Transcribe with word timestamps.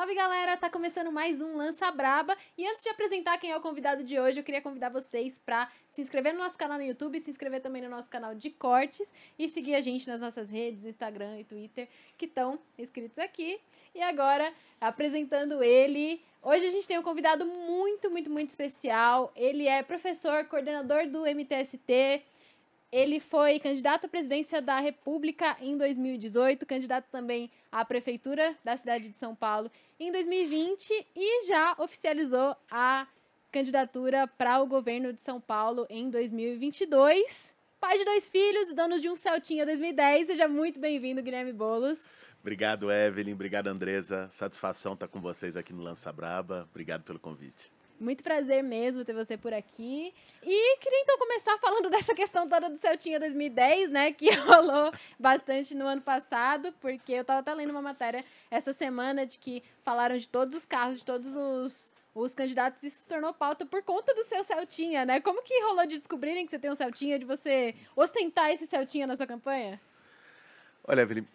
Salve 0.00 0.14
galera, 0.14 0.56
tá 0.56 0.70
começando 0.70 1.12
mais 1.12 1.42
um 1.42 1.58
Lança 1.58 1.90
Braba. 1.90 2.34
E 2.56 2.66
antes 2.66 2.82
de 2.82 2.88
apresentar 2.88 3.36
quem 3.36 3.50
é 3.50 3.56
o 3.58 3.60
convidado 3.60 4.02
de 4.02 4.18
hoje, 4.18 4.40
eu 4.40 4.42
queria 4.42 4.62
convidar 4.62 4.88
vocês 4.88 5.38
para 5.38 5.70
se 5.90 6.00
inscrever 6.00 6.32
no 6.32 6.38
nosso 6.38 6.56
canal 6.56 6.78
no 6.78 6.84
YouTube, 6.84 7.20
se 7.20 7.30
inscrever 7.30 7.60
também 7.60 7.82
no 7.82 7.90
nosso 7.90 8.08
canal 8.08 8.34
de 8.34 8.48
cortes 8.48 9.12
e 9.38 9.46
seguir 9.46 9.74
a 9.74 9.82
gente 9.82 10.08
nas 10.08 10.22
nossas 10.22 10.48
redes, 10.48 10.86
Instagram 10.86 11.40
e 11.40 11.44
Twitter, 11.44 11.86
que 12.16 12.24
estão 12.24 12.58
inscritos 12.78 13.18
aqui. 13.18 13.60
E 13.94 14.00
agora, 14.00 14.50
apresentando 14.80 15.62
ele. 15.62 16.24
Hoje 16.42 16.64
a 16.64 16.70
gente 16.70 16.88
tem 16.88 16.98
um 16.98 17.02
convidado 17.02 17.44
muito, 17.44 18.10
muito, 18.10 18.30
muito 18.30 18.48
especial. 18.48 19.30
Ele 19.36 19.68
é 19.68 19.82
professor, 19.82 20.46
coordenador 20.46 21.08
do 21.08 21.26
MTST, 21.26 22.24
ele 22.92 23.20
foi 23.20 23.58
candidato 23.60 24.06
à 24.06 24.08
presidência 24.08 24.60
da 24.60 24.80
República 24.80 25.56
em 25.60 25.76
2018, 25.76 26.66
candidato 26.66 27.06
também 27.10 27.50
à 27.70 27.84
prefeitura 27.84 28.56
da 28.64 28.76
cidade 28.76 29.08
de 29.08 29.16
São 29.16 29.34
Paulo 29.34 29.70
em 29.98 30.10
2020 30.10 31.06
e 31.14 31.46
já 31.46 31.74
oficializou 31.78 32.56
a 32.70 33.06
candidatura 33.52 34.26
para 34.26 34.60
o 34.60 34.66
governo 34.66 35.12
de 35.12 35.22
São 35.22 35.40
Paulo 35.40 35.86
em 35.88 36.10
2022. 36.10 37.54
Pai 37.80 37.96
de 37.96 38.04
dois 38.04 38.28
filhos, 38.28 38.74
dono 38.74 39.00
de 39.00 39.08
um 39.08 39.16
Celtinha 39.16 39.64
2010. 39.64 40.26
Seja 40.26 40.48
muito 40.48 40.78
bem-vindo, 40.78 41.22
Guilherme 41.22 41.52
Bolos. 41.52 42.08
Obrigado, 42.40 42.90
Evelyn. 42.90 43.34
Obrigado, 43.34 43.68
Andresa. 43.68 44.28
Satisfação 44.30 44.94
estar 44.94 45.08
com 45.08 45.20
vocês 45.20 45.56
aqui 45.56 45.72
no 45.72 45.82
Lança 45.82 46.12
Braba. 46.12 46.66
Obrigado 46.70 47.02
pelo 47.02 47.18
convite. 47.18 47.70
Muito 48.00 48.24
prazer 48.24 48.64
mesmo 48.64 49.04
ter 49.04 49.12
você 49.12 49.36
por 49.36 49.52
aqui. 49.52 50.14
E 50.42 50.76
queria 50.78 51.00
então 51.02 51.18
começar 51.18 51.58
falando 51.58 51.90
dessa 51.92 52.14
questão 52.14 52.48
toda 52.48 52.70
do 52.70 52.76
Celtinha 52.78 53.20
2010, 53.20 53.90
né? 53.90 54.10
Que 54.10 54.30
rolou 54.40 54.90
bastante 55.18 55.74
no 55.74 55.86
ano 55.86 56.00
passado, 56.00 56.72
porque 56.80 57.12
eu 57.12 57.20
estava 57.20 57.40
até 57.40 57.52
lendo 57.52 57.68
uma 57.68 57.82
matéria 57.82 58.24
essa 58.50 58.72
semana 58.72 59.26
de 59.26 59.38
que 59.38 59.62
falaram 59.84 60.16
de 60.16 60.26
todos 60.26 60.54
os 60.54 60.64
carros, 60.64 61.00
de 61.00 61.04
todos 61.04 61.36
os, 61.36 61.94
os 62.14 62.34
candidatos, 62.34 62.82
e 62.84 62.88
se 62.88 63.04
tornou 63.04 63.34
pauta 63.34 63.66
por 63.66 63.82
conta 63.82 64.14
do 64.14 64.24
seu 64.24 64.42
Celtinha, 64.42 65.04
né? 65.04 65.20
Como 65.20 65.42
que 65.42 65.60
rolou 65.64 65.86
de 65.86 65.98
descobrirem 65.98 66.46
que 66.46 66.50
você 66.50 66.58
tem 66.58 66.70
um 66.70 66.74
Celtinha, 66.74 67.18
de 67.18 67.26
você 67.26 67.74
ostentar 67.94 68.50
esse 68.50 68.66
Celtinha 68.66 69.06
na 69.06 69.14
sua 69.14 69.26
campanha? 69.26 69.78
Olha, 70.88 71.02
Evelyn, 71.02 71.26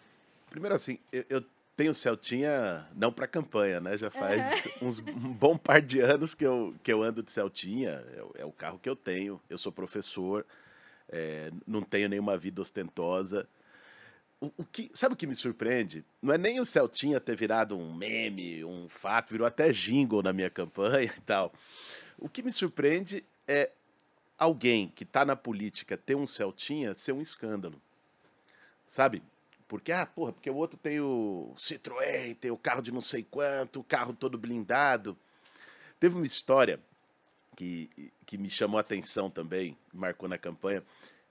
primeiro 0.50 0.74
assim, 0.74 0.98
eu, 1.12 1.24
eu 1.30 1.44
tenho 1.76 1.92
Celtinha 1.92 2.86
não 2.94 3.12
para 3.12 3.28
campanha, 3.28 3.80
né? 3.80 3.98
Já 3.98 4.10
faz 4.10 4.64
uhum. 4.80 4.88
uns, 4.88 4.98
um 4.98 5.32
bom 5.32 5.58
par 5.58 5.82
de 5.82 6.00
anos 6.00 6.34
que 6.34 6.44
eu, 6.44 6.74
que 6.82 6.92
eu 6.92 7.02
ando 7.02 7.22
de 7.22 7.30
Celtinha, 7.30 8.02
é, 8.36 8.42
é 8.42 8.44
o 8.44 8.52
carro 8.52 8.78
que 8.78 8.88
eu 8.88 8.96
tenho. 8.96 9.40
Eu 9.48 9.58
sou 9.58 9.70
professor, 9.70 10.46
é, 11.08 11.52
não 11.66 11.82
tenho 11.82 12.08
nenhuma 12.08 12.38
vida 12.38 12.62
ostentosa. 12.62 13.46
O, 14.40 14.50
o, 14.56 14.64
que, 14.64 14.90
sabe 14.94 15.14
o 15.14 15.16
que 15.16 15.26
me 15.26 15.34
surpreende? 15.34 16.04
Não 16.20 16.32
é 16.32 16.38
nem 16.38 16.58
o 16.60 16.64
Celtinha 16.64 17.20
ter 17.20 17.36
virado 17.36 17.76
um 17.76 17.94
meme, 17.94 18.64
um 18.64 18.88
fato, 18.88 19.30
virou 19.30 19.46
até 19.46 19.70
jingle 19.70 20.22
na 20.22 20.32
minha 20.32 20.50
campanha 20.50 21.12
e 21.16 21.20
tal. 21.20 21.52
O 22.18 22.28
que 22.28 22.42
me 22.42 22.50
surpreende 22.50 23.22
é 23.46 23.70
alguém 24.38 24.88
que 24.94 25.04
está 25.04 25.24
na 25.24 25.36
política 25.36 25.96
ter 25.96 26.14
um 26.14 26.26
Celtinha 26.26 26.94
ser 26.94 27.12
um 27.12 27.20
escândalo. 27.20 27.80
Sabe? 28.86 29.22
Porque, 29.68 29.90
ah, 29.90 30.06
porra, 30.06 30.32
porque 30.32 30.48
o 30.48 30.54
outro 30.54 30.78
tem 30.78 31.00
o 31.00 31.52
Citroën, 31.56 32.36
tem 32.36 32.50
o 32.50 32.56
carro 32.56 32.82
de 32.82 32.92
não 32.92 33.00
sei 33.00 33.24
quanto, 33.24 33.80
o 33.80 33.84
carro 33.84 34.12
todo 34.12 34.38
blindado. 34.38 35.16
Teve 35.98 36.14
uma 36.14 36.26
história 36.26 36.78
que, 37.56 38.12
que 38.24 38.38
me 38.38 38.48
chamou 38.48 38.78
a 38.78 38.82
atenção 38.82 39.28
também, 39.28 39.76
marcou 39.92 40.28
na 40.28 40.38
campanha. 40.38 40.84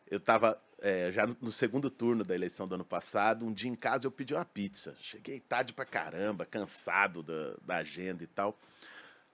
Eu 0.10 0.18
estava 0.18 0.60
é, 0.82 1.12
já 1.12 1.26
no, 1.26 1.52
segundo 1.52 1.90
turno 1.90 2.24
da 2.24 2.36
eleição 2.36 2.68
do 2.68 2.76
ano 2.76 2.84
passado, 2.84 3.46
um 3.46 3.54
dia 3.54 3.70
em 3.70 3.76
casa 3.76 4.06
eu 4.06 4.12
pedi 4.12 4.34
uma 4.34 4.44
pizza. 4.44 4.96
Cheguei 5.00 5.40
tarde 5.40 5.72
pra 5.72 5.86
caramba, 5.86 6.46
cansado 6.46 7.24
da, 7.24 7.56
da 7.62 7.76
agenda 7.78 8.24
e 8.24 8.28
tal. 8.28 8.58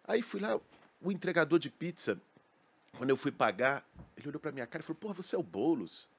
Aí 0.04 0.22
fui 0.22 0.40
lá, 0.40 0.60
o 1.02 1.12
entregador 1.12 1.58
de 1.58 1.70
pizza, 1.70 2.20
quando 2.98 3.10
eu 3.10 3.18
fui 3.18 3.32
pagar, 3.32 3.84
ele 4.16 4.30
olhou 4.30 4.40
pra 4.40 4.52
minha 4.52 4.68
cara 4.68 4.84
e 4.84 4.86
falou: 4.86 5.00
Porra, 5.00 5.16
você 5.16 5.36
é 5.36 5.40
o 5.40 5.44
Boulos? 5.44 6.10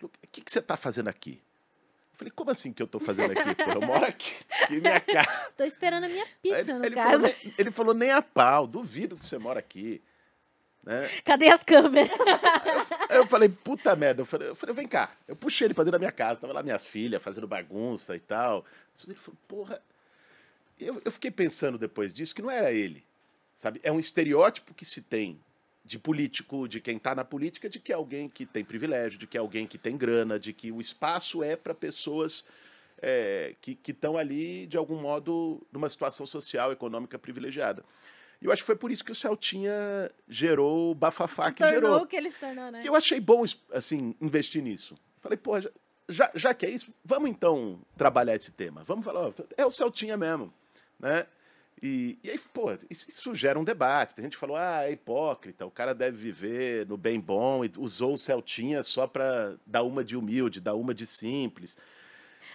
O 0.00 0.08
que, 0.30 0.40
que 0.40 0.50
você 0.50 0.58
está 0.58 0.76
fazendo 0.76 1.08
aqui? 1.08 1.40
Eu 2.12 2.18
falei, 2.18 2.30
como 2.30 2.50
assim 2.50 2.72
que 2.72 2.82
eu 2.82 2.86
tô 2.86 3.00
fazendo 3.00 3.32
aqui? 3.32 3.54
Pô, 3.54 3.70
eu 3.70 3.80
moro 3.80 4.04
aqui, 4.04 4.34
aqui 4.62 4.80
minha 4.80 5.00
casa. 5.00 5.52
Tô 5.56 5.64
esperando 5.64 6.04
a 6.04 6.08
minha 6.08 6.26
pizza, 6.42 6.78
no 6.78 6.84
ele 6.84 6.94
caso. 6.94 7.22
Falou, 7.22 7.36
ele 7.58 7.70
falou, 7.70 7.94
nem 7.94 8.10
a 8.10 8.20
pau, 8.20 8.66
duvido 8.66 9.16
que 9.16 9.24
você 9.24 9.38
mora 9.38 9.58
aqui. 9.58 10.00
Né? 10.84 11.08
Cadê 11.24 11.48
as 11.48 11.62
câmeras? 11.62 12.10
Eu, 13.08 13.18
eu, 13.18 13.26
falei, 13.26 13.48
puta 13.48 13.94
merda. 13.94 14.22
Eu 14.22 14.26
falei, 14.26 14.48
eu 14.48 14.54
falei, 14.54 14.74
vem 14.74 14.88
cá. 14.88 15.12
Eu 15.28 15.36
puxei 15.36 15.66
ele 15.66 15.74
pra 15.74 15.84
dentro 15.84 15.92
da 15.92 15.98
minha 15.98 16.12
casa. 16.12 16.40
Tava 16.40 16.52
lá 16.52 16.62
minhas 16.62 16.84
filhas 16.84 17.22
fazendo 17.22 17.46
bagunça 17.46 18.16
e 18.16 18.20
tal. 18.20 18.64
Ele 19.06 19.14
falou, 19.14 19.38
porra. 19.46 19.82
Eu, 20.78 21.00
eu 21.04 21.12
fiquei 21.12 21.30
pensando 21.30 21.78
depois 21.78 22.12
disso 22.12 22.34
que 22.34 22.42
não 22.42 22.50
era 22.50 22.72
ele. 22.72 23.04
Sabe? 23.56 23.80
É 23.84 23.92
um 23.92 23.98
estereótipo 23.98 24.74
que 24.74 24.84
se 24.84 25.02
tem 25.02 25.40
de 25.84 25.98
político, 25.98 26.68
de 26.68 26.80
quem 26.80 26.96
está 26.96 27.14
na 27.14 27.24
política, 27.24 27.68
de 27.68 27.80
que 27.80 27.92
é 27.92 27.94
alguém 27.94 28.28
que 28.28 28.46
tem 28.46 28.64
privilégio, 28.64 29.18
de 29.18 29.26
que 29.26 29.36
é 29.36 29.40
alguém 29.40 29.66
que 29.66 29.78
tem 29.78 29.96
grana, 29.96 30.38
de 30.38 30.52
que 30.52 30.70
o 30.70 30.80
espaço 30.80 31.42
é 31.42 31.56
para 31.56 31.74
pessoas 31.74 32.44
é, 33.00 33.54
que 33.60 33.78
estão 33.88 34.16
ali, 34.16 34.66
de 34.66 34.76
algum 34.76 35.00
modo, 35.00 35.60
numa 35.72 35.88
situação 35.88 36.24
social, 36.24 36.70
econômica 36.70 37.18
privilegiada. 37.18 37.84
E 38.40 38.46
eu 38.46 38.52
acho 38.52 38.62
que 38.62 38.66
foi 38.66 38.76
por 38.76 38.90
isso 38.90 39.04
que 39.04 39.12
o 39.12 39.14
Celtinha 39.14 40.10
gerou 40.28 40.90
o 40.90 40.94
bafafá 40.94 41.48
se 41.48 41.54
que 41.54 41.68
gerou. 41.68 42.02
o 42.02 42.06
que 42.06 42.16
ele 42.16 42.30
se 42.30 42.38
tornou, 42.38 42.70
né? 42.70 42.82
E 42.82 42.86
eu 42.86 42.94
achei 42.94 43.20
bom, 43.20 43.44
assim, 43.72 44.14
investir 44.20 44.62
nisso. 44.62 44.96
Falei, 45.20 45.36
pô, 45.36 45.52
já, 46.08 46.30
já 46.34 46.52
que 46.52 46.66
é 46.66 46.70
isso, 46.70 46.92
vamos 47.04 47.30
então 47.30 47.80
trabalhar 47.96 48.34
esse 48.34 48.50
tema. 48.50 48.82
Vamos 48.84 49.04
falar, 49.04 49.28
ó, 49.28 49.32
é 49.56 49.64
o 49.64 49.70
Celtinha 49.70 50.16
mesmo, 50.16 50.52
né? 50.98 51.26
E, 51.82 52.16
e 52.22 52.30
aí, 52.30 52.38
pô, 52.38 52.72
isso, 52.88 53.08
isso, 53.08 53.34
gera 53.34 53.58
um 53.58 53.64
debate. 53.64 54.14
Tem 54.14 54.22
gente 54.22 54.34
que 54.34 54.38
falou, 54.38 54.56
ah, 54.56 54.84
é 54.84 54.92
hipócrita, 54.92 55.66
o 55.66 55.70
cara 55.70 55.92
deve 55.92 56.16
viver 56.16 56.86
no 56.86 56.96
bem 56.96 57.18
bom 57.18 57.64
e 57.64 57.72
usou 57.76 58.14
o 58.14 58.18
Celtinha 58.18 58.84
só 58.84 59.08
para 59.08 59.56
dar 59.66 59.82
uma 59.82 60.04
de 60.04 60.16
humilde, 60.16 60.60
dar 60.60 60.74
uma 60.74 60.94
de 60.94 61.04
simples. 61.06 61.76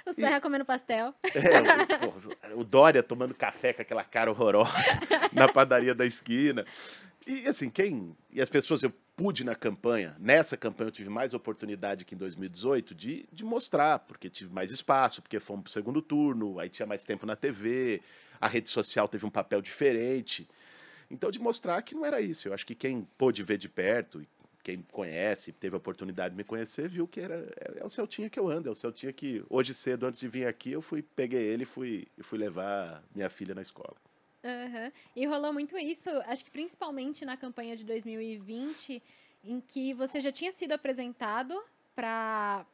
O 0.05 0.13
Serra 0.13 0.37
e, 0.37 0.41
comendo 0.41 0.63
pastel. 0.63 1.13
É, 1.23 2.55
o, 2.55 2.61
o 2.61 2.63
Dória 2.63 3.03
tomando 3.03 3.35
café 3.35 3.73
com 3.73 3.81
aquela 3.81 4.05
cara 4.05 4.31
horrorosa 4.31 4.71
na 5.33 5.51
padaria 5.51 5.93
da 5.93 6.05
esquina. 6.05 6.65
E 7.25 7.45
assim, 7.45 7.69
quem. 7.69 8.15
E 8.31 8.39
as 8.39 8.47
pessoas, 8.47 8.83
eu 8.83 8.93
pude 9.17 9.43
na 9.43 9.55
campanha, 9.55 10.15
nessa 10.17 10.55
campanha 10.55 10.87
eu 10.87 10.91
tive 10.91 11.09
mais 11.09 11.33
oportunidade 11.33 12.05
que 12.05 12.15
em 12.15 12.17
2018 12.17 12.95
de, 12.95 13.27
de 13.33 13.43
mostrar, 13.43 13.99
porque 13.99 14.29
tive 14.29 14.53
mais 14.53 14.71
espaço, 14.71 15.21
porque 15.21 15.39
fomos 15.39 15.63
para 15.63 15.69
o 15.69 15.73
segundo 15.73 16.01
turno, 16.01 16.59
aí 16.59 16.69
tinha 16.69 16.85
mais 16.85 17.03
tempo 17.03 17.25
na 17.25 17.35
TV 17.35 18.01
a 18.39 18.47
rede 18.47 18.69
social 18.69 19.07
teve 19.07 19.25
um 19.25 19.29
papel 19.29 19.61
diferente. 19.61 20.47
Então, 21.09 21.31
de 21.31 21.39
mostrar 21.39 21.81
que 21.81 21.95
não 21.95 22.05
era 22.05 22.19
isso. 22.21 22.47
Eu 22.47 22.53
acho 22.53 22.65
que 22.65 22.75
quem 22.75 23.07
pôde 23.17 23.41
ver 23.43 23.57
de 23.57 23.69
perto, 23.69 24.25
quem 24.63 24.81
conhece, 24.91 25.53
teve 25.53 25.75
a 25.75 25.77
oportunidade 25.77 26.33
de 26.33 26.37
me 26.37 26.43
conhecer, 26.43 26.89
viu 26.89 27.07
que 27.07 27.21
era 27.21 27.35
é, 27.55 27.79
é 27.79 27.85
o 27.85 27.89
Celtinha 27.89 28.29
que 28.29 28.37
eu 28.37 28.49
ando, 28.49 28.67
é 28.67 28.71
o 28.71 28.75
Celtinha 28.75 29.13
que 29.13 29.41
hoje 29.49 29.73
cedo, 29.73 30.05
antes 30.05 30.19
de 30.19 30.27
vir 30.27 30.45
aqui, 30.45 30.71
eu 30.71 30.81
fui, 30.81 31.01
peguei 31.01 31.41
ele 31.41 31.63
e 31.63 31.65
fui, 31.65 32.05
fui 32.19 32.37
levar 32.37 33.01
minha 33.15 33.29
filha 33.29 33.55
na 33.55 33.61
escola. 33.61 33.95
Uhum. 34.43 34.91
E 35.15 35.25
rolou 35.25 35.53
muito 35.53 35.77
isso, 35.77 36.09
acho 36.25 36.43
que 36.43 36.51
principalmente 36.51 37.23
na 37.23 37.37
campanha 37.37 37.77
de 37.77 37.85
2020, 37.85 39.01
em 39.43 39.61
que 39.61 39.93
você 39.93 40.19
já 40.19 40.31
tinha 40.31 40.51
sido 40.51 40.73
apresentado 40.73 41.57
para 41.95 42.65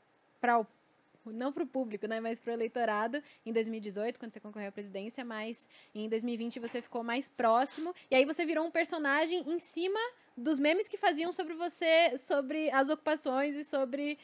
não 1.31 1.51
para 1.51 1.63
o 1.63 1.67
público, 1.67 2.07
né, 2.07 2.19
mas 2.19 2.39
para 2.39 2.51
o 2.51 2.53
eleitorado 2.53 3.21
em 3.45 3.53
2018, 3.53 4.19
quando 4.19 4.33
você 4.33 4.39
concorreu 4.39 4.69
à 4.69 4.71
presidência, 4.71 5.23
mas 5.23 5.67
em 5.93 6.09
2020 6.09 6.59
você 6.59 6.81
ficou 6.81 7.03
mais 7.03 7.29
próximo, 7.29 7.93
e 8.09 8.15
aí 8.15 8.25
você 8.25 8.45
virou 8.45 8.65
um 8.65 8.71
personagem 8.71 9.43
em 9.47 9.59
cima 9.59 9.99
dos 10.35 10.59
memes 10.59 10.87
que 10.87 10.97
faziam 10.97 11.31
sobre 11.31 11.53
você, 11.53 12.17
sobre 12.17 12.71
as 12.71 12.89
ocupações 12.89 13.55
e 13.55 13.63
sobre 13.63 14.17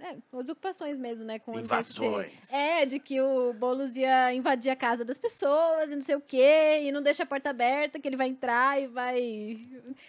é, 0.00 0.16
ocupações 0.32 0.98
mesmo, 0.98 1.24
né? 1.24 1.38
Com 1.38 1.58
Invasões. 1.58 2.52
É, 2.52 2.86
de 2.86 2.98
que 2.98 3.20
o 3.20 3.52
Boulos 3.52 3.96
ia 3.96 4.32
invadir 4.34 4.70
a 4.70 4.76
casa 4.76 5.04
das 5.04 5.18
pessoas 5.18 5.90
e 5.90 5.94
não 5.94 6.02
sei 6.02 6.16
o 6.16 6.20
quê, 6.20 6.80
e 6.82 6.92
não 6.92 7.02
deixa 7.02 7.22
a 7.22 7.26
porta 7.26 7.50
aberta, 7.50 7.98
que 7.98 8.08
ele 8.08 8.16
vai 8.16 8.28
entrar 8.28 8.80
e 8.80 8.86
vai. 8.86 9.58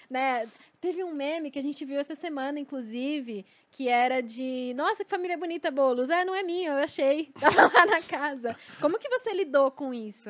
Né? 0.09 0.47
Teve 0.79 1.03
um 1.03 1.13
meme 1.13 1.51
que 1.51 1.59
a 1.59 1.63
gente 1.63 1.83
viu 1.83 1.99
essa 1.99 2.15
semana, 2.15 2.59
inclusive, 2.59 3.45
que 3.71 3.89
era 3.89 4.21
de, 4.21 4.73
nossa, 4.75 5.03
que 5.03 5.09
família 5.09 5.37
bonita, 5.37 5.69
Bolos. 5.69 6.09
É, 6.09 6.23
não 6.23 6.33
é 6.33 6.43
minha, 6.43 6.69
eu 6.69 6.83
achei. 6.83 7.31
Tava 7.39 7.63
lá 7.63 7.85
na 7.85 8.01
casa. 8.01 8.55
Como 8.79 8.97
que 8.97 9.09
você 9.09 9.33
lidou 9.33 9.71
com 9.71 9.93
isso? 9.93 10.29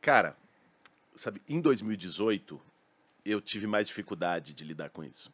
Cara, 0.00 0.36
sabe, 1.14 1.40
em 1.48 1.60
2018, 1.60 2.60
eu 3.24 3.40
tive 3.40 3.66
mais 3.66 3.88
dificuldade 3.88 4.52
de 4.52 4.64
lidar 4.64 4.90
com 4.90 5.02
isso. 5.02 5.32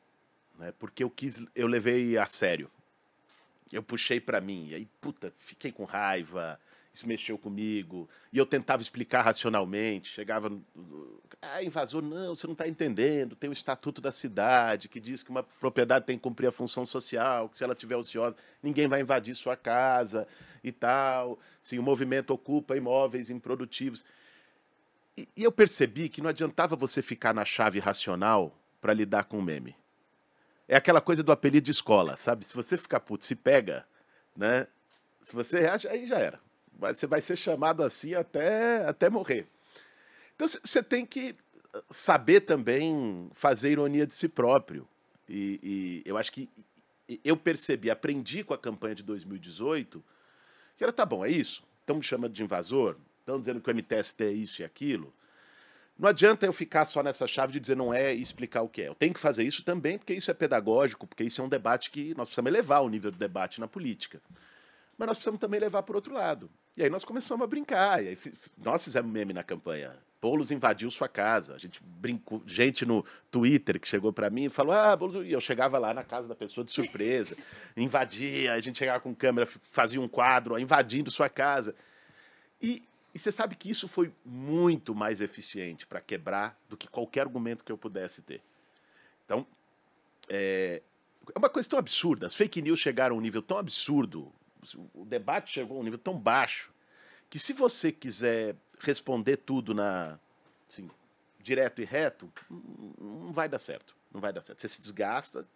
Né? 0.58 0.72
Porque 0.78 1.02
eu 1.02 1.10
quis, 1.10 1.44
eu 1.54 1.66
levei 1.66 2.16
a 2.16 2.26
sério. 2.26 2.70
Eu 3.72 3.82
puxei 3.82 4.20
para 4.20 4.40
mim, 4.40 4.68
e 4.68 4.74
aí, 4.74 4.88
puta, 5.00 5.32
fiquei 5.38 5.72
com 5.72 5.84
raiva, 5.84 6.60
isso 6.92 7.08
mexeu 7.08 7.38
comigo. 7.38 8.08
E 8.30 8.36
eu 8.36 8.44
tentava 8.44 8.82
explicar 8.82 9.22
racionalmente. 9.22 10.10
Chegava. 10.10 10.52
Ah, 11.40 11.62
invasor, 11.62 12.02
não, 12.02 12.34
você 12.34 12.46
não 12.46 12.52
está 12.52 12.68
entendendo. 12.68 13.34
Tem 13.34 13.48
o 13.48 13.52
Estatuto 13.52 14.00
da 14.00 14.12
Cidade, 14.12 14.88
que 14.88 15.00
diz 15.00 15.22
que 15.22 15.30
uma 15.30 15.42
propriedade 15.42 16.04
tem 16.04 16.18
que 16.18 16.22
cumprir 16.22 16.48
a 16.48 16.52
função 16.52 16.84
social, 16.84 17.48
que 17.48 17.56
se 17.56 17.64
ela 17.64 17.72
estiver 17.72 17.96
ociosa, 17.96 18.36
ninguém 18.62 18.86
vai 18.86 19.00
invadir 19.00 19.34
sua 19.34 19.56
casa 19.56 20.28
e 20.62 20.70
tal. 20.70 21.38
Se 21.62 21.78
o 21.78 21.82
movimento 21.82 22.30
ocupa 22.30 22.76
imóveis 22.76 23.30
improdutivos. 23.30 24.04
E, 25.16 25.26
e 25.34 25.42
eu 25.42 25.50
percebi 25.50 26.10
que 26.10 26.20
não 26.20 26.28
adiantava 26.28 26.76
você 26.76 27.00
ficar 27.00 27.34
na 27.34 27.44
chave 27.44 27.78
racional 27.78 28.54
para 28.82 28.92
lidar 28.92 29.24
com 29.24 29.38
o 29.38 29.42
meme. 29.42 29.74
É 30.68 30.76
aquela 30.76 31.00
coisa 31.00 31.22
do 31.22 31.32
apelido 31.32 31.64
de 31.64 31.70
escola, 31.70 32.16
sabe? 32.16 32.44
Se 32.44 32.54
você 32.54 32.76
ficar 32.76 33.00
puto, 33.00 33.24
se 33.24 33.34
pega, 33.34 33.86
né? 34.36 34.66
Se 35.22 35.32
você 35.32 35.60
reage, 35.60 35.88
aí 35.88 36.06
já 36.06 36.18
era. 36.18 36.40
Você 36.78 37.06
vai 37.06 37.20
ser 37.20 37.36
chamado 37.36 37.82
assim 37.82 38.14
até, 38.14 38.86
até 38.86 39.10
morrer. 39.10 39.46
Então 40.34 40.48
você 40.48 40.82
tem 40.82 41.04
que 41.04 41.36
uh, 41.74 41.82
saber 41.90 42.40
também 42.40 43.28
fazer 43.32 43.70
ironia 43.70 44.06
de 44.06 44.14
si 44.14 44.28
próprio. 44.28 44.88
E, 45.28 45.60
e, 45.62 46.02
eu 46.04 46.16
acho 46.16 46.32
que 46.32 46.48
eu 47.24 47.36
percebi, 47.36 47.90
aprendi 47.90 48.42
com 48.42 48.54
a 48.54 48.58
campanha 48.58 48.94
de 48.94 49.02
2018 49.02 50.02
que 50.76 50.84
era, 50.84 50.92
tá 50.92 51.06
bom, 51.06 51.24
é 51.24 51.30
isso. 51.30 51.62
Estão 51.80 51.96
me 51.96 52.02
chamando 52.02 52.32
de 52.32 52.42
invasor, 52.42 52.96
estão 53.20 53.38
dizendo 53.38 53.60
que 53.60 53.70
o 53.70 53.74
MTST 53.74 54.24
é 54.24 54.32
isso 54.32 54.62
e 54.62 54.64
aquilo. 54.64 55.14
Não 56.02 56.08
adianta 56.08 56.44
eu 56.44 56.52
ficar 56.52 56.84
só 56.84 57.00
nessa 57.00 57.28
chave 57.28 57.52
de 57.52 57.60
dizer 57.60 57.76
não 57.76 57.94
é 57.94 58.12
e 58.12 58.20
explicar 58.20 58.62
o 58.62 58.68
que 58.68 58.82
é. 58.82 58.88
Eu 58.88 58.94
tenho 58.96 59.14
que 59.14 59.20
fazer 59.20 59.44
isso 59.44 59.64
também, 59.64 59.96
porque 59.96 60.12
isso 60.12 60.32
é 60.32 60.34
pedagógico, 60.34 61.06
porque 61.06 61.22
isso 61.22 61.40
é 61.40 61.44
um 61.44 61.48
debate 61.48 61.92
que 61.92 62.12
nós 62.16 62.26
precisamos 62.26 62.50
elevar 62.50 62.82
o 62.82 62.88
nível 62.88 63.12
do 63.12 63.16
debate 63.16 63.60
na 63.60 63.68
política. 63.68 64.20
Mas 64.98 65.06
nós 65.06 65.16
precisamos 65.16 65.38
também 65.38 65.60
levar 65.60 65.84
por 65.84 65.94
outro 65.94 66.12
lado. 66.12 66.50
E 66.76 66.82
aí 66.82 66.90
nós 66.90 67.04
começamos 67.04 67.44
a 67.44 67.46
brincar. 67.46 68.02
E 68.02 68.08
aí, 68.08 68.18
nós 68.58 68.82
fizemos 68.82 69.12
meme 69.12 69.32
na 69.32 69.44
campanha. 69.44 69.94
Boulos 70.20 70.50
invadiu 70.50 70.90
sua 70.90 71.06
casa. 71.06 71.54
A 71.54 71.58
gente 71.58 71.80
brincou, 71.80 72.42
gente 72.46 72.84
no 72.84 73.04
Twitter 73.30 73.78
que 73.78 73.86
chegou 73.86 74.12
para 74.12 74.28
mim 74.28 74.46
e 74.46 74.48
falou: 74.48 74.74
"Ah, 74.74 74.96
Boulos", 74.96 75.24
e 75.24 75.30
eu 75.30 75.40
chegava 75.40 75.78
lá 75.78 75.94
na 75.94 76.02
casa 76.02 76.26
da 76.26 76.34
pessoa 76.34 76.64
de 76.64 76.72
surpresa, 76.72 77.36
invadia, 77.76 78.54
a 78.54 78.58
gente 78.58 78.76
chegava 78.76 78.98
com 78.98 79.14
câmera, 79.14 79.46
fazia 79.70 80.00
um 80.00 80.08
quadro, 80.08 80.58
invadindo 80.58 81.12
sua 81.12 81.28
casa. 81.28 81.76
E, 82.60 82.82
e 83.14 83.18
você 83.18 83.30
sabe 83.30 83.56
que 83.56 83.70
isso 83.70 83.86
foi 83.86 84.12
muito 84.24 84.94
mais 84.94 85.20
eficiente 85.20 85.86
para 85.86 86.00
quebrar 86.00 86.58
do 86.68 86.76
que 86.76 86.88
qualquer 86.88 87.22
argumento 87.22 87.64
que 87.64 87.72
eu 87.72 87.78
pudesse 87.78 88.22
ter. 88.22 88.40
Então, 89.24 89.46
é, 90.28 90.82
é 91.34 91.38
uma 91.38 91.50
coisa 91.50 91.68
tão 91.68 91.78
absurda. 91.78 92.26
As 92.26 92.34
fake 92.34 92.62
news 92.62 92.80
chegaram 92.80 93.16
a 93.16 93.18
um 93.18 93.22
nível 93.22 93.42
tão 93.42 93.58
absurdo 93.58 94.32
o 94.94 95.04
debate 95.04 95.50
chegou 95.50 95.76
a 95.76 95.80
um 95.80 95.82
nível 95.82 95.98
tão 95.98 96.18
baixo 96.18 96.70
que 97.28 97.38
se 97.38 97.52
você 97.52 97.90
quiser 97.90 98.56
responder 98.78 99.38
tudo 99.38 99.74
na 99.74 100.18
assim, 100.68 100.90
direto 101.40 101.80
e 101.80 101.84
reto, 101.84 102.30
não 102.50 103.32
vai 103.32 103.48
dar 103.48 103.58
certo. 103.58 103.96
Não 104.12 104.20
vai 104.20 104.32
dar 104.32 104.42
certo. 104.42 104.60
Você 104.60 104.68
se 104.68 104.80
desgasta, 104.80 105.46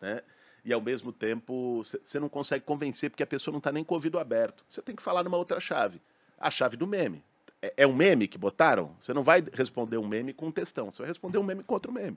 né? 0.00 0.22
E 0.62 0.72
ao 0.72 0.80
mesmo 0.80 1.10
tempo 1.12 1.82
você 1.82 2.20
não 2.20 2.28
consegue 2.28 2.64
convencer 2.64 3.08
porque 3.10 3.22
a 3.22 3.26
pessoa 3.26 3.52
não 3.52 3.58
está 3.58 3.72
nem 3.72 3.82
com 3.82 3.94
o 3.94 3.96
ouvido 3.96 4.18
aberto. 4.18 4.64
Você 4.68 4.82
tem 4.82 4.94
que 4.94 5.02
falar 5.02 5.22
numa 5.22 5.38
outra 5.38 5.58
chave. 5.58 6.00
A 6.40 6.50
chave 6.50 6.76
do 6.76 6.86
meme. 6.86 7.22
É, 7.62 7.74
é 7.78 7.86
um 7.86 7.94
meme 7.94 8.26
que 8.26 8.38
botaram? 8.38 8.96
Você 9.00 9.12
não 9.12 9.22
vai 9.22 9.44
responder 9.52 9.98
um 9.98 10.08
meme 10.08 10.32
com 10.32 10.46
um 10.46 10.50
textão. 10.50 10.90
Você 10.90 11.02
vai 11.02 11.08
responder 11.08 11.38
um 11.38 11.42
meme 11.42 11.62
com 11.62 11.74
outro 11.74 11.92
meme. 11.92 12.16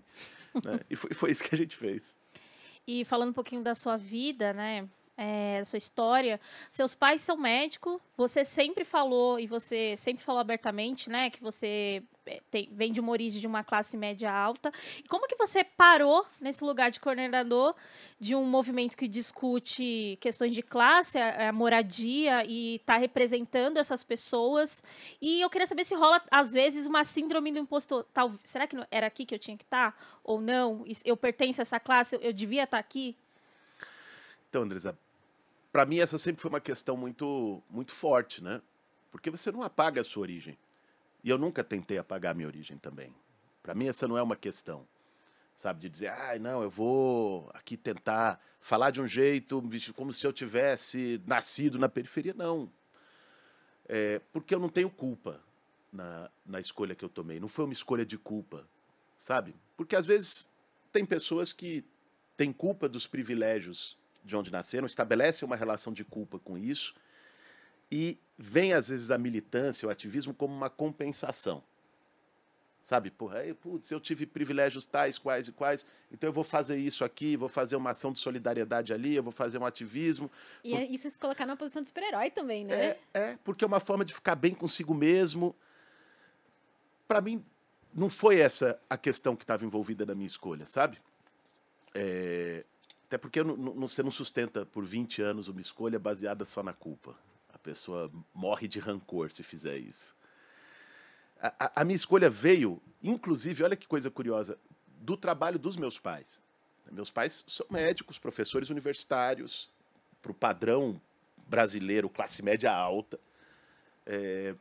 né? 0.64 0.80
E 0.90 0.96
foi, 0.96 1.14
foi 1.14 1.31
isso 1.31 1.44
que 1.44 1.54
a 1.54 1.58
gente 1.58 1.75
fez. 1.75 2.18
E 2.88 3.06
falando 3.06 3.30
um 3.30 3.34
pouquinho 3.34 3.64
da 3.64 3.75
sua 3.75 3.98
vida, 3.98 4.54
né? 4.54 4.88
É, 5.18 5.63
sua 5.65 5.77
história. 5.77 6.39
Seus 6.71 6.95
pais 6.95 7.21
são 7.21 7.38
médicos, 7.38 8.01
você 8.18 8.44
sempre 8.44 8.83
falou, 8.83 9.39
e 9.39 9.48
você 9.48 9.95
sempre 9.98 10.24
falou 10.24 10.42
abertamente, 10.42 11.10
né, 11.10 11.30
que 11.30 11.42
você 11.42 12.04
é, 12.25 12.42
tem, 12.50 12.69
vem 12.71 12.92
de 12.92 13.00
uma 13.00 13.12
origem 13.12 13.39
de 13.39 13.48
uma 13.48 13.63
classe 13.63 13.98
média 13.98 14.31
alta. 14.31 14.71
E 14.98 15.07
como 15.07 15.27
que 15.27 15.36
você 15.36 15.63
parou 15.63 16.25
nesse 16.39 16.63
lugar 16.63 16.89
de 16.89 17.00
coordenador 17.00 17.75
de 18.19 18.33
um 18.33 18.45
movimento 18.45 18.95
que 18.95 19.07
discute 19.07 20.18
questões 20.21 20.54
de 20.54 20.62
classe, 20.62 21.18
a, 21.18 21.50
a 21.50 21.54
moradia 21.54 22.44
e 22.45 22.75
está 22.75 22.98
representando 22.98 23.77
essas 23.77 24.04
pessoas? 24.04 24.83
E 25.21 25.42
eu 25.42 25.50
queria 25.50 25.68
saber 25.68 25.86
se 25.86 25.95
rola, 25.95 26.21
às 26.31 26.54
vezes, 26.54 26.88
uma 26.88 27.04
síndrome 27.04 27.51
do 27.51 27.59
impostor. 27.59 28.06
Tal, 28.13 28.33
será 28.44 28.68
que 28.68 28.77
era 28.89 29.07
aqui 29.07 29.25
que 29.25 29.36
eu 29.36 29.39
tinha 29.39 29.57
que 29.57 29.63
estar? 29.63 29.92
Tá? 29.92 29.98
Ou 30.24 30.39
não? 30.39 30.86
Eu 31.04 31.18
pertenço 31.18 31.62
a 31.62 31.63
essa 31.63 31.80
classe? 31.80 32.16
Eu, 32.16 32.21
eu 32.21 32.33
devia 32.33 32.63
estar 32.63 32.77
tá 32.77 32.80
aqui? 32.80 33.18
Então, 34.50 34.62
Andresa, 34.62 34.98
para 35.74 35.88
mim 35.88 36.00
essa 36.00 36.20
sempre 36.20 36.40
foi 36.40 36.50
uma 36.50 36.62
questão 36.62 36.96
muito, 36.96 37.62
muito 37.68 37.92
forte, 37.92 38.44
né? 38.44 38.62
Porque 39.12 39.31
você 39.31 39.52
não 39.52 39.64
apaga 39.64 40.02
a 40.02 40.04
sua 40.04 40.22
origem. 40.22 40.56
E 41.24 41.30
eu 41.30 41.38
nunca 41.38 41.64
tentei 41.64 41.98
apagar 41.98 42.31
a 42.31 42.36
minha 42.36 42.48
origem 42.48 42.78
também. 42.78 43.14
Para 43.64 43.74
mim 43.74 43.88
essa 43.88 44.08
não 44.08 44.16
é 44.16 44.22
uma 44.22 44.36
questão, 44.36 44.88
sabe, 45.58 45.80
de 45.81 45.90
dizer, 45.90 46.10
ah, 46.10 46.38
não, 46.38 46.62
eu 46.62 46.70
vou 46.70 47.50
aqui 47.56 47.75
tentar 47.75 48.40
falar 48.62 48.92
de 48.92 49.02
um 49.02 49.08
jeito 49.08 49.64
como 49.96 50.14
se 50.14 50.28
eu 50.28 50.31
tivesse 50.31 51.20
nascido 51.25 51.80
na 51.80 51.90
periferia, 51.90 52.36
não. 52.38 52.72
É, 53.88 54.22
porque 54.31 54.54
eu 54.54 54.60
não 54.60 54.69
tenho 54.69 54.92
culpa 54.92 55.42
na, 55.92 56.30
na 56.46 56.60
escolha 56.60 56.94
que 56.94 57.04
eu 57.04 57.10
tomei. 57.10 57.40
Não 57.40 57.48
foi 57.48 57.66
uma 57.66 57.74
escolha 57.74 58.06
de 58.06 58.18
culpa, 58.18 58.68
sabe? 59.18 59.56
Porque 59.76 59.96
às 59.96 60.06
vezes 60.06 60.52
tem 60.92 61.04
pessoas 61.04 61.52
que 61.52 61.84
têm 62.38 62.54
culpa 62.54 62.88
dos 62.88 63.08
privilégios 63.08 63.98
de 64.24 64.36
onde 64.36 64.52
nasceram, 64.52 64.86
estabelecem 64.86 65.46
uma 65.46 65.56
relação 65.56 65.92
de 65.92 66.04
culpa 66.04 66.40
com 66.40 66.58
isso 66.58 66.96
e 67.92 68.18
vem 68.38 68.74
às 68.74 68.88
vezes 68.90 69.12
a 69.12 69.18
militância, 69.18 69.88
o 69.88 69.92
ativismo 69.92 70.34
como 70.34 70.54
uma 70.54 70.70
compensação. 70.70 71.64
Sabe, 72.81 73.10
porra, 73.10 73.40
aí, 73.40 73.54
putz, 73.54 73.90
eu 73.92 74.00
tive 74.00 74.25
privilégios 74.25 74.86
tais, 74.86 75.18
quais 75.18 75.48
e 75.48 75.54
quais, 75.54 75.86
então 76.12 76.28
eu 76.28 76.34
vou 76.34 76.44
fazer 76.44 76.75
isso 76.75 77.06
aqui, 77.06 77.38
vou 77.38 77.48
fazer 77.48 77.78
uma 77.78 77.92
ação 77.92 78.12
de 78.12 78.20
solidariedade 78.20 78.92
ali, 78.92 79.16
eu 79.16 79.24
vou 79.24 79.31
fazer 79.31 79.58
um 79.58 79.66
ativismo. 79.66 80.30
E 80.64 80.72
por... 80.72 80.81
isso 80.81 81.10
se 81.10 81.18
colocar 81.18 81.46
numa 81.46 81.56
posição 81.56 81.81
de 81.81 81.88
super-herói 81.88 82.30
também, 82.30 82.66
né? 82.66 82.76
É, 82.76 83.00
é, 83.14 83.38
porque 83.42 83.64
é 83.64 83.68
uma 83.68 83.80
forma 83.80 84.04
de 84.04 84.14
ficar 84.14 84.36
bem 84.36 84.54
consigo 84.54 84.94
mesmo. 84.94 85.56
Para 87.08 87.22
mim, 87.22 87.46
não 87.94 88.10
foi 88.10 88.40
essa 88.40 88.78
a 88.90 88.98
questão 88.98 89.34
que 89.34 89.44
estava 89.46 89.64
envolvida 89.64 90.06
na 90.06 90.14
minha 90.14 90.28
escolha, 90.28 90.66
sabe? 90.66 90.98
É, 91.94 92.66
até 93.13 93.18
porque 93.19 93.44
você 93.44 94.01
não 94.01 94.10
sustenta 94.10 94.65
por 94.65 94.83
20 94.83 95.21
anos 95.21 95.48
uma 95.48 95.62
escolha 95.62 96.00
baseada 96.00 96.44
só 96.45 96.63
na 96.63 96.74
culpa. 96.74 97.15
A 97.54 97.60
pessoa 97.60 98.12
morre 98.33 98.68
de 98.68 98.80
rancor 98.80 99.30
se 99.30 99.44
fizer 99.44 99.77
isso. 99.77 100.15
A, 101.39 101.54
a, 101.60 101.81
a 101.81 101.86
minha 101.86 101.95
escolha 101.95 102.27
veio, 102.27 102.81
inclusive, 103.04 103.63
olha 103.63 103.75
que 103.75 103.88
coisa 103.88 104.10
curiosa, 104.10 104.57
do 105.00 105.15
trabalho 105.15 105.60
dos 105.60 105.77
meus 105.77 106.00
pais. 106.00 106.42
Meus 106.92 107.12
pais 107.12 107.45
são 107.48 107.68
médicos, 107.69 108.18
professores 108.18 108.71
universitários, 108.71 109.69
para 110.19 110.31
o 110.31 110.36
padrão 110.36 111.00
brasileiro, 111.48 112.09
classe 112.09 112.42
média 112.42 112.74
alta. 112.74 113.19
É, 114.07 114.56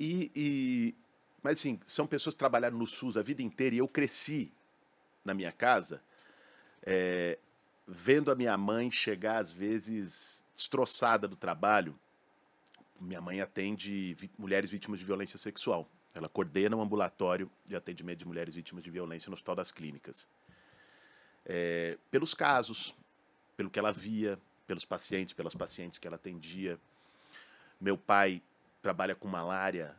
e, 0.00 0.32
e, 0.34 0.94
mas, 1.42 1.58
assim, 1.58 1.78
são 1.84 2.06
pessoas 2.06 2.34
que 2.34 2.38
trabalharam 2.38 2.78
no 2.78 2.86
SUS 2.86 3.18
a 3.18 3.22
vida 3.22 3.42
inteira 3.42 3.74
e 3.74 3.78
eu 3.78 3.88
cresci 3.88 4.50
na 5.22 5.34
minha 5.34 5.52
casa 5.52 6.00
é, 6.84 7.38
vendo 7.86 8.30
a 8.30 8.34
minha 8.34 8.56
mãe 8.56 8.90
chegar, 8.90 9.38
às 9.38 9.50
vezes, 9.50 10.44
destroçada 10.54 11.28
do 11.28 11.36
trabalho. 11.36 11.98
Minha 13.00 13.20
mãe 13.20 13.40
atende 13.40 14.16
mulheres 14.38 14.70
vítimas 14.70 14.98
de 14.98 15.04
violência 15.04 15.38
sexual. 15.38 15.88
Ela 16.14 16.28
coordena 16.28 16.76
um 16.76 16.82
ambulatório 16.82 17.50
de 17.64 17.74
atendimento 17.74 18.20
de 18.20 18.26
mulheres 18.26 18.54
vítimas 18.54 18.84
de 18.84 18.90
violência 18.90 19.30
no 19.30 19.34
Hospital 19.34 19.56
das 19.56 19.72
Clínicas. 19.72 20.26
É, 21.44 21.98
pelos 22.10 22.34
casos, 22.34 22.94
pelo 23.56 23.70
que 23.70 23.78
ela 23.78 23.92
via, 23.92 24.38
pelos 24.66 24.84
pacientes, 24.84 25.34
pelas 25.34 25.54
pacientes 25.54 25.98
que 25.98 26.06
ela 26.06 26.16
atendia. 26.16 26.78
Meu 27.80 27.96
pai 27.96 28.42
trabalha 28.80 29.14
com 29.14 29.26
malária 29.26 29.96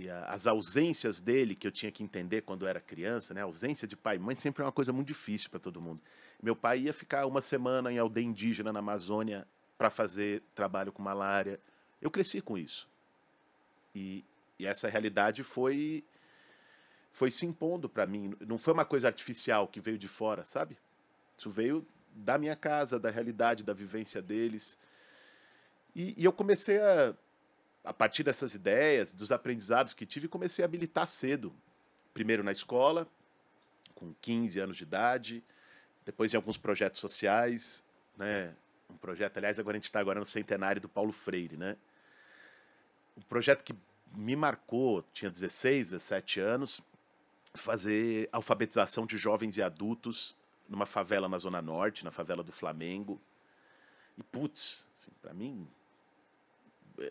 e 0.00 0.08
a, 0.08 0.24
as 0.24 0.46
ausências 0.46 1.20
dele, 1.20 1.54
que 1.54 1.66
eu 1.66 1.70
tinha 1.70 1.92
que 1.92 2.02
entender 2.02 2.42
quando 2.42 2.66
era 2.66 2.80
criança, 2.80 3.34
né? 3.34 3.42
A 3.42 3.44
ausência 3.44 3.86
de 3.86 3.96
pai 3.96 4.16
e 4.16 4.18
mãe 4.18 4.34
sempre 4.34 4.62
é 4.62 4.66
uma 4.66 4.72
coisa 4.72 4.92
muito 4.92 5.08
difícil 5.08 5.50
para 5.50 5.60
todo 5.60 5.80
mundo. 5.80 6.00
Meu 6.42 6.56
pai 6.56 6.80
ia 6.80 6.92
ficar 6.92 7.26
uma 7.26 7.42
semana 7.42 7.92
em 7.92 7.98
aldeia 7.98 8.24
indígena 8.24 8.72
na 8.72 8.78
Amazônia 8.78 9.46
para 9.76 9.90
fazer 9.90 10.42
trabalho 10.54 10.90
com 10.90 11.02
malária. 11.02 11.60
Eu 12.00 12.10
cresci 12.10 12.40
com 12.40 12.56
isso. 12.56 12.88
E, 13.94 14.24
e 14.58 14.66
essa 14.66 14.88
realidade 14.88 15.42
foi 15.42 16.02
foi 17.12 17.30
se 17.30 17.44
impondo 17.44 17.88
para 17.88 18.06
mim. 18.06 18.34
Não 18.40 18.56
foi 18.56 18.72
uma 18.72 18.84
coisa 18.84 19.08
artificial 19.08 19.66
que 19.66 19.80
veio 19.80 19.98
de 19.98 20.08
fora, 20.08 20.44
sabe? 20.44 20.78
Isso 21.36 21.50
veio 21.50 21.86
da 22.14 22.38
minha 22.38 22.56
casa, 22.56 22.98
da 22.98 23.10
realidade, 23.10 23.64
da 23.64 23.74
vivência 23.74 24.22
deles. 24.22 24.78
E, 25.94 26.14
e 26.16 26.24
eu 26.24 26.32
comecei 26.32 26.78
a 26.78 27.14
a 27.84 27.92
partir 27.92 28.22
dessas 28.22 28.54
ideias, 28.54 29.12
dos 29.12 29.32
aprendizados 29.32 29.94
que 29.94 30.04
tive, 30.04 30.28
comecei 30.28 30.64
a 30.64 30.68
militar 30.68 31.06
cedo. 31.06 31.52
Primeiro 32.12 32.42
na 32.42 32.52
escola, 32.52 33.08
com 33.94 34.14
15 34.20 34.58
anos 34.58 34.76
de 34.76 34.82
idade, 34.82 35.42
depois 36.04 36.32
em 36.32 36.36
alguns 36.36 36.58
projetos 36.58 37.00
sociais, 37.00 37.84
né? 38.16 38.54
Um 38.88 38.96
projeto, 38.96 39.36
aliás, 39.38 39.58
agora 39.58 39.76
a 39.76 39.78
gente 39.78 39.84
está 39.84 40.00
agora 40.00 40.18
no 40.18 40.26
centenário 40.26 40.80
do 40.80 40.88
Paulo 40.88 41.12
Freire, 41.12 41.56
né? 41.56 41.76
Um 43.16 43.22
projeto 43.22 43.62
que 43.62 43.74
me 44.14 44.34
marcou, 44.34 45.04
tinha 45.12 45.30
16, 45.30 45.90
17 45.90 46.40
anos, 46.40 46.80
fazer 47.54 48.28
alfabetização 48.32 49.06
de 49.06 49.16
jovens 49.16 49.56
e 49.56 49.62
adultos 49.62 50.36
numa 50.68 50.86
favela 50.86 51.28
na 51.28 51.38
Zona 51.38 51.60
Norte, 51.60 52.04
na 52.04 52.10
favela 52.10 52.42
do 52.42 52.52
Flamengo. 52.52 53.20
E, 54.18 54.22
putz, 54.22 54.86
assim, 54.94 55.10
para 55.20 55.32
mim, 55.32 55.68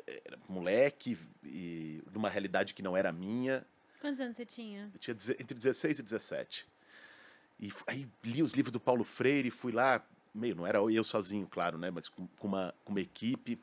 era 0.06 0.38
moleque, 0.48 1.18
e 1.44 2.02
numa 2.12 2.30
realidade 2.30 2.74
que 2.74 2.82
não 2.82 2.96
era 2.96 3.12
minha. 3.12 3.66
Quantos 4.02 4.20
anos 4.20 4.38
você 4.38 4.46
tinha? 4.46 4.90
Eu 4.94 5.00
tinha 5.00 5.16
entre 5.40 5.56
16 5.56 6.00
e 6.00 6.04
17. 6.04 6.68
E 7.60 7.72
aí 7.88 8.08
li 8.24 8.42
os 8.42 8.54
livros 8.54 8.72
do 8.72 8.80
Paulo 8.80 9.04
Freire, 9.04 9.52
fui 9.52 9.72
lá, 9.72 10.06
meio, 10.34 10.56
não 10.56 10.66
era 10.66 10.80
eu 10.80 11.04
sozinho, 11.04 11.48
claro, 11.48 11.78
né? 11.78 11.92
Mas 11.92 12.08
com, 12.08 12.28
com 12.28 12.48
uma, 12.48 12.74
com 12.86 12.92
uma 12.92 13.02
equipe. 13.02 13.60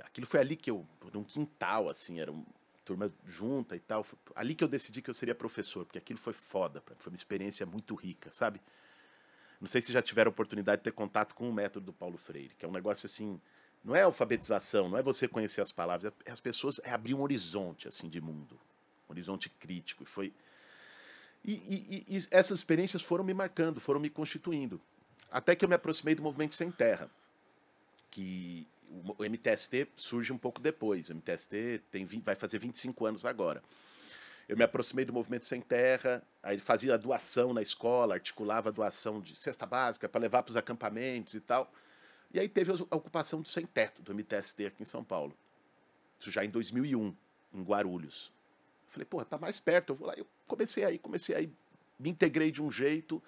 Aquilo 0.00 0.26
foi 0.26 0.40
ali 0.40 0.56
que 0.56 0.70
eu, 0.70 0.86
num 1.12 1.24
quintal, 1.24 1.88
assim, 1.88 2.20
era 2.20 2.32
uma 2.32 2.44
turma 2.84 3.12
junta 3.26 3.76
e 3.76 3.80
tal. 3.80 4.02
Foi 4.02 4.18
ali 4.34 4.54
que 4.54 4.64
eu 4.64 4.68
decidi 4.68 5.02
que 5.02 5.10
eu 5.10 5.14
seria 5.14 5.34
professor, 5.34 5.84
porque 5.84 5.98
aquilo 5.98 6.18
foi 6.18 6.32
foda, 6.32 6.82
foi 6.98 7.12
uma 7.12 7.16
experiência 7.16 7.66
muito 7.66 7.94
rica, 7.94 8.32
sabe? 8.32 8.60
Não 9.60 9.68
sei 9.68 9.82
se 9.82 9.92
já 9.92 10.00
tiveram 10.00 10.30
oportunidade 10.30 10.80
de 10.80 10.84
ter 10.84 10.92
contato 10.92 11.34
com 11.34 11.48
o 11.48 11.52
método 11.52 11.86
do 11.86 11.92
Paulo 11.92 12.16
Freire, 12.16 12.54
que 12.54 12.64
é 12.64 12.68
um 12.68 12.72
negócio 12.72 13.04
assim, 13.04 13.38
não 13.84 13.96
é 13.96 14.02
alfabetização, 14.02 14.88
não 14.88 14.98
é 14.98 15.02
você 15.02 15.26
conhecer 15.26 15.60
as 15.60 15.72
palavras, 15.72 16.12
é 16.24 16.30
as 16.30 16.40
pessoas 16.40 16.80
é 16.84 16.90
abrir 16.92 17.14
um 17.14 17.22
horizonte 17.22 17.88
assim 17.88 18.08
de 18.08 18.20
mundo, 18.20 18.58
um 19.08 19.12
horizonte 19.12 19.48
crítico. 19.48 20.02
E 20.02 20.06
foi 20.06 20.32
e, 21.44 21.52
e- 21.52 22.16
e- 22.16 22.28
essas 22.30 22.58
experiências 22.58 23.02
foram 23.02 23.24
me 23.24 23.32
marcando, 23.32 23.80
foram 23.80 23.98
me 23.98 24.10
constituindo, 24.10 24.80
até 25.30 25.54
que 25.56 25.64
eu 25.64 25.68
me 25.68 25.74
aproximei 25.74 26.14
do 26.14 26.22
movimento 26.22 26.54
sem 26.54 26.70
terra, 26.70 27.10
que 28.10 28.66
o 29.16 29.24
MTST 29.24 29.88
surge 29.96 30.32
um 30.32 30.38
pouco 30.38 30.60
depois. 30.60 31.08
O 31.08 31.12
MTST 31.12 31.80
tem, 31.90 32.04
vai 32.04 32.34
fazer 32.34 32.58
25 32.58 33.06
anos 33.06 33.24
agora. 33.24 33.62
Eu 34.48 34.56
me 34.56 34.64
aproximei 34.64 35.04
do 35.04 35.12
movimento 35.12 35.46
sem 35.46 35.60
terra, 35.60 36.22
aí 36.42 36.58
fazia 36.58 36.98
doação 36.98 37.54
na 37.54 37.62
escola, 37.62 38.14
articulava 38.14 38.72
doação 38.72 39.20
de 39.20 39.38
cesta 39.38 39.64
básica 39.64 40.08
para 40.08 40.20
levar 40.20 40.42
para 40.42 40.50
os 40.50 40.56
acampamentos 40.56 41.34
e 41.34 41.40
tal. 41.40 41.72
E 42.32 42.38
aí 42.38 42.48
teve 42.48 42.70
a 42.70 42.96
ocupação 42.96 43.40
do 43.40 43.48
sem 43.48 43.66
teto, 43.66 44.02
do 44.02 44.14
MTST 44.14 44.66
aqui 44.66 44.82
em 44.82 44.86
São 44.86 45.02
Paulo. 45.02 45.36
Isso 46.18 46.30
já 46.30 46.44
em 46.44 46.50
2001, 46.50 47.14
em 47.54 47.62
Guarulhos. 47.62 48.32
Eu 48.86 48.92
falei, 48.92 49.06
porra, 49.06 49.24
tá 49.24 49.38
mais 49.38 49.58
perto, 49.58 49.90
eu 49.92 49.96
vou 49.96 50.06
lá. 50.06 50.14
Eu 50.14 50.26
comecei 50.46 50.84
aí, 50.84 50.98
comecei 50.98 51.34
aí, 51.34 51.52
me 51.98 52.10
integrei 52.10 52.50
de 52.50 52.62
um 52.62 52.70
jeito. 52.70 53.22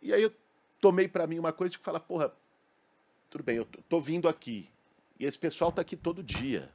E 0.00 0.12
aí 0.12 0.22
eu 0.22 0.32
tomei 0.80 1.08
para 1.08 1.26
mim 1.26 1.38
uma 1.38 1.52
coisa 1.52 1.72
de 1.72 1.78
falar, 1.78 2.00
porra, 2.00 2.32
tudo 3.28 3.44
bem, 3.44 3.56
eu 3.56 3.64
tô- 3.88 4.00
vindo 4.00 4.28
aqui. 4.28 4.68
E 5.18 5.24
esse 5.24 5.38
pessoal 5.38 5.70
tá 5.70 5.82
aqui 5.82 5.96
todo 5.96 6.22
dia. 6.22 6.70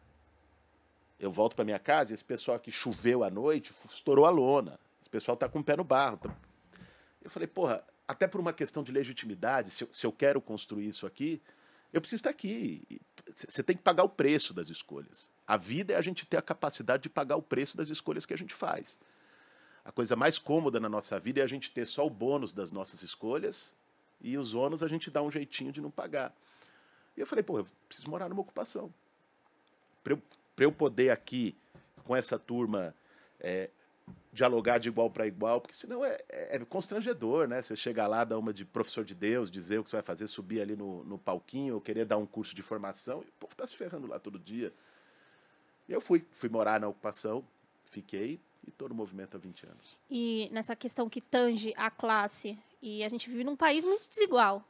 Eu 1.19 1.31
volto 1.31 1.55
para 1.55 1.65
minha 1.65 1.79
casa 1.79 2.11
e 2.11 2.13
esse 2.13 2.23
pessoal 2.23 2.57
aqui 2.57 2.71
choveu 2.71 3.23
à 3.23 3.29
noite, 3.29 3.73
estourou 3.91 4.25
a 4.25 4.29
lona. 4.29 4.79
Esse 5.01 5.09
pessoal 5.09 5.35
tá 5.35 5.49
com 5.49 5.59
o 5.59 5.63
pé 5.63 5.75
no 5.75 5.83
barro. 5.83 6.19
Eu 7.23 7.29
falei, 7.29 7.47
porra, 7.47 7.83
até 8.07 8.27
por 8.27 8.39
uma 8.39 8.53
questão 8.53 8.83
de 8.83 8.91
legitimidade, 8.91 9.69
se 9.69 9.83
eu, 9.83 9.89
se 9.91 10.05
eu 10.05 10.11
quero 10.11 10.39
construir 10.39 10.87
isso 10.87 11.05
aqui, 11.05 11.41
eu 11.91 11.99
preciso 11.99 12.21
estar 12.21 12.29
aqui. 12.29 12.83
Você 13.35 13.61
tem 13.61 13.75
que 13.75 13.83
pagar 13.83 14.03
o 14.03 14.09
preço 14.09 14.53
das 14.53 14.69
escolhas. 14.69 15.29
A 15.45 15.57
vida 15.57 15.93
é 15.93 15.95
a 15.95 16.01
gente 16.01 16.25
ter 16.25 16.37
a 16.37 16.41
capacidade 16.41 17.03
de 17.03 17.09
pagar 17.09 17.35
o 17.35 17.41
preço 17.41 17.75
das 17.75 17.89
escolhas 17.89 18.25
que 18.25 18.33
a 18.33 18.37
gente 18.37 18.53
faz. 18.53 18.97
A 19.83 19.91
coisa 19.91 20.15
mais 20.15 20.37
cômoda 20.37 20.79
na 20.79 20.89
nossa 20.89 21.19
vida 21.19 21.39
é 21.39 21.43
a 21.43 21.47
gente 21.47 21.71
ter 21.71 21.85
só 21.85 22.05
o 22.05 22.09
bônus 22.09 22.51
das 22.53 22.71
nossas 22.71 23.03
escolhas 23.03 23.73
e 24.19 24.37
os 24.37 24.53
ônus 24.53 24.83
a 24.83 24.87
gente 24.87 25.09
dá 25.09 25.21
um 25.21 25.31
jeitinho 25.31 25.71
de 25.71 25.81
não 25.81 25.91
pagar. 25.91 26.33
E 27.15 27.21
eu 27.21 27.27
falei, 27.27 27.43
pô, 27.43 27.59
eu 27.59 27.67
preciso 27.87 28.09
morar 28.09 28.29
numa 28.29 28.41
ocupação. 28.41 28.93
Para 30.03 30.13
eu, 30.13 30.21
eu 30.59 30.71
poder 30.71 31.09
aqui, 31.09 31.55
com 32.03 32.15
essa 32.15 32.37
turma, 32.37 32.93
é, 33.39 33.69
dialogar 34.31 34.77
de 34.77 34.89
igual 34.89 35.09
para 35.09 35.25
igual, 35.25 35.59
porque 35.59 35.75
senão 35.75 36.05
é, 36.05 36.17
é, 36.29 36.57
é 36.57 36.59
constrangedor, 36.59 37.47
né? 37.47 37.61
Você 37.61 37.75
chegar 37.75 38.07
lá, 38.07 38.23
dar 38.23 38.37
uma 38.37 38.53
de 38.53 38.63
professor 38.63 39.03
de 39.03 39.15
Deus, 39.15 39.49
dizer 39.49 39.79
o 39.79 39.83
que 39.83 39.89
você 39.89 39.95
vai 39.95 40.03
fazer, 40.03 40.27
subir 40.27 40.61
ali 40.61 40.75
no, 40.75 41.03
no 41.03 41.17
palquinho, 41.17 41.75
ou 41.75 41.81
querer 41.81 42.05
dar 42.05 42.17
um 42.17 42.25
curso 42.25 42.55
de 42.55 42.61
formação, 42.61 43.23
e 43.23 43.29
o 43.29 43.33
povo 43.39 43.55
tá 43.55 43.65
se 43.65 43.75
ferrando 43.75 44.07
lá 44.07 44.19
todo 44.19 44.37
dia. 44.37 44.71
E 45.89 45.91
eu 45.91 45.99
fui, 45.99 46.23
fui 46.31 46.49
morar 46.49 46.79
na 46.79 46.87
ocupação, 46.87 47.43
fiquei 47.85 48.39
e 48.67 48.71
tô 48.71 48.87
no 48.87 48.93
movimento 48.93 49.35
há 49.35 49.39
20 49.39 49.65
anos. 49.65 49.97
E 50.09 50.49
nessa 50.51 50.75
questão 50.75 51.09
que 51.09 51.21
tange 51.21 51.73
a 51.77 51.89
classe, 51.89 52.57
e 52.81 53.03
a 53.03 53.09
gente 53.09 53.29
vive 53.29 53.43
num 53.43 53.55
país 53.55 53.83
muito 53.83 54.07
desigual. 54.07 54.63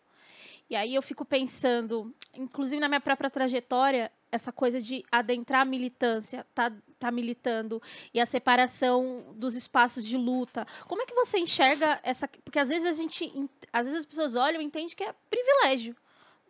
E 0.69 0.75
aí 0.75 0.93
eu 0.93 1.01
fico 1.01 1.25
pensando, 1.25 2.13
inclusive 2.33 2.79
na 2.79 2.87
minha 2.87 3.01
própria 3.01 3.29
trajetória, 3.29 4.11
essa 4.31 4.51
coisa 4.51 4.81
de 4.81 5.03
adentrar 5.11 5.61
a 5.61 5.65
militância, 5.65 6.45
tá, 6.53 6.71
tá 6.99 7.09
militando, 7.11 7.81
e 8.13 8.19
a 8.19 8.25
separação 8.25 9.25
dos 9.35 9.55
espaços 9.55 10.05
de 10.05 10.17
luta. 10.17 10.65
Como 10.87 11.01
é 11.01 11.05
que 11.05 11.13
você 11.13 11.37
enxerga 11.39 11.99
essa. 12.03 12.27
Porque 12.43 12.59
às 12.59 12.69
vezes 12.69 12.85
a 12.85 12.93
gente. 12.93 13.25
en- 13.25 13.49
Às 13.71 13.85
vezes 13.87 14.01
as 14.01 14.05
pessoas 14.05 14.35
olham 14.35 14.61
e 14.61 14.65
entendem 14.65 14.89
que 14.95 15.03
é 15.03 15.13
privilégio 15.29 15.95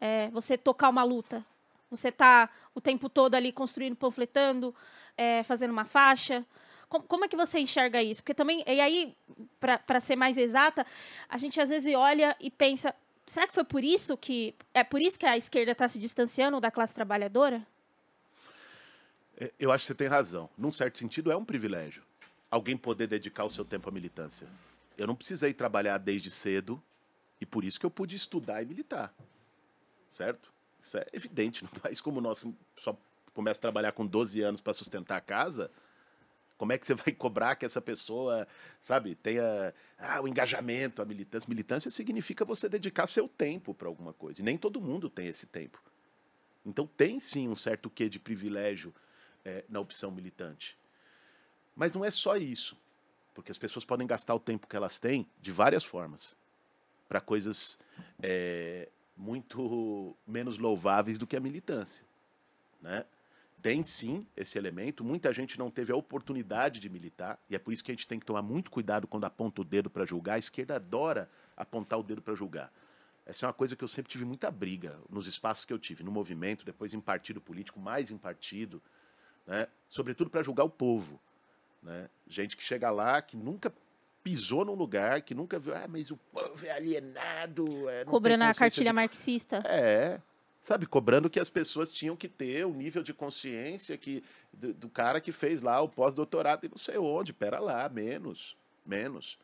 é, 0.01 0.29
você 0.29 0.57
tocar 0.57 0.89
uma 0.89 1.03
luta. 1.03 1.45
Você 1.89 2.11
tá 2.11 2.49
o 2.75 2.81
tempo 2.81 3.07
todo 3.09 3.35
ali 3.35 3.51
construindo, 3.51 3.95
panfletando, 3.95 4.73
é, 5.15 5.43
fazendo 5.43 5.71
uma 5.71 5.85
faixa. 5.85 6.45
Como, 6.89 7.03
como 7.05 7.25
é 7.25 7.27
que 7.27 7.35
você 7.35 7.59
enxerga 7.59 8.01
isso? 8.01 8.21
Porque 8.21 8.33
também, 8.33 8.63
e 8.67 8.79
aí, 8.81 9.15
para 9.59 9.99
ser 9.99 10.15
mais 10.15 10.37
exata, 10.37 10.85
a 11.29 11.37
gente 11.37 11.59
às 11.61 11.69
vezes 11.69 11.93
olha 11.95 12.35
e 12.39 12.49
pensa, 12.49 12.93
será 13.27 13.47
que 13.47 13.53
foi 13.53 13.63
por 13.63 13.83
isso 13.83 14.17
que 14.17 14.55
é 14.73 14.83
por 14.83 14.99
isso 14.99 15.19
que 15.19 15.25
a 15.25 15.37
esquerda 15.37 15.73
está 15.73 15.87
se 15.87 15.99
distanciando 15.99 16.59
da 16.59 16.71
classe 16.71 16.95
trabalhadora? 16.95 17.65
É, 19.39 19.51
Eu 19.59 19.71
acho 19.71 19.83
que 19.83 19.87
você 19.87 19.95
tem 19.95 20.07
razão. 20.07 20.49
Num 20.57 20.71
certo 20.71 20.97
sentido, 20.97 21.31
é 21.31 21.37
um 21.37 21.45
privilégio 21.45 22.01
alguém 22.49 22.77
poder 22.77 23.07
dedicar 23.07 23.43
o 23.43 23.49
seu 23.49 23.65
tempo 23.65 23.89
à 23.89 23.91
militância. 23.91 24.47
Eu 24.97 25.05
não 25.05 25.15
precisei 25.15 25.53
trabalhar 25.53 25.97
desde 25.97 26.31
cedo 26.31 26.81
e 27.39 27.45
por 27.45 27.63
isso 27.63 27.79
que 27.79 27.85
eu 27.85 27.91
pude 27.91 28.15
estudar 28.15 28.61
e 28.63 28.65
militar. 28.65 29.13
Certo? 30.09 30.51
Isso 30.81 30.97
é 30.97 31.05
evidente. 31.13 31.63
Num 31.65 31.69
país 31.69 32.01
como 32.01 32.19
o 32.19 32.21
nosso, 32.21 32.53
só 32.75 32.97
começa 33.33 33.59
a 33.59 33.61
trabalhar 33.61 33.91
com 33.91 34.05
12 34.05 34.41
anos 34.41 34.61
para 34.61 34.73
sustentar 34.73 35.17
a 35.17 35.21
casa. 35.21 35.69
Como 36.57 36.73
é 36.73 36.77
que 36.77 36.87
você 36.87 36.95
vai 36.95 37.11
cobrar 37.13 37.55
que 37.55 37.65
essa 37.65 37.81
pessoa, 37.81 38.47
sabe, 38.81 39.15
tenha 39.15 39.73
ah, 39.97 40.21
o 40.21 40.27
engajamento, 40.27 41.01
a 41.01 41.05
militância? 41.05 41.47
Militância 41.49 41.91
significa 41.91 42.43
você 42.43 42.67
dedicar 42.67 43.07
seu 43.07 43.27
tempo 43.27 43.73
para 43.73 43.87
alguma 43.87 44.13
coisa. 44.13 44.41
E 44.41 44.43
nem 44.43 44.57
todo 44.57 44.81
mundo 44.81 45.09
tem 45.09 45.27
esse 45.27 45.45
tempo. 45.45 45.81
Então 46.65 46.85
tem 46.85 47.19
sim 47.19 47.47
um 47.47 47.55
certo 47.55 47.89
quê 47.89 48.09
de 48.09 48.19
privilégio 48.19 48.93
é, 49.45 49.63
na 49.69 49.79
opção 49.79 50.11
militante. 50.11 50.77
Mas 51.75 51.93
não 51.93 52.03
é 52.03 52.11
só 52.11 52.35
isso, 52.35 52.75
porque 53.33 53.51
as 53.51 53.57
pessoas 53.57 53.85
podem 53.85 54.07
gastar 54.07 54.33
o 54.33 54.39
tempo 54.39 54.67
que 54.67 54.75
elas 54.75 54.99
têm 54.99 55.29
de 55.39 55.51
várias 55.51 55.83
formas 55.83 56.35
para 57.07 57.21
coisas 57.21 57.79
é, 58.21 58.89
muito 59.15 60.17
menos 60.25 60.57
louváveis 60.57 61.17
do 61.17 61.25
que 61.25 61.37
a 61.37 61.39
militância. 61.39 62.03
Né? 62.81 63.05
Tem 63.67 63.83
sim 63.83 64.25
esse 64.33 64.57
elemento, 64.57 65.03
muita 65.03 65.33
gente 65.33 65.59
não 65.59 65.69
teve 65.69 65.91
a 65.91 65.95
oportunidade 65.97 66.79
de 66.79 66.87
militar, 66.87 67.37
e 67.49 67.55
é 67.55 67.59
por 67.59 67.73
isso 67.73 67.83
que 67.83 67.91
a 67.91 67.93
gente 67.93 68.07
tem 68.07 68.17
que 68.17 68.25
tomar 68.25 68.41
muito 68.41 68.71
cuidado 68.71 69.05
quando 69.05 69.25
aponta 69.25 69.59
o 69.59 69.65
dedo 69.65 69.89
para 69.89 70.05
julgar. 70.05 70.35
A 70.35 70.37
esquerda 70.37 70.77
adora 70.77 71.29
apontar 71.57 71.99
o 71.99 72.03
dedo 72.03 72.21
para 72.21 72.33
julgar. 72.33 72.71
Essa 73.25 73.45
é 73.45 73.47
uma 73.47 73.53
coisa 73.53 73.75
que 73.75 73.83
eu 73.83 73.87
sempre 73.89 74.09
tive 74.09 74.23
muita 74.23 74.49
briga 74.49 74.97
nos 75.09 75.27
espaços 75.27 75.65
que 75.65 75.73
eu 75.73 75.77
tive, 75.77 76.01
no 76.01 76.09
movimento, 76.09 76.63
depois 76.63 76.93
em 76.93 77.01
partido 77.01 77.41
político, 77.41 77.77
mais 77.77 78.09
em 78.09 78.17
partido, 78.17 78.81
né? 79.45 79.67
sobretudo 79.89 80.29
para 80.29 80.41
julgar 80.41 80.63
o 80.63 80.69
povo. 80.69 81.19
Né? 81.83 82.09
Gente 82.25 82.55
que 82.55 82.63
chega 82.63 82.89
lá, 82.89 83.21
que 83.21 83.35
nunca 83.35 83.73
pisou 84.23 84.63
num 84.63 84.75
lugar, 84.75 85.21
que 85.23 85.35
nunca 85.35 85.59
viu, 85.59 85.75
ah, 85.75 85.87
mas 85.89 86.09
o 86.09 86.15
povo 86.15 86.65
é 86.65 86.71
alienado. 86.71 87.89
É, 87.89 88.05
Cobrando 88.05 88.45
a 88.45 88.53
cartilha 88.53 88.91
de 88.91 88.93
marxista. 88.93 89.61
é, 89.65 90.21
sabe, 90.67 90.85
cobrando 90.85 91.29
que 91.29 91.39
as 91.39 91.49
pessoas 91.49 91.89
tinham 91.89 92.13
que 92.13 92.27
ter 92.27 92.65
o 92.65 92.73
nível 92.73 93.01
de 93.01 93.13
consciência 93.13 93.97
que 93.97 94.21
do, 94.51 94.73
do 94.73 94.89
cara 94.89 95.21
que 95.21 95.31
fez 95.31 95.61
lá 95.61 95.79
o 95.79 95.87
pós-doutorado 95.87 96.65
e 96.65 96.69
não 96.69 96.77
sei 96.77 96.97
onde, 96.97 97.31
pera 97.31 97.57
lá, 97.57 97.87
menos, 97.87 98.57
menos. 98.85 99.39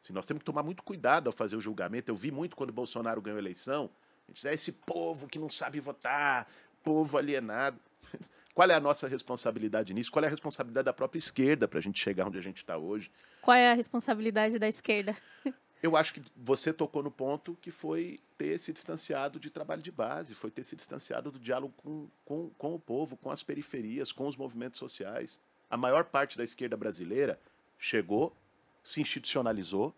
Assim, 0.00 0.12
nós 0.12 0.24
temos 0.24 0.40
que 0.42 0.44
tomar 0.44 0.62
muito 0.62 0.84
cuidado 0.84 1.26
ao 1.26 1.32
fazer 1.32 1.56
o 1.56 1.60
julgamento. 1.60 2.12
Eu 2.12 2.14
vi 2.14 2.30
muito 2.30 2.54
quando 2.54 2.72
Bolsonaro 2.72 3.20
ganhou 3.20 3.38
a 3.38 3.40
eleição, 3.40 3.90
a 4.24 4.30
gente 4.30 4.36
diz, 4.36 4.44
é 4.44 4.54
esse 4.54 4.70
povo 4.70 5.26
que 5.26 5.36
não 5.36 5.50
sabe 5.50 5.80
votar, 5.80 6.48
povo 6.84 7.18
alienado. 7.18 7.80
Qual 8.54 8.70
é 8.70 8.74
a 8.74 8.80
nossa 8.80 9.08
responsabilidade 9.08 9.92
nisso? 9.92 10.12
Qual 10.12 10.24
é 10.24 10.28
a 10.28 10.30
responsabilidade 10.30 10.84
da 10.84 10.92
própria 10.92 11.18
esquerda 11.18 11.66
para 11.66 11.80
a 11.80 11.82
gente 11.82 11.98
chegar 11.98 12.28
onde 12.28 12.38
a 12.38 12.42
gente 12.42 12.58
está 12.58 12.78
hoje? 12.78 13.10
Qual 13.42 13.56
é 13.56 13.72
a 13.72 13.74
responsabilidade 13.74 14.60
da 14.60 14.68
esquerda? 14.68 15.16
Eu 15.82 15.96
acho 15.96 16.12
que 16.12 16.22
você 16.36 16.72
tocou 16.72 17.02
no 17.02 17.10
ponto 17.10 17.56
que 17.60 17.70
foi 17.70 18.18
ter 18.36 18.58
se 18.58 18.72
distanciado 18.72 19.38
de 19.38 19.48
trabalho 19.48 19.82
de 19.82 19.92
base, 19.92 20.34
foi 20.34 20.50
ter 20.50 20.64
se 20.64 20.74
distanciado 20.74 21.30
do 21.30 21.38
diálogo 21.38 21.72
com, 21.76 22.08
com, 22.24 22.50
com 22.50 22.74
o 22.74 22.80
povo, 22.80 23.16
com 23.16 23.30
as 23.30 23.42
periferias, 23.42 24.10
com 24.10 24.26
os 24.26 24.36
movimentos 24.36 24.78
sociais. 24.78 25.40
A 25.70 25.76
maior 25.76 26.04
parte 26.04 26.36
da 26.36 26.42
esquerda 26.42 26.76
brasileira 26.76 27.38
chegou, 27.78 28.34
se 28.82 29.00
institucionalizou, 29.00 29.94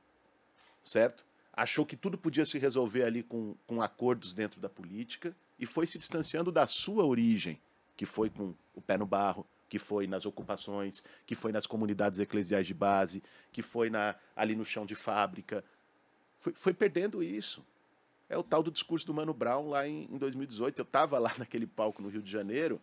certo? 0.84 1.24
Achou 1.52 1.86
que 1.86 1.96
tudo 1.96 2.18
podia 2.18 2.44
se 2.44 2.58
resolver 2.58 3.04
ali 3.04 3.22
com, 3.22 3.54
com 3.66 3.80
acordos 3.80 4.34
dentro 4.34 4.60
da 4.60 4.68
política 4.68 5.34
e 5.58 5.64
foi 5.64 5.86
se 5.86 5.98
distanciando 5.98 6.52
da 6.52 6.66
sua 6.66 7.04
origem, 7.04 7.58
que 7.96 8.04
foi 8.04 8.28
com 8.28 8.54
o 8.74 8.82
pé 8.82 8.98
no 8.98 9.06
barro, 9.06 9.46
que 9.70 9.78
foi 9.78 10.08
nas 10.08 10.26
ocupações, 10.26 11.02
que 11.24 11.36
foi 11.36 11.52
nas 11.52 11.64
comunidades 11.64 12.18
eclesiais 12.18 12.66
de 12.66 12.74
base, 12.74 13.22
que 13.52 13.62
foi 13.62 13.88
na, 13.88 14.16
ali 14.34 14.56
no 14.56 14.64
chão 14.64 14.84
de 14.84 14.96
fábrica. 14.96 15.64
Foi, 16.40 16.52
foi 16.52 16.74
perdendo 16.74 17.22
isso. 17.22 17.64
É 18.28 18.36
o 18.36 18.42
tal 18.42 18.62
do 18.62 18.70
discurso 18.70 19.06
do 19.06 19.14
Mano 19.14 19.32
Brown 19.32 19.68
lá 19.68 19.86
em, 19.86 20.08
em 20.10 20.18
2018. 20.18 20.78
Eu 20.78 20.82
estava 20.82 21.18
lá 21.20 21.32
naquele 21.38 21.68
palco 21.68 22.02
no 22.02 22.08
Rio 22.08 22.20
de 22.20 22.30
Janeiro 22.30 22.80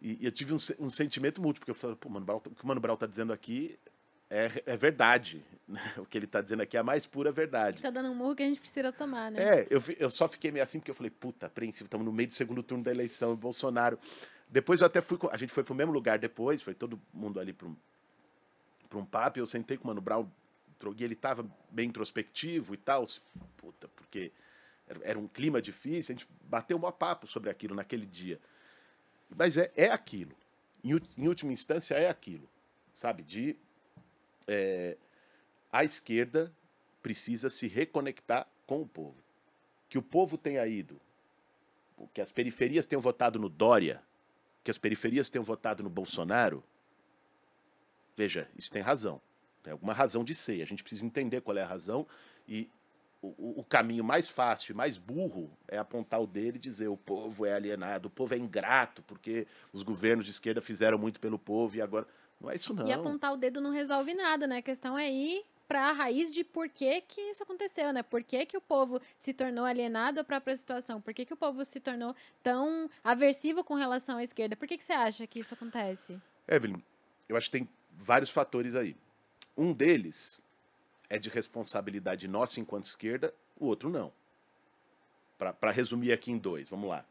e, 0.00 0.18
e 0.20 0.24
eu 0.24 0.32
tive 0.32 0.54
um, 0.54 0.58
um, 0.78 0.88
sentimento 0.88 1.42
múltiplo, 1.42 1.66
porque 1.66 1.72
eu 1.72 1.74
falei, 1.74 1.96
pô, 1.96 2.08
Mano 2.08 2.24
Brown, 2.24 2.36
o 2.38 2.54
que 2.54 2.64
o 2.64 2.66
Mano 2.66 2.80
Brown 2.80 2.94
está 2.94 3.06
dizendo 3.06 3.32
aqui 3.32 3.76
é, 4.30 4.62
é 4.64 4.76
verdade. 4.76 5.44
Né? 5.68 5.80
O 5.98 6.06
que 6.06 6.16
ele 6.16 6.26
está 6.26 6.40
dizendo 6.40 6.62
aqui 6.62 6.76
é 6.76 6.80
a 6.80 6.84
mais 6.84 7.06
pura 7.06 7.30
verdade. 7.32 7.76
Está 7.76 7.90
dando 7.90 8.10
um 8.10 8.14
murro 8.14 8.34
que 8.34 8.42
a 8.42 8.46
gente 8.46 8.60
precisa 8.60 8.92
tomar, 8.92 9.30
né? 9.30 9.42
É, 9.42 9.66
eu, 9.68 9.82
eu 9.98 10.10
só 10.10 10.28
fiquei 10.28 10.50
meio 10.50 10.62
assim 10.62 10.78
porque 10.78 10.90
eu 10.90 10.94
falei, 10.94 11.10
puta, 11.10 11.46
apreensivo, 11.46 11.86
estamos 11.86 12.04
no 12.04 12.12
meio 12.12 12.28
do 12.28 12.32
segundo 12.32 12.62
turno 12.62 12.84
da 12.84 12.90
eleição, 12.90 13.34
Bolsonaro. 13.36 13.98
Depois 14.52 14.80
eu 14.80 14.86
até 14.86 15.00
fui, 15.00 15.18
a 15.30 15.36
gente 15.38 15.50
foi 15.50 15.64
para 15.64 15.72
o 15.72 15.74
mesmo 15.74 15.94
lugar 15.94 16.18
depois, 16.18 16.60
foi 16.60 16.74
todo 16.74 17.00
mundo 17.10 17.40
ali 17.40 17.54
para 17.54 17.66
um, 17.66 17.76
um 18.94 19.04
papo, 19.04 19.38
eu 19.38 19.46
sentei 19.46 19.78
com 19.78 19.84
o 19.84 19.86
Mano 19.86 20.02
Brown, 20.02 20.30
e 20.98 21.02
ele 21.02 21.14
estava 21.14 21.50
bem 21.70 21.88
introspectivo 21.88 22.74
e 22.74 22.76
tal. 22.76 23.06
Puta, 23.56 23.88
porque 23.88 24.30
era 25.00 25.18
um 25.18 25.26
clima 25.26 25.62
difícil, 25.62 26.14
a 26.14 26.18
gente 26.18 26.28
bateu 26.42 26.76
um 26.76 26.92
papo 26.92 27.26
sobre 27.26 27.48
aquilo 27.48 27.74
naquele 27.74 28.04
dia. 28.04 28.38
Mas 29.34 29.56
é, 29.56 29.72
é 29.74 29.90
aquilo. 29.90 30.36
Em, 30.84 31.00
em 31.16 31.28
última 31.28 31.50
instância, 31.50 31.94
é 31.94 32.10
aquilo. 32.10 32.46
Sabe? 32.92 33.22
De. 33.22 33.56
É, 34.46 34.98
a 35.72 35.82
esquerda 35.82 36.52
precisa 37.02 37.48
se 37.48 37.66
reconectar 37.68 38.46
com 38.66 38.82
o 38.82 38.86
povo. 38.86 39.16
Que 39.88 39.96
o 39.96 40.02
povo 40.02 40.36
tenha 40.36 40.66
ido, 40.66 41.00
que 42.12 42.20
as 42.20 42.30
periferias 42.30 42.86
tenham 42.86 43.00
votado 43.00 43.38
no 43.38 43.48
Dória, 43.48 44.02
que 44.62 44.70
as 44.70 44.78
periferias 44.78 45.30
tenham 45.30 45.44
votado 45.44 45.82
no 45.82 45.90
Bolsonaro. 45.90 46.62
Veja, 48.16 48.48
isso 48.56 48.70
tem 48.70 48.82
razão. 48.82 49.20
Tem 49.62 49.72
alguma 49.72 49.92
razão 49.92 50.24
de 50.24 50.34
ser. 50.34 50.62
A 50.62 50.66
gente 50.66 50.82
precisa 50.82 51.06
entender 51.06 51.40
qual 51.40 51.56
é 51.56 51.62
a 51.62 51.66
razão 51.66 52.06
e 52.46 52.68
o, 53.22 53.60
o, 53.60 53.64
caminho 53.64 54.02
mais 54.02 54.26
fácil 54.26 54.74
mais 54.74 54.98
burro 54.98 55.48
é 55.68 55.78
apontar 55.78 56.20
o 56.20 56.26
dele 56.26 56.56
e 56.56 56.60
dizer 56.60 56.88
o 56.88 56.96
povo 56.96 57.46
é 57.46 57.54
alienado, 57.54 58.08
o 58.08 58.10
povo 58.10 58.34
é 58.34 58.36
ingrato, 58.36 59.00
porque 59.02 59.46
os 59.72 59.84
governos 59.84 60.24
de 60.24 60.32
esquerda 60.32 60.60
fizeram 60.60 60.98
muito 60.98 61.20
pelo 61.20 61.38
povo 61.38 61.76
e 61.76 61.80
agora. 61.80 62.06
Não 62.40 62.50
é 62.50 62.56
isso, 62.56 62.74
não. 62.74 62.84
E 62.84 62.92
apontar 62.92 63.32
o 63.32 63.36
dedo 63.36 63.60
não 63.60 63.70
resolve 63.70 64.12
nada, 64.12 64.48
né? 64.48 64.56
A 64.56 64.62
questão 64.62 64.98
é 64.98 65.08
ir 65.08 65.44
para 65.72 65.88
a 65.88 65.92
raiz 65.92 66.30
de 66.30 66.44
por 66.44 66.68
que, 66.68 67.00
que 67.00 67.18
isso 67.18 67.42
aconteceu, 67.44 67.94
né? 67.94 68.02
Por 68.02 68.22
que, 68.22 68.44
que 68.44 68.58
o 68.58 68.60
povo 68.60 69.00
se 69.16 69.32
tornou 69.32 69.64
alienado 69.64 70.20
à 70.20 70.24
própria 70.24 70.54
situação? 70.54 71.00
Por 71.00 71.14
que, 71.14 71.24
que 71.24 71.32
o 71.32 71.36
povo 71.36 71.64
se 71.64 71.80
tornou 71.80 72.14
tão 72.42 72.90
aversivo 73.02 73.64
com 73.64 73.72
relação 73.72 74.18
à 74.18 74.22
esquerda? 74.22 74.54
Por 74.54 74.68
que, 74.68 74.76
que 74.76 74.84
você 74.84 74.92
acha 74.92 75.26
que 75.26 75.38
isso 75.40 75.54
acontece? 75.54 76.20
Evelyn, 76.46 76.76
eu 77.26 77.38
acho 77.38 77.46
que 77.46 77.58
tem 77.58 77.66
vários 77.90 78.28
fatores 78.28 78.74
aí. 78.74 78.94
Um 79.56 79.72
deles 79.72 80.42
é 81.08 81.18
de 81.18 81.30
responsabilidade 81.30 82.28
nossa 82.28 82.60
enquanto 82.60 82.84
esquerda, 82.84 83.32
o 83.58 83.64
outro 83.64 83.88
não. 83.88 84.12
Para 85.38 85.70
resumir 85.70 86.12
aqui 86.12 86.30
em 86.30 86.36
dois, 86.36 86.68
vamos 86.68 86.90
lá. 86.90 87.02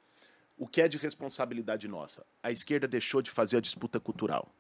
O 0.56 0.68
que 0.68 0.84
é 0.84 0.88
de 0.88 1.00
responsabilidade 1.00 1.88
nossa? 1.88 2.24
A 2.44 2.52
esquerda 2.52 2.88
deixou 2.88 3.24
de 3.24 3.32
fazer 3.32 3.58
a 3.58 3.60
disputa 3.60 4.00
cultural. 4.00 4.54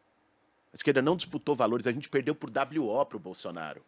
A 0.73 0.75
esquerda 0.75 1.03
não 1.03 1.15
disputou 1.15 1.55
valores, 1.55 1.85
a 1.85 1.91
gente 1.91 2.09
perdeu 2.09 2.33
por 2.33 2.49
WO 2.49 3.05
para 3.05 3.17
o 3.17 3.19
Bolsonaro. 3.19 3.85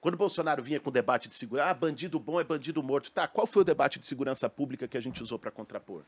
Quando 0.00 0.14
o 0.14 0.18
Bolsonaro 0.18 0.62
vinha 0.62 0.80
com 0.80 0.88
o 0.88 0.92
debate 0.92 1.28
de 1.28 1.34
segurança, 1.34 1.70
ah, 1.70 1.74
bandido 1.74 2.18
bom 2.18 2.40
é 2.40 2.44
bandido 2.44 2.82
morto. 2.82 3.10
Tá, 3.10 3.28
qual 3.28 3.46
foi 3.46 3.62
o 3.62 3.64
debate 3.64 3.98
de 3.98 4.06
segurança 4.06 4.48
pública 4.48 4.88
que 4.88 4.96
a 4.96 5.00
gente 5.00 5.22
usou 5.22 5.38
para 5.38 5.50
contrapor? 5.50 6.02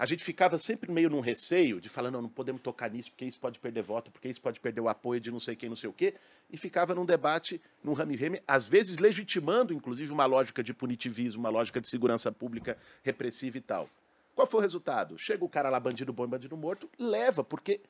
a 0.00 0.06
gente 0.06 0.24
ficava 0.24 0.56
sempre 0.56 0.90
meio 0.90 1.10
num 1.10 1.20
receio 1.20 1.78
de 1.78 1.90
falar, 1.90 2.10
não, 2.10 2.22
não 2.22 2.28
podemos 2.30 2.62
tocar 2.62 2.88
nisso, 2.88 3.10
porque 3.10 3.26
isso 3.26 3.38
pode 3.38 3.58
perder 3.58 3.82
voto, 3.82 4.10
porque 4.10 4.30
isso 4.30 4.40
pode 4.40 4.58
perder 4.58 4.80
o 4.80 4.88
apoio 4.88 5.20
de 5.20 5.30
não 5.30 5.38
sei 5.38 5.54
quem, 5.54 5.68
não 5.68 5.76
sei 5.76 5.90
o 5.90 5.92
quê, 5.92 6.14
e 6.50 6.56
ficava 6.56 6.94
num 6.94 7.04
debate, 7.04 7.60
num 7.84 7.92
rame-reme, 7.92 8.40
às 8.48 8.66
vezes 8.66 8.96
legitimando, 8.96 9.74
inclusive, 9.74 10.10
uma 10.10 10.24
lógica 10.24 10.62
de 10.62 10.72
punitivismo, 10.72 11.42
uma 11.42 11.50
lógica 11.50 11.82
de 11.82 11.90
segurança 11.90 12.32
pública 12.32 12.78
repressiva 13.02 13.58
e 13.58 13.60
tal. 13.60 13.90
Qual 14.34 14.46
foi 14.46 14.60
o 14.60 14.62
resultado? 14.62 15.18
Chega 15.18 15.44
o 15.44 15.50
cara 15.50 15.68
lá, 15.68 15.78
bandido 15.78 16.14
bom 16.14 16.24
e 16.24 16.28
bandido 16.28 16.56
morto, 16.56 16.88
leva, 16.98 17.44
porque 17.44 17.82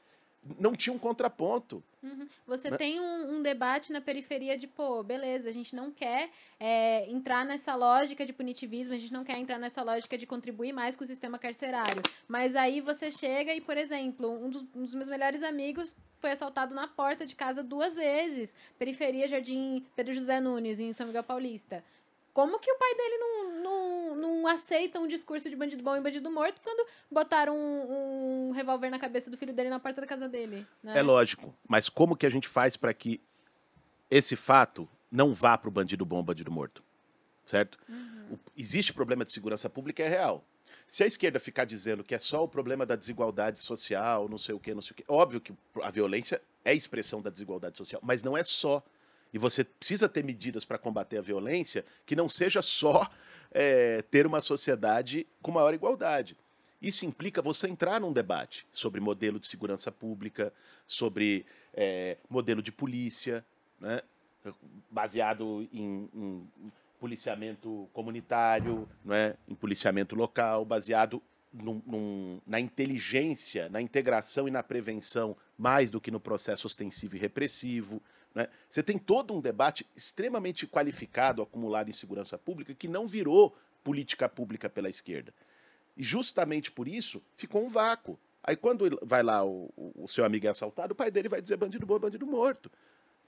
não 0.58 0.74
tinha 0.74 0.94
um 0.94 0.98
contraponto. 0.98 1.82
Uhum. 2.02 2.26
Você 2.46 2.70
né? 2.70 2.76
tem 2.76 3.00
um, 3.00 3.36
um, 3.36 3.42
debate 3.42 3.92
na 3.92 4.00
periferia 4.00 4.56
de, 4.56 4.66
pô, 4.66 5.02
beleza, 5.02 5.48
a 5.48 5.52
gente 5.52 5.76
não 5.76 5.90
quer 5.90 6.30
é, 6.58 7.10
entrar 7.10 7.44
nessa 7.44 7.74
lógica 7.74 8.24
de 8.24 8.32
punitivismo, 8.32 8.94
a 8.94 8.98
gente 8.98 9.12
não 9.12 9.22
quer 9.22 9.38
entrar 9.38 9.58
nessa 9.58 9.82
lógica 9.82 10.16
de 10.16 10.26
contribuir 10.26 10.72
mais 10.72 10.96
com 10.96 11.04
o 11.04 11.06
sistema 11.06 11.38
carcerário. 11.38 12.02
Mas 12.26 12.56
aí 12.56 12.80
você 12.80 13.10
chega 13.10 13.54
e, 13.54 13.60
por 13.60 13.76
exemplo, 13.76 14.30
um 14.30 14.48
dos, 14.48 14.62
um 14.74 14.82
dos 14.82 14.94
meus 14.94 15.08
melhores 15.08 15.42
amigos 15.42 15.94
foi 16.20 16.30
assaltado 16.30 16.74
na 16.74 16.88
porta 16.88 17.26
de 17.26 17.34
casa 17.34 17.62
duas 17.62 17.94
vezes. 17.94 18.54
Periferia 18.78 19.28
Jardim 19.28 19.84
Pedro 19.94 20.14
José 20.14 20.40
Nunes, 20.40 20.80
em 20.80 20.92
São 20.92 21.06
Miguel 21.06 21.24
Paulista. 21.24 21.84
Como 22.32 22.58
que 22.58 22.70
o 22.70 22.78
pai 22.78 22.94
dele 22.94 23.18
não, 23.18 23.62
não, 23.62 24.16
não 24.16 24.46
aceita 24.46 25.00
um 25.00 25.06
discurso 25.06 25.50
de 25.50 25.56
bandido 25.56 25.82
bom 25.82 25.96
e 25.96 26.00
bandido 26.00 26.30
morto 26.30 26.60
quando 26.62 26.86
botaram 27.10 27.56
um, 27.56 28.48
um 28.48 28.50
revólver 28.52 28.88
na 28.90 28.98
cabeça 28.98 29.30
do 29.30 29.36
filho 29.36 29.52
dele 29.52 29.68
na 29.68 29.80
porta 29.80 30.00
da 30.00 30.06
casa 30.06 30.28
dele? 30.28 30.66
Né? 30.82 30.98
É 30.98 31.02
lógico. 31.02 31.54
Mas 31.68 31.88
como 31.88 32.16
que 32.16 32.26
a 32.26 32.30
gente 32.30 32.48
faz 32.48 32.76
para 32.76 32.94
que 32.94 33.20
esse 34.10 34.36
fato 34.36 34.88
não 35.10 35.34
vá 35.34 35.58
para 35.58 35.68
o 35.68 35.72
bandido 35.72 36.04
bom, 36.04 36.22
bandido 36.22 36.50
morto? 36.50 36.84
Certo? 37.44 37.78
Uhum. 37.88 38.34
O, 38.34 38.38
existe 38.56 38.92
problema 38.92 39.24
de 39.24 39.32
segurança 39.32 39.68
pública, 39.68 40.02
é 40.02 40.08
real. 40.08 40.44
Se 40.86 41.04
a 41.04 41.06
esquerda 41.06 41.38
ficar 41.38 41.64
dizendo 41.64 42.02
que 42.02 42.14
é 42.14 42.18
só 42.18 42.42
o 42.42 42.48
problema 42.48 42.84
da 42.84 42.96
desigualdade 42.96 43.60
social, 43.60 44.28
não 44.28 44.38
sei 44.38 44.54
o 44.54 44.60
que, 44.60 44.74
não 44.74 44.82
sei 44.82 44.92
o 44.92 44.94
que, 44.94 45.04
óbvio 45.08 45.40
que 45.40 45.52
a 45.82 45.90
violência 45.90 46.42
é 46.64 46.74
expressão 46.74 47.22
da 47.22 47.30
desigualdade 47.30 47.76
social, 47.76 48.00
mas 48.04 48.22
não 48.22 48.36
é 48.36 48.42
só. 48.42 48.82
E 49.32 49.38
você 49.38 49.64
precisa 49.64 50.08
ter 50.08 50.24
medidas 50.24 50.64
para 50.64 50.78
combater 50.78 51.18
a 51.18 51.22
violência 51.22 51.84
que 52.04 52.16
não 52.16 52.28
seja 52.28 52.62
só 52.62 53.08
é, 53.50 54.02
ter 54.02 54.26
uma 54.26 54.40
sociedade 54.40 55.26
com 55.42 55.50
maior 55.50 55.74
igualdade. 55.74 56.36
Isso 56.80 57.04
implica 57.04 57.42
você 57.42 57.68
entrar 57.68 58.00
num 58.00 58.12
debate 58.12 58.66
sobre 58.72 59.00
modelo 59.00 59.38
de 59.38 59.46
segurança 59.46 59.92
pública, 59.92 60.52
sobre 60.86 61.44
é, 61.74 62.16
modelo 62.28 62.62
de 62.62 62.72
polícia, 62.72 63.44
né, 63.78 64.00
baseado 64.90 65.68
em, 65.72 66.08
em, 66.14 66.72
policiamento 66.98 67.88
comunitário, 67.92 68.88
né, 69.04 69.34
em 69.48 69.54
policiamento 69.54 70.14
local, 70.14 70.64
baseado 70.64 71.22
num, 71.52 71.82
num, 71.86 72.40
na 72.46 72.60
inteligência, 72.60 73.68
na 73.68 73.80
integração 73.80 74.46
e 74.46 74.50
na 74.50 74.62
prevenção, 74.62 75.36
mais 75.56 75.90
do 75.90 76.00
que 76.00 76.10
no 76.10 76.20
processo 76.20 76.66
ostensivo 76.66 77.16
e 77.16 77.18
repressivo. 77.18 78.02
Né? 78.34 78.48
Você 78.68 78.82
tem 78.82 78.98
todo 78.98 79.34
um 79.34 79.40
debate 79.40 79.86
extremamente 79.96 80.66
qualificado 80.66 81.42
acumulado 81.42 81.88
em 81.88 81.92
segurança 81.92 82.38
pública 82.38 82.74
que 82.74 82.88
não 82.88 83.06
virou 83.06 83.56
política 83.82 84.28
pública 84.28 84.68
pela 84.68 84.88
esquerda. 84.88 85.34
E 85.96 86.02
justamente 86.02 86.70
por 86.70 86.86
isso 86.86 87.22
ficou 87.36 87.64
um 87.64 87.68
vácuo. 87.68 88.18
Aí 88.42 88.56
quando 88.56 88.98
vai 89.02 89.22
lá 89.22 89.44
o, 89.44 89.70
o 89.96 90.08
seu 90.08 90.24
amigo 90.24 90.46
é 90.46 90.50
assaltado, 90.50 90.92
o 90.92 90.96
pai 90.96 91.10
dele 91.10 91.28
vai 91.28 91.42
dizer 91.42 91.56
bandido 91.56 91.84
bom, 91.84 91.98
bandido 91.98 92.26
morto. 92.26 92.70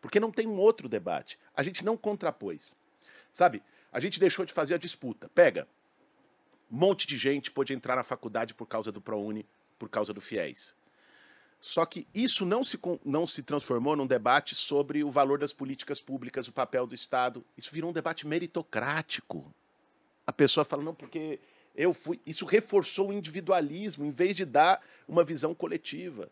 Porque 0.00 0.18
não 0.18 0.32
tem 0.32 0.46
um 0.46 0.58
outro 0.58 0.88
debate. 0.88 1.38
A 1.54 1.62
gente 1.62 1.84
não 1.84 1.96
contrapôs. 1.96 2.74
Sabe? 3.30 3.62
A 3.92 4.00
gente 4.00 4.18
deixou 4.18 4.44
de 4.44 4.52
fazer 4.52 4.74
a 4.74 4.78
disputa. 4.78 5.28
Pega. 5.34 5.66
Um 6.70 6.76
monte 6.76 7.06
de 7.06 7.16
gente 7.16 7.50
pôde 7.50 7.74
entrar 7.74 7.96
na 7.96 8.02
faculdade 8.02 8.54
por 8.54 8.66
causa 8.66 8.90
do 8.90 9.00
ProUni, 9.00 9.46
por 9.78 9.88
causa 9.88 10.12
do 10.12 10.20
FIES. 10.20 10.74
Só 11.62 11.86
que 11.86 12.08
isso 12.12 12.44
não 12.44 12.64
se, 12.64 12.76
não 13.04 13.24
se 13.24 13.40
transformou 13.40 13.94
num 13.94 14.04
debate 14.04 14.52
sobre 14.52 15.04
o 15.04 15.10
valor 15.12 15.38
das 15.38 15.52
políticas 15.52 16.00
públicas, 16.00 16.48
o 16.48 16.52
papel 16.52 16.88
do 16.88 16.94
Estado. 16.94 17.44
Isso 17.56 17.72
virou 17.72 17.90
um 17.90 17.92
debate 17.92 18.26
meritocrático. 18.26 19.54
A 20.26 20.32
pessoa 20.32 20.64
fala, 20.64 20.82
não, 20.82 20.92
porque 20.92 21.38
eu 21.76 21.94
fui. 21.94 22.20
Isso 22.26 22.44
reforçou 22.44 23.10
o 23.10 23.12
individualismo, 23.12 24.04
em 24.04 24.10
vez 24.10 24.34
de 24.34 24.44
dar 24.44 24.84
uma 25.06 25.22
visão 25.22 25.54
coletiva. 25.54 26.28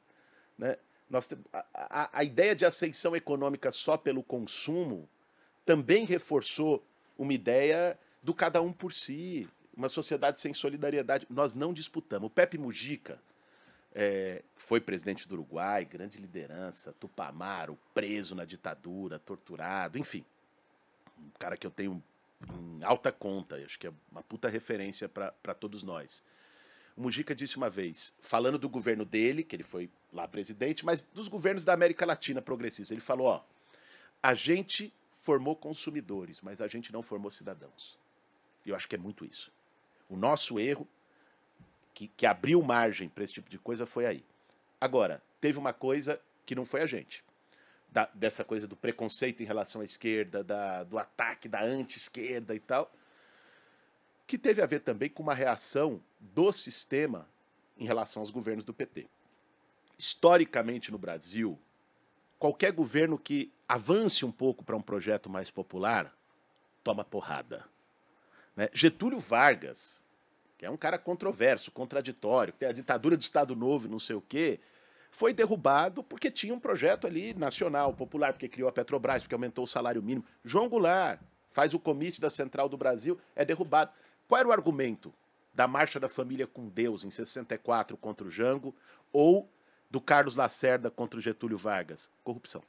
Né? 0.58 0.76
Nós, 1.08 1.32
a, 1.52 1.64
a, 1.74 2.10
a 2.12 2.24
ideia 2.24 2.56
de 2.56 2.66
ascensão 2.66 3.14
econômica 3.14 3.70
só 3.70 3.96
pelo 3.96 4.24
consumo 4.24 5.08
também 5.64 6.04
reforçou 6.04 6.84
uma 7.16 7.32
ideia 7.32 7.96
do 8.20 8.34
cada 8.34 8.60
um 8.60 8.72
por 8.72 8.92
si, 8.92 9.48
uma 9.76 9.88
sociedade 9.88 10.40
sem 10.40 10.52
solidariedade. 10.52 11.24
Nós 11.30 11.54
não 11.54 11.72
disputamos. 11.72 12.26
O 12.26 12.30
Pepe 12.30 12.58
Mujica 12.58 13.22
é, 13.94 14.42
foi 14.56 14.80
presidente 14.80 15.28
do 15.28 15.34
Uruguai, 15.34 15.84
grande 15.84 16.18
liderança, 16.18 16.92
Tupamaro, 16.92 17.78
preso 17.92 18.34
na 18.34 18.44
ditadura, 18.44 19.18
torturado, 19.18 19.98
enfim. 19.98 20.24
Um 21.18 21.30
cara 21.38 21.56
que 21.56 21.66
eu 21.66 21.70
tenho 21.70 22.02
em 22.48 22.82
alta 22.84 23.12
conta, 23.12 23.56
acho 23.56 23.78
que 23.78 23.86
é 23.86 23.92
uma 24.10 24.22
puta 24.22 24.48
referência 24.48 25.08
para 25.08 25.54
todos 25.54 25.82
nós. 25.82 26.24
O 26.96 27.02
Mujica 27.02 27.34
disse 27.34 27.56
uma 27.56 27.68
vez, 27.68 28.14
falando 28.20 28.58
do 28.58 28.68
governo 28.68 29.04
dele, 29.04 29.42
que 29.42 29.54
ele 29.56 29.62
foi 29.62 29.90
lá 30.12 30.26
presidente, 30.26 30.84
mas 30.84 31.02
dos 31.02 31.28
governos 31.28 31.64
da 31.64 31.72
América 31.72 32.06
Latina 32.06 32.40
progressista, 32.40 32.94
ele 32.94 33.00
falou: 33.00 33.26
ó, 33.26 33.44
a 34.22 34.34
gente 34.34 34.92
formou 35.12 35.54
consumidores, 35.54 36.40
mas 36.40 36.60
a 36.60 36.66
gente 36.66 36.92
não 36.92 37.02
formou 37.02 37.30
cidadãos. 37.30 37.98
Eu 38.64 38.74
acho 38.74 38.88
que 38.88 38.94
é 38.94 38.98
muito 38.98 39.24
isso. 39.24 39.52
O 40.08 40.16
nosso 40.16 40.58
erro 40.58 40.88
que, 41.94 42.08
que 42.08 42.26
abriu 42.26 42.62
margem 42.62 43.08
para 43.08 43.24
esse 43.24 43.34
tipo 43.34 43.50
de 43.50 43.58
coisa 43.58 43.86
foi 43.86 44.06
aí. 44.06 44.24
Agora, 44.80 45.22
teve 45.40 45.58
uma 45.58 45.72
coisa 45.72 46.20
que 46.46 46.54
não 46.54 46.64
foi 46.64 46.82
a 46.82 46.86
gente. 46.86 47.24
Da, 47.88 48.08
dessa 48.14 48.44
coisa 48.44 48.68
do 48.68 48.76
preconceito 48.76 49.42
em 49.42 49.46
relação 49.46 49.80
à 49.80 49.84
esquerda, 49.84 50.44
da, 50.44 50.84
do 50.84 50.98
ataque 50.98 51.48
da 51.48 51.62
anti-esquerda 51.62 52.54
e 52.54 52.60
tal. 52.60 52.90
que 54.26 54.38
teve 54.38 54.62
a 54.62 54.66
ver 54.66 54.80
também 54.80 55.10
com 55.10 55.24
uma 55.24 55.34
reação 55.34 56.00
do 56.20 56.52
sistema 56.52 57.28
em 57.76 57.84
relação 57.84 58.22
aos 58.22 58.30
governos 58.30 58.64
do 58.64 58.72
PT. 58.72 59.08
Historicamente 59.98 60.92
no 60.92 60.98
Brasil, 60.98 61.58
qualquer 62.38 62.72
governo 62.72 63.18
que 63.18 63.52
avance 63.68 64.24
um 64.24 64.30
pouco 64.30 64.64
para 64.64 64.76
um 64.76 64.82
projeto 64.82 65.28
mais 65.28 65.50
popular 65.50 66.16
toma 66.84 67.04
porrada. 67.04 67.66
Né? 68.56 68.68
Getúlio 68.72 69.18
Vargas, 69.18 70.04
que 70.60 70.66
é 70.66 70.70
um 70.70 70.76
cara 70.76 70.98
controverso, 70.98 71.70
contraditório, 71.70 72.52
que 72.52 72.58
tem 72.58 72.68
a 72.68 72.72
ditadura 72.72 73.16
do 73.16 73.22
Estado 73.22 73.56
Novo 73.56 73.88
não 73.88 73.98
sei 73.98 74.14
o 74.14 74.20
quê, 74.20 74.60
foi 75.10 75.32
derrubado 75.32 76.04
porque 76.04 76.30
tinha 76.30 76.52
um 76.52 76.60
projeto 76.60 77.06
ali 77.06 77.32
nacional, 77.32 77.94
popular, 77.94 78.34
porque 78.34 78.46
criou 78.46 78.68
a 78.68 78.72
Petrobras, 78.72 79.22
porque 79.22 79.34
aumentou 79.34 79.64
o 79.64 79.66
salário 79.66 80.02
mínimo. 80.02 80.22
João 80.44 80.68
Goulart 80.68 81.18
faz 81.50 81.72
o 81.72 81.78
comício 81.78 82.20
da 82.20 82.28
Central 82.28 82.68
do 82.68 82.76
Brasil, 82.76 83.18
é 83.34 83.42
derrubado. 83.42 83.90
Qual 84.28 84.38
era 84.38 84.48
o 84.48 84.52
argumento 84.52 85.14
da 85.54 85.66
Marcha 85.66 85.98
da 85.98 86.10
Família 86.10 86.46
com 86.46 86.68
Deus 86.68 87.04
em 87.04 87.10
64 87.10 87.96
contra 87.96 88.26
o 88.26 88.30
Jango 88.30 88.76
ou 89.10 89.50
do 89.90 89.98
Carlos 89.98 90.34
Lacerda 90.34 90.90
contra 90.90 91.18
o 91.18 91.22
Getúlio 91.22 91.56
Vargas? 91.56 92.10
Corrupção. 92.22 92.62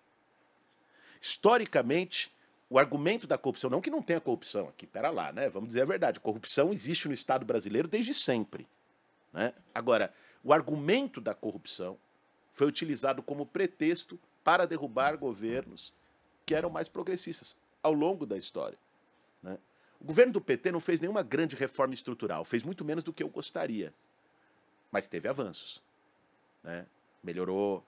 Historicamente, 1.19 2.33
o 2.71 2.79
argumento 2.79 3.27
da 3.27 3.37
corrupção, 3.37 3.69
não 3.69 3.81
que 3.81 3.89
não 3.89 4.01
tenha 4.01 4.21
corrupção 4.21 4.69
aqui, 4.69 4.87
pera 4.87 5.09
lá, 5.09 5.33
né? 5.33 5.49
Vamos 5.49 5.67
dizer 5.67 5.81
a 5.81 5.85
verdade. 5.85 6.21
Corrupção 6.21 6.71
existe 6.71 7.05
no 7.05 7.13
Estado 7.13 7.45
brasileiro 7.45 7.85
desde 7.85 8.13
sempre. 8.13 8.65
Né? 9.33 9.53
Agora, 9.75 10.13
o 10.41 10.53
argumento 10.53 11.19
da 11.19 11.35
corrupção 11.35 11.97
foi 12.53 12.65
utilizado 12.65 13.21
como 13.21 13.45
pretexto 13.45 14.17
para 14.41 14.65
derrubar 14.65 15.17
governos 15.17 15.93
que 16.45 16.55
eram 16.55 16.69
mais 16.69 16.87
progressistas 16.87 17.57
ao 17.83 17.91
longo 17.91 18.25
da 18.25 18.37
história. 18.37 18.77
Né? 19.43 19.57
O 19.99 20.05
governo 20.05 20.31
do 20.31 20.39
PT 20.39 20.71
não 20.71 20.79
fez 20.79 21.01
nenhuma 21.01 21.23
grande 21.23 21.57
reforma 21.57 21.93
estrutural, 21.93 22.45
fez 22.45 22.63
muito 22.63 22.85
menos 22.85 23.03
do 23.03 23.11
que 23.11 23.21
eu 23.21 23.27
gostaria, 23.27 23.93
mas 24.89 25.09
teve 25.09 25.27
avanços. 25.27 25.81
Né? 26.63 26.85
Melhorou 27.21 27.83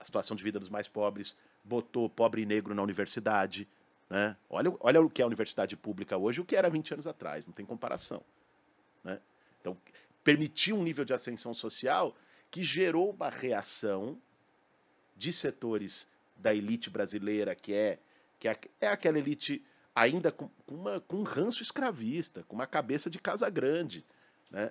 a 0.00 0.02
situação 0.02 0.36
de 0.36 0.42
vida 0.42 0.58
dos 0.58 0.68
mais 0.68 0.88
pobres, 0.88 1.36
botou 1.62 2.08
pobre 2.10 2.42
e 2.42 2.46
negro 2.46 2.74
na 2.74 2.82
universidade, 2.82 3.68
né? 4.14 4.36
Olha, 4.48 4.72
olha 4.78 5.02
o 5.02 5.10
que 5.10 5.20
é 5.20 5.24
a 5.24 5.26
universidade 5.26 5.76
pública 5.76 6.16
hoje 6.16 6.40
o 6.40 6.44
que 6.44 6.54
era 6.54 6.70
20 6.70 6.94
anos 6.94 7.06
atrás, 7.08 7.44
não 7.44 7.52
tem 7.52 7.66
comparação. 7.66 8.22
Né? 9.02 9.18
Então, 9.60 9.76
permitiu 10.22 10.76
um 10.76 10.84
nível 10.84 11.04
de 11.04 11.12
ascensão 11.12 11.52
social 11.52 12.16
que 12.48 12.62
gerou 12.62 13.10
uma 13.10 13.28
reação 13.28 14.16
de 15.16 15.32
setores 15.32 16.08
da 16.36 16.54
elite 16.54 16.88
brasileira, 16.88 17.56
que 17.56 17.74
é, 17.74 17.98
que 18.38 18.46
é, 18.46 18.56
é 18.80 18.86
aquela 18.86 19.18
elite 19.18 19.60
ainda 19.92 20.30
com, 20.30 20.48
com, 20.64 20.76
uma, 20.76 21.00
com 21.00 21.16
um 21.16 21.24
ranço 21.24 21.60
escravista, 21.60 22.44
com 22.44 22.54
uma 22.54 22.68
cabeça 22.68 23.10
de 23.10 23.18
casa 23.18 23.50
grande, 23.50 24.04
né? 24.48 24.70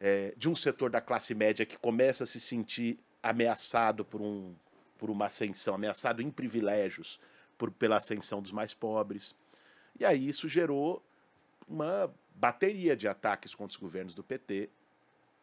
É, 0.00 0.32
de 0.34 0.48
um 0.48 0.56
setor 0.56 0.88
da 0.88 1.00
classe 1.02 1.34
média 1.34 1.66
que 1.66 1.76
começa 1.76 2.24
a 2.24 2.26
se 2.26 2.40
sentir 2.40 2.98
ameaçado 3.22 4.02
por, 4.02 4.22
um, 4.22 4.54
por 4.96 5.10
uma 5.10 5.26
ascensão, 5.26 5.74
ameaçado 5.74 6.22
em 6.22 6.30
privilégios, 6.30 7.20
por, 7.58 7.70
pela 7.70 7.96
ascensão 7.96 8.40
dos 8.40 8.52
mais 8.52 8.74
pobres. 8.74 9.34
E 9.98 10.04
aí 10.04 10.28
isso 10.28 10.48
gerou 10.48 11.02
uma 11.68 12.12
bateria 12.34 12.96
de 12.96 13.06
ataques 13.06 13.54
contra 13.54 13.74
os 13.74 13.80
governos 13.80 14.14
do 14.14 14.22
PT. 14.22 14.70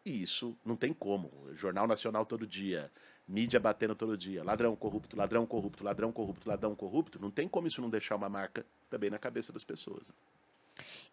E 0.06 0.22
isso 0.22 0.58
não 0.66 0.76
tem 0.76 0.94
como. 0.94 1.32
Jornal 1.54 1.88
Nacional 1.88 2.26
todo 2.26 2.48
dia, 2.48 2.92
mídia 3.28 3.60
batendo 3.60 3.96
todo 3.96 4.18
dia, 4.18 4.44
ladrão 4.44 4.76
corrupto, 4.76 5.16
ladrão 5.16 5.46
corrupto, 5.46 5.84
ladrão 5.84 6.12
corrupto, 6.12 6.50
ladrão 6.50 6.76
corrupto. 6.76 7.20
Não 7.20 7.30
tem 7.30 7.48
como 7.48 7.68
isso 7.68 7.82
não 7.82 7.90
deixar 7.90 8.16
uma 8.16 8.30
marca 8.30 8.66
também 8.90 9.10
na 9.10 9.20
cabeça 9.20 9.54
das 9.54 9.64
pessoas. 9.64 10.12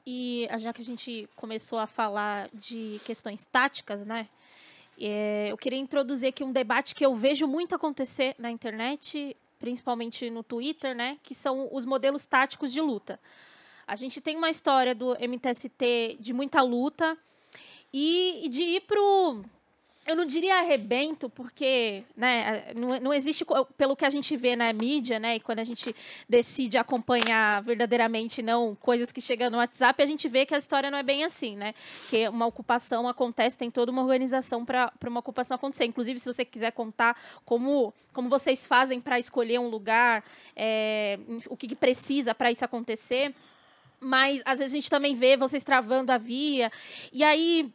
E 0.06 0.48
já 0.58 0.72
que 0.72 0.80
a 0.80 0.84
gente 0.84 1.28
começou 1.34 1.78
a 1.78 1.86
falar 1.86 2.48
de 2.54 3.00
questões 3.04 3.44
táticas, 3.44 4.04
né? 4.04 4.28
É, 4.98 5.50
eu 5.50 5.58
queria 5.58 5.78
introduzir 5.78 6.28
aqui 6.28 6.42
um 6.42 6.52
debate 6.52 6.94
que 6.94 7.04
eu 7.04 7.14
vejo 7.14 7.46
muito 7.46 7.74
acontecer 7.74 8.34
na 8.38 8.50
internet 8.50 9.36
principalmente 9.66 10.30
no 10.30 10.44
Twitter, 10.44 10.94
né, 10.94 11.18
que 11.24 11.34
são 11.34 11.68
os 11.72 11.84
modelos 11.84 12.24
táticos 12.24 12.72
de 12.72 12.80
luta. 12.80 13.18
A 13.84 13.96
gente 13.96 14.20
tem 14.20 14.36
uma 14.36 14.48
história 14.48 14.94
do 14.94 15.16
MTST 15.18 16.18
de 16.20 16.32
muita 16.32 16.62
luta 16.62 17.18
e 17.92 18.46
de 18.48 18.62
ir 18.62 18.82
pro 18.82 19.42
eu 20.06 20.14
não 20.14 20.24
diria 20.24 20.56
arrebento, 20.56 21.28
porque 21.28 22.04
né, 22.16 22.72
não, 22.76 23.00
não 23.00 23.14
existe, 23.14 23.44
pelo 23.76 23.96
que 23.96 24.04
a 24.04 24.10
gente 24.10 24.36
vê 24.36 24.54
na 24.54 24.72
mídia, 24.72 25.18
né, 25.18 25.36
e 25.36 25.40
quando 25.40 25.58
a 25.58 25.64
gente 25.64 25.94
decide 26.28 26.78
acompanhar 26.78 27.62
verdadeiramente 27.62 28.40
não 28.40 28.76
coisas 28.76 29.10
que 29.10 29.20
chegam 29.20 29.50
no 29.50 29.56
WhatsApp, 29.58 30.00
a 30.02 30.06
gente 30.06 30.28
vê 30.28 30.46
que 30.46 30.54
a 30.54 30.58
história 30.58 30.90
não 30.90 30.98
é 30.98 31.02
bem 31.02 31.24
assim, 31.24 31.56
né? 31.56 31.74
Que 32.08 32.28
uma 32.28 32.46
ocupação 32.46 33.08
acontece, 33.08 33.58
tem 33.58 33.70
toda 33.70 33.90
uma 33.90 34.02
organização 34.02 34.64
para 34.64 34.92
uma 35.06 35.20
ocupação 35.20 35.56
acontecer. 35.56 35.84
Inclusive, 35.84 36.20
se 36.20 36.32
você 36.32 36.44
quiser 36.44 36.70
contar 36.72 37.20
como, 37.44 37.92
como 38.12 38.28
vocês 38.28 38.66
fazem 38.66 39.00
para 39.00 39.18
escolher 39.18 39.58
um 39.58 39.68
lugar, 39.68 40.24
é, 40.54 41.18
o 41.48 41.56
que, 41.56 41.68
que 41.68 41.76
precisa 41.76 42.34
para 42.34 42.50
isso 42.50 42.64
acontecer. 42.64 43.34
Mas 43.98 44.42
às 44.44 44.58
vezes 44.58 44.74
a 44.74 44.76
gente 44.76 44.90
também 44.90 45.14
vê 45.14 45.36
vocês 45.36 45.64
travando 45.64 46.12
a 46.12 46.18
via. 46.18 46.70
E 47.12 47.24
aí 47.24 47.72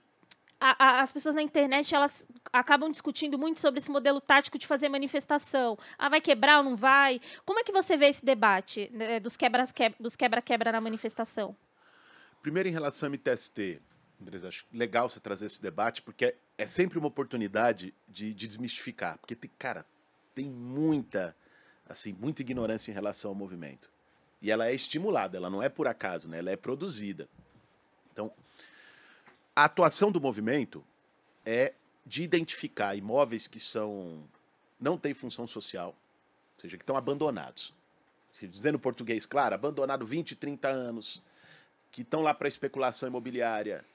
a, 0.62 0.76
a, 0.78 1.02
as 1.02 1.12
pessoas 1.12 1.34
na 1.34 1.42
internet 1.42 1.94
elas 1.96 2.28
acabam 2.54 2.92
discutindo 2.92 3.38
muito 3.38 3.60
sobre 3.60 3.80
esse 3.80 3.90
modelo 3.90 4.22
tático 4.22 4.60
de 4.60 4.68
fazer 4.68 4.88
manifestação. 4.88 5.78
Ah, 5.98 6.08
vai 6.08 6.22
quebrar 6.22 6.60
ou 6.60 6.64
não 6.64 6.76
vai? 6.76 7.20
Como 7.44 7.60
é 7.60 7.64
que 7.64 7.72
você 7.72 7.98
vê 7.98 8.06
esse 8.06 8.24
debate 8.24 8.90
né, 8.94 9.20
dos 9.20 9.36
quebra-quebra 9.36 9.98
dos 10.00 10.16
quebra 10.16 10.72
na 10.72 10.80
manifestação? 10.80 11.56
Primeiro, 12.44 12.70
em 12.70 12.72
relação 12.72 13.08
ao 13.08 13.12
MTST, 13.12 13.82
Andres, 14.22 14.46
acho 14.46 14.66
legal 14.72 15.10
você 15.10 15.20
trazer 15.20 15.48
esse 15.48 15.60
debate, 15.60 16.02
porque 16.04 16.36
é 16.56 16.66
sempre 16.68 17.00
uma 17.00 17.08
oportunidade 17.08 17.94
de, 18.08 18.34
de 18.34 18.48
desmistificar. 18.48 19.18
Porque, 19.18 19.36
tem, 19.36 19.50
cara, 19.58 19.84
tem 20.36 20.48
muita, 20.48 21.36
assim, 21.90 22.14
muita 22.14 22.42
ignorância 22.42 22.92
em 22.92 22.94
relação 22.94 23.32
ao 23.32 23.36
movimento. 23.36 23.90
E 24.40 24.52
ela 24.52 24.68
é 24.68 24.74
estimulada, 24.74 25.38
ela 25.38 25.50
não 25.50 25.62
é 25.62 25.70
por 25.70 25.88
acaso, 25.88 26.28
né? 26.28 26.38
ela 26.38 26.52
é 26.52 26.56
produzida. 26.56 27.28
Então, 28.12 28.32
a 29.56 29.66
atuação 29.66 30.12
do 30.12 30.22
movimento 30.22 30.84
é 31.46 31.74
de 32.06 32.24
identificar 32.24 32.96
imóveis 32.96 33.48
que 33.48 33.60
são 33.60 34.24
não 34.80 34.98
têm 34.98 35.14
função 35.14 35.46
social, 35.46 35.90
ou 36.56 36.62
seja, 36.62 36.78
que 36.78 36.84
estão 36.84 36.98
abandonados. 36.98 37.74
Dizendo 38.42 38.80
português, 38.80 39.28
claro, 39.28 39.54
abandonado 39.54 40.04
20, 40.04 40.36
30 40.36 40.68
anos, 40.68 41.22
que 41.92 42.02
estão 42.02 42.22
lá 42.22 42.34
para 42.34 42.48
especulação 42.48 43.08
imobiliária, 43.08 43.86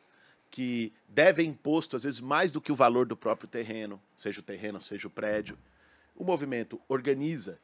que 0.49 0.93
devem 1.09 1.51
imposto, 1.51 1.97
às 1.97 2.05
vezes, 2.05 2.21
mais 2.21 2.53
do 2.53 2.61
que 2.61 2.71
o 2.71 2.77
valor 2.77 3.07
do 3.07 3.17
próprio 3.17 3.49
terreno, 3.49 4.01
seja 4.17 4.39
o 4.39 4.45
terreno, 4.45 4.81
seja 4.81 5.09
o 5.09 5.11
prédio. 5.11 5.59
O 6.15 6.23
movimento 6.23 6.81
organiza 6.87 7.59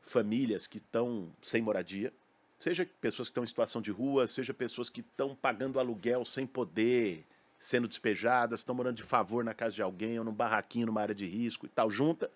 famílias 0.00 0.68
que 0.68 0.78
estão 0.78 1.28
sem 1.42 1.60
moradia, 1.60 2.12
seja 2.56 2.88
pessoas 3.00 3.28
que 3.28 3.32
estão 3.32 3.42
em 3.42 3.48
situação 3.48 3.82
de 3.82 3.90
rua, 3.90 4.28
seja 4.28 4.54
pessoas 4.54 4.88
que 4.88 5.00
estão 5.00 5.34
pagando 5.34 5.80
aluguel 5.80 6.24
sem 6.24 6.46
poder 6.46 7.24
sendo 7.58 7.88
despejadas, 7.88 8.60
estão 8.60 8.74
morando 8.74 8.96
de 8.96 9.02
favor 9.02 9.44
na 9.44 9.54
casa 9.54 9.74
de 9.74 9.82
alguém 9.82 10.18
ou 10.18 10.24
num 10.24 10.32
barraquinho 10.32 10.86
numa 10.86 11.00
área 11.00 11.14
de 11.14 11.26
risco 11.26 11.66
e 11.66 11.68
tal. 11.68 11.90
Junta, 11.90 12.30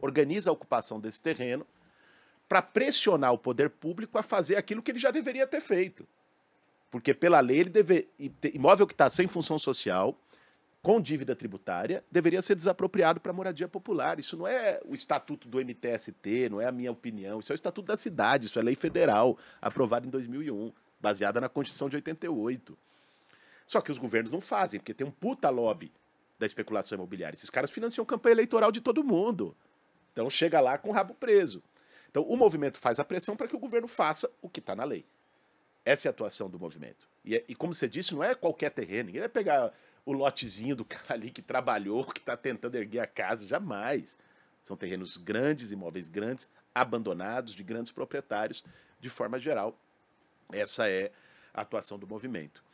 organiza 0.00 0.50
a 0.50 0.52
ocupação 0.52 1.00
desse 1.00 1.22
terreno 1.22 1.66
para 2.48 2.60
pressionar 2.60 3.32
o 3.32 3.38
poder 3.38 3.70
público 3.70 4.18
a 4.18 4.22
fazer 4.22 4.56
aquilo 4.56 4.82
que 4.82 4.90
ele 4.90 4.98
já 4.98 5.10
deveria 5.10 5.46
ter 5.46 5.60
feito. 5.60 6.06
Porque, 6.90 7.14
pela 7.14 7.38
lei, 7.40 7.60
ele 7.60 7.70
deve, 7.70 8.08
imóvel 8.52 8.86
que 8.86 8.92
está 8.92 9.08
sem 9.08 9.28
função 9.28 9.58
social, 9.58 10.18
com 10.82 11.00
dívida 11.00 11.36
tributária, 11.36 12.02
deveria 12.10 12.42
ser 12.42 12.56
desapropriado 12.56 13.20
para 13.20 13.32
moradia 13.32 13.68
popular. 13.68 14.18
Isso 14.18 14.36
não 14.36 14.46
é 14.46 14.80
o 14.84 14.94
estatuto 14.94 15.46
do 15.46 15.58
MTST, 15.60 16.48
não 16.50 16.60
é 16.60 16.66
a 16.66 16.72
minha 16.72 16.90
opinião. 16.90 17.38
Isso 17.38 17.52
é 17.52 17.54
o 17.54 17.56
estatuto 17.56 17.86
da 17.86 17.96
cidade, 17.96 18.46
isso 18.46 18.58
é 18.58 18.62
lei 18.62 18.74
federal, 18.74 19.38
aprovada 19.60 20.06
em 20.06 20.10
2001, 20.10 20.72
baseada 20.98 21.40
na 21.40 21.48
Constituição 21.48 21.88
de 21.88 21.96
88. 21.96 22.76
Só 23.70 23.80
que 23.80 23.92
os 23.92 23.98
governos 23.98 24.32
não 24.32 24.40
fazem, 24.40 24.80
porque 24.80 24.92
tem 24.92 25.06
um 25.06 25.12
puta 25.12 25.48
lobby 25.48 25.92
da 26.36 26.44
especulação 26.44 26.96
imobiliária. 26.96 27.36
Esses 27.36 27.50
caras 27.50 27.70
financiam 27.70 28.04
campanha 28.04 28.32
eleitoral 28.32 28.72
de 28.72 28.80
todo 28.80 29.04
mundo. 29.04 29.56
Então 30.12 30.28
chega 30.28 30.60
lá 30.60 30.76
com 30.76 30.88
o 30.88 30.92
rabo 30.92 31.14
preso. 31.14 31.62
Então 32.10 32.24
o 32.24 32.36
movimento 32.36 32.78
faz 32.78 32.98
a 32.98 33.04
pressão 33.04 33.36
para 33.36 33.46
que 33.46 33.54
o 33.54 33.60
governo 33.60 33.86
faça 33.86 34.28
o 34.42 34.48
que 34.48 34.58
está 34.58 34.74
na 34.74 34.82
lei. 34.82 35.06
Essa 35.84 36.08
é 36.08 36.08
a 36.08 36.10
atuação 36.10 36.50
do 36.50 36.58
movimento. 36.58 37.06
E, 37.24 37.36
é, 37.36 37.44
e, 37.46 37.54
como 37.54 37.72
você 37.72 37.88
disse, 37.88 38.12
não 38.12 38.24
é 38.24 38.34
qualquer 38.34 38.70
terreno. 38.70 39.06
Ninguém 39.06 39.20
vai 39.20 39.28
pegar 39.28 39.72
o 40.04 40.12
lotezinho 40.12 40.74
do 40.74 40.84
cara 40.84 41.14
ali 41.14 41.30
que 41.30 41.40
trabalhou, 41.40 42.04
que 42.06 42.18
está 42.18 42.36
tentando 42.36 42.74
erguer 42.74 42.98
a 42.98 43.06
casa. 43.06 43.46
Jamais. 43.46 44.18
São 44.64 44.76
terrenos 44.76 45.16
grandes, 45.16 45.70
imóveis 45.70 46.08
grandes, 46.08 46.50
abandonados, 46.74 47.54
de 47.54 47.62
grandes 47.62 47.92
proprietários. 47.92 48.64
De 48.98 49.08
forma 49.08 49.38
geral, 49.38 49.78
essa 50.52 50.90
é 50.90 51.12
a 51.54 51.60
atuação 51.60 52.00
do 52.00 52.08
movimento. 52.08 52.68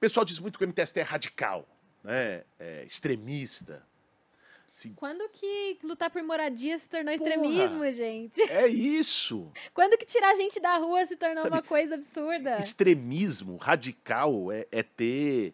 O 0.00 0.06
pessoal 0.08 0.24
diz 0.24 0.38
muito 0.38 0.58
que 0.58 0.64
o 0.64 0.66
MTST 0.66 0.98
é 0.98 1.02
radical, 1.02 1.68
né? 2.02 2.42
é 2.58 2.84
extremista. 2.86 3.86
Assim, 4.74 4.94
Quando 4.94 5.28
que 5.28 5.78
lutar 5.82 6.08
por 6.08 6.22
moradia 6.22 6.78
se 6.78 6.88
tornou 6.88 7.14
Porra! 7.18 7.28
extremismo, 7.28 7.92
gente? 7.92 8.40
é 8.50 8.66
isso. 8.66 9.52
Quando 9.74 9.98
que 9.98 10.06
tirar 10.06 10.30
a 10.30 10.34
gente 10.34 10.58
da 10.58 10.78
rua 10.78 11.04
se 11.04 11.16
tornou 11.16 11.42
Sabe, 11.42 11.54
uma 11.54 11.62
coisa 11.62 11.96
absurda? 11.96 12.58
Extremismo 12.58 13.58
radical 13.58 14.50
é, 14.50 14.66
é 14.72 14.82
ter 14.82 15.52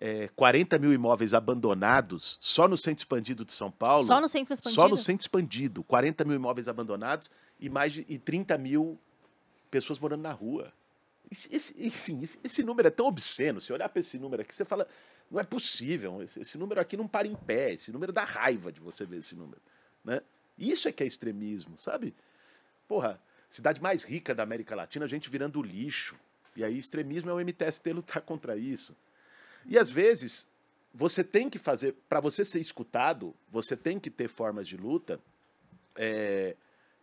é, 0.00 0.30
40 0.34 0.78
mil 0.78 0.94
imóveis 0.94 1.34
abandonados 1.34 2.38
só 2.40 2.66
no 2.66 2.78
centro 2.78 3.02
expandido 3.02 3.44
de 3.44 3.52
São 3.52 3.70
Paulo. 3.70 4.06
Só 4.06 4.22
no 4.22 4.28
centro 4.30 4.54
expandido? 4.54 4.80
Só 4.80 4.88
no 4.88 4.96
centro 4.96 5.22
expandido. 5.22 5.84
40 5.84 6.24
mil 6.24 6.36
imóveis 6.36 6.66
abandonados 6.66 7.30
e 7.60 7.68
mais 7.68 7.92
de 7.92 8.06
e 8.08 8.18
30 8.18 8.56
mil 8.56 8.98
pessoas 9.70 9.98
morando 9.98 10.22
na 10.22 10.32
rua. 10.32 10.72
Esse, 11.30 11.54
esse, 11.54 11.86
assim, 11.88 12.22
esse, 12.22 12.38
esse 12.42 12.62
número 12.62 12.88
é 12.88 12.90
tão 12.90 13.06
obsceno. 13.06 13.60
Se 13.60 13.72
olhar 13.72 13.88
para 13.88 14.00
esse 14.00 14.18
número 14.18 14.42
aqui, 14.42 14.54
você 14.54 14.64
fala, 14.64 14.86
não 15.30 15.40
é 15.40 15.44
possível. 15.44 16.22
Esse, 16.22 16.40
esse 16.40 16.58
número 16.58 16.80
aqui 16.80 16.96
não 16.96 17.08
para 17.08 17.26
em 17.26 17.34
pé. 17.34 17.72
Esse 17.74 17.90
número 17.90 18.12
dá 18.12 18.24
raiva 18.24 18.70
de 18.70 18.80
você 18.80 19.04
ver 19.04 19.18
esse 19.18 19.34
número. 19.34 19.60
Né? 20.04 20.20
Isso 20.58 20.88
é 20.88 20.92
que 20.92 21.02
é 21.02 21.06
extremismo, 21.06 21.76
sabe? 21.78 22.14
Porra, 22.88 23.20
cidade 23.50 23.80
mais 23.80 24.04
rica 24.04 24.34
da 24.34 24.42
América 24.42 24.74
Latina, 24.74 25.04
a 25.04 25.08
gente 25.08 25.28
virando 25.28 25.62
lixo. 25.62 26.16
E 26.54 26.64
aí, 26.64 26.78
extremismo 26.78 27.30
é 27.30 27.34
o 27.34 27.40
MTST 27.40 27.92
lutar 27.92 28.22
contra 28.22 28.56
isso. 28.56 28.96
E 29.66 29.76
às 29.78 29.90
vezes, 29.90 30.46
você 30.94 31.22
tem 31.22 31.50
que 31.50 31.58
fazer, 31.58 31.94
para 32.08 32.20
você 32.20 32.44
ser 32.44 32.60
escutado, 32.60 33.34
você 33.50 33.76
tem 33.76 33.98
que 33.98 34.10
ter 34.10 34.28
formas 34.28 34.66
de 34.66 34.76
luta 34.76 35.20
é, 35.96 36.56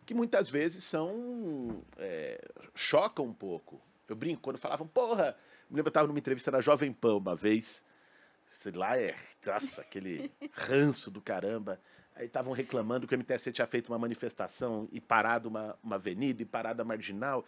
que 0.06 0.14
muitas 0.14 0.48
vezes 0.48 0.84
são. 0.84 1.82
É, 1.98 2.40
chocam 2.74 3.26
um 3.26 3.32
pouco. 3.32 3.80
Eu 4.08 4.16
brinco, 4.16 4.40
quando 4.42 4.58
falavam, 4.58 4.86
porra, 4.86 5.36
me 5.70 5.76
lembro, 5.76 5.88
eu 5.88 5.90
estava 5.90 6.06
numa 6.08 6.18
entrevista 6.18 6.50
na 6.50 6.60
Jovem 6.60 6.92
Pan 6.92 7.16
uma 7.16 7.34
vez, 7.34 7.82
sei 8.46 8.72
lá, 8.72 8.98
é, 8.98 9.14
nossa, 9.46 9.80
aquele 9.80 10.30
ranço 10.52 11.10
do 11.10 11.20
caramba. 11.20 11.80
Aí 12.14 12.26
estavam 12.26 12.52
reclamando 12.52 13.06
que 13.08 13.14
o 13.14 13.18
MTST 13.18 13.50
tinha 13.52 13.66
feito 13.66 13.88
uma 13.90 13.98
manifestação 13.98 14.88
e 14.92 15.00
parado 15.00 15.48
uma, 15.48 15.76
uma 15.82 15.96
avenida 15.96 16.42
e 16.42 16.46
parado 16.46 16.80
a 16.80 16.84
marginal. 16.84 17.44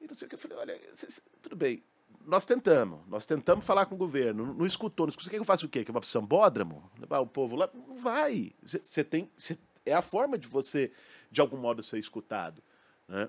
E 0.00 0.06
não 0.08 0.14
sei 0.14 0.26
o 0.26 0.28
que. 0.28 0.34
Eu 0.34 0.38
falei, 0.38 0.58
olha, 0.58 0.80
cês- 0.92 1.22
tudo 1.40 1.54
bem. 1.54 1.82
Nós 2.26 2.44
tentamos, 2.46 3.06
nós 3.06 3.24
tentamos 3.26 3.64
falar 3.66 3.84
com 3.86 3.94
o 3.94 3.98
governo, 3.98 4.46
não, 4.46 4.54
não 4.54 4.66
escutou, 4.66 5.06
não 5.06 5.10
escutou. 5.10 5.24
Você 5.26 5.30
quer 5.30 5.36
que 5.36 5.40
eu 5.42 5.44
faça 5.44 5.66
o 5.66 5.68
quê? 5.68 5.84
Que 5.84 5.90
eu 5.90 5.94
vá 5.94 6.00
para 6.00 6.08
Sambódromo? 6.08 6.90
Levar 6.98 7.20
o 7.20 7.26
povo 7.26 7.54
lá? 7.54 7.68
Não 7.72 7.96
vai. 7.96 8.50
Você 8.62 9.04
tem. 9.04 9.30
cê- 9.36 9.58
é 9.86 9.92
a 9.92 10.00
forma 10.02 10.38
de 10.38 10.48
você, 10.48 10.90
de 11.30 11.40
algum 11.40 11.58
modo, 11.58 11.82
ser 11.82 11.98
escutado. 11.98 12.62
Né? 13.06 13.28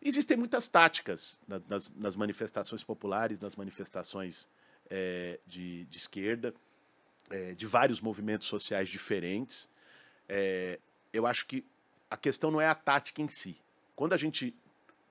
Existem 0.00 0.36
muitas 0.36 0.68
táticas 0.68 1.40
na- 1.46 1.60
nas, 1.68 1.88
nas 1.96 2.14
manifestações 2.16 2.84
populares, 2.84 3.40
nas 3.40 3.56
manifestações 3.56 4.48
eh, 4.90 5.38
de, 5.46 5.84
de 5.86 5.96
esquerda, 5.96 6.54
eh, 7.30 7.52
de 7.54 7.66
vários 7.66 8.00
movimentos 8.00 8.46
sociais 8.46 8.88
diferentes. 8.88 9.68
Eh, 10.28 10.78
eu 11.12 11.26
acho 11.26 11.46
que 11.46 11.64
a 12.10 12.16
questão 12.16 12.50
não 12.50 12.60
é 12.60 12.68
a 12.68 12.74
tática 12.74 13.20
em 13.20 13.28
si. 13.28 13.58
Quando 13.96 14.12
a 14.12 14.16
gente 14.16 14.54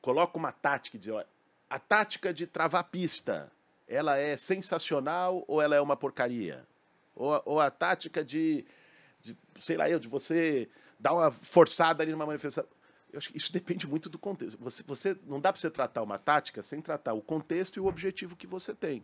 coloca 0.02 0.38
uma 0.38 0.52
tática 0.52 0.96
e 0.96 1.00
diz, 1.00 1.10
olha, 1.10 1.28
a 1.70 1.78
tática 1.78 2.34
de 2.34 2.48
travar 2.48 2.86
pista, 2.86 3.52
ela 3.88 4.18
é 4.18 4.38
sensacional 4.38 5.44
ou 5.48 5.62
ela 5.62 5.76
é 5.76 5.82
uma 5.82 5.98
porcaria? 5.98 6.66
Ou, 7.16 7.34
a- 7.36 7.42
ou 7.46 7.60
a 7.60 7.70
tática 7.70 8.24
de, 8.24 8.66
de, 9.22 9.36
sei 9.60 9.76
lá 9.76 9.90
eu, 9.90 10.00
de 10.00 10.08
você 10.08 10.70
dar 10.98 11.14
uma 11.14 11.30
forçada 11.30 12.02
ali 12.04 12.12
numa 12.14 12.26
manifestação. 12.26 12.70
Eu 13.18 13.20
acho 13.20 13.32
que 13.32 13.38
isso 13.38 13.52
depende 13.52 13.88
muito 13.88 14.10
do 14.10 14.20
contexto. 14.20 14.60
Você, 14.60 14.84
você 14.84 15.18
não 15.26 15.42
dá 15.42 15.52
para 15.52 15.60
você 15.60 15.72
tratar 15.72 16.04
uma 16.04 16.20
tática 16.20 16.62
sem 16.62 16.80
tratar 16.80 17.14
o 17.14 17.22
contexto 17.22 17.78
e 17.78 17.80
o 17.80 17.88
objetivo 17.88 18.36
que 18.36 18.46
você 18.46 18.76
tem. 18.76 19.04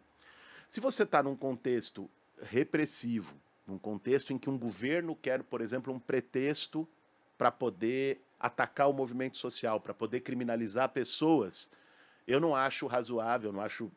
Se 0.69 0.79
você 0.79 1.01
está 1.01 1.23
num 1.23 1.35
contexto 1.35 2.07
repressivo, 2.43 3.33
num 3.65 3.79
contexto 3.79 4.31
em 4.31 4.37
que 4.37 4.51
um 4.51 4.57
governo 4.57 5.15
quer, 5.15 5.41
por 5.41 5.61
exemplo, 5.61 5.91
um 5.91 5.99
pretexto 5.99 6.87
para 7.39 7.49
poder 7.49 8.21
atacar 8.39 8.87
o 8.87 8.93
movimento 8.93 9.37
social, 9.37 9.79
para 9.79 9.95
poder 9.95 10.19
criminalizar 10.19 10.89
pessoas, 10.89 11.71
eu 12.27 12.39
não 12.39 12.55
acho 12.55 12.85
razoável, 12.85 13.51
não 13.51 13.61
acho 13.61 13.91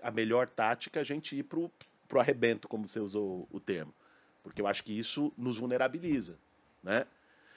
a 0.00 0.12
melhor 0.12 0.48
tática 0.48 1.00
a 1.00 1.04
gente 1.04 1.34
ir 1.34 1.42
para 1.42 1.58
o 1.58 2.20
arrebento, 2.20 2.68
como 2.68 2.86
você 2.86 3.00
usou 3.00 3.48
o 3.50 3.58
termo. 3.58 3.92
Porque 4.44 4.62
eu 4.62 4.68
acho 4.68 4.84
que 4.84 4.96
isso 4.96 5.32
nos 5.36 5.56
vulnerabiliza. 5.56 6.38
Né? 6.84 7.04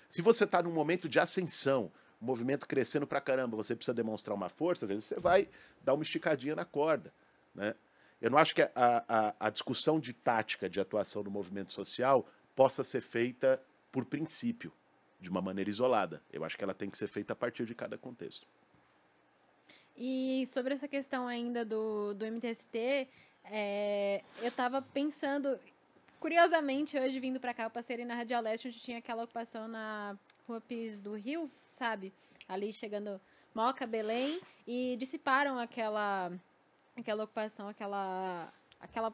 Se 0.09 0.21
você 0.21 0.43
está 0.43 0.61
num 0.63 0.71
momento 0.71 1.07
de 1.07 1.19
ascensão, 1.19 1.91
movimento 2.19 2.67
crescendo 2.67 3.07
pra 3.07 3.21
caramba, 3.21 3.55
você 3.55 3.75
precisa 3.75 3.93
demonstrar 3.93 4.35
uma 4.35 4.49
força, 4.49 4.85
às 4.85 4.89
vezes 4.89 5.05
você 5.05 5.19
vai 5.19 5.47
dar 5.81 5.93
uma 5.93 6.03
esticadinha 6.03 6.55
na 6.55 6.65
corda. 6.65 7.13
Né? 7.53 7.75
Eu 8.21 8.29
não 8.29 8.37
acho 8.37 8.53
que 8.53 8.61
a, 8.61 8.71
a, 8.75 9.35
a 9.39 9.49
discussão 9.49 9.99
de 9.99 10.11
tática 10.11 10.69
de 10.69 10.79
atuação 10.79 11.23
no 11.23 11.31
movimento 11.31 11.71
social 11.71 12.27
possa 12.55 12.83
ser 12.83 13.01
feita 13.01 13.61
por 13.91 14.03
princípio, 14.05 14.73
de 15.19 15.29
uma 15.29 15.41
maneira 15.41 15.69
isolada. 15.69 16.21
Eu 16.31 16.43
acho 16.43 16.57
que 16.57 16.63
ela 16.63 16.73
tem 16.73 16.89
que 16.89 16.97
ser 16.97 17.07
feita 17.07 17.33
a 17.33 17.35
partir 17.35 17.65
de 17.65 17.75
cada 17.75 17.97
contexto. 17.97 18.47
E 19.95 20.45
sobre 20.47 20.73
essa 20.73 20.87
questão 20.87 21.27
ainda 21.27 21.65
do, 21.65 22.13
do 22.13 22.25
MTST, 22.25 23.07
é, 23.45 24.23
eu 24.41 24.51
tava 24.51 24.81
pensando, 24.81 25.59
curiosamente, 26.19 26.97
hoje 26.97 27.19
vindo 27.19 27.39
pra 27.39 27.53
cá, 27.53 27.63
eu 27.63 27.69
passei 27.69 27.95
ali 27.95 28.05
na 28.05 28.15
Radial 28.15 28.41
Leste, 28.41 28.67
onde 28.67 28.79
tinha 28.79 28.97
aquela 28.99 29.23
ocupação 29.23 29.67
na 29.67 30.17
Rua 30.47 30.61
do 31.01 31.15
Rio, 31.15 31.49
sabe? 31.71 32.13
Ali 32.47 32.73
chegando 32.73 33.19
Moca, 33.53 33.87
Belém, 33.87 34.39
e 34.67 34.95
dissiparam 34.97 35.57
aquela, 35.57 36.31
aquela 36.95 37.23
ocupação, 37.23 37.67
aquela, 37.67 38.53
aquela 38.79 39.13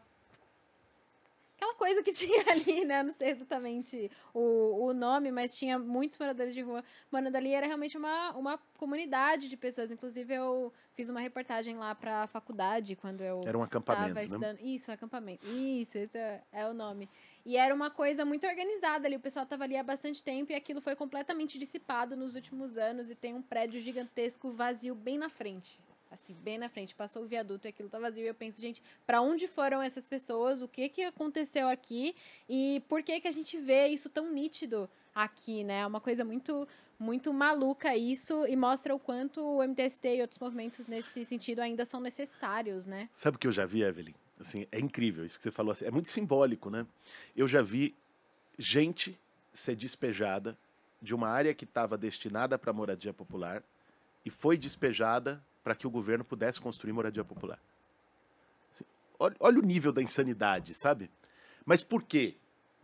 aquela 1.66 1.74
coisa 1.74 2.04
que 2.04 2.12
tinha 2.14 2.44
ali, 2.50 2.86
né? 2.86 3.02
Não 3.02 3.12
sei 3.12 3.32
exatamente 3.32 4.12
o, 4.34 4.86
o 4.86 4.94
nome, 4.94 5.32
mas 5.32 5.58
tinha 5.58 5.80
muitos 5.80 6.18
moradores 6.18 6.54
de 6.54 6.62
rua 6.62 6.84
morando 7.12 7.36
ali. 7.36 7.52
Era 7.52 7.66
realmente 7.66 7.98
uma, 7.98 8.32
uma 8.32 8.58
comunidade 8.78 9.50
de 9.50 9.58
pessoas. 9.58 9.92
Inclusive, 9.92 10.34
eu 10.34 10.72
fiz 10.94 11.10
uma 11.10 11.20
reportagem 11.20 11.76
lá 11.76 11.96
para 11.96 12.24
a 12.24 12.28
faculdade 12.28 12.96
quando 12.96 13.22
eu 13.22 13.42
Era 13.46 13.58
um 13.58 13.64
acampamento, 13.64 14.14
né? 14.14 14.24
estudando. 14.24 14.60
Isso, 14.62 14.92
acampamento. 14.92 15.46
Isso, 15.48 15.98
esse 15.98 16.18
é, 16.18 16.42
é 16.52 16.68
o 16.68 16.74
nome. 16.74 17.10
E 17.46 17.58
era 17.58 17.74
uma 17.74 17.92
coisa 17.92 18.26
muito 18.26 18.46
organizada 18.48 19.08
ali. 19.08 19.16
O 19.16 19.20
pessoal 19.20 19.44
estava 19.44 19.64
ali 19.64 19.78
há 19.78 19.84
bastante 19.84 20.24
tempo 20.24 20.52
e 20.52 20.56
aquilo 20.56 20.82
foi 20.82 20.96
completamente 20.96 21.58
dissipado 21.58 22.16
nos 22.16 22.36
últimos 22.36 22.78
anos. 22.78 23.10
E 23.10 23.16
tem 23.16 23.34
um 23.34 23.42
prédio 23.42 23.80
gigantesco 23.80 24.52
vazio 24.52 24.96
bem 24.96 25.18
na 25.18 25.30
frente. 25.30 25.80
Assim, 26.16 26.34
bem 26.34 26.58
na 26.58 26.70
frente. 26.70 26.96
Passou 26.96 27.24
o 27.24 27.28
viaduto 27.28 27.68
e 27.68 27.70
aquilo 27.70 27.90
tá 27.90 28.00
vazio. 28.00 28.24
E 28.24 28.28
eu 28.28 28.34
penso, 28.34 28.60
gente, 28.60 28.82
para 29.06 29.22
onde 29.22 29.48
foram 29.48 29.82
essas 29.82 30.08
pessoas? 30.08 30.62
O 30.62 30.68
que 30.68 30.90
que 30.90 31.04
aconteceu 31.04 31.68
aqui? 31.68 32.16
E 32.50 32.82
por 32.88 33.04
que 33.04 33.20
que 33.20 33.28
a 33.28 33.32
gente 33.32 33.58
vê 33.58 33.88
isso 33.88 34.10
tão 34.10 34.32
nítido 34.32 34.90
aqui, 35.14 35.64
né? 35.64 35.82
É 35.82 35.88
uma 35.88 36.02
coisa 36.02 36.26
muito 36.26 36.68
muito 36.98 37.34
maluca 37.34 37.94
isso 37.96 38.48
e 38.48 38.56
mostra 38.56 38.96
o 38.96 39.00
quanto 39.00 39.42
o 39.42 39.62
MTST 39.62 40.16
e 40.16 40.22
outros 40.22 40.40
movimentos 40.40 40.88
nesse 40.88 41.26
sentido 41.26 41.60
ainda 41.60 41.86
são 41.86 42.00
necessários, 42.00 42.86
né? 42.86 43.10
Sabe 43.14 43.36
o 43.36 43.40
que 43.40 43.48
eu 43.48 43.52
já 43.52 43.66
vi, 43.66 43.84
Evelyn? 43.84 44.14
Assim, 44.40 44.66
é 44.72 44.80
incrível 44.80 45.26
isso 45.26 45.38
que 45.38 45.44
você 45.44 45.52
falou. 45.52 45.74
Assim, 45.74 45.86
é 45.86 45.92
muito 45.92 46.08
simbólico, 46.08 46.70
né? 46.70 46.88
Eu 47.36 47.48
já 47.48 47.62
vi 47.62 47.94
gente 48.58 49.20
ser 49.54 49.76
despejada 49.76 50.58
de 51.02 51.14
uma 51.14 51.28
área 51.28 51.54
que 51.54 51.66
estava 51.66 51.98
destinada 51.98 52.58
para 52.58 52.72
moradia 52.72 53.14
popular 53.14 53.62
e 54.26 54.30
foi 54.30 54.58
despejada 54.58 55.44
para 55.66 55.74
que 55.74 55.88
o 55.88 55.90
governo 55.90 56.24
pudesse 56.24 56.62
construir 56.62 56.94
moradia 56.94 57.24
popular. 57.24 57.60
Assim, 58.72 58.86
olha, 59.18 59.36
olha 59.40 59.58
o 59.58 59.64
nível 59.64 59.92
da 59.92 60.00
insanidade, 60.00 60.76
sabe? 60.76 61.10
Mas 61.66 61.84
por 61.84 62.04
quê? 62.04 62.36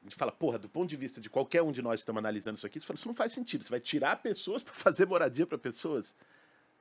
A 0.02 0.06
gente 0.06 0.16
fala, 0.16 0.32
porra, 0.32 0.58
do 0.58 0.68
ponto 0.68 0.90
de 0.90 0.98
vista 0.98 1.22
de 1.22 1.30
qualquer 1.30 1.62
um 1.62 1.72
de 1.72 1.80
nós 1.80 2.00
que 2.00 2.00
estamos 2.00 2.18
analisando 2.18 2.58
isso 2.58 2.66
aqui, 2.66 2.80
você 2.80 2.86
fala, 2.88 2.98
isso 2.98 3.08
não 3.08 3.14
faz 3.14 3.34
sentido. 3.34 3.64
Você 3.64 3.70
vai 3.70 3.80
tirar 3.80 4.16
pessoas 4.24 4.64
para 4.66 4.74
fazer 4.74 5.06
moradia 5.06 5.46
para 5.46 5.60
pessoas? 5.60 6.16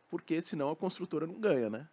Porque 0.08 0.40
senão 0.40 0.70
a 0.70 0.76
construtora 0.76 1.26
não 1.26 1.34
ganha, 1.34 1.68
né? 1.68 1.86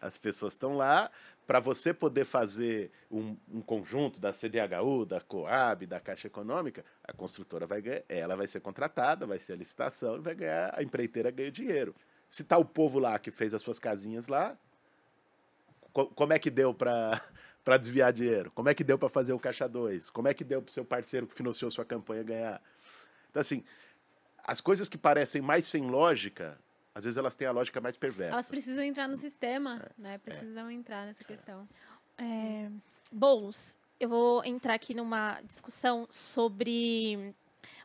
As 0.00 0.16
pessoas 0.16 0.54
estão 0.54 0.74
lá 0.74 1.10
para 1.46 1.60
você 1.60 1.92
poder 1.92 2.24
fazer 2.24 2.90
um, 3.10 3.36
um, 3.52 3.60
conjunto 3.60 4.18
da 4.18 4.32
CDHU, 4.32 5.04
da 5.04 5.20
Coab, 5.20 5.86
da 5.86 6.00
Caixa 6.00 6.28
Econômica, 6.28 6.82
a 7.04 7.12
construtora 7.12 7.66
vai 7.66 7.82
ganhar, 7.82 8.02
ela 8.08 8.36
vai 8.36 8.48
ser 8.48 8.60
contratada, 8.60 9.26
vai 9.26 9.38
ser 9.38 9.52
a 9.52 9.56
licitação, 9.56 10.20
vai 10.22 10.34
ganhar, 10.34 10.74
a 10.74 10.82
empreiteira 10.82 11.30
ganha 11.30 11.52
dinheiro. 11.52 11.94
Se 12.28 12.44
tá 12.44 12.58
o 12.58 12.64
povo 12.64 12.98
lá 12.98 13.18
que 13.18 13.30
fez 13.30 13.54
as 13.54 13.62
suas 13.62 13.78
casinhas 13.78 14.26
lá, 14.26 14.56
co 15.92 16.06
como 16.06 16.32
é 16.32 16.38
que 16.38 16.50
deu 16.50 16.74
para 16.74 17.20
para 17.64 17.76
desviar 17.76 18.12
dinheiro? 18.12 18.50
Como 18.52 18.68
é 18.68 18.74
que 18.74 18.84
deu 18.84 18.98
para 18.98 19.08
fazer 19.08 19.32
o 19.32 19.38
caixa 19.38 19.68
2? 19.68 20.10
Como 20.10 20.28
é 20.28 20.34
que 20.34 20.44
deu 20.44 20.62
para 20.62 20.70
o 20.70 20.72
seu 20.72 20.84
parceiro 20.84 21.26
que 21.26 21.34
financiou 21.34 21.70
sua 21.70 21.84
campanha 21.84 22.22
ganhar? 22.22 22.62
Então 23.30 23.40
assim, 23.40 23.64
as 24.44 24.60
coisas 24.60 24.88
que 24.88 24.96
parecem 24.96 25.42
mais 25.42 25.64
sem 25.66 25.82
lógica, 25.88 26.58
às 26.94 27.04
vezes 27.04 27.16
elas 27.16 27.34
têm 27.34 27.48
a 27.48 27.52
lógica 27.52 27.80
mais 27.80 27.96
perversa. 27.96 28.34
Elas 28.34 28.48
precisam 28.48 28.84
entrar 28.84 29.08
no 29.08 29.16
sistema, 29.16 29.82
é, 29.84 30.00
né? 30.00 30.18
Precisam 30.18 30.68
é. 30.68 30.72
entrar 30.72 31.06
nessa 31.06 31.24
questão. 31.24 31.68
É, 32.16 32.70
Boulos, 33.10 33.76
eu 33.98 34.08
vou 34.08 34.44
entrar 34.44 34.74
aqui 34.74 34.94
numa 34.94 35.40
discussão 35.42 36.06
sobre 36.08 37.34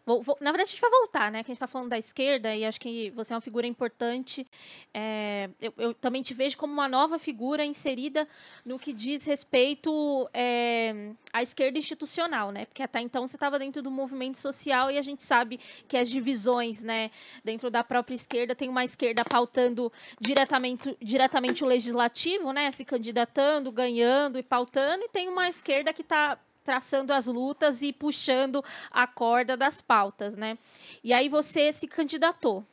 Vou, 0.03 0.21
vou, 0.23 0.35
na 0.41 0.51
verdade, 0.51 0.69
a 0.69 0.71
gente 0.71 0.81
vai 0.81 0.89
voltar, 0.89 1.31
né? 1.31 1.43
Que 1.43 1.51
a 1.51 1.53
gente 1.53 1.57
está 1.57 1.67
falando 1.67 1.89
da 1.89 1.97
esquerda 1.97 2.55
e 2.55 2.65
acho 2.65 2.79
que 2.79 3.11
você 3.11 3.33
é 3.33 3.35
uma 3.35 3.41
figura 3.41 3.67
importante. 3.67 4.47
É, 4.91 5.47
eu, 5.61 5.73
eu, 5.77 5.93
também 5.93 6.23
te 6.23 6.33
vejo 6.33 6.57
como 6.57 6.73
uma 6.73 6.89
nova 6.89 7.19
figura 7.19 7.63
inserida 7.63 8.27
no 8.65 8.79
que 8.79 8.93
diz 8.93 9.25
respeito 9.25 10.27
é, 10.33 11.11
à 11.31 11.43
esquerda 11.43 11.77
institucional, 11.77 12.51
né? 12.51 12.65
Porque 12.65 12.81
até 12.81 12.99
então 12.99 13.27
você 13.27 13.35
estava 13.35 13.59
dentro 13.59 13.83
do 13.83 13.91
movimento 13.91 14.39
social 14.39 14.89
e 14.89 14.97
a 14.97 15.03
gente 15.03 15.23
sabe 15.23 15.59
que 15.87 15.95
as 15.95 16.09
divisões, 16.09 16.81
né, 16.81 17.11
dentro 17.43 17.69
da 17.69 17.83
própria 17.83 18.15
esquerda, 18.15 18.55
tem 18.55 18.69
uma 18.69 18.83
esquerda 18.83 19.23
pautando 19.23 19.91
diretamente, 20.19 20.97
diretamente 20.99 21.63
o 21.63 21.67
legislativo, 21.67 22.51
né? 22.51 22.71
Se 22.71 22.83
candidatando, 22.83 23.71
ganhando 23.71 24.39
e 24.39 24.43
pautando, 24.43 25.03
e 25.03 25.09
tem 25.09 25.29
uma 25.29 25.47
esquerda 25.47 25.93
que 25.93 26.01
está 26.01 26.39
traçando 26.63 27.13
as 27.13 27.28
lutas 27.28 27.82
e 27.82 27.91
puxando 27.91 28.63
a 28.89 29.08
corda 29.08 29.58
das 29.58 29.82
pautas, 29.82 30.36
né? 30.36 30.58
E 31.04 31.13
aí 31.13 31.30
você 31.30 31.71
se 31.74 31.88
candidatou. 31.88 32.65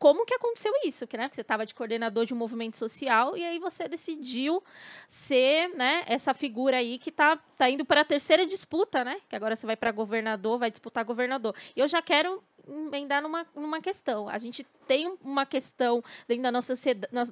Como 0.00 0.24
que 0.24 0.32
aconteceu 0.32 0.72
isso? 0.82 1.06
Que, 1.06 1.18
né, 1.18 1.28
você 1.30 1.42
estava 1.42 1.66
de 1.66 1.74
coordenador 1.74 2.24
de 2.24 2.32
um 2.32 2.36
movimento 2.36 2.74
social 2.78 3.36
e 3.36 3.44
aí 3.44 3.58
você 3.58 3.86
decidiu 3.86 4.64
ser 5.06 5.68
né, 5.76 6.04
essa 6.06 6.32
figura 6.32 6.78
aí 6.78 6.98
que 6.98 7.10
está 7.10 7.36
tá 7.58 7.68
indo 7.68 7.84
para 7.84 8.00
a 8.00 8.04
terceira 8.04 8.46
disputa, 8.46 9.04
né? 9.04 9.20
Que 9.28 9.36
agora 9.36 9.54
você 9.54 9.66
vai 9.66 9.76
para 9.76 9.92
governador, 9.92 10.58
vai 10.58 10.70
disputar 10.70 11.04
governador. 11.04 11.54
E 11.76 11.80
eu 11.80 11.86
já 11.86 12.00
quero 12.00 12.42
emendar 12.70 13.22
numa, 13.22 13.46
numa 13.54 13.80
questão. 13.80 14.28
A 14.28 14.38
gente 14.38 14.64
tem 14.86 15.16
uma 15.22 15.44
questão 15.44 16.02
dentro 16.26 16.44
da 16.44 16.52
nossa, 16.52 16.74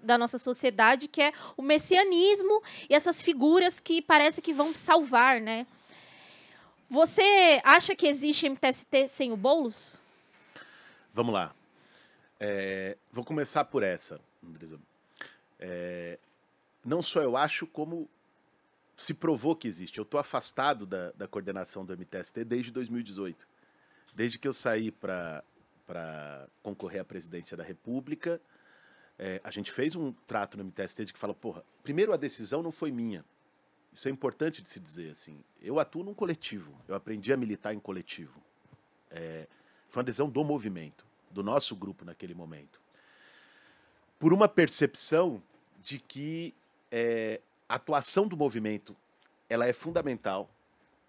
da 0.02 0.18
nossa 0.18 0.38
sociedade 0.38 1.08
que 1.08 1.22
é 1.22 1.32
o 1.56 1.62
messianismo 1.62 2.62
e 2.88 2.94
essas 2.94 3.22
figuras 3.22 3.80
que 3.80 4.02
parece 4.02 4.42
que 4.42 4.52
vão 4.52 4.74
salvar, 4.74 5.40
né? 5.40 5.66
Você 6.90 7.60
acha 7.64 7.94
que 7.94 8.06
existe 8.06 8.48
MTST 8.48 9.08
sem 9.08 9.32
o 9.32 9.36
Boulos? 9.36 10.00
Vamos 11.12 11.34
lá. 11.34 11.54
É, 12.40 12.96
vou 13.12 13.24
começar 13.24 13.64
por 13.64 13.82
essa, 13.82 14.20
Andresa. 14.42 14.78
É, 15.58 16.18
não 16.84 17.02
só 17.02 17.20
eu 17.20 17.36
acho, 17.36 17.66
como 17.66 18.08
se 18.96 19.14
provou 19.14 19.54
que 19.54 19.68
existe. 19.68 19.98
Eu 19.98 20.02
estou 20.02 20.18
afastado 20.18 20.86
da, 20.86 21.12
da 21.12 21.28
coordenação 21.28 21.84
do 21.84 21.96
MTST 21.96 22.44
desde 22.44 22.70
2018. 22.72 23.46
Desde 24.18 24.36
que 24.36 24.48
eu 24.48 24.52
saí 24.52 24.90
para 24.90 25.44
concorrer 26.60 27.00
à 27.00 27.04
presidência 27.04 27.56
da 27.56 27.62
República, 27.62 28.40
é, 29.16 29.40
a 29.44 29.50
gente 29.52 29.70
fez 29.70 29.94
um 29.94 30.10
trato 30.26 30.58
no 30.58 30.64
MTST 30.64 31.04
de 31.04 31.12
que 31.12 31.18
fala, 31.20 31.32
porra, 31.32 31.64
primeiro 31.84 32.12
a 32.12 32.16
decisão 32.16 32.60
não 32.60 32.72
foi 32.72 32.90
minha. 32.90 33.24
Isso 33.92 34.08
é 34.08 34.10
importante 34.10 34.60
de 34.60 34.68
se 34.68 34.80
dizer, 34.80 35.10
assim. 35.10 35.40
Eu 35.62 35.78
atuo 35.78 36.02
num 36.02 36.14
coletivo, 36.14 36.76
eu 36.88 36.96
aprendi 36.96 37.32
a 37.32 37.36
militar 37.36 37.72
em 37.72 37.78
coletivo. 37.78 38.42
É, 39.08 39.46
foi 39.88 40.00
uma 40.00 40.04
decisão 40.06 40.28
do 40.28 40.42
movimento, 40.42 41.06
do 41.30 41.44
nosso 41.44 41.76
grupo 41.76 42.04
naquele 42.04 42.34
momento. 42.34 42.80
Por 44.18 44.32
uma 44.32 44.48
percepção 44.48 45.40
de 45.80 46.00
que 46.00 46.52
é, 46.90 47.40
a 47.68 47.76
atuação 47.76 48.26
do 48.26 48.36
movimento 48.36 48.96
ela 49.48 49.64
é 49.64 49.72
fundamental, 49.72 50.50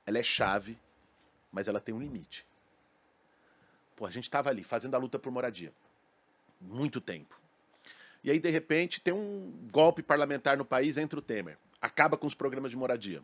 ela 0.06 0.20
é 0.20 0.24
chave, 0.24 0.78
mas 1.52 1.68
ela 1.68 1.80
tem 1.80 1.96
um 1.96 2.00
limite. 2.00 2.48
Pô, 4.00 4.06
a 4.06 4.10
gente 4.10 4.24
estava 4.24 4.50
ali 4.50 4.64
fazendo 4.64 4.96
a 4.96 4.98
luta 4.98 5.20
por 5.20 5.30
moradia. 5.30 5.74
Muito 6.62 7.02
tempo. 7.02 7.38
E 8.24 8.32
aí, 8.32 8.40
de 8.40 8.50
repente, 8.50 9.02
tem 9.02 9.14
um 9.14 9.52
golpe 9.70 10.02
parlamentar 10.02 10.58
no 10.58 10.64
país, 10.64 10.96
entra 10.96 11.20
o 11.20 11.22
Temer. 11.22 11.58
Acaba 11.82 12.16
com 12.16 12.26
os 12.26 12.34
programas 12.34 12.72
de 12.72 12.78
moradia. 12.78 13.22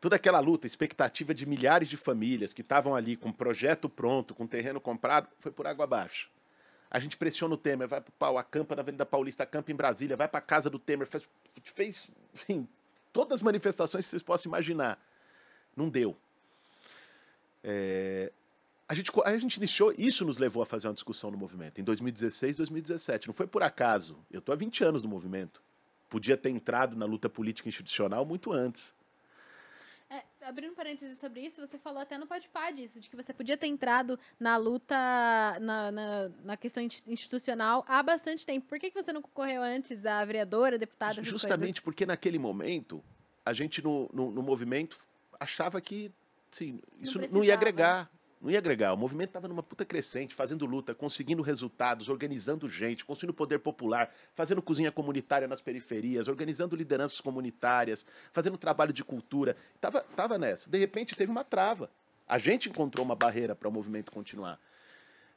Toda 0.00 0.14
aquela 0.14 0.38
luta, 0.38 0.64
expectativa 0.64 1.34
de 1.34 1.44
milhares 1.44 1.88
de 1.88 1.96
famílias 1.96 2.52
que 2.52 2.60
estavam 2.60 2.94
ali 2.94 3.16
com 3.16 3.32
projeto 3.32 3.88
pronto, 3.88 4.32
com 4.32 4.46
terreno 4.46 4.80
comprado, 4.80 5.28
foi 5.40 5.50
por 5.50 5.66
água 5.66 5.86
abaixo. 5.86 6.30
A 6.88 7.00
gente 7.00 7.16
pressiona 7.16 7.54
o 7.54 7.58
Temer, 7.58 7.88
vai 7.88 8.00
para 8.00 8.10
o 8.10 8.12
pau, 8.12 8.38
acampa 8.38 8.76
na 8.76 8.82
Avenida 8.82 9.04
Paulista, 9.04 9.42
acampa 9.42 9.72
em 9.72 9.74
Brasília, 9.74 10.16
vai 10.16 10.28
para 10.28 10.38
a 10.38 10.42
casa 10.42 10.70
do 10.70 10.78
Temer, 10.78 11.08
fez, 11.08 11.28
fez 11.64 12.10
enfim, 12.32 12.68
todas 13.12 13.40
as 13.40 13.42
manifestações 13.42 14.04
que 14.04 14.10
vocês 14.10 14.22
possam 14.22 14.50
imaginar. 14.50 15.04
Não 15.76 15.88
deu. 15.88 16.16
É, 17.64 18.30
a 18.92 18.94
gente, 18.94 19.10
a 19.24 19.38
gente 19.38 19.56
iniciou, 19.56 19.90
isso 19.96 20.22
nos 20.22 20.36
levou 20.36 20.62
a 20.62 20.66
fazer 20.66 20.86
uma 20.86 20.92
discussão 20.92 21.30
no 21.30 21.38
movimento, 21.38 21.80
em 21.80 21.84
2016, 21.84 22.56
2017. 22.56 23.26
Não 23.26 23.32
foi 23.32 23.46
por 23.46 23.62
acaso. 23.62 24.18
Eu 24.30 24.40
estou 24.40 24.52
há 24.52 24.56
20 24.56 24.84
anos 24.84 25.02
no 25.02 25.08
movimento. 25.08 25.62
Podia 26.10 26.36
ter 26.36 26.50
entrado 26.50 26.94
na 26.94 27.06
luta 27.06 27.26
política 27.30 27.70
institucional 27.70 28.26
muito 28.26 28.52
antes. 28.52 28.94
É, 30.10 30.22
abrindo 30.42 30.72
um 30.72 30.74
parênteses 30.74 31.16
sobre 31.16 31.40
isso, 31.40 31.66
você 31.66 31.78
falou 31.78 32.02
até 32.02 32.18
no 32.18 32.26
Podpah 32.26 32.70
disso, 32.70 33.00
de 33.00 33.08
que 33.08 33.16
você 33.16 33.32
podia 33.32 33.56
ter 33.56 33.66
entrado 33.66 34.18
na 34.38 34.58
luta, 34.58 34.94
na, 35.58 35.90
na, 35.90 36.28
na, 36.44 36.56
questão 36.58 36.82
institucional 36.82 37.86
há 37.88 38.02
bastante 38.02 38.44
tempo. 38.44 38.66
Por 38.68 38.78
que, 38.78 38.90
que 38.90 39.02
você 39.02 39.10
não 39.10 39.22
concorreu 39.22 39.62
antes 39.62 40.04
a 40.04 40.22
vereadora, 40.22 40.76
deputada? 40.76 41.22
Justamente 41.22 41.80
porque 41.80 42.04
naquele 42.04 42.38
momento, 42.38 43.02
a 43.42 43.54
gente 43.54 43.80
no, 43.80 44.10
no, 44.12 44.30
no 44.30 44.42
movimento 44.42 44.98
achava 45.40 45.80
que 45.80 46.12
sim, 46.50 46.78
isso 47.00 47.18
não, 47.18 47.28
não 47.28 47.44
ia 47.44 47.54
agregar 47.54 48.10
não 48.42 48.50
ia 48.50 48.58
agregar. 48.58 48.92
O 48.92 48.96
movimento 48.96 49.28
estava 49.28 49.46
numa 49.46 49.62
puta 49.62 49.84
crescente, 49.84 50.34
fazendo 50.34 50.66
luta, 50.66 50.92
conseguindo 50.92 51.42
resultados, 51.42 52.08
organizando 52.08 52.68
gente, 52.68 53.04
construindo 53.04 53.32
poder 53.32 53.60
popular, 53.60 54.12
fazendo 54.34 54.60
cozinha 54.60 54.90
comunitária 54.90 55.46
nas 55.46 55.60
periferias, 55.60 56.26
organizando 56.26 56.74
lideranças 56.74 57.20
comunitárias, 57.20 58.04
fazendo 58.32 58.58
trabalho 58.58 58.92
de 58.92 59.04
cultura. 59.04 59.56
Tava, 59.80 60.00
tava 60.16 60.38
nessa. 60.38 60.68
De 60.68 60.76
repente 60.76 61.14
teve 61.14 61.30
uma 61.30 61.44
trava. 61.44 61.88
A 62.28 62.36
gente 62.36 62.68
encontrou 62.68 63.06
uma 63.06 63.14
barreira 63.14 63.54
para 63.54 63.68
o 63.68 63.72
movimento 63.72 64.10
continuar. 64.10 64.58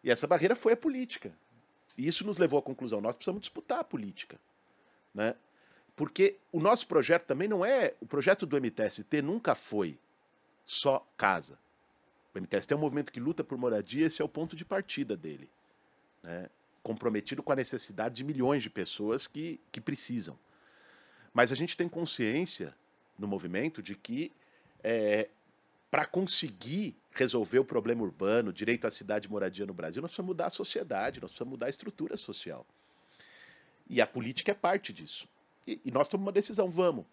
E 0.04 0.10
essa 0.10 0.26
barreira 0.26 0.56
foi 0.56 0.74
a 0.74 0.78
política. 0.78 1.32
E 1.96 2.08
isso 2.08 2.26
nos 2.26 2.38
levou 2.38 2.58
à 2.58 2.62
conclusão: 2.62 3.00
nós 3.02 3.16
precisamos 3.16 3.42
disputar 3.42 3.80
a 3.80 3.84
política. 3.84 4.40
Né? 5.14 5.36
Porque 5.96 6.38
o 6.52 6.60
nosso 6.60 6.88
projeto 6.88 7.26
também 7.26 7.48
não 7.48 7.64
é. 7.64 7.94
O 8.02 8.08
projeto 8.08 8.48
do 8.48 8.60
MTST 8.60 9.22
nunca 9.22 9.54
foi 9.54 9.96
só 10.66 11.06
casa. 11.16 11.60
O 12.36 12.40
MTST 12.40 12.74
é 12.74 12.76
um 12.76 12.80
movimento 12.80 13.14
que 13.14 13.20
luta 13.20 13.46
por 13.46 13.58
moradia, 13.58 14.06
esse 14.06 14.22
é 14.22 14.26
o 14.26 14.30
ponto 14.30 14.58
de 14.58 14.66
partida 14.66 15.16
dele. 15.16 15.50
Né? 16.22 16.50
Comprometido 16.84 17.42
com 17.42 17.54
a 17.54 17.56
necessidade 17.56 18.16
de 18.16 18.24
milhões 18.26 18.62
de 18.62 18.70
pessoas 18.70 19.26
que, 19.26 19.60
que 19.72 19.80
precisam. 19.80 20.38
Mas 21.34 21.52
a 21.52 21.56
gente 21.56 21.78
tem 21.78 21.88
consciência 21.88 22.76
no 23.18 23.26
movimento 23.26 23.82
de 23.82 23.96
que 23.96 24.34
é, 24.84 25.30
para 25.90 26.06
conseguir 26.06 26.94
resolver 27.12 27.60
o 27.60 27.66
problema 27.66 28.04
urbano, 28.04 28.52
direito 28.52 28.86
à 28.86 28.92
cidade 28.92 29.28
e 29.28 29.32
moradia 29.32 29.66
no 29.66 29.74
Brasil, 29.74 30.02
nós 30.02 30.12
precisamos 30.12 30.28
mudar 30.28 30.48
a 30.48 30.50
sociedade, 30.50 31.22
nós 31.22 31.32
precisamos 31.32 31.52
mudar 31.52 31.68
a 31.68 31.70
estrutura 31.70 32.18
social. 32.18 32.66
E 33.90 34.02
a 34.02 34.08
política 34.08 34.52
é 34.52 34.56
parte 34.56 34.92
disso. 34.92 35.26
E, 35.66 35.80
e 35.86 35.92
nós 35.92 36.10
tomamos 36.10 36.28
uma 36.28 36.34
decisão, 36.34 36.70
vamos. 36.70 37.06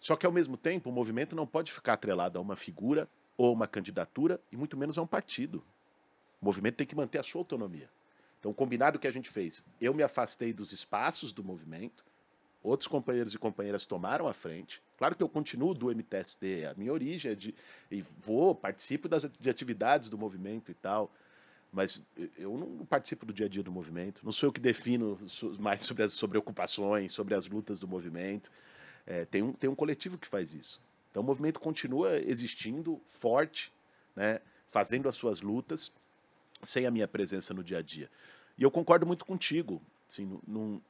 Só 0.00 0.16
que, 0.16 0.24
ao 0.24 0.32
mesmo 0.32 0.56
tempo, 0.56 0.88
o 0.88 0.92
movimento 0.92 1.36
não 1.36 1.46
pode 1.46 1.70
ficar 1.70 1.94
atrelado 1.94 2.38
a 2.38 2.42
uma 2.42 2.56
figura 2.56 3.06
ou 3.36 3.52
uma 3.52 3.66
candidatura, 3.66 4.40
e 4.50 4.56
muito 4.56 4.76
menos 4.76 4.96
a 4.98 5.02
um 5.02 5.06
partido. 5.06 5.62
O 6.40 6.44
movimento 6.44 6.76
tem 6.76 6.86
que 6.86 6.94
manter 6.94 7.18
a 7.18 7.22
sua 7.22 7.40
autonomia. 7.40 7.88
Então, 8.38 8.50
o 8.50 8.54
combinado 8.54 8.98
que 8.98 9.06
a 9.06 9.10
gente 9.10 9.30
fez, 9.30 9.64
eu 9.80 9.94
me 9.94 10.02
afastei 10.02 10.52
dos 10.52 10.70
espaços 10.70 11.32
do 11.32 11.42
movimento, 11.42 12.04
outros 12.62 12.86
companheiros 12.86 13.34
e 13.34 13.38
companheiras 13.38 13.86
tomaram 13.86 14.26
a 14.28 14.32
frente. 14.32 14.82
Claro 14.98 15.14
que 15.16 15.22
eu 15.22 15.28
continuo 15.28 15.74
do 15.74 15.90
MTST, 15.90 16.66
a 16.66 16.74
minha 16.74 16.92
origem 16.92 17.32
é 17.32 17.34
de. 17.34 17.54
e 17.90 18.02
vou, 18.20 18.54
participo 18.54 19.08
das, 19.08 19.24
de 19.24 19.50
atividades 19.50 20.08
do 20.08 20.18
movimento 20.18 20.70
e 20.70 20.74
tal, 20.74 21.10
mas 21.72 22.06
eu 22.38 22.56
não 22.56 22.86
participo 22.86 23.26
do 23.26 23.32
dia 23.32 23.46
a 23.46 23.48
dia 23.48 23.62
do 23.62 23.72
movimento, 23.72 24.20
não 24.24 24.30
sou 24.30 24.48
eu 24.48 24.52
que 24.52 24.60
defino 24.60 25.18
mais 25.58 25.82
sobre 25.82 26.02
as 26.02 26.12
sobre 26.12 26.38
ocupações, 26.38 27.12
sobre 27.12 27.34
as 27.34 27.46
lutas 27.46 27.80
do 27.80 27.88
movimento. 27.88 28.50
É, 29.06 29.24
tem, 29.24 29.42
um, 29.42 29.52
tem 29.52 29.68
um 29.68 29.74
coletivo 29.74 30.16
que 30.16 30.26
faz 30.26 30.54
isso. 30.54 30.80
Então 31.14 31.22
o 31.22 31.26
movimento 31.26 31.60
continua 31.60 32.18
existindo, 32.18 33.00
forte, 33.06 33.72
né, 34.16 34.40
fazendo 34.68 35.08
as 35.08 35.14
suas 35.14 35.40
lutas, 35.40 35.92
sem 36.60 36.86
a 36.86 36.90
minha 36.90 37.06
presença 37.06 37.54
no 37.54 37.62
dia 37.62 37.78
a 37.78 37.82
dia. 37.82 38.10
E 38.58 38.64
eu 38.64 38.70
concordo 38.70 39.06
muito 39.06 39.24
contigo. 39.24 39.80
Assim, 40.10 40.40
num, 40.44 40.80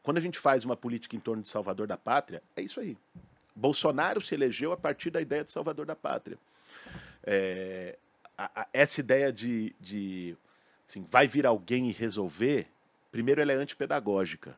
quando 0.00 0.18
a 0.18 0.20
gente 0.20 0.38
faz 0.38 0.64
uma 0.64 0.76
política 0.76 1.16
em 1.16 1.18
torno 1.18 1.42
de 1.42 1.48
Salvador 1.48 1.88
da 1.88 1.96
Pátria, 1.96 2.40
é 2.54 2.62
isso 2.62 2.78
aí. 2.78 2.96
Bolsonaro 3.52 4.20
se 4.20 4.32
elegeu 4.32 4.70
a 4.70 4.76
partir 4.76 5.10
da 5.10 5.20
ideia 5.20 5.42
de 5.42 5.50
Salvador 5.50 5.84
da 5.84 5.96
Pátria. 5.96 6.38
É, 7.24 7.98
a, 8.38 8.62
a, 8.62 8.68
essa 8.72 9.00
ideia 9.00 9.32
de, 9.32 9.74
de 9.80 10.36
assim, 10.88 11.02
vai 11.02 11.26
vir 11.26 11.46
alguém 11.46 11.88
e 11.88 11.92
resolver, 11.92 12.68
primeiro 13.10 13.40
ela 13.40 13.50
é 13.50 13.56
antipedagógica. 13.56 14.56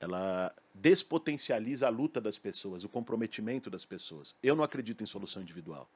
Ela 0.00 0.54
despotencializa 0.74 1.86
a 1.86 1.90
luta 1.90 2.20
das 2.20 2.38
pessoas, 2.38 2.82
o 2.82 2.88
comprometimento 2.88 3.68
das 3.68 3.84
pessoas. 3.84 4.34
Eu 4.42 4.56
não 4.56 4.64
acredito 4.64 5.02
em 5.02 5.06
solução 5.06 5.42
individual. 5.42 5.88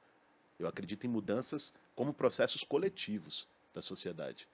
Eu 0.58 0.68
acredito 0.68 1.04
em 1.06 1.10
mudanças 1.10 1.72
como 1.96 2.12
processos 2.12 2.62
coletivos 2.62 3.48
da 3.72 3.80
sociedade. 3.80 4.46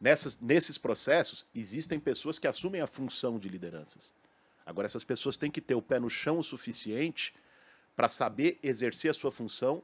Nessas, 0.00 0.38
nesses 0.38 0.78
processos, 0.78 1.44
existem 1.54 2.00
pessoas 2.00 2.38
que 2.38 2.46
assumem 2.46 2.80
a 2.80 2.86
função 2.86 3.38
de 3.38 3.48
lideranças. 3.48 4.14
Agora, 4.64 4.86
essas 4.86 5.04
pessoas 5.04 5.36
têm 5.36 5.50
que 5.50 5.60
ter 5.60 5.74
o 5.74 5.82
pé 5.82 5.98
no 5.98 6.08
chão 6.08 6.38
o 6.38 6.44
suficiente 6.44 7.34
para 7.96 8.08
saber 8.08 8.58
exercer 8.62 9.10
a 9.10 9.14
sua 9.14 9.32
função 9.32 9.82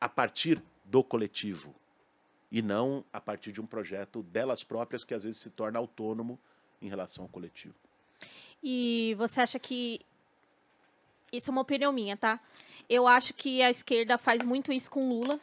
a 0.00 0.08
partir 0.08 0.62
do 0.84 1.02
coletivo, 1.02 1.74
e 2.52 2.60
não 2.60 3.04
a 3.12 3.20
partir 3.20 3.52
de 3.52 3.60
um 3.60 3.66
projeto 3.66 4.22
delas 4.24 4.62
próprias 4.62 5.02
que 5.02 5.14
às 5.14 5.22
vezes 5.22 5.40
se 5.40 5.50
torna 5.50 5.78
autônomo 5.78 6.38
em 6.82 6.88
relação 6.88 7.24
ao 7.24 7.28
coletivo. 7.28 7.74
E 8.66 9.14
você 9.18 9.42
acha 9.42 9.58
que 9.58 10.00
isso 11.30 11.50
é 11.50 11.52
uma 11.52 11.60
opinião 11.60 11.92
minha, 11.92 12.16
tá? 12.16 12.40
Eu 12.88 13.06
acho 13.06 13.34
que 13.34 13.60
a 13.60 13.68
esquerda 13.68 14.16
faz 14.16 14.42
muito 14.42 14.72
isso 14.72 14.90
com 14.90 15.06
Lula. 15.10 15.38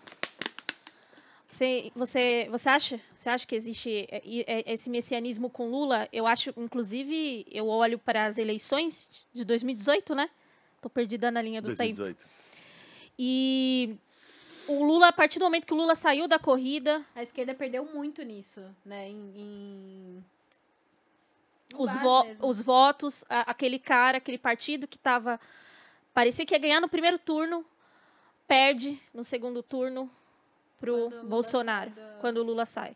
Você, 1.48 1.92
você, 1.96 2.48
você 2.50 2.70
acha? 2.70 3.00
Você 3.14 3.30
acha 3.30 3.46
que 3.46 3.56
existe 3.56 4.08
esse 4.66 4.90
messianismo 4.90 5.52
com 5.52 5.70
Lula? 5.70 6.10
Eu 6.12 6.26
acho, 6.26 6.52
inclusive, 6.58 7.46
eu 7.52 7.68
olho 7.68 8.00
para 8.00 8.26
as 8.26 8.40
eleições 8.40 9.08
de 9.32 9.46
2018, 9.46 10.16
né? 10.16 10.28
Tô 10.82 10.90
perdida 10.90 11.30
na 11.30 11.42
linha 11.44 11.62
do 11.62 11.68
2018. 11.68 12.18
tempo. 12.18 12.30
E 13.20 13.98
o 14.68 14.84
Lula, 14.84 15.10
a 15.10 15.14
partir 15.14 15.38
do 15.38 15.46
momento 15.46 15.68
que 15.68 15.74
o 15.74 15.78
Lula 15.78 15.94
saiu 15.94 16.28
da 16.28 16.40
corrida. 16.40 17.06
A 17.14 17.22
esquerda 17.22 17.54
perdeu 17.54 17.86
muito 17.86 18.24
nisso, 18.24 18.64
né? 18.84 19.10
Em. 19.10 19.32
em... 19.36 20.26
Os, 21.78 21.96
vo 21.98 22.26
os 22.42 22.62
votos, 22.62 23.24
a, 23.30 23.52
aquele 23.52 23.80
cara, 23.80 24.18
aquele 24.18 24.38
partido 24.38 24.88
que 24.88 24.98
tava. 24.98 25.40
Parecia 26.14 26.46
que 26.46 26.54
ia 26.54 26.60
ganhar 26.60 26.82
no 26.82 26.90
primeiro 26.90 27.18
turno, 27.18 27.66
perde 28.48 29.00
no 29.14 29.24
segundo 29.24 29.64
turno 29.64 30.10
pro 30.80 31.10
Bolsonaro, 31.24 31.92
do... 31.92 32.02
quando 32.20 32.38
o 32.38 32.44
Lula 32.44 32.66
sai. 32.66 32.96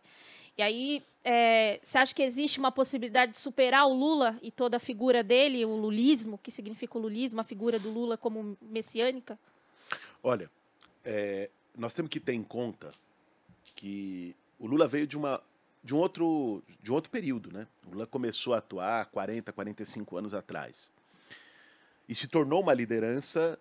E 0.58 0.62
aí, 0.62 1.04
é, 1.24 1.80
você 1.82 1.98
acha 1.98 2.16
que 2.16 2.24
existe 2.24 2.60
uma 2.60 2.72
possibilidade 2.72 3.34
de 3.34 3.38
superar 3.38 3.88
o 3.88 3.94
Lula 3.94 4.38
e 4.42 4.52
toda 4.52 4.78
a 4.78 4.80
figura 4.80 5.24
dele, 5.24 5.66
o 5.66 5.76
lulismo, 5.76 6.38
que 6.38 6.52
significa 6.52 6.98
o 6.98 7.02
lulismo, 7.02 7.42
a 7.42 7.44
figura 7.44 7.78
do 7.78 7.90
Lula 7.90 8.18
como 8.18 8.58
messiânica? 8.62 9.38
Olha, 10.24 10.50
é, 11.04 11.50
nós 11.78 11.94
temos 11.94 12.10
que 12.10 12.20
ter 12.20 12.34
em 12.34 12.44
conta 12.44 12.94
que 13.76 14.36
o 14.60 14.68
Lula 14.68 14.88
veio 14.88 15.06
de 15.06 15.18
uma 15.18 15.42
de 15.86 15.94
um 15.94 15.98
outro 15.98 16.64
de 16.82 16.92
um 16.92 16.96
outro 16.96 17.12
período, 17.12 17.52
né? 17.52 17.68
O 17.86 17.92
Lula 17.92 18.08
começou 18.08 18.56
a 18.56 18.58
atuar 18.58 19.06
40, 19.06 19.54
45 19.54 20.18
anos 20.18 20.34
atrás. 20.34 20.92
E 22.10 22.16
se 22.16 22.28
tornou 22.28 22.64
uma 22.64 22.74
liderança 22.74 23.60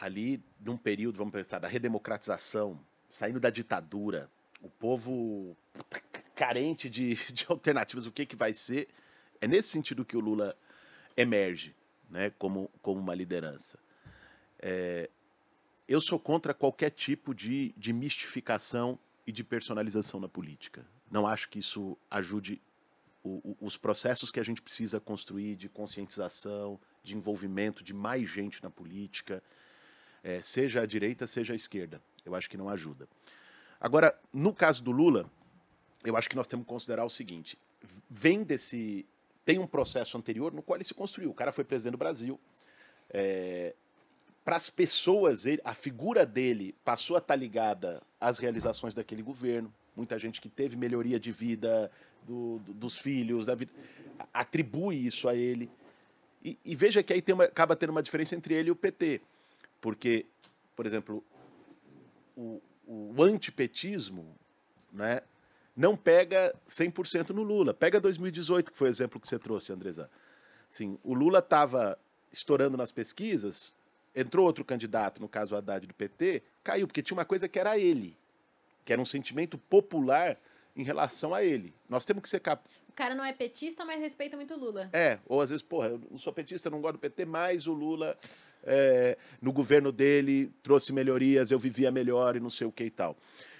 ali 0.00 0.40
num 0.60 0.76
período, 0.76 1.18
vamos 1.18 1.32
pensar, 1.32 1.58
da 1.58 1.66
redemocratização, 1.66 2.78
saindo 3.10 3.40
da 3.40 3.50
ditadura, 3.50 4.30
o 4.60 4.68
povo 4.68 5.56
carente 6.36 6.88
de, 6.88 7.16
de 7.34 7.44
alternativas, 7.48 8.06
o 8.06 8.12
que 8.12 8.24
que 8.24 8.36
vai 8.36 8.54
ser? 8.54 8.88
É 9.40 9.48
nesse 9.48 9.68
sentido 9.68 10.04
que 10.04 10.16
o 10.16 10.20
Lula 10.20 10.56
emerge, 11.16 11.74
né, 12.08 12.30
como 12.38 12.70
como 12.80 13.00
uma 13.00 13.16
liderança. 13.16 13.80
É, 14.60 15.10
eu 15.88 16.00
sou 16.00 16.20
contra 16.20 16.54
qualquer 16.54 16.90
tipo 16.90 17.34
de, 17.34 17.74
de 17.76 17.92
mistificação 17.92 18.96
e 19.26 19.32
de 19.32 19.42
personalização 19.42 20.20
na 20.20 20.28
política. 20.28 20.86
Não 21.12 21.26
acho 21.26 21.50
que 21.50 21.58
isso 21.58 21.98
ajude 22.10 22.58
o, 23.22 23.50
o, 23.50 23.56
os 23.60 23.76
processos 23.76 24.30
que 24.30 24.40
a 24.40 24.42
gente 24.42 24.62
precisa 24.62 24.98
construir 24.98 25.56
de 25.56 25.68
conscientização, 25.68 26.80
de 27.02 27.14
envolvimento 27.14 27.84
de 27.84 27.92
mais 27.92 28.30
gente 28.30 28.62
na 28.62 28.70
política, 28.70 29.42
é, 30.24 30.40
seja 30.40 30.80
a 30.80 30.86
direita, 30.86 31.26
seja 31.26 31.52
a 31.52 31.56
esquerda. 31.56 32.00
Eu 32.24 32.34
acho 32.34 32.48
que 32.48 32.56
não 32.56 32.66
ajuda. 32.66 33.06
Agora, 33.78 34.18
no 34.32 34.54
caso 34.54 34.82
do 34.82 34.90
Lula, 34.90 35.30
eu 36.02 36.16
acho 36.16 36.30
que 36.30 36.36
nós 36.36 36.46
temos 36.46 36.64
que 36.64 36.70
considerar 36.70 37.04
o 37.04 37.10
seguinte: 37.10 37.58
vem 38.08 38.42
desse. 38.42 39.04
Tem 39.44 39.58
um 39.58 39.66
processo 39.66 40.16
anterior 40.16 40.50
no 40.50 40.62
qual 40.62 40.78
ele 40.78 40.84
se 40.84 40.94
construiu. 40.94 41.28
O 41.28 41.34
cara 41.34 41.52
foi 41.52 41.62
presidente 41.62 41.92
do 41.92 41.98
Brasil. 41.98 42.40
É, 43.10 43.74
para 44.42 44.56
as 44.56 44.70
pessoas, 44.70 45.44
ele, 45.44 45.60
a 45.62 45.74
figura 45.74 46.24
dele 46.24 46.74
passou 46.82 47.16
a 47.16 47.18
estar 47.18 47.34
tá 47.34 47.36
ligada 47.36 48.02
às 48.18 48.38
realizações 48.38 48.94
daquele 48.94 49.20
governo. 49.20 49.70
Muita 49.96 50.18
gente 50.18 50.40
que 50.40 50.48
teve 50.48 50.76
melhoria 50.76 51.18
de 51.20 51.30
vida 51.30 51.90
do, 52.26 52.58
do, 52.60 52.72
dos 52.72 52.98
filhos, 52.98 53.46
da 53.46 53.54
vida, 53.54 53.72
atribui 54.32 55.06
isso 55.06 55.28
a 55.28 55.34
ele. 55.34 55.70
E, 56.44 56.58
e 56.64 56.74
veja 56.74 57.02
que 57.02 57.12
aí 57.12 57.22
uma, 57.32 57.44
acaba 57.44 57.76
tendo 57.76 57.90
uma 57.90 58.02
diferença 58.02 58.34
entre 58.34 58.54
ele 58.54 58.68
e 58.68 58.72
o 58.72 58.76
PT. 58.76 59.20
Porque, 59.80 60.26
por 60.74 60.86
exemplo, 60.86 61.22
o, 62.36 62.60
o 62.86 63.22
antipetismo 63.22 64.36
né, 64.92 65.20
não 65.76 65.96
pega 65.96 66.54
100% 66.68 67.30
no 67.30 67.42
Lula. 67.42 67.74
Pega 67.74 68.00
2018, 68.00 68.72
que 68.72 68.78
foi 68.78 68.88
o 68.88 68.90
exemplo 68.90 69.20
que 69.20 69.28
você 69.28 69.38
trouxe, 69.38 69.72
Andresa. 69.72 70.10
Assim, 70.70 70.98
o 71.02 71.14
Lula 71.14 71.40
estava 71.40 71.98
estourando 72.32 72.76
nas 72.76 72.90
pesquisas, 72.90 73.74
entrou 74.14 74.46
outro 74.46 74.64
candidato, 74.64 75.20
no 75.20 75.28
caso 75.28 75.54
o 75.54 75.58
Haddad 75.58 75.86
do 75.86 75.94
PT, 75.94 76.42
caiu, 76.64 76.86
porque 76.86 77.02
tinha 77.02 77.16
uma 77.16 77.24
coisa 77.24 77.48
que 77.48 77.58
era 77.58 77.78
ele, 77.78 78.16
que 78.84 78.92
era 78.92 79.00
um 79.00 79.06
sentimento 79.06 79.56
popular 79.56 80.38
em 80.74 80.82
relação 80.82 81.34
a 81.34 81.44
ele. 81.44 81.74
Nós 81.88 82.04
temos 82.04 82.22
que 82.22 82.28
ser 82.28 82.40
capazes. 82.40 82.78
O 82.88 82.92
cara 82.92 83.14
não 83.14 83.24
é 83.24 83.32
petista, 83.32 83.84
mas 83.84 84.00
respeita 84.00 84.36
muito 84.36 84.54
o 84.54 84.58
Lula. 84.58 84.90
É, 84.92 85.18
ou 85.26 85.40
às 85.40 85.50
vezes, 85.50 85.62
porra, 85.62 85.88
eu 85.88 86.00
não 86.10 86.18
sou 86.18 86.32
petista, 86.32 86.68
não 86.68 86.80
gosto 86.80 86.94
do 86.94 86.98
PT, 86.98 87.24
mas 87.24 87.66
o 87.66 87.72
Lula, 87.72 88.18
é, 88.64 89.16
no 89.40 89.52
governo 89.52 89.90
dele, 89.90 90.52
trouxe 90.62 90.92
melhorias, 90.92 91.50
eu 91.50 91.58
vivia 91.58 91.90
melhor 91.90 92.36
e 92.36 92.40
não 92.40 92.50
sei 92.50 92.66
o 92.66 92.72
que 92.72 92.84
e 92.84 92.90
tal. 92.90 93.16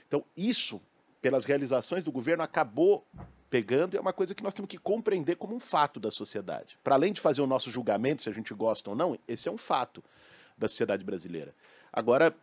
Então, 0.06 0.24
isso, 0.36 0.80
pelas 1.20 1.44
realizações 1.44 2.04
do 2.04 2.12
governo, 2.12 2.42
acabou 2.42 3.06
pegando 3.48 3.94
e 3.94 3.96
é 3.98 4.00
uma 4.00 4.12
coisa 4.12 4.34
que 4.34 4.42
nós 4.42 4.54
temos 4.54 4.68
que 4.68 4.78
compreender 4.78 5.36
como 5.36 5.54
um 5.54 5.60
fato 5.60 6.00
da 6.00 6.10
sociedade. 6.10 6.78
Para 6.82 6.94
além 6.94 7.12
de 7.12 7.20
fazer 7.20 7.42
o 7.42 7.46
nosso 7.46 7.70
julgamento, 7.70 8.22
se 8.22 8.28
a 8.28 8.32
gente 8.32 8.52
gosta 8.54 8.90
ou 8.90 8.96
não, 8.96 9.18
esse 9.28 9.48
é 9.48 9.52
um 9.52 9.58
fato 9.58 10.02
da 10.56 10.68
sociedade 10.68 11.04
brasileira. 11.04 11.54
Agora, 11.92 12.34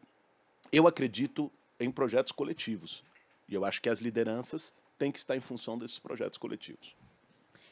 eu 0.71 0.87
acredito 0.87 1.51
em 1.79 1.91
projetos 1.91 2.31
coletivos. 2.31 3.03
E 3.47 3.53
eu 3.53 3.65
acho 3.65 3.81
que 3.81 3.89
as 3.89 3.99
lideranças 3.99 4.73
têm 4.97 5.11
que 5.11 5.17
estar 5.17 5.35
em 5.35 5.41
função 5.41 5.77
desses 5.77 5.97
projetos 5.97 6.37
coletivos. 6.37 6.95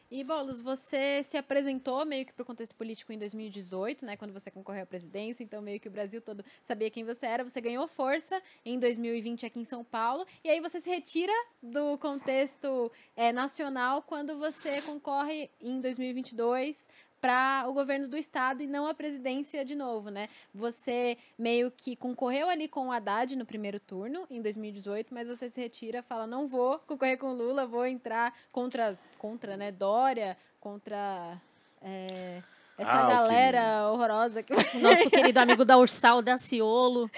E, 0.09 0.23
Boulos, 0.23 0.61
você 0.61 1.21
se 1.23 1.35
apresentou 1.35 2.05
meio 2.05 2.25
que 2.25 2.31
para 2.31 2.41
o 2.41 2.45
contexto 2.45 2.73
político 2.73 3.11
em 3.11 3.19
2018, 3.19 4.05
né, 4.05 4.15
quando 4.15 4.31
você 4.31 4.49
concorreu 4.49 4.83
à 4.83 4.85
presidência, 4.85 5.43
então 5.43 5.61
meio 5.61 5.81
que 5.81 5.89
o 5.89 5.91
Brasil 5.91 6.21
todo 6.21 6.45
sabia 6.63 6.89
quem 6.89 7.03
você 7.03 7.25
era. 7.25 7.43
Você 7.43 7.59
ganhou 7.59 7.85
força 7.89 8.41
em 8.63 8.79
2020 8.79 9.45
aqui 9.45 9.59
em 9.59 9.65
São 9.65 9.83
Paulo, 9.83 10.25
e 10.45 10.49
aí 10.49 10.61
você 10.61 10.79
se 10.79 10.89
retira 10.89 11.33
do 11.61 11.97
contexto 11.97 12.89
é, 13.17 13.33
nacional 13.33 14.01
quando 14.01 14.37
você 14.37 14.81
concorre 14.81 15.49
em 15.59 15.81
2022 15.81 16.87
para 17.20 17.65
o 17.68 17.74
governo 17.74 18.07
do 18.07 18.18
estado 18.18 18.61
e 18.61 18.68
não 18.68 18.88
a 18.88 18.93
presidência 18.93 19.65
de 19.65 19.76
novo, 19.76 20.09
né? 20.09 20.30
Você 20.53 21.18
meio 21.38 21.72
que 21.72 21.95
concorreu 21.95 22.49
ali 22.49 22.68
com 22.68 22.88
o 22.88 22.91
Haddad 22.91 23.36
no 23.36 23.45
primeiro 23.45 23.80
turno, 23.80 24.28
em 24.30 24.41
2018, 24.41 25.13
mas 25.13 25.28
você 25.28 25.49
se 25.49 25.59
retira, 25.59 26.03
fala, 26.03 26.28
não 26.28 26.47
vou 26.47 26.80
concorrer 26.80 27.18
com 27.18 27.34
Lula, 27.34 27.65
vou 27.65 27.86
entrar 27.86 28.34
contra, 28.51 28.97
contra 29.18 29.57
né, 29.57 29.72
Dória, 29.72 30.38
contra... 30.59 31.41
É 31.82 32.41
essa 32.78 32.91
ah, 32.91 33.07
galera 33.07 33.91
horrorosa 33.91 34.43
que 34.43 34.53
Nosso 34.78 35.09
querido 35.11 35.39
amigo 35.39 35.65
da 35.65 35.78
Ursal, 35.78 36.21
da 36.21 36.38
Ciolo. 36.38 37.09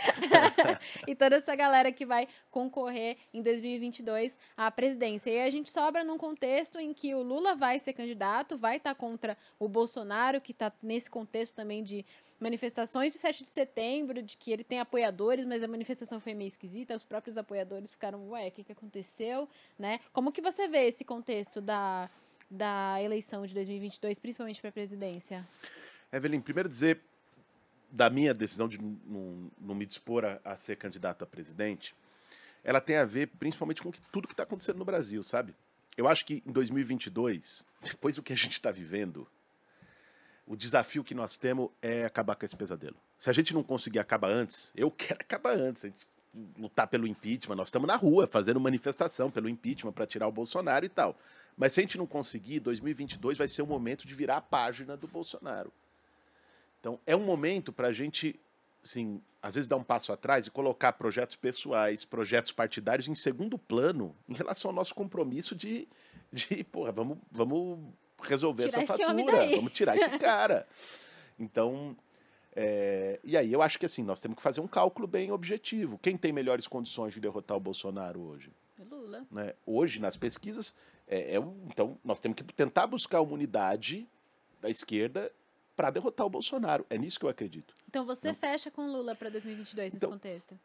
e 1.05 1.14
toda 1.14 1.36
essa 1.36 1.53
galera 1.53 1.91
que 1.91 2.05
vai 2.05 2.28
concorrer 2.49 3.18
em 3.34 3.41
2022 3.41 4.38
à 4.55 4.72
presidência. 4.72 5.30
E 5.30 5.41
a 5.41 5.49
gente 5.49 5.70
sobra 5.70 6.03
num 6.03 6.18
contexto 6.18 6.80
em 6.80 6.93
que 6.93 7.14
o 7.14 7.22
Lula 7.22 7.55
vai 7.55 7.78
ser 7.78 7.91
candidato, 7.91 8.57
vai 8.57 8.78
estar 8.78 8.91
tá 8.91 8.95
contra 8.95 9.38
o 9.60 9.68
Bolsonaro, 9.68 10.39
que 10.39 10.53
está 10.53 10.72
nesse 10.82 11.10
contexto 11.10 11.55
também 11.55 11.84
de 11.84 12.05
manifestações 12.39 13.12
de 13.12 13.20
7 13.20 13.43
de 13.43 13.49
setembro, 13.49 14.22
de 14.22 14.38
que 14.38 14.51
ele 14.51 14.64
tem 14.64 14.80
apoiadores, 14.80 15.45
mas 15.45 15.62
a 15.62 15.68
manifestação 15.68 16.22
foi 16.22 16.34
meio 16.34 16.47
esquisita, 16.47 16.95
os 16.95 17.03
próprios 17.03 17.38
apoiadores 17.38 17.91
ficaram, 17.91 18.30
ué, 18.30 18.47
o 18.47 18.51
que, 18.51 18.64
que 18.64 18.72
aconteceu, 18.72 19.49
né? 19.78 19.99
Como 20.14 20.32
que 20.32 20.41
você 20.41 20.68
vê 20.68 20.88
esse 20.88 21.03
contexto 21.03 21.60
da 21.60 22.10
da 22.50 23.02
eleição 23.02 23.45
de 23.45 23.54
2022, 23.54 24.20
principalmente 24.20 24.60
para 24.60 24.70
a 24.70 24.74
presidência? 24.74 25.47
Evelyn, 26.12 26.41
primeiro 26.41 26.68
dizer 26.68 27.00
da 27.91 28.10
minha 28.10 28.34
decisão 28.34 28.68
de 28.68 28.80
não, 28.82 29.52
não 29.60 29.76
me 29.76 29.86
dispor 29.86 30.26
a, 30.26 30.39
a, 30.43 30.56
ser 30.56 30.76
candidato 30.76 31.24
a 31.24 31.28
presidente, 31.28 31.95
ela 32.64 32.80
tem 32.80 32.97
a 32.97 33.06
ver 33.06 33.28
principalmente 33.28 33.82
com 33.82 33.91
que, 33.91 34.02
tudo 34.12 34.28
que 34.28 34.34
está 34.34 34.43
acontecendo 34.43 34.78
no 34.78 34.86
Brasil, 34.86 35.24
sabe? 35.24 35.56
Eu 35.97 36.08
acho 36.08 36.26
que 36.26 36.43
em 36.45 36.52
2022, 36.52 37.66
depois 37.84 38.16
do 38.16 38.24
que 38.24 38.34
a 38.34 38.38
gente 38.38 38.54
está 38.54 38.72
vivendo, 38.72 39.28
o 40.45 40.56
desafio 40.56 41.04
que 41.04 41.14
nós 41.14 41.38
temos 41.38 41.70
é 41.82 42.06
acabar 42.06 42.36
com 42.36 42.45
esse 42.45 42.56
pesadelo. 42.56 42.95
Se 43.20 43.30
a 43.30 43.34
gente 43.34 43.54
não 43.54 43.64
conseguir 43.64 44.00
acabar 44.00 44.32
antes, 44.32 44.72
eu 44.76 44.89
quero 44.91 45.22
acabar 45.22 45.56
antes. 45.56 45.86
A 45.86 45.88
gente 45.88 46.08
lutar 46.58 46.88
pelo 46.88 47.08
impeachment, 47.08 47.56
nós 47.56 47.68
estamos 47.70 47.88
na 47.88 47.95
rua 47.95 48.28
fazendo 48.28 48.60
manifestação 48.60 49.32
pelo 49.32 49.50
impeachment 49.50 49.91
para 49.91 50.06
tirar 50.06 50.28
o 50.28 50.32
Bolsonaro 50.32 50.86
e 50.86 50.89
tal. 50.89 51.18
Mas 51.60 51.74
se 51.74 51.82
a 51.82 51.84
gente 51.84 51.97
não 51.97 52.07
conseguir, 52.07 52.62
2022 52.62 53.38
vai 53.38 53.47
ser 53.49 53.62
o 53.62 53.68
momento 53.68 54.07
de 54.07 54.16
virar 54.16 54.38
a 54.38 54.41
página 54.41 54.95
do 54.95 55.10
Bolsonaro. 55.10 55.74
Então, 56.80 56.97
é 57.05 57.14
um 57.14 57.26
momento 57.26 57.74
para 57.74 57.89
a 57.89 57.91
gente, 57.91 58.39
assim, 58.82 59.22
às 59.41 59.55
vezes 59.55 59.68
dar 59.68 59.76
um 59.76 59.84
passo 59.84 60.14
atrás 60.14 60.47
e 60.47 60.51
colocar 60.51 60.93
projetos 60.93 61.36
pessoais, 61.36 62.05
projetos 62.05 62.53
partidários 62.53 63.10
em 63.10 63.14
segundo 63.14 63.57
plano 63.57 64.16
em 64.30 64.34
relação 64.34 64.72
ao 64.72 64.76
nosso 64.76 64.95
compromisso 64.95 65.53
de, 65.53 65.86
de 66.32 66.64
porra, 66.64 66.93
vamos, 66.93 67.18
vamos 67.30 67.78
resolver 68.22 68.70
tirar 68.70 68.84
essa 68.84 68.97
fatura, 68.97 69.47
vamos 69.57 69.74
tirar 69.74 69.97
esse 69.97 70.18
cara. 70.18 70.66
Então, 71.38 71.93
é, 72.55 73.20
e 73.22 73.36
aí 73.36 73.51
eu 73.51 73.62
acho 73.62 73.78
que 73.78 73.86
assim, 73.86 74.01
nós 74.01 74.22
temos 74.22 74.38
que 74.38 74.41
fazer 74.41 74.62
um 74.62 74.68
cálculo 74.68 75.05
bem 75.07 75.30
objetivo. 75.30 75.97
Quem 75.97 76.16
tem 76.16 76.32
melhores 76.32 76.68
condições 76.68 77.14
de 77.14 77.20
derrotar 77.20 77.57
o 77.57 77.60
Bolsonaro 77.60 78.22
hoje? 78.22 78.49
Lula. 79.10 79.26
Né? 79.32 79.53
Hoje, 79.66 79.99
nas 79.99 80.16
pesquisas, 80.16 80.74
é, 81.10 81.36
é 81.36 81.39
um, 81.39 81.68
então 81.68 81.97
nós 82.03 82.20
temos 82.20 82.36
que 82.36 82.43
tentar 82.53 82.88
buscar 82.88 83.22
uma 83.22 83.34
unidade 83.34 84.07
da 84.62 84.70
esquerda 84.70 85.32
para 85.76 85.89
derrotar 85.89 86.26
o 86.26 86.30
Bolsonaro. 86.30 86.86
É 86.89 86.97
nisso 86.97 87.20
que 87.20 87.26
eu 87.26 87.30
acredito. 87.30 87.74
Então 87.88 88.05
você 88.05 88.30
não. 88.30 88.36
fecha 88.36 88.70
com 88.70 88.86
Lula 88.86 89.16
para 89.16 89.30
2022 89.30 89.93
então, 89.93 90.10
nesse 90.10 90.20
contexto? 90.20 90.60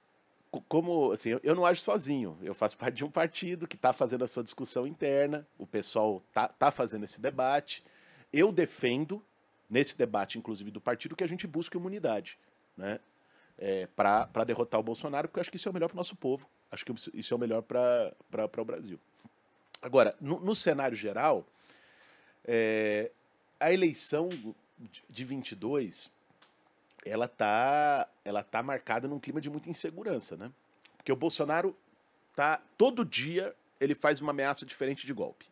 Como, 0.69 1.11
assim, 1.11 1.31
eu, 1.31 1.41
eu 1.43 1.55
não 1.55 1.67
ajo 1.67 1.81
sozinho. 1.81 2.39
Eu 2.43 2.55
faço 2.55 2.77
parte 2.77 2.97
de 2.97 3.05
um 3.05 3.11
partido 3.11 3.67
que 3.67 3.75
está 3.75 3.93
fazendo 3.93 4.23
a 4.23 4.27
sua 4.27 4.45
discussão 4.45 4.87
interna, 4.87 5.47
o 5.59 5.67
pessoal 5.67 6.23
tá, 6.33 6.47
tá 6.47 6.71
fazendo 6.71 7.05
esse 7.05 7.21
debate. 7.21 7.85
Eu 8.33 8.53
defendo, 8.53 9.25
nesse 9.69 9.97
debate, 9.97 10.39
inclusive, 10.39 10.71
do 10.71 10.81
partido, 10.81 11.17
que 11.17 11.25
a 11.25 11.29
gente 11.29 11.47
busque 11.47 11.77
uma 11.77 11.87
unidade. 11.87 12.39
Né? 12.77 13.01
é, 13.59 13.87
para 13.95 14.45
derrotar 14.45 14.81
o 14.81 14.83
Bolsonaro, 14.83 15.29
porque 15.29 15.39
eu 15.39 15.41
acho 15.43 15.51
que 15.51 15.57
isso 15.57 15.69
é 15.69 15.71
o 15.71 15.75
melhor 15.75 15.89
para 15.89 15.97
o 15.97 15.99
nosso 15.99 16.17
povo. 16.17 16.49
Acho 16.71 16.85
que 16.85 16.93
isso 17.15 17.35
é 17.35 17.37
o 17.37 17.41
melhor 17.41 17.63
para 17.63 18.15
o 18.59 18.65
Brasil. 18.65 18.99
Agora, 19.85 20.17
no, 20.19 20.41
no 20.41 20.57
cenário 20.57 20.97
geral, 20.97 21.47
é, 22.43 23.11
a 23.61 23.71
eleição 23.71 24.31
de 25.11 25.25
22 25.27 26.11
ela 27.05 27.29
tá, 27.29 28.09
ela 28.25 28.43
tá 28.43 28.63
marcada 28.63 29.07
num 29.07 29.21
clima 29.21 29.43
de 29.43 29.51
muita 29.51 29.69
insegurança, 29.69 30.39
né? 30.39 30.51
Porque 30.97 31.13
o 31.13 31.17
Bolsonaro 31.17 31.77
tá 32.35 32.63
todo 32.79 33.05
dia 33.05 33.55
ele 33.79 33.95
faz 33.95 34.23
uma 34.23 34.31
ameaça 34.31 34.65
diferente 34.65 35.07
de 35.07 35.13
golpe. 35.13 35.45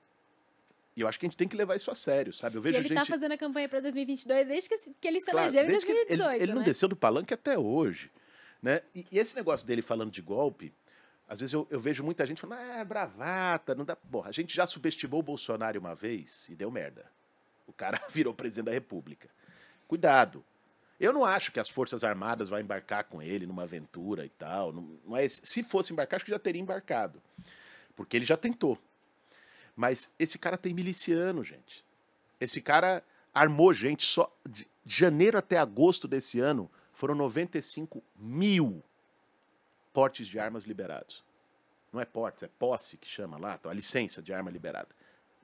E 0.96 1.02
eu 1.02 1.08
acho 1.08 1.20
que 1.20 1.26
a 1.26 1.28
gente 1.28 1.36
tem 1.36 1.46
que 1.46 1.56
levar 1.56 1.76
isso 1.76 1.90
a 1.90 1.94
sério, 1.94 2.32
sabe? 2.32 2.56
Eu 2.56 2.62
vejo 2.62 2.78
e 2.78 2.80
ele 2.80 2.88
tá 2.88 2.94
gente... 2.94 3.08
tá 3.08 3.14
fazendo 3.14 3.32
a 3.32 3.36
campanha 3.36 3.68
para 3.68 3.80
2022 3.80 4.48
desde 4.48 4.68
que, 4.70 4.78
que 4.98 5.08
ele 5.08 5.20
se 5.20 5.30
claro, 5.30 5.46
elegeu 5.46 5.64
em 5.64 5.72
2018. 5.72 6.22
Ele, 6.22 6.36
ele 6.36 6.46
né? 6.46 6.54
não 6.54 6.62
desceu 6.62 6.88
do 6.88 6.96
palanque 6.96 7.34
até 7.34 7.58
hoje. 7.58 8.10
Né? 8.62 8.80
E, 8.94 9.06
e, 9.12 9.18
esse 9.18 9.36
negócio 9.36 9.66
dele 9.66 9.82
falando 9.82 10.10
de 10.10 10.22
golpe, 10.22 10.72
às 11.28 11.40
vezes 11.40 11.52
eu, 11.52 11.66
eu 11.70 11.80
vejo 11.80 12.02
muita 12.02 12.26
gente 12.26 12.40
falando, 12.40 12.60
ah, 12.60 12.78
é 12.78 12.84
bravata, 12.84 13.74
não 13.74 13.84
dá. 13.84 13.96
Porra, 13.96 14.28
a 14.28 14.32
gente 14.32 14.54
já 14.54 14.66
subestimou 14.66 15.20
o 15.20 15.22
Bolsonaro 15.22 15.78
uma 15.78 15.94
vez 15.94 16.48
e 16.48 16.54
deu 16.54 16.70
merda. 16.70 17.10
O 17.66 17.72
cara 17.72 18.00
virou 18.10 18.34
presidente 18.34 18.66
da 18.66 18.72
República. 18.72 19.28
Cuidado. 19.88 20.44
Eu 21.00 21.12
não 21.12 21.24
acho 21.24 21.50
que 21.50 21.58
as 21.58 21.68
Forças 21.68 22.04
Armadas 22.04 22.48
vão 22.48 22.60
embarcar 22.60 23.04
com 23.04 23.20
ele 23.20 23.46
numa 23.46 23.64
aventura 23.64 24.24
e 24.24 24.28
tal. 24.28 24.72
Não, 24.72 24.98
não 25.04 25.16
é, 25.16 25.26
se 25.28 25.62
fosse 25.62 25.92
embarcar, 25.92 26.16
acho 26.16 26.24
que 26.24 26.30
já 26.30 26.38
teria 26.38 26.62
embarcado. 26.62 27.20
Porque 27.96 28.16
ele 28.16 28.24
já 28.24 28.36
tentou. 28.36 28.78
Mas 29.74 30.10
esse 30.18 30.38
cara 30.38 30.56
tem 30.56 30.74
miliciano, 30.74 31.42
gente. 31.42 31.84
Esse 32.40 32.60
cara 32.60 33.02
armou 33.34 33.72
gente 33.72 34.04
só 34.04 34.30
de 34.46 34.68
janeiro 34.84 35.38
até 35.38 35.58
agosto 35.58 36.06
desse 36.06 36.38
ano 36.38 36.70
foram 36.92 37.14
95 37.14 38.02
mil 38.16 38.82
portes 39.92 40.26
de 40.26 40.38
armas 40.38 40.64
liberados. 40.64 41.22
Não 41.92 42.00
é 42.00 42.04
portes, 42.04 42.42
é 42.42 42.48
posse 42.48 42.96
que 42.96 43.06
chama 43.06 43.38
lá, 43.38 43.60
a 43.64 43.72
licença 43.72 44.22
de 44.22 44.32
arma 44.32 44.50
liberada, 44.50 44.88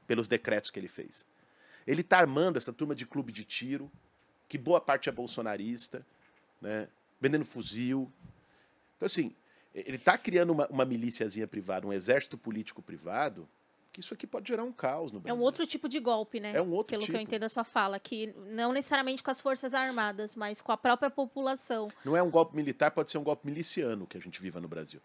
pelos 0.07 0.27
decretos 0.27 0.71
que 0.71 0.81
ele 0.81 0.89
fez. 0.89 1.25
Ele 1.87 2.01
está 2.01 2.19
armando 2.19 2.57
essa 2.57 2.73
turma 2.73 2.95
de 2.95 3.07
clube 3.07 3.33
de 3.33 3.45
tiro, 3.45 3.91
que 4.49 4.57
boa 4.57 4.81
parte 4.81 5.09
é 5.09 5.13
bolsonarista, 5.13 6.07
né, 6.61 6.89
vendendo 7.21 7.45
fuzil. 7.45 8.11
Então, 8.97 9.07
assim, 9.07 9.35
ele 9.75 9.97
está 9.97 10.17
criando 10.17 10.51
uma, 10.51 10.67
uma 10.69 10.85
milíciazinha 10.85 11.47
privada, 11.47 11.87
um 11.87 11.93
exército 11.93 12.39
político 12.39 12.83
privado, 12.83 13.49
que 13.93 14.01
isso 14.01 14.15
aqui 14.15 14.27
pode 14.27 14.49
gerar 14.49 14.65
um 14.65 14.73
caos 14.73 15.13
no 15.13 15.21
Brasil. 15.21 15.37
É 15.37 15.39
um 15.39 15.43
outro 15.43 15.67
tipo 15.67 15.89
de 15.89 15.99
golpe, 16.01 16.41
né? 16.41 16.53
É 16.55 16.63
um 16.63 16.71
outro 16.71 16.93
Pelo 16.93 17.03
tipo. 17.03 17.13
que 17.13 17.19
eu 17.19 17.23
entendo 17.23 17.41
da 17.41 17.49
sua 17.49 17.65
fala, 17.65 17.99
que 17.99 18.35
não 18.51 18.73
necessariamente 18.73 19.23
com 19.23 19.31
as 19.31 19.41
Forças 19.41 19.75
Armadas, 19.75 20.37
mas 20.37 20.63
com 20.63 20.73
a 20.73 20.77
própria 20.77 21.11
população. 21.11 21.91
Não 22.05 22.17
é 22.17 22.23
um 22.23 22.31
golpe 22.31 22.55
militar, 22.55 22.91
pode 22.91 23.11
ser 23.11 23.19
um 23.19 23.25
golpe 23.25 23.47
miliciano 23.47 24.07
que 24.07 24.17
a 24.17 24.21
gente 24.21 24.41
viva 24.41 24.61
no 24.61 24.69
Brasil. 24.69 25.01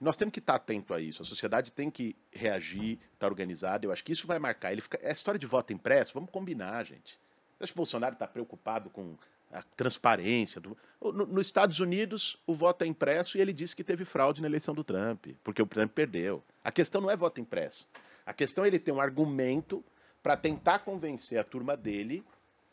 E 0.00 0.04
nós 0.04 0.16
temos 0.16 0.32
que 0.32 0.40
estar 0.40 0.56
atento 0.56 0.92
a 0.92 1.00
isso. 1.00 1.22
A 1.22 1.24
sociedade 1.24 1.72
tem 1.72 1.90
que 1.90 2.16
reagir, 2.32 2.94
estar 2.94 3.20
tá 3.20 3.26
organizada. 3.26 3.86
Eu 3.86 3.92
acho 3.92 4.02
que 4.02 4.12
isso 4.12 4.26
vai 4.26 4.38
marcar. 4.38 4.72
Ele 4.72 4.80
fica... 4.80 4.98
É 5.02 5.12
história 5.12 5.38
de 5.38 5.46
voto 5.46 5.72
impresso, 5.72 6.12
vamos 6.14 6.30
combinar, 6.30 6.84
gente. 6.84 7.18
Você 7.56 7.64
acha 7.64 7.72
que 7.72 7.76
o 7.76 7.82
Bolsonaro 7.82 8.14
está 8.14 8.26
preocupado 8.26 8.90
com 8.90 9.16
a 9.52 9.62
transparência. 9.76 10.60
Do... 10.60 10.76
No, 11.00 11.26
nos 11.26 11.46
Estados 11.46 11.78
Unidos, 11.78 12.36
o 12.46 12.52
voto 12.52 12.82
é 12.82 12.86
impresso 12.86 13.38
e 13.38 13.40
ele 13.40 13.52
disse 13.52 13.74
que 13.76 13.84
teve 13.84 14.04
fraude 14.04 14.42
na 14.42 14.48
eleição 14.48 14.74
do 14.74 14.82
Trump, 14.82 15.26
porque 15.42 15.62
o 15.62 15.66
Trump 15.66 15.92
perdeu. 15.92 16.42
A 16.62 16.72
questão 16.72 17.00
não 17.00 17.10
é 17.10 17.16
voto 17.16 17.40
impresso. 17.40 17.88
A 18.26 18.32
questão 18.32 18.64
é 18.64 18.68
ele 18.68 18.78
ter 18.78 18.92
um 18.92 19.00
argumento 19.00 19.84
para 20.22 20.36
tentar 20.36 20.80
convencer 20.80 21.38
a 21.38 21.44
turma 21.44 21.76
dele 21.76 22.24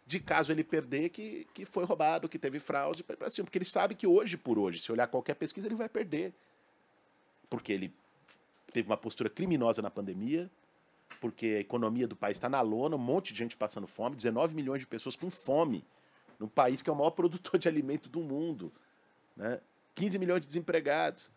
de 0.05 0.19
caso 0.19 0.51
ele 0.51 0.63
perder 0.63 1.09
que, 1.09 1.47
que 1.53 1.63
foi 1.63 1.85
roubado, 1.85 2.27
que 2.27 2.37
teve 2.37 2.59
fraude, 2.59 3.05
cima. 3.29 3.45
Porque 3.45 3.57
ele 3.57 3.65
sabe 3.65 3.95
que 3.95 4.05
hoje 4.05 4.35
por 4.35 4.59
hoje, 4.59 4.79
se 4.79 4.91
olhar 4.91 5.07
qualquer 5.07 5.35
pesquisa, 5.35 5.67
ele 5.67 5.75
vai 5.75 5.87
perder. 5.87 6.33
Porque 7.49 7.71
ele 7.71 7.93
teve 8.73 8.89
uma 8.89 8.97
postura 8.97 9.29
criminosa 9.29 9.81
na 9.81 9.89
pandemia, 9.89 10.49
porque 11.21 11.45
a 11.45 11.59
economia 11.59 12.07
do 12.07 12.15
país 12.15 12.37
está 12.37 12.49
na 12.49 12.59
lona, 12.59 12.95
um 12.95 12.99
monte 12.99 13.31
de 13.31 13.39
gente 13.39 13.55
passando 13.55 13.87
fome, 13.87 14.15
19 14.15 14.53
milhões 14.53 14.81
de 14.81 14.87
pessoas 14.87 15.15
com 15.15 15.29
fome, 15.29 15.85
num 16.37 16.47
país 16.47 16.81
que 16.81 16.89
é 16.89 16.93
o 16.93 16.95
maior 16.95 17.11
produtor 17.15 17.57
de 17.57 17.67
alimento 17.67 18.09
do 18.09 18.19
mundo, 18.19 18.71
né? 19.35 19.61
15 19.95 20.19
milhões 20.19 20.41
de 20.41 20.47
desempregados. 20.47 21.29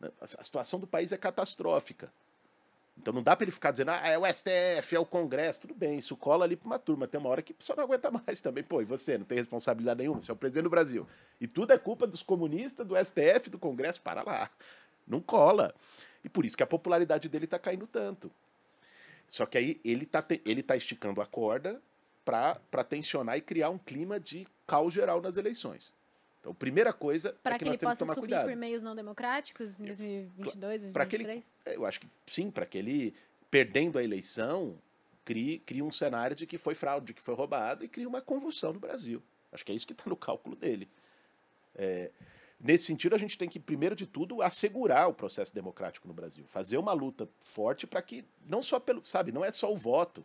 Né? 0.00 0.10
A 0.20 0.26
situação 0.26 0.80
do 0.80 0.86
país 0.86 1.12
é 1.12 1.16
catastrófica. 1.16 2.12
Então 3.00 3.14
não 3.14 3.22
dá 3.22 3.34
para 3.34 3.44
ele 3.44 3.50
ficar 3.50 3.70
dizendo, 3.70 3.92
ah, 3.92 4.06
é 4.06 4.18
o 4.18 4.26
STF, 4.26 4.94
é 4.94 4.98
o 4.98 5.06
Congresso, 5.06 5.60
tudo 5.60 5.74
bem, 5.74 5.98
isso 5.98 6.14
cola 6.14 6.44
ali 6.44 6.54
para 6.54 6.66
uma 6.66 6.78
turma. 6.78 7.08
Tem 7.08 7.18
uma 7.18 7.30
hora 7.30 7.40
que 7.40 7.52
a 7.52 7.56
pessoa 7.56 7.74
não 7.74 7.84
aguenta 7.84 8.10
mais 8.12 8.42
também. 8.42 8.62
Pô, 8.62 8.82
e 8.82 8.84
você 8.84 9.16
não 9.16 9.24
tem 9.24 9.38
responsabilidade 9.38 10.00
nenhuma, 10.00 10.20
você 10.20 10.30
é 10.30 10.34
o 10.34 10.36
presidente 10.36 10.64
do 10.64 10.70
Brasil. 10.70 11.06
E 11.40 11.46
tudo 11.46 11.72
é 11.72 11.78
culpa 11.78 12.06
dos 12.06 12.22
comunistas, 12.22 12.86
do 12.86 12.94
STF, 12.94 13.48
do 13.48 13.58
Congresso, 13.58 14.02
para 14.02 14.22
lá. 14.22 14.50
Não 15.08 15.18
cola. 15.18 15.74
E 16.22 16.28
por 16.28 16.44
isso 16.44 16.54
que 16.54 16.62
a 16.62 16.66
popularidade 16.66 17.26
dele 17.26 17.46
está 17.46 17.58
caindo 17.58 17.86
tanto. 17.86 18.30
Só 19.26 19.46
que 19.46 19.56
aí 19.56 19.80
ele 19.82 20.04
está 20.04 20.22
ele 20.44 20.62
tá 20.62 20.76
esticando 20.76 21.22
a 21.22 21.26
corda 21.26 21.80
para 22.22 22.84
tensionar 22.84 23.38
e 23.38 23.40
criar 23.40 23.70
um 23.70 23.78
clima 23.78 24.20
de 24.20 24.46
caos 24.66 24.92
geral 24.92 25.22
nas 25.22 25.38
eleições. 25.38 25.94
Então, 26.40 26.54
primeira 26.54 26.92
coisa 26.92 27.36
pra 27.42 27.54
é 27.54 27.58
que, 27.58 27.64
que 27.64 27.68
nós 27.68 27.76
temos 27.76 27.94
que 27.94 27.98
tomar 27.98 28.14
subir 28.14 28.28
cuidado. 28.28 28.48
por 28.48 28.56
meios 28.56 28.82
não 28.82 28.94
democráticos 28.94 29.78
em 29.78 29.84
2022, 29.84 30.82
2023? 30.84 31.44
Que 31.44 31.68
ele, 31.68 31.76
eu 31.76 31.84
acho 31.84 32.00
que 32.00 32.08
sim, 32.26 32.50
para 32.50 32.64
que 32.64 32.78
ele, 32.78 33.14
perdendo 33.50 33.98
a 33.98 34.02
eleição, 34.02 34.78
crie, 35.24 35.58
crie 35.58 35.82
um 35.82 35.92
cenário 35.92 36.34
de 36.34 36.46
que 36.46 36.56
foi 36.56 36.74
fraude, 36.74 37.06
de 37.06 37.14
que 37.14 37.20
foi 37.20 37.34
roubado 37.34 37.84
e 37.84 37.88
crie 37.88 38.06
uma 38.06 38.22
convulsão 38.22 38.72
no 38.72 38.80
Brasil. 38.80 39.22
Acho 39.52 39.64
que 39.64 39.72
é 39.72 39.74
isso 39.74 39.86
que 39.86 39.92
está 39.92 40.04
no 40.06 40.16
cálculo 40.16 40.56
dele. 40.56 40.88
É, 41.74 42.10
nesse 42.58 42.84
sentido, 42.84 43.14
a 43.14 43.18
gente 43.18 43.36
tem 43.36 43.48
que, 43.48 43.60
primeiro 43.60 43.94
de 43.94 44.06
tudo, 44.06 44.40
assegurar 44.40 45.08
o 45.08 45.14
processo 45.14 45.54
democrático 45.54 46.08
no 46.08 46.14
Brasil. 46.14 46.44
Fazer 46.46 46.78
uma 46.78 46.92
luta 46.92 47.28
forte 47.40 47.86
para 47.86 48.00
que, 48.00 48.24
não 48.46 48.62
só 48.62 48.80
pelo, 48.80 49.04
sabe, 49.04 49.30
não 49.30 49.44
é 49.44 49.50
só 49.50 49.70
o 49.70 49.76
voto. 49.76 50.24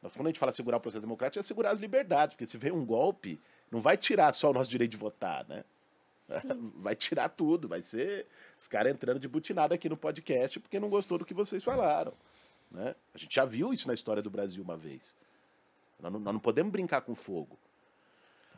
Quando 0.00 0.26
a 0.26 0.28
gente 0.28 0.38
fala 0.38 0.50
assegurar 0.50 0.78
o 0.78 0.80
processo 0.80 1.00
democrático, 1.00 1.38
é 1.38 1.40
assegurar 1.40 1.72
as 1.72 1.78
liberdades, 1.78 2.34
porque 2.34 2.46
se 2.46 2.56
vem 2.56 2.70
um 2.70 2.84
golpe, 2.84 3.40
não 3.70 3.80
vai 3.80 3.96
tirar 3.96 4.32
só 4.32 4.50
o 4.50 4.52
nosso 4.52 4.70
direito 4.70 4.92
de 4.92 4.96
votar, 4.96 5.46
né? 5.48 5.64
Sim. 6.22 6.72
Vai 6.76 6.94
tirar 6.94 7.30
tudo, 7.30 7.66
vai 7.66 7.80
ser 7.80 8.26
os 8.58 8.68
caras 8.68 8.92
entrando 8.92 9.18
de 9.18 9.26
butinada 9.26 9.74
aqui 9.74 9.88
no 9.88 9.96
podcast 9.96 10.60
porque 10.60 10.78
não 10.78 10.90
gostou 10.90 11.16
do 11.16 11.24
que 11.24 11.32
vocês 11.32 11.64
falaram. 11.64 12.12
Né? 12.70 12.94
A 13.14 13.18
gente 13.18 13.34
já 13.34 13.46
viu 13.46 13.72
isso 13.72 13.88
na 13.88 13.94
história 13.94 14.22
do 14.22 14.28
Brasil 14.28 14.62
uma 14.62 14.76
vez. 14.76 15.14
Nós 15.98 16.12
não, 16.12 16.20
nós 16.20 16.34
não 16.34 16.40
podemos 16.40 16.70
brincar 16.70 17.00
com 17.00 17.14
fogo. 17.14 17.58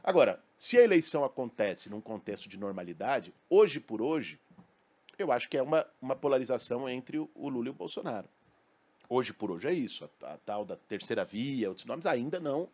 Agora, 0.03 0.43
se 0.57 0.79
a 0.79 0.83
eleição 0.83 1.25
acontece 1.25 1.89
num 1.89 2.01
contexto 2.01 2.49
de 2.49 2.59
normalidade, 2.59 3.33
hoje 3.49 3.79
por 3.79 4.03
hoje, 4.03 4.37
eu 5.17 5.31
acho 5.31 5.49
que 5.49 5.57
é 5.57 5.63
uma, 5.63 5.87
uma 6.03 6.17
polarização 6.17 6.89
entre 6.89 7.19
o, 7.19 7.31
o 7.35 7.49
Lula 7.49 7.69
e 7.69 7.71
o 7.71 7.75
Bolsonaro. 7.75 8.29
Hoje 9.09 9.33
por 9.33 9.51
hoje 9.51 9.69
é 9.69 9.73
isso. 9.73 10.11
A, 10.23 10.33
a 10.33 10.39
tal 10.39 10.65
da 10.65 10.77
terceira 10.77 11.25
via, 11.25 11.69
outros 11.69 11.87
nomes 11.87 12.07
ainda 12.07 12.41
não 12.41 12.69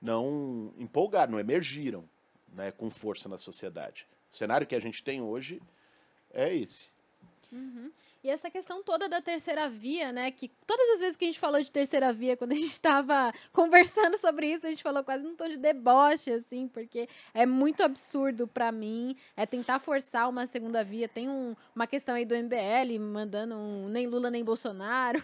não 0.00 0.72
empolgaram, 0.76 1.32
não 1.32 1.40
emergiram 1.40 2.08
né, 2.52 2.70
com 2.70 2.90
força 2.90 3.28
na 3.28 3.38
sociedade. 3.38 4.06
O 4.30 4.34
cenário 4.34 4.66
que 4.66 4.74
a 4.74 4.80
gente 4.80 5.02
tem 5.02 5.20
hoje 5.20 5.60
é 6.32 6.54
esse. 6.54 6.90
Uhum. 7.52 7.90
E 8.24 8.30
essa 8.30 8.50
questão 8.50 8.82
toda 8.82 9.06
da 9.06 9.20
terceira 9.20 9.68
via, 9.68 10.10
né? 10.10 10.30
Que 10.30 10.50
todas 10.66 10.88
as 10.94 11.00
vezes 11.00 11.16
que 11.16 11.26
a 11.26 11.28
gente 11.28 11.38
falou 11.38 11.60
de 11.60 11.70
terceira 11.70 12.10
via, 12.10 12.38
quando 12.38 12.52
a 12.52 12.54
gente 12.54 12.72
estava 12.72 13.30
conversando 13.52 14.16
sobre 14.16 14.50
isso, 14.50 14.66
a 14.66 14.70
gente 14.70 14.82
falou 14.82 15.04
quase 15.04 15.22
num 15.22 15.36
tom 15.36 15.46
de 15.46 15.58
deboche, 15.58 16.32
assim, 16.32 16.66
porque 16.66 17.06
é 17.34 17.44
muito 17.44 17.82
absurdo 17.82 18.48
para 18.48 18.72
mim. 18.72 19.14
É 19.36 19.44
tentar 19.44 19.78
forçar 19.78 20.26
uma 20.26 20.46
segunda 20.46 20.82
via. 20.82 21.06
Tem 21.06 21.28
um, 21.28 21.54
uma 21.76 21.86
questão 21.86 22.14
aí 22.14 22.24
do 22.24 22.34
MBL 22.34 22.98
mandando 22.98 23.56
um 23.56 23.90
nem 23.90 24.06
Lula 24.06 24.30
nem 24.30 24.42
Bolsonaro. 24.42 25.22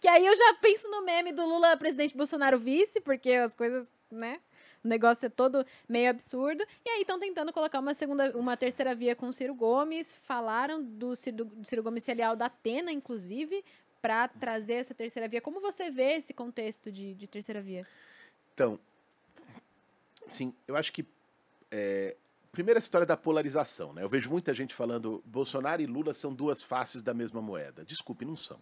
Que 0.00 0.08
aí 0.08 0.26
eu 0.26 0.36
já 0.36 0.54
penso 0.60 0.90
no 0.90 1.02
meme 1.02 1.32
do 1.32 1.46
Lula 1.46 1.76
presidente 1.76 2.16
Bolsonaro 2.16 2.58
vice, 2.58 3.00
porque 3.00 3.32
as 3.32 3.54
coisas, 3.54 3.86
né? 4.10 4.40
O 4.84 4.88
negócio 4.88 5.26
é 5.26 5.28
todo 5.28 5.66
meio 5.88 6.10
absurdo. 6.10 6.64
E 6.84 6.88
aí 6.88 7.00
estão 7.00 7.18
tentando 7.18 7.52
colocar 7.52 7.80
uma 7.80 7.92
segunda, 7.92 8.36
uma 8.36 8.56
terceira 8.56 8.94
via 8.94 9.16
com 9.16 9.28
o 9.28 9.32
Ciro 9.32 9.54
Gomes. 9.54 10.14
Falaram 10.14 10.82
do 10.82 11.16
Ciro, 11.16 11.44
do 11.44 11.64
Ciro 11.64 11.82
Gomes 11.82 12.08
aliado 12.08 12.38
da 12.38 12.46
Atena, 12.46 12.92
inclusive, 12.92 13.64
para 14.00 14.28
trazer 14.28 14.74
essa 14.74 14.94
terceira 14.94 15.28
via. 15.28 15.40
Como 15.40 15.60
você 15.60 15.90
vê 15.90 16.14
esse 16.14 16.32
contexto 16.32 16.92
de, 16.92 17.14
de 17.14 17.26
terceira 17.26 17.60
via? 17.60 17.86
Então, 18.54 18.78
sim, 20.26 20.54
eu 20.68 20.76
acho 20.76 20.92
que 20.92 21.04
é, 21.70 22.16
primeira 22.52 22.78
história 22.78 23.06
da 23.06 23.16
polarização, 23.16 23.92
né? 23.92 24.02
Eu 24.02 24.08
vejo 24.08 24.30
muita 24.30 24.54
gente 24.54 24.74
falando 24.74 25.22
Bolsonaro 25.26 25.82
e 25.82 25.86
Lula 25.86 26.14
são 26.14 26.32
duas 26.32 26.62
faces 26.62 27.02
da 27.02 27.12
mesma 27.12 27.42
moeda. 27.42 27.84
Desculpe, 27.84 28.24
não 28.24 28.36
são. 28.36 28.58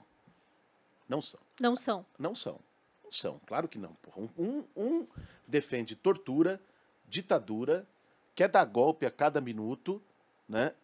Não 1.08 1.20
são. 1.20 1.40
Não 1.60 1.76
são. 1.76 2.06
Não 2.18 2.34
são. 2.34 2.60
Não 3.02 3.12
são. 3.12 3.40
Claro 3.46 3.68
que 3.68 3.78
não. 3.78 3.96
Um, 4.36 4.64
um 4.76 5.06
defende 5.46 5.94
tortura, 5.94 6.60
ditadura, 7.08 7.86
quer 8.34 8.48
dar 8.48 8.64
golpe 8.64 9.06
a 9.06 9.10
cada 9.10 9.40
minuto, 9.40 10.02
né? 10.48 10.74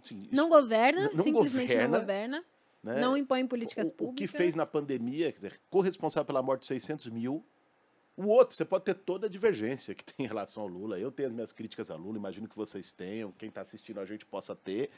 Assim, 0.00 0.24
não 0.32 0.48
governa, 0.48 1.10
não 1.14 1.22
simplesmente 1.22 1.68
governa, 1.68 1.88
não 1.88 2.00
governa. 2.00 2.44
Né? 2.82 3.00
Não 3.00 3.16
impõe 3.16 3.46
políticas 3.46 3.88
o, 3.88 3.92
públicas. 3.92 4.12
O 4.12 4.16
que 4.16 4.26
fez 4.26 4.54
na 4.54 4.66
pandemia, 4.66 5.30
quer 5.30 5.36
dizer, 5.36 5.60
corresponsável 5.70 6.26
pela 6.26 6.42
morte 6.42 6.62
de 6.62 6.66
600 6.66 7.06
mil. 7.06 7.44
O 8.16 8.26
outro, 8.26 8.54
você 8.56 8.64
pode 8.64 8.84
ter 8.84 8.94
toda 8.94 9.26
a 9.26 9.30
divergência 9.30 9.94
que 9.94 10.04
tem 10.04 10.26
em 10.26 10.28
relação 10.28 10.64
ao 10.64 10.68
Lula. 10.68 10.98
Eu 10.98 11.12
tenho 11.12 11.28
as 11.28 11.34
minhas 11.34 11.52
críticas 11.52 11.90
a 11.90 11.96
Lula, 11.96 12.18
imagino 12.18 12.48
que 12.48 12.56
vocês 12.56 12.92
tenham, 12.92 13.30
quem 13.32 13.48
está 13.48 13.60
assistindo 13.60 14.00
a 14.00 14.04
gente 14.04 14.26
possa 14.26 14.54
ter. 14.54 14.90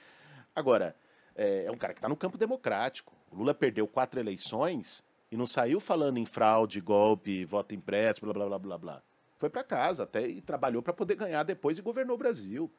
Agora, 0.56 0.96
é, 1.34 1.64
é 1.64 1.70
um 1.70 1.76
cara 1.76 1.92
que 1.92 1.98
está 1.98 2.08
no 2.08 2.16
campo 2.16 2.38
democrático. 2.38 3.12
O 3.30 3.36
Lula 3.36 3.54
perdeu 3.54 3.86
quatro 3.86 4.20
eleições 4.20 5.04
e 5.30 5.36
não 5.36 5.46
saiu 5.46 5.80
falando 5.80 6.18
em 6.18 6.26
fraude, 6.26 6.80
golpe, 6.80 7.44
voto 7.44 7.74
impresso, 7.74 8.20
blá 8.20 8.32
blá 8.32 8.46
blá 8.46 8.58
blá 8.58 8.78
blá. 8.78 9.02
Foi 9.38 9.50
para 9.50 9.64
casa 9.64 10.04
até 10.04 10.26
e 10.26 10.40
trabalhou 10.40 10.82
para 10.82 10.92
poder 10.92 11.16
ganhar 11.16 11.42
depois 11.42 11.76
e 11.76 11.82
governou 11.82 12.14
o 12.14 12.18
Brasil. 12.18 12.70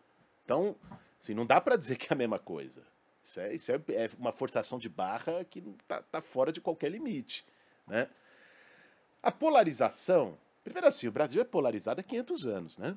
Então, 0.43 0.75
assim, 1.19 1.33
não 1.33 1.45
dá 1.45 1.59
para 1.59 1.75
dizer 1.75 1.97
que 1.97 2.07
é 2.09 2.13
a 2.13 2.17
mesma 2.17 2.39
coisa. 2.39 2.83
Isso 3.23 3.39
é, 3.39 3.53
isso 3.53 3.71
é, 3.71 3.75
é 3.89 4.09
uma 4.17 4.31
forçação 4.31 4.77
de 4.77 4.87
barra 4.87 5.43
que 5.43 5.59
está 5.81 6.01
tá 6.01 6.21
fora 6.21 6.51
de 6.51 6.61
qualquer 6.61 6.89
limite. 6.89 7.45
Né? 7.87 8.07
A 9.21 9.31
polarização. 9.31 10.37
Primeiro 10.63 10.87
assim, 10.87 11.07
o 11.07 11.11
Brasil 11.11 11.41
é 11.41 11.43
polarizado 11.43 11.99
há 11.99 12.03
500 12.03 12.47
anos, 12.47 12.77
né? 12.77 12.95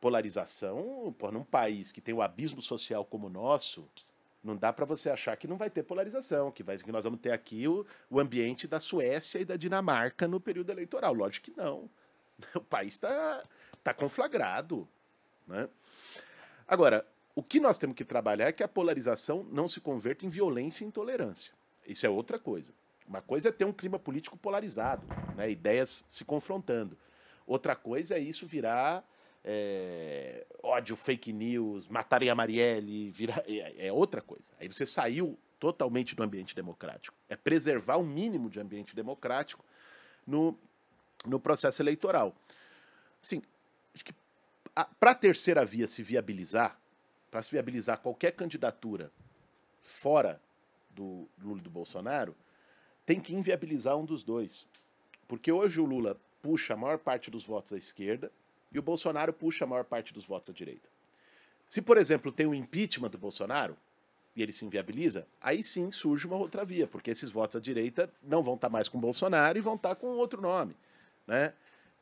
Polarização, 0.00 1.14
por 1.18 1.32
num 1.32 1.44
país 1.44 1.92
que 1.92 2.00
tem 2.00 2.14
um 2.14 2.20
abismo 2.20 2.60
social 2.60 3.04
como 3.04 3.26
o 3.26 3.30
nosso, 3.30 3.88
não 4.42 4.56
dá 4.56 4.72
para 4.72 4.84
você 4.84 5.08
achar 5.08 5.36
que 5.36 5.46
não 5.46 5.56
vai 5.56 5.70
ter 5.70 5.82
polarização, 5.84 6.50
que, 6.50 6.62
vai, 6.62 6.76
que 6.76 6.90
nós 6.90 7.04
vamos 7.04 7.20
ter 7.20 7.30
aqui 7.30 7.68
o, 7.68 7.86
o 8.10 8.18
ambiente 8.18 8.66
da 8.66 8.80
Suécia 8.80 9.38
e 9.38 9.44
da 9.44 9.56
Dinamarca 9.56 10.26
no 10.26 10.40
período 10.40 10.70
eleitoral. 10.70 11.14
Lógico 11.14 11.50
que 11.50 11.56
não. 11.56 11.88
O 12.56 12.60
país 12.60 12.94
está 12.94 13.42
tá 13.84 13.94
conflagrado. 13.94 14.88
Né? 15.46 15.68
Agora, 16.66 17.06
o 17.36 17.42
que 17.42 17.60
nós 17.60 17.78
temos 17.78 17.94
que 17.94 18.04
trabalhar 18.04 18.46
é 18.46 18.52
que 18.52 18.64
a 18.64 18.68
polarização 18.68 19.44
não 19.44 19.68
se 19.68 19.80
converta 19.80 20.26
em 20.26 20.28
violência 20.28 20.84
e 20.84 20.88
intolerância. 20.88 21.52
Isso 21.86 22.04
é 22.04 22.08
outra 22.08 22.38
coisa. 22.38 22.72
Uma 23.06 23.22
coisa 23.22 23.48
é 23.48 23.52
ter 23.52 23.64
um 23.64 23.72
clima 23.72 23.98
político 23.98 24.36
polarizado, 24.36 25.06
né? 25.36 25.50
ideias 25.50 26.04
se 26.08 26.24
confrontando. 26.24 26.96
Outra 27.46 27.76
coisa 27.76 28.16
é 28.16 28.18
isso 28.18 28.46
virar 28.46 29.04
é, 29.44 30.46
ódio, 30.62 30.96
fake 30.96 31.32
news, 31.32 31.88
matarem 31.88 32.30
a 32.30 32.34
Marielle, 32.34 33.10
virar, 33.10 33.42
é, 33.46 33.88
é 33.88 33.92
outra 33.92 34.20
coisa. 34.20 34.52
Aí 34.58 34.68
você 34.68 34.86
saiu 34.86 35.38
totalmente 35.58 36.14
do 36.14 36.22
ambiente 36.22 36.54
democrático. 36.54 37.16
É 37.28 37.36
preservar 37.36 37.96
o 37.96 38.04
mínimo 38.04 38.48
de 38.48 38.60
ambiente 38.60 38.94
democrático 38.94 39.64
no, 40.26 40.56
no 41.24 41.38
processo 41.40 41.82
eleitoral. 41.82 42.34
Assim, 43.22 43.42
acho 43.94 44.04
que 44.04 44.14
para 44.98 45.10
a 45.10 45.14
terceira 45.14 45.64
via 45.64 45.86
se 45.86 46.02
viabilizar, 46.02 46.78
para 47.30 47.42
se 47.42 47.50
viabilizar 47.50 47.98
qualquer 47.98 48.32
candidatura 48.32 49.10
fora 49.82 50.40
do 50.90 51.28
Lula 51.38 51.58
e 51.58 51.62
do 51.62 51.70
Bolsonaro, 51.70 52.36
tem 53.04 53.20
que 53.20 53.34
inviabilizar 53.34 53.96
um 53.96 54.04
dos 54.04 54.22
dois. 54.22 54.66
Porque 55.26 55.50
hoje 55.50 55.80
o 55.80 55.84
Lula 55.84 56.20
puxa 56.40 56.74
a 56.74 56.76
maior 56.76 56.98
parte 56.98 57.30
dos 57.30 57.44
votos 57.44 57.72
à 57.72 57.78
esquerda 57.78 58.30
e 58.72 58.78
o 58.78 58.82
Bolsonaro 58.82 59.32
puxa 59.32 59.64
a 59.64 59.66
maior 59.66 59.84
parte 59.84 60.12
dos 60.12 60.24
votos 60.24 60.50
à 60.50 60.52
direita. 60.52 60.88
Se, 61.66 61.80
por 61.80 61.96
exemplo, 61.96 62.32
tem 62.32 62.46
o 62.46 62.54
impeachment 62.54 63.10
do 63.10 63.18
Bolsonaro 63.18 63.76
e 64.34 64.42
ele 64.42 64.52
se 64.52 64.64
inviabiliza, 64.64 65.26
aí 65.40 65.62
sim 65.62 65.90
surge 65.90 66.26
uma 66.26 66.36
outra 66.36 66.64
via, 66.64 66.86
porque 66.86 67.10
esses 67.10 67.30
votos 67.30 67.56
à 67.56 67.60
direita 67.60 68.12
não 68.22 68.42
vão 68.42 68.54
estar 68.54 68.68
mais 68.68 68.88
com 68.88 68.98
Bolsonaro 68.98 69.58
e 69.58 69.60
vão 69.60 69.74
estar 69.74 69.94
com 69.94 70.06
outro 70.08 70.40
nome. 70.40 70.74
Né? 71.26 71.52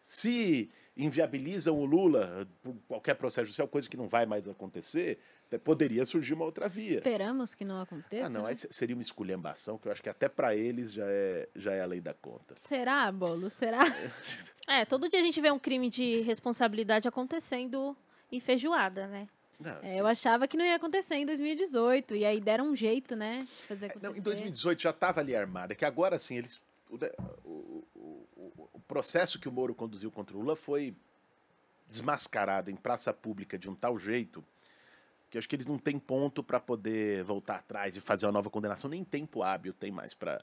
Se 0.01 0.71
inviabilizam 0.97 1.79
o 1.79 1.85
Lula 1.85 2.49
por 2.62 2.75
qualquer 2.89 3.14
processo 3.14 3.47
judicial, 3.47 3.68
coisa 3.68 3.89
que 3.89 3.97
não 3.97 4.09
vai 4.09 4.27
mais 4.27 4.47
acontecer, 4.47 5.18
poderia 5.59 6.07
surgir 6.07 6.34
uma 6.34 6.44
outra 6.44 6.68
via. 6.68 6.92
Esperamos 6.92 7.55
que 7.55 7.64
não 7.64 7.80
aconteça. 7.80 8.26
Ah, 8.26 8.28
não, 8.28 8.44
né? 8.44 8.55
seria 8.55 8.94
uma 8.94 9.03
esculhambação 9.03 9.78
que 9.78 9.88
eu 9.88 9.92
acho 9.92 10.03
que 10.03 10.09
até 10.09 10.28
para 10.28 10.55
eles 10.55 10.92
já 10.92 11.07
é, 11.07 11.48
já 11.57 11.72
é 11.72 11.80
a 11.80 11.86
lei 11.86 12.01
da 12.01 12.14
conta. 12.14 12.55
Será, 12.57 13.11
Bolo? 13.11 13.51
Será? 13.51 13.80
É, 14.68 14.84
todo 14.84 15.09
dia 15.09 15.18
a 15.18 15.22
gente 15.22 15.40
vê 15.40 15.51
um 15.51 15.59
crime 15.59 15.90
de 15.90 16.20
responsabilidade 16.20 17.09
acontecendo 17.09 17.96
em 18.30 18.38
feijoada, 18.38 19.09
né? 19.09 19.28
Não, 19.59 19.78
é, 19.82 19.98
eu 19.98 20.07
achava 20.07 20.46
que 20.46 20.57
não 20.57 20.64
ia 20.64 20.76
acontecer 20.76 21.16
em 21.16 21.26
2018, 21.26 22.14
e 22.14 22.24
aí 22.24 22.40
deram 22.40 22.70
um 22.70 22.76
jeito, 22.76 23.16
né? 23.16 23.48
De 23.62 23.66
fazer 23.66 23.86
acontecer. 23.86 24.12
Não, 24.12 24.16
em 24.16 24.22
2018 24.22 24.80
já 24.80 24.90
estava 24.90 25.18
ali 25.18 25.34
armada, 25.34 25.74
que 25.74 25.84
agora, 25.84 26.14
assim, 26.14 26.36
eles. 26.36 26.62
O, 26.88 26.96
o, 27.44 27.84
o, 28.36 28.68
o 28.74 28.80
processo 28.80 29.40
que 29.40 29.48
o 29.48 29.53
Moro 29.53 29.74
conduziu 29.74 30.11
contra 30.11 30.36
o 30.36 30.40
Lula 30.40 30.55
foi 30.55 30.94
desmascarado 31.88 32.70
em 32.70 32.76
praça 32.76 33.12
pública 33.12 33.59
de 33.59 33.68
um 33.68 33.74
tal 33.74 33.98
jeito 33.98 34.44
que 35.31 35.39
acho 35.39 35.49
que 35.49 35.57
eles 35.57 35.66
não 35.66 35.78
têm 35.78 35.99
ponto 35.99 36.43
para 36.43 36.59
poder 36.59 37.22
voltar 37.22 37.57
atrás 37.57 37.97
e 37.97 38.01
fazer 38.01 38.26
uma 38.26 38.33
nova 38.33 38.51
condenação, 38.51 38.91
nem 38.91 39.05
tempo 39.05 39.43
hábil 39.43 39.72
tem 39.72 39.91
mais 39.91 40.12
para 40.12 40.43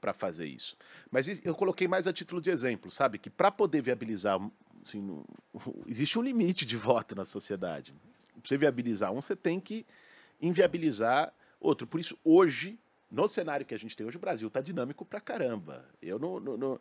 para 0.00 0.12
fazer 0.12 0.46
isso. 0.46 0.76
Mas 1.10 1.42
eu 1.46 1.54
coloquei 1.54 1.88
mais 1.88 2.06
a 2.06 2.12
título 2.12 2.38
de 2.38 2.50
exemplo, 2.50 2.90
sabe? 2.90 3.18
Que 3.18 3.30
para 3.30 3.50
poder 3.50 3.80
viabilizar, 3.80 4.38
assim, 4.82 5.00
no, 5.00 5.24
existe 5.88 6.18
um 6.18 6.22
limite 6.22 6.66
de 6.66 6.76
voto 6.76 7.14
na 7.14 7.24
sociedade. 7.24 7.94
Para 8.34 8.42
você 8.44 8.58
viabilizar 8.58 9.10
um, 9.12 9.22
você 9.22 9.34
tem 9.34 9.58
que 9.58 9.86
inviabilizar 10.42 11.32
outro. 11.58 11.86
Por 11.86 11.98
isso, 11.98 12.18
hoje, 12.22 12.78
no 13.10 13.26
cenário 13.26 13.64
que 13.64 13.74
a 13.74 13.78
gente 13.78 13.96
tem 13.96 14.06
hoje, 14.06 14.18
o 14.18 14.20
Brasil 14.20 14.46
está 14.46 14.60
dinâmico 14.60 15.06
para 15.06 15.22
caramba. 15.22 15.86
Eu 16.02 16.18
não, 16.18 16.38
não, 16.38 16.56
não 16.58 16.80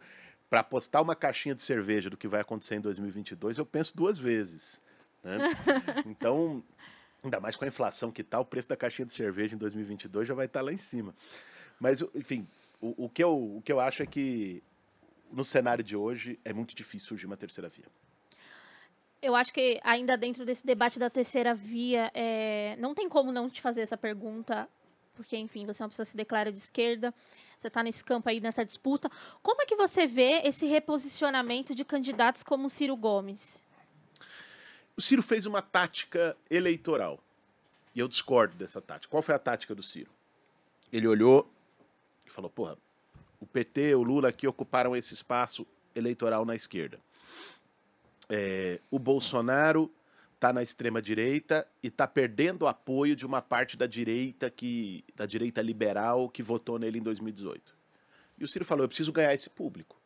para 0.50 0.60
apostar 0.60 1.02
uma 1.02 1.16
caixinha 1.16 1.56
de 1.56 1.62
cerveja 1.62 2.10
do 2.10 2.18
que 2.18 2.28
vai 2.28 2.42
acontecer 2.42 2.76
em 2.76 2.82
2022, 2.82 3.58
eu 3.58 3.66
penso 3.66 3.96
duas 3.96 4.20
vezes. 4.20 4.82
Né? 5.24 5.38
Então, 6.06 6.62
ainda 7.24 7.40
mais 7.40 7.56
com 7.56 7.64
a 7.64 7.68
inflação 7.68 8.12
que 8.12 8.24
tá, 8.24 8.40
o 8.40 8.46
preço 8.46 8.70
da 8.70 8.76
caixinha 8.76 9.06
de 9.06 9.14
cerveja 9.14 9.56
em 9.56 9.58
2022 9.58 10.28
já 10.28 10.34
vai 10.34 10.46
estar 10.46 10.60
tá 10.60 10.66
lá 10.66 10.74
em 10.74 10.78
cima. 10.78 11.16
Mas, 11.80 12.02
enfim, 12.14 12.48
o, 12.82 13.06
o, 13.06 13.10
que 13.10 13.24
eu, 13.24 13.58
o 13.58 13.62
que 13.64 13.72
eu 13.72 13.80
acho 13.80 14.04
é 14.04 14.06
que 14.06 14.62
no 15.32 15.44
cenário 15.44 15.84
de 15.84 15.96
hoje 15.96 16.40
é 16.44 16.54
muito 16.54 16.76
difícil 16.76 17.08
surgir 17.08 17.26
uma 17.26 17.38
terceira 17.38 17.70
via. 17.70 17.86
Eu 19.22 19.36
acho 19.36 19.54
que 19.54 19.80
ainda 19.84 20.18
dentro 20.18 20.46
desse 20.46 20.66
debate 20.66 21.00
da 21.00 21.10
terceira 21.10 21.56
via, 21.56 22.12
é, 22.14 22.76
não 22.78 22.94
tem 22.94 23.08
como 23.08 23.32
não 23.32 23.50
te 23.50 23.62
fazer 23.62 23.82
essa 23.82 23.96
pergunta, 23.96 24.68
porque, 25.16 25.38
enfim, 25.38 25.66
você 25.66 25.82
é 25.82 25.86
uma 25.86 25.90
pessoa 25.90 26.06
que 26.06 26.12
se 26.12 26.18
declara 26.18 26.52
de 26.52 26.58
esquerda, 26.58 27.14
você 27.58 27.68
está 27.68 27.82
nesse 27.82 28.04
campo 28.04 28.28
aí, 28.28 28.42
nessa 28.42 28.66
disputa. 28.66 29.10
Como 29.42 29.62
é 29.62 29.66
que 29.66 29.76
você 29.76 30.06
vê 30.06 30.42
esse 30.44 30.66
reposicionamento 30.66 31.74
de 31.74 31.86
candidatos 31.86 32.44
como 32.44 32.70
Ciro 32.70 32.98
Gomes? 32.98 33.63
O 34.96 35.02
Ciro 35.02 35.24
fez 35.24 35.46
uma 35.46 35.62
tática 35.62 36.38
eleitoral. 36.50 37.20
E 37.96 38.00
eu 38.00 38.08
discordo 38.08 38.56
dessa 38.56 38.82
tática. 38.82 39.10
Qual 39.10 39.24
foi 39.24 39.36
a 39.36 39.40
tática 39.40 39.74
do 39.74 39.84
Ciro? 39.84 40.12
Ele 40.92 41.08
olhou 41.08 41.52
e 42.26 42.30
falou: 42.30 42.50
porra, 42.50 42.78
o 43.40 43.46
PT, 43.46 43.96
o 43.96 44.04
Lula 44.04 44.30
aqui 44.30 44.48
ocuparam 44.48 44.96
esse 44.96 45.14
espaço 45.14 45.66
eleitoral 45.96 46.46
na 46.46 46.56
esquerda. 46.56 47.00
É, 48.30 48.80
o 48.90 48.98
Bolsonaro 48.98 49.92
está 50.36 50.52
na 50.52 50.62
extrema 50.62 51.02
direita 51.02 51.68
e 51.82 51.88
está 51.88 52.08
perdendo 52.08 52.64
o 52.64 52.68
apoio 52.68 53.16
de 53.16 53.26
uma 53.26 53.42
parte 53.42 53.78
da 53.78 53.88
direita 53.88 54.50
que 54.50 55.04
da 55.16 55.26
direita 55.26 55.62
liberal 55.62 56.30
que 56.30 56.44
votou 56.44 56.78
nele 56.78 57.00
em 57.00 57.04
2018. 57.04 57.76
E 58.38 58.44
o 58.44 58.48
Ciro 58.48 58.66
falou: 58.66 58.84
eu 58.84 58.88
preciso 58.88 59.12
ganhar 59.12 59.34
esse 59.34 59.50
público. 59.50 60.03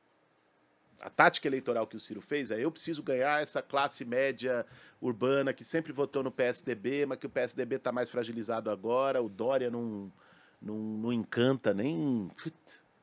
A 1.02 1.10
tática 1.10 1.48
eleitoral 1.48 1.86
que 1.86 1.96
o 1.96 2.00
Ciro 2.00 2.22
fez 2.22 2.50
é: 2.52 2.64
eu 2.64 2.72
preciso 2.72 3.04
ganhar 3.04 3.42
essa 3.42 3.62
classe 3.62 4.04
média 4.04 4.66
urbana 5.00 5.54
que 5.54 5.64
sempre 5.64 5.94
votou 5.94 6.24
no 6.24 6.32
PSDB, 6.32 7.06
mas 7.06 7.20
que 7.20 7.28
o 7.28 7.30
PSDB 7.30 7.76
está 7.76 7.92
mais 7.92 8.10
fragilizado 8.10 8.70
agora. 8.70 9.22
O 9.22 9.30
Dória 9.30 9.70
não, 9.70 10.12
não, 10.62 10.76
não 10.76 11.14
encanta 11.14 11.74
nem. 11.74 12.30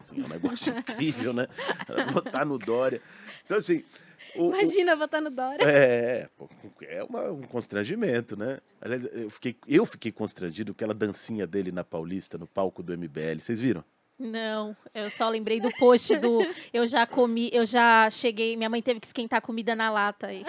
Assim, 0.01 0.21
é 0.21 0.25
um 0.25 0.29
negócio 0.29 0.75
incrível, 0.77 1.33
né? 1.33 1.47
Votar 2.13 2.45
no 2.45 2.59
Dória. 2.59 3.01
Então, 3.45 3.57
assim. 3.57 3.85
O, 4.37 4.49
Imagina 4.49 4.95
o, 4.95 4.99
votar 4.99 5.23
no 5.23 5.31
Dória. 5.31 5.65
É, 5.65 6.29
é 6.83 7.05
uma, 7.05 7.31
um 7.31 7.43
constrangimento, 7.43 8.37
né? 8.37 8.59
Aliás, 8.81 9.05
eu 9.13 9.31
fiquei, 9.31 9.57
eu 9.69 9.87
fiquei 9.87 10.11
constrangido 10.11 10.73
com 10.73 10.77
aquela 10.77 10.95
dancinha 10.95 11.47
dele 11.47 11.71
na 11.71 11.85
Paulista, 11.85 12.37
no 12.37 12.47
palco 12.47 12.83
do 12.83 12.97
MBL. 12.99 13.39
Vocês 13.39 13.61
viram? 13.61 13.85
Não, 14.19 14.77
eu 14.95 15.11
só 15.11 15.29
lembrei 15.29 15.61
do 15.61 15.71
post 15.73 16.17
do 16.17 16.39
eu 16.73 16.87
já 16.87 17.05
comi, 17.05 17.51
eu 17.53 17.67
já 17.67 18.09
cheguei, 18.11 18.57
minha 18.57 18.71
mãe 18.71 18.81
teve 18.81 19.01
que 19.01 19.07
esquentar 19.09 19.43
comida 19.43 19.75
na 19.75 19.91
lata 19.91 20.33
e, 20.33 20.45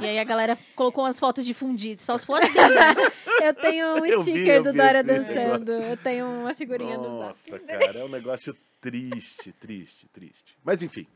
e 0.00 0.04
aí 0.06 0.18
a 0.18 0.24
galera 0.24 0.58
colocou 0.74 1.04
umas 1.04 1.20
fotos 1.20 1.44
de 1.44 1.52
fundido, 1.52 2.00
só 2.00 2.16
se 2.16 2.24
for 2.24 2.42
assim. 2.42 2.58
Né? 2.58 2.94
Eu 3.42 3.54
tenho 3.54 3.86
um 3.96 4.06
eu 4.06 4.22
sticker 4.22 4.62
vi, 4.62 4.70
do 4.70 4.72
Dora 4.72 5.04
dançando, 5.04 5.70
eu 5.70 5.96
tenho 5.98 6.26
uma 6.26 6.54
figurinha 6.54 6.96
Nossa, 6.96 7.10
do 7.10 7.18
Zap. 7.18 7.50
Nossa, 7.50 7.78
cara, 7.78 7.98
é 7.98 8.04
um 8.04 8.08
negócio 8.08 8.56
triste, 8.80 9.52
triste, 9.52 10.08
triste. 10.08 10.56
Mas 10.64 10.82
enfim. 10.82 11.06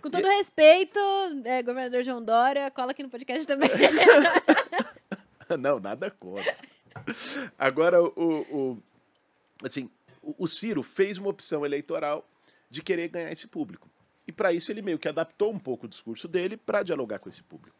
Com 0.00 0.08
todo 0.08 0.26
e... 0.26 0.36
respeito, 0.36 0.98
é, 1.44 1.62
governador 1.62 2.02
João 2.02 2.22
Dória, 2.22 2.70
cola 2.70 2.92
aqui 2.92 3.02
no 3.02 3.10
podcast 3.10 3.46
também. 3.46 3.68
Não, 5.60 5.78
nada 5.78 6.10
contra. 6.10 6.56
Agora, 7.58 8.02
o, 8.02 8.46
o 8.50 8.82
assim, 9.62 9.90
o, 10.38 10.46
Ciro 10.46 10.82
fez 10.82 11.18
uma 11.18 11.28
opção 11.28 11.64
eleitoral 11.64 12.28
de 12.70 12.82
querer 12.82 13.08
ganhar 13.08 13.32
esse 13.32 13.46
público. 13.46 13.88
E 14.26 14.32
para 14.32 14.52
isso 14.52 14.70
ele 14.70 14.82
meio 14.82 14.98
que 14.98 15.08
adaptou 15.08 15.52
um 15.52 15.58
pouco 15.58 15.86
o 15.86 15.88
discurso 15.88 16.26
dele 16.26 16.56
para 16.56 16.82
dialogar 16.82 17.18
com 17.18 17.28
esse 17.28 17.42
público. 17.42 17.76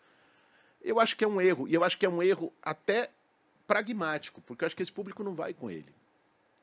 Eu 0.82 1.00
acho 1.00 1.16
que 1.16 1.24
é 1.24 1.28
um 1.28 1.40
erro, 1.40 1.66
e 1.66 1.74
eu 1.74 1.82
acho 1.82 1.96
que 1.96 2.04
é 2.04 2.08
um 2.08 2.22
erro 2.22 2.52
até 2.62 3.10
pragmático, 3.66 4.42
porque 4.42 4.64
eu 4.64 4.66
acho 4.66 4.76
que 4.76 4.82
esse 4.82 4.92
público 4.92 5.24
não 5.24 5.34
vai 5.34 5.54
com 5.54 5.70
ele. 5.70 5.94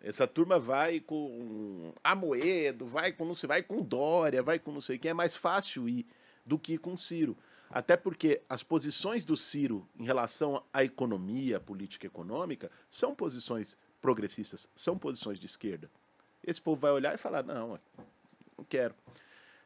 Essa 0.03 0.27
turma 0.27 0.59
vai 0.59 0.99
com 0.99 1.93
Amoedo, 2.03 2.86
vai 2.86 3.11
com 3.11 3.25
não 3.25 3.36
sei, 3.36 3.47
vai 3.47 3.63
com 3.63 3.82
Dória, 3.82 4.41
vai 4.41 4.57
com 4.57 4.71
não 4.71 4.82
sei 4.82 4.97
quem. 4.97 5.11
É 5.11 5.13
mais 5.13 5.36
fácil 5.36 5.88
ir 5.88 6.05
do 6.45 6.57
que 6.57 6.73
ir 6.73 6.77
com 6.79 6.97
Ciro. 6.97 7.38
Até 7.69 7.95
porque 7.95 8.41
as 8.49 8.63
posições 8.63 9.23
do 9.23 9.38
Ciro 9.38 9.88
em 9.97 10.03
relação 10.03 10.63
à 10.73 10.84
economia, 10.84 11.57
à 11.57 11.59
política 11.59 12.07
econômica, 12.07 12.69
são 12.89 13.15
posições 13.15 13.77
progressistas, 14.02 14.68
são 14.76 14.97
posições 14.97 15.39
de 15.39 15.45
esquerda. 15.45 15.89
Esse 16.43 16.60
povo 16.60 16.82
vai 16.82 16.91
olhar 16.91 17.14
e 17.14 17.18
falar: 17.18 17.43
não, 17.43 17.80
não 18.58 18.66
quero. 18.66 18.95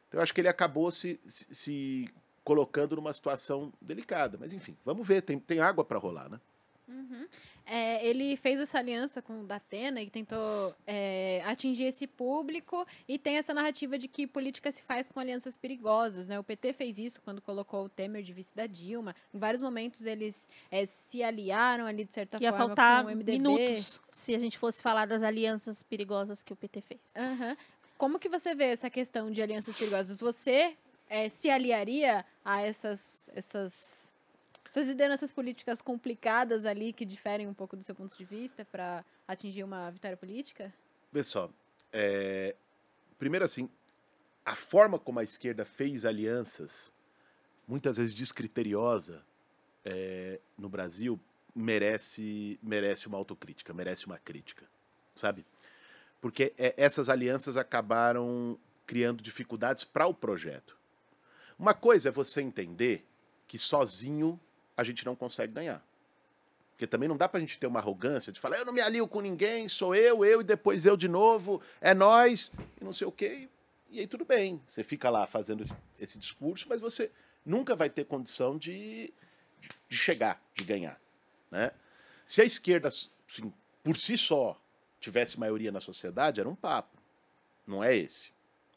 Então 0.08 0.18
eu 0.18 0.22
acho 0.22 0.34
que 0.34 0.40
ele 0.40 0.48
acabou 0.48 0.90
se, 0.90 1.18
se, 1.26 1.54
se 1.54 2.14
colocando 2.44 2.96
numa 2.96 3.12
situação 3.12 3.72
delicada. 3.80 4.36
Mas 4.38 4.52
enfim, 4.52 4.76
vamos 4.84 5.06
ver, 5.06 5.22
tem, 5.22 5.38
tem 5.38 5.60
água 5.60 5.84
para 5.84 5.98
rolar, 5.98 6.28
né? 6.28 6.40
Uhum. 6.88 7.26
É, 7.64 8.06
ele 8.06 8.36
fez 8.36 8.60
essa 8.60 8.78
aliança 8.78 9.20
com 9.20 9.40
o 9.40 9.44
Datena 9.44 10.00
e 10.00 10.08
tentou 10.08 10.72
é, 10.86 11.42
atingir 11.44 11.84
esse 11.84 12.06
público 12.06 12.86
e 13.08 13.18
tem 13.18 13.38
essa 13.38 13.52
narrativa 13.52 13.98
de 13.98 14.06
que 14.06 14.24
política 14.26 14.70
se 14.70 14.82
faz 14.82 15.08
com 15.08 15.18
alianças 15.18 15.56
perigosas, 15.56 16.28
né? 16.28 16.38
O 16.38 16.44
PT 16.44 16.72
fez 16.72 16.98
isso 16.98 17.20
quando 17.22 17.42
colocou 17.42 17.84
o 17.84 17.88
Temer 17.88 18.22
de 18.22 18.32
vice 18.32 18.54
da 18.54 18.66
Dilma. 18.66 19.16
Em 19.34 19.38
vários 19.38 19.60
momentos 19.60 20.04
eles 20.04 20.48
é, 20.70 20.86
se 20.86 21.24
aliaram 21.24 21.86
ali 21.86 22.04
de 22.04 22.14
certa 22.14 22.40
Ia 22.40 22.52
forma 22.52 22.68
faltar 22.68 23.02
com 23.04 23.10
o 23.10 23.16
MDB. 23.16 23.32
minutos 23.32 24.00
se 24.10 24.32
a 24.32 24.38
gente 24.38 24.56
fosse 24.56 24.80
falar 24.80 25.06
das 25.06 25.22
alianças 25.22 25.82
perigosas 25.82 26.44
que 26.44 26.52
o 26.52 26.56
PT 26.56 26.82
fez. 26.82 27.00
Uhum. 27.16 27.56
Como 27.98 28.18
que 28.18 28.28
você 28.28 28.54
vê 28.54 28.66
essa 28.66 28.88
questão 28.88 29.30
de 29.30 29.42
alianças 29.42 29.76
perigosas? 29.76 30.18
Você 30.18 30.76
é, 31.08 31.28
se 31.28 31.50
aliaria 31.50 32.24
a 32.44 32.62
essas, 32.62 33.28
essas 33.34 34.14
essas 34.68 34.88
lideranças 34.88 35.30
políticas 35.30 35.80
complicadas 35.80 36.64
ali 36.64 36.92
que 36.92 37.04
diferem 37.04 37.46
um 37.46 37.54
pouco 37.54 37.76
do 37.76 37.82
seu 37.82 37.94
ponto 37.94 38.16
de 38.16 38.24
vista 38.24 38.64
para 38.64 39.04
atingir 39.26 39.64
uma 39.64 39.90
vitória 39.90 40.16
política? 40.16 40.72
Pessoal, 41.12 41.50
é... 41.92 42.54
primeiro 43.18 43.44
assim, 43.44 43.68
a 44.44 44.54
forma 44.54 44.98
como 44.98 45.18
a 45.18 45.24
esquerda 45.24 45.64
fez 45.64 46.04
alianças, 46.04 46.92
muitas 47.66 47.96
vezes 47.96 48.14
descriteriosa, 48.14 49.24
é... 49.84 50.40
no 50.58 50.68
Brasil, 50.68 51.18
merece, 51.54 52.58
merece 52.62 53.06
uma 53.06 53.16
autocrítica, 53.16 53.72
merece 53.72 54.04
uma 54.06 54.18
crítica, 54.18 54.66
sabe? 55.12 55.46
Porque 56.20 56.52
é, 56.58 56.74
essas 56.76 57.08
alianças 57.08 57.56
acabaram 57.56 58.58
criando 58.86 59.22
dificuldades 59.22 59.84
para 59.84 60.06
o 60.06 60.14
projeto. 60.14 60.76
Uma 61.58 61.72
coisa 61.72 62.10
é 62.10 62.12
você 62.12 62.42
entender 62.42 63.06
que 63.48 63.58
sozinho 63.58 64.38
a 64.76 64.84
gente 64.84 65.04
não 65.04 65.16
consegue 65.16 65.52
ganhar. 65.52 65.82
Porque 66.72 66.86
também 66.86 67.08
não 67.08 67.16
dá 67.16 67.26
pra 67.26 67.40
gente 67.40 67.58
ter 67.58 67.66
uma 67.66 67.80
arrogância 67.80 68.30
de 68.30 68.38
falar, 68.38 68.58
eu 68.58 68.66
não 68.66 68.72
me 68.72 68.82
alio 68.82 69.08
com 69.08 69.20
ninguém, 69.20 69.66
sou 69.68 69.94
eu, 69.94 70.24
eu 70.24 70.42
e 70.42 70.44
depois 70.44 70.84
eu 70.84 70.96
de 70.96 71.08
novo, 71.08 71.62
é 71.80 71.94
nós, 71.94 72.52
e 72.78 72.84
não 72.84 72.92
sei 72.92 73.06
o 73.06 73.12
quê. 73.12 73.48
E 73.88 74.00
aí 74.00 74.06
tudo 74.06 74.24
bem, 74.24 74.60
você 74.68 74.82
fica 74.82 75.08
lá 75.08 75.26
fazendo 75.26 75.62
esse, 75.62 75.76
esse 75.98 76.18
discurso, 76.18 76.66
mas 76.68 76.80
você 76.80 77.10
nunca 77.46 77.74
vai 77.74 77.88
ter 77.88 78.04
condição 78.04 78.58
de, 78.58 79.10
de 79.88 79.96
chegar, 79.96 80.42
de 80.54 80.64
ganhar. 80.64 81.00
Né? 81.50 81.70
Se 82.26 82.42
a 82.42 82.44
esquerda, 82.44 82.88
assim, 82.88 83.52
por 83.82 83.96
si 83.96 84.18
só, 84.18 84.60
tivesse 85.00 85.38
maioria 85.38 85.72
na 85.72 85.80
sociedade, 85.80 86.40
era 86.40 86.48
um 86.48 86.54
papo. 86.54 87.00
Não 87.66 87.82
é 87.82 87.96
esse. 87.96 88.32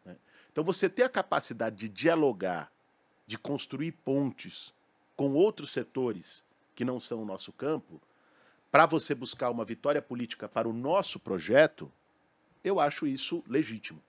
Né? 0.06 0.16
Então 0.52 0.64
você 0.64 0.88
ter 0.88 1.04
a 1.04 1.10
capacidade 1.10 1.76
de 1.76 1.90
dialogar, 1.90 2.72
de 3.28 3.38
construir 3.38 3.92
pontes, 3.92 4.74
com 5.20 5.34
outros 5.34 5.72
setores 5.72 6.46
que 6.74 6.86
não 6.86 6.98
são 6.98 7.22
o 7.22 7.26
nosso 7.26 7.52
campo, 7.52 8.02
para 8.72 8.86
você 8.86 9.14
buscar 9.14 9.50
uma 9.50 9.66
vitória 9.66 10.02
política 10.02 10.48
para 10.48 10.66
o 10.66 10.72
nosso 10.72 11.20
projeto, 11.20 11.92
eu 12.64 12.80
acho 12.80 13.06
isso 13.06 13.44
legítimo. 13.46 14.02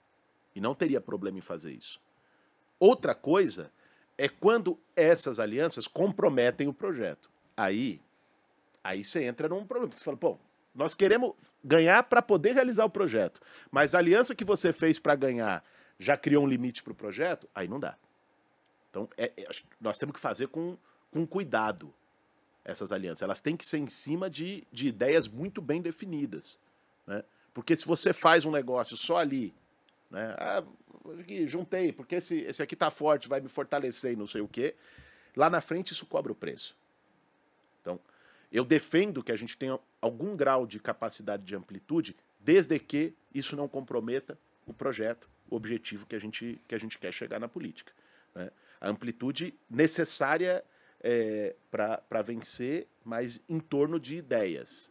E 0.54 0.60
não 0.60 0.72
teria 0.72 1.00
problema 1.00 1.36
em 1.36 1.40
fazer 1.40 1.72
isso. 1.72 2.00
Outra 2.78 3.12
coisa 3.12 3.72
é 4.16 4.28
quando 4.28 4.78
essas 4.94 5.40
alianças 5.40 5.88
comprometem 5.88 6.68
o 6.68 6.72
projeto. 6.72 7.28
Aí, 7.56 8.00
aí 8.84 9.02
você 9.02 9.24
entra 9.24 9.48
num 9.48 9.66
problema. 9.66 9.92
Você 9.92 10.04
fala, 10.04 10.16
pô, 10.16 10.38
nós 10.72 10.94
queremos 10.94 11.34
ganhar 11.64 12.04
para 12.04 12.22
poder 12.22 12.52
realizar 12.52 12.84
o 12.84 12.90
projeto, 12.90 13.40
mas 13.68 13.96
a 13.96 13.98
aliança 13.98 14.32
que 14.32 14.44
você 14.44 14.72
fez 14.72 14.96
para 14.96 15.16
ganhar 15.16 15.64
já 15.98 16.16
criou 16.16 16.44
um 16.44 16.48
limite 16.48 16.84
para 16.84 16.92
o 16.92 16.94
projeto, 16.94 17.48
aí 17.52 17.66
não 17.66 17.80
dá. 17.80 17.96
Então, 18.90 19.08
é, 19.18 19.32
é, 19.36 19.48
nós 19.80 19.98
temos 19.98 20.14
que 20.14 20.20
fazer 20.20 20.46
com 20.46 20.78
com 21.10 21.26
cuidado 21.26 21.92
essas 22.64 22.92
alianças. 22.92 23.22
Elas 23.22 23.40
têm 23.40 23.56
que 23.56 23.66
ser 23.66 23.78
em 23.78 23.86
cima 23.86 24.30
de, 24.30 24.64
de 24.70 24.88
ideias 24.88 25.26
muito 25.26 25.60
bem 25.60 25.80
definidas. 25.80 26.60
Né? 27.06 27.24
Porque 27.52 27.74
se 27.74 27.86
você 27.86 28.12
faz 28.12 28.44
um 28.44 28.50
negócio 28.50 28.96
só 28.96 29.16
ali, 29.16 29.52
né? 30.10 30.34
Ah, 30.38 30.62
juntei, 31.46 31.92
porque 31.92 32.16
esse, 32.16 32.38
esse 32.40 32.62
aqui 32.62 32.74
tá 32.74 32.90
forte, 32.90 33.28
vai 33.28 33.40
me 33.40 33.48
fortalecer 33.48 34.12
e 34.12 34.16
não 34.16 34.26
sei 34.26 34.40
o 34.40 34.48
quê. 34.48 34.74
Lá 35.36 35.48
na 35.48 35.60
frente 35.60 35.92
isso 35.92 36.04
cobra 36.04 36.32
o 36.32 36.34
preço. 36.34 36.76
Então, 37.80 37.98
eu 38.52 38.64
defendo 38.64 39.22
que 39.22 39.32
a 39.32 39.36
gente 39.36 39.56
tenha 39.56 39.78
algum 40.00 40.36
grau 40.36 40.66
de 40.66 40.80
capacidade 40.80 41.44
de 41.44 41.54
amplitude, 41.54 42.16
desde 42.40 42.78
que 42.78 43.14
isso 43.32 43.56
não 43.56 43.68
comprometa 43.68 44.36
o 44.66 44.72
projeto, 44.72 45.28
o 45.48 45.56
objetivo 45.56 46.06
que 46.06 46.16
a 46.16 46.18
gente, 46.18 46.60
que 46.66 46.74
a 46.74 46.78
gente 46.78 46.98
quer 46.98 47.12
chegar 47.12 47.38
na 47.38 47.48
política. 47.48 47.92
Né? 48.34 48.50
A 48.80 48.88
amplitude 48.88 49.54
necessária 49.68 50.64
é, 51.02 51.54
para 51.70 52.22
vencer, 52.22 52.86
mas 53.04 53.42
em 53.48 53.58
torno 53.58 53.98
de 53.98 54.16
ideias, 54.16 54.90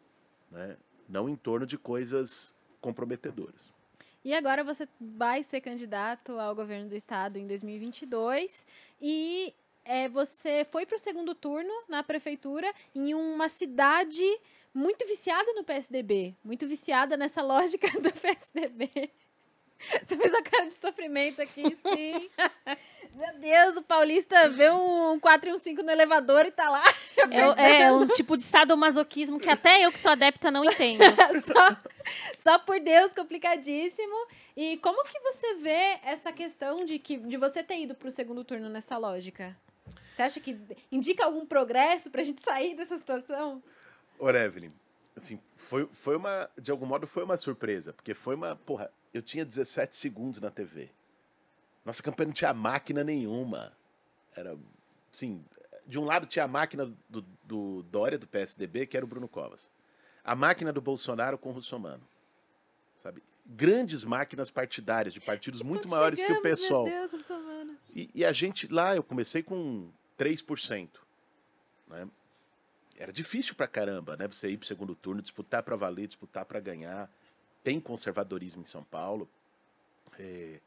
né? 0.51 0.77
não 1.07 1.29
em 1.29 1.35
torno 1.35 1.65
de 1.65 1.77
coisas 1.77 2.53
comprometedoras. 2.81 3.71
E 4.23 4.33
agora 4.33 4.63
você 4.63 4.87
vai 4.99 5.43
ser 5.43 5.61
candidato 5.61 6.37
ao 6.39 6.53
governo 6.53 6.89
do 6.89 6.95
estado 6.95 7.37
em 7.37 7.47
2022 7.47 8.67
e 9.01 9.53
é, 9.85 10.09
você 10.09 10.65
foi 10.69 10.85
para 10.85 10.97
o 10.97 10.99
segundo 10.99 11.33
turno 11.33 11.71
na 11.87 12.03
prefeitura 12.03 12.71
em 12.93 13.13
uma 13.13 13.47
cidade 13.47 14.23
muito 14.73 15.05
viciada 15.07 15.51
no 15.53 15.63
PSDB, 15.63 16.35
muito 16.43 16.67
viciada 16.67 17.15
nessa 17.17 17.41
lógica 17.43 17.87
do 17.99 18.11
PSDB. 18.11 19.11
Você 20.05 20.17
fez 20.17 20.33
a 20.33 20.41
cara 20.41 20.65
de 20.65 20.75
sofrimento 20.75 21.41
aqui, 21.41 21.63
sim. 21.63 22.29
Meu 23.15 23.37
Deus, 23.39 23.77
o 23.77 23.81
paulista 23.81 24.47
vê 24.49 24.69
um 24.69 25.19
4 25.19 25.49
e 25.49 25.53
um 25.53 25.57
5 25.57 25.83
no 25.83 25.91
elevador 25.91 26.45
e 26.45 26.51
tá 26.51 26.69
lá. 26.69 26.83
É, 27.57 27.81
é 27.81 27.91
um 27.91 28.07
tipo 28.07 28.37
de 28.37 28.43
sadomasoquismo 28.43 29.39
que 29.39 29.49
até 29.49 29.85
eu 29.85 29.91
que 29.91 29.99
sou 29.99 30.11
adepta 30.11 30.49
não 30.49 30.63
entendo. 30.63 31.03
só, 31.45 31.77
só 32.37 32.59
por 32.59 32.79
Deus, 32.79 33.13
complicadíssimo. 33.13 34.15
E 34.55 34.77
como 34.77 35.03
que 35.03 35.19
você 35.19 35.55
vê 35.55 35.99
essa 36.03 36.31
questão 36.31 36.85
de, 36.85 36.97
que, 36.97 37.17
de 37.17 37.35
você 37.35 37.61
ter 37.61 37.81
ido 37.81 37.93
pro 37.93 38.09
segundo 38.09 38.43
turno 38.45 38.69
nessa 38.69 38.97
lógica? 38.97 39.55
Você 40.13 40.21
acha 40.21 40.39
que 40.39 40.57
indica 40.89 41.25
algum 41.25 41.45
progresso 41.45 42.09
pra 42.09 42.23
gente 42.23 42.41
sair 42.41 42.73
dessa 42.73 42.97
situação? 42.97 43.61
Ô, 44.17 44.29
Evelyn, 44.29 44.71
assim, 45.15 45.39
foi, 45.57 45.87
foi 45.91 46.15
uma, 46.15 46.49
de 46.59 46.71
algum 46.71 46.85
modo 46.85 47.05
foi 47.05 47.23
uma 47.23 47.37
surpresa, 47.37 47.91
porque 47.93 48.13
foi 48.13 48.35
uma, 48.35 48.55
porra, 48.55 48.91
eu 49.13 49.21
tinha 49.21 49.45
17 49.45 49.95
segundos 49.95 50.39
na 50.39 50.49
TV. 50.49 50.89
Nossa 51.83 52.03
campanha 52.03 52.27
não 52.27 52.33
tinha 52.33 52.53
máquina 52.53 53.03
nenhuma. 53.03 53.73
Era, 54.35 54.57
assim, 55.11 55.43
de 55.87 55.97
um 55.97 56.05
lado 56.05 56.27
tinha 56.27 56.45
a 56.45 56.47
máquina 56.47 56.91
do, 57.09 57.21
do 57.43 57.83
Dória, 57.83 58.17
do 58.17 58.27
PSDB, 58.27 58.85
que 58.85 58.95
era 58.95 59.05
o 59.05 59.09
Bruno 59.09 59.27
Covas. 59.27 59.71
A 60.23 60.35
máquina 60.35 60.71
do 60.71 60.81
Bolsonaro 60.81 61.37
com 61.37 61.49
o 61.49 61.53
Russomano. 61.53 62.03
Sabe? 63.01 63.23
Grandes 63.45 64.03
máquinas 64.03 64.51
partidárias, 64.51 65.13
de 65.13 65.19
partidos 65.19 65.63
muito 65.63 65.83
Quando 65.83 65.91
maiores 65.91 66.19
chegamos, 66.19 66.41
que 66.41 66.47
o 66.47 66.51
pessoal. 66.51 66.85
Meu 66.85 67.09
Deus. 67.09 67.77
E, 67.95 68.09
e, 68.13 68.23
a 68.23 68.31
gente 68.31 68.67
lá, 68.71 68.95
eu 68.95 69.01
comecei 69.01 69.41
com 69.41 69.89
3%. 70.19 70.89
Né? 71.87 72.07
Era 72.95 73.11
difícil 73.11 73.55
pra 73.55 73.67
caramba, 73.67 74.15
né? 74.15 74.27
Você 74.27 74.49
ir 74.49 74.57
pro 74.57 74.67
segundo 74.67 74.93
turno, 74.93 75.21
disputar 75.21 75.63
para 75.63 75.75
valer, 75.75 76.05
disputar 76.05 76.45
para 76.45 76.59
ganhar. 76.59 77.09
Tem 77.63 77.79
conservadorismo 77.79 78.61
em 78.61 78.65
São 78.65 78.83
Paulo. 78.83 79.29
É, 80.17 80.59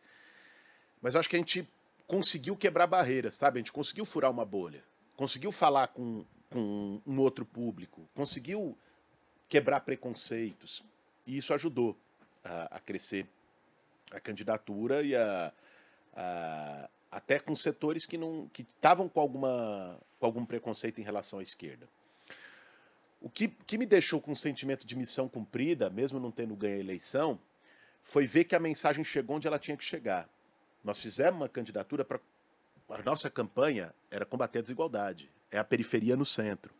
mas 1.01 1.15
eu 1.15 1.21
acho 1.21 1.29
que 1.29 1.37
a 1.37 1.39
gente 1.39 1.69
conseguiu 2.07 2.57
quebrar 2.57 2.87
barreiras, 2.87 3.35
sabe? 3.35 3.59
A 3.59 3.61
gente 3.61 3.73
conseguiu 3.73 4.05
furar 4.05 4.31
uma 4.31 4.45
bolha, 4.45 4.85
conseguiu 5.17 5.51
falar 5.51 5.89
com, 5.89 6.25
com 6.51 7.01
um 7.07 7.19
outro 7.19 7.45
público, 7.45 8.09
conseguiu 8.15 8.77
quebrar 9.49 9.81
preconceitos. 9.81 10.83
E 11.27 11.37
isso 11.37 11.53
ajudou 11.55 11.97
a, 12.45 12.77
a 12.77 12.81
crescer 12.81 13.27
a 14.11 14.21
candidatura 14.21 15.03
e 15.03 15.17
a, 15.17 15.53
a, 16.15 16.89
até 17.11 17.39
com 17.39 17.55
setores 17.55 18.07
que 18.07 18.19
não 18.19 18.49
que 18.53 18.63
estavam 18.63 19.09
com 19.09 19.21
alguma 19.21 19.99
com 20.21 20.27
algum 20.27 20.45
preconceito 20.45 21.01
em 21.01 21.05
relação 21.05 21.39
à 21.39 21.43
esquerda. 21.43 21.89
O 23.23 23.31
que, 23.31 23.49
que 23.49 23.79
me 23.79 23.87
deixou 23.87 24.21
com 24.21 24.33
um 24.33 24.35
sentimento 24.35 24.85
de 24.85 24.97
missão 24.97 25.29
cumprida, 25.29 25.89
mesmo 25.89 26.19
não 26.19 26.33
tendo 26.33 26.57
ganho 26.57 26.77
a 26.77 26.81
eleição, 26.81 27.39
foi 28.03 28.27
ver 28.27 28.45
que 28.45 28.57
a 28.57 28.61
mensagem 28.61 29.05
chegou 29.05 29.37
onde 29.37 29.47
ela 29.47 29.61
tinha 29.61 29.77
que 29.77 29.85
chegar. 29.85 30.29
Nós 30.83 31.01
fizemos 31.01 31.41
uma 31.41 31.49
candidatura 31.49 32.05
para. 32.05 32.19
A 32.91 33.03
nossa 33.03 33.31
campanha 33.31 33.95
era 34.11 34.27
combater 34.27 34.59
a 34.59 34.63
desigualdade. 34.63 35.31
É 35.51 35.59
a 35.59 35.65
periferia 35.65 36.17
no 36.17 36.27
centro. 36.27 36.75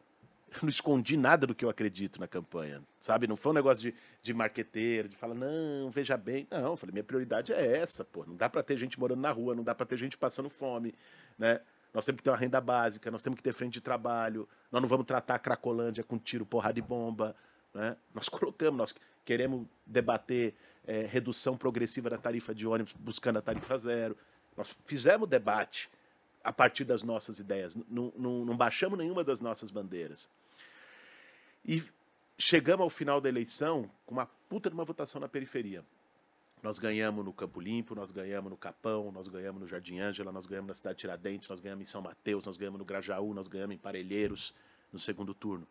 Eu 0.53 0.59
não 0.63 0.69
escondi 0.69 1.17
nada 1.17 1.47
do 1.47 1.55
que 1.55 1.65
eu 1.65 1.71
acredito 1.71 2.21
na 2.21 2.29
campanha, 2.29 2.83
sabe? 3.01 3.27
Não 3.27 3.37
foi 3.37 3.53
um 3.53 3.55
negócio 3.55 3.83
de, 3.83 3.95
de 4.21 4.35
marqueteiro, 4.35 5.09
de 5.09 5.17
falar, 5.17 5.35
não, 5.35 5.91
veja 5.91 6.17
bem. 6.17 6.47
Não, 6.51 6.73
eu 6.73 6.77
falei, 6.77 6.93
minha 6.93 7.05
prioridade 7.05 7.53
é 7.53 7.79
essa, 7.79 8.05
pô. 8.05 8.27
Não 8.27 8.37
dá 8.37 8.51
para 8.51 8.63
ter 8.63 8.77
gente 8.77 9.01
morando 9.01 9.21
na 9.21 9.31
rua, 9.31 9.55
não 9.55 9.65
dá 9.65 9.75
para 9.75 9.87
ter 9.87 9.97
gente 9.97 10.19
passando 10.19 10.51
fome, 10.51 10.93
né? 11.39 11.61
Nós 11.93 12.05
temos 12.05 12.19
que 12.19 12.25
ter 12.25 12.31
uma 12.31 12.37
renda 12.37 12.61
básica, 12.61 13.11
nós 13.11 13.23
temos 13.23 13.37
que 13.37 13.43
ter 13.43 13.53
frente 13.53 13.75
de 13.75 13.81
trabalho, 13.81 14.49
nós 14.71 14.81
não 14.81 14.89
vamos 14.89 15.07
tratar 15.07 15.35
a 15.35 15.39
Cracolândia 15.39 16.03
com 16.03 16.19
tiro, 16.19 16.47
porrada 16.47 16.79
e 16.79 16.83
bomba. 16.83 17.37
Né? 17.75 17.97
Nós 18.15 18.29
colocamos, 18.31 18.79
nós 18.79 18.95
queremos 19.25 19.67
debater 19.87 20.55
é, 20.87 21.07
redução 21.07 21.57
progressiva 21.57 22.09
da 22.09 22.19
tarifa 22.19 22.55
de 22.55 22.67
ônibus, 22.67 22.95
buscando 22.99 23.39
a 23.39 23.43
tarifa 23.43 23.77
zero. 23.79 24.17
Nós 24.57 24.77
fizemos 24.87 25.29
debate 25.29 25.91
a 26.43 26.53
partir 26.53 26.85
das 26.85 27.03
nossas 27.03 27.39
ideias, 27.39 27.77
não, 27.89 28.13
não, 28.17 28.45
não 28.45 28.57
baixamos 28.57 28.99
nenhuma 28.99 29.23
das 29.23 29.41
nossas 29.41 29.71
bandeiras. 29.71 30.29
E 31.65 31.85
chegamos 32.37 32.83
ao 32.83 32.91
final 32.91 33.21
da 33.21 33.29
eleição 33.29 33.89
com 34.05 34.15
uma 34.15 34.27
puta 34.49 34.69
de 34.69 34.75
uma 34.75 34.85
votação 34.85 35.21
na 35.21 35.29
periferia. 35.29 35.85
Nós 36.63 36.79
ganhamos 36.79 37.25
no 37.25 37.33
Campo 37.33 37.61
Limpo, 37.61 37.95
nós 37.95 38.13
ganhamos 38.13 38.49
no 38.49 38.57
Capão, 38.57 39.11
nós 39.11 39.27
ganhamos 39.27 39.61
no 39.61 39.67
Jardim 39.67 39.99
Ângela, 39.99 40.31
nós 40.31 40.47
ganhamos 40.47 40.69
na 40.69 40.75
cidade 40.77 40.97
de 40.97 41.01
Tiradentes, 41.01 41.49
nós 41.49 41.59
ganhamos 41.59 41.83
em 41.83 41.91
São 41.91 42.01
Mateus, 42.01 42.47
nós 42.47 42.57
ganhamos 42.57 42.79
no 42.79 42.85
Grajaú, 42.85 43.35
nós 43.35 43.49
ganhamos 43.49 43.75
em 43.75 43.79
Parelheiros 43.79 44.55
no 44.93 44.99
segundo 44.99 45.35
turno. 45.35 45.67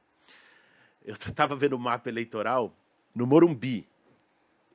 Eu 1.04 1.14
estava 1.14 1.56
vendo 1.56 1.74
o 1.74 1.80
mapa 1.80 2.10
eleitoral 2.10 2.76
no 3.16 3.26
Morumbi. 3.26 3.88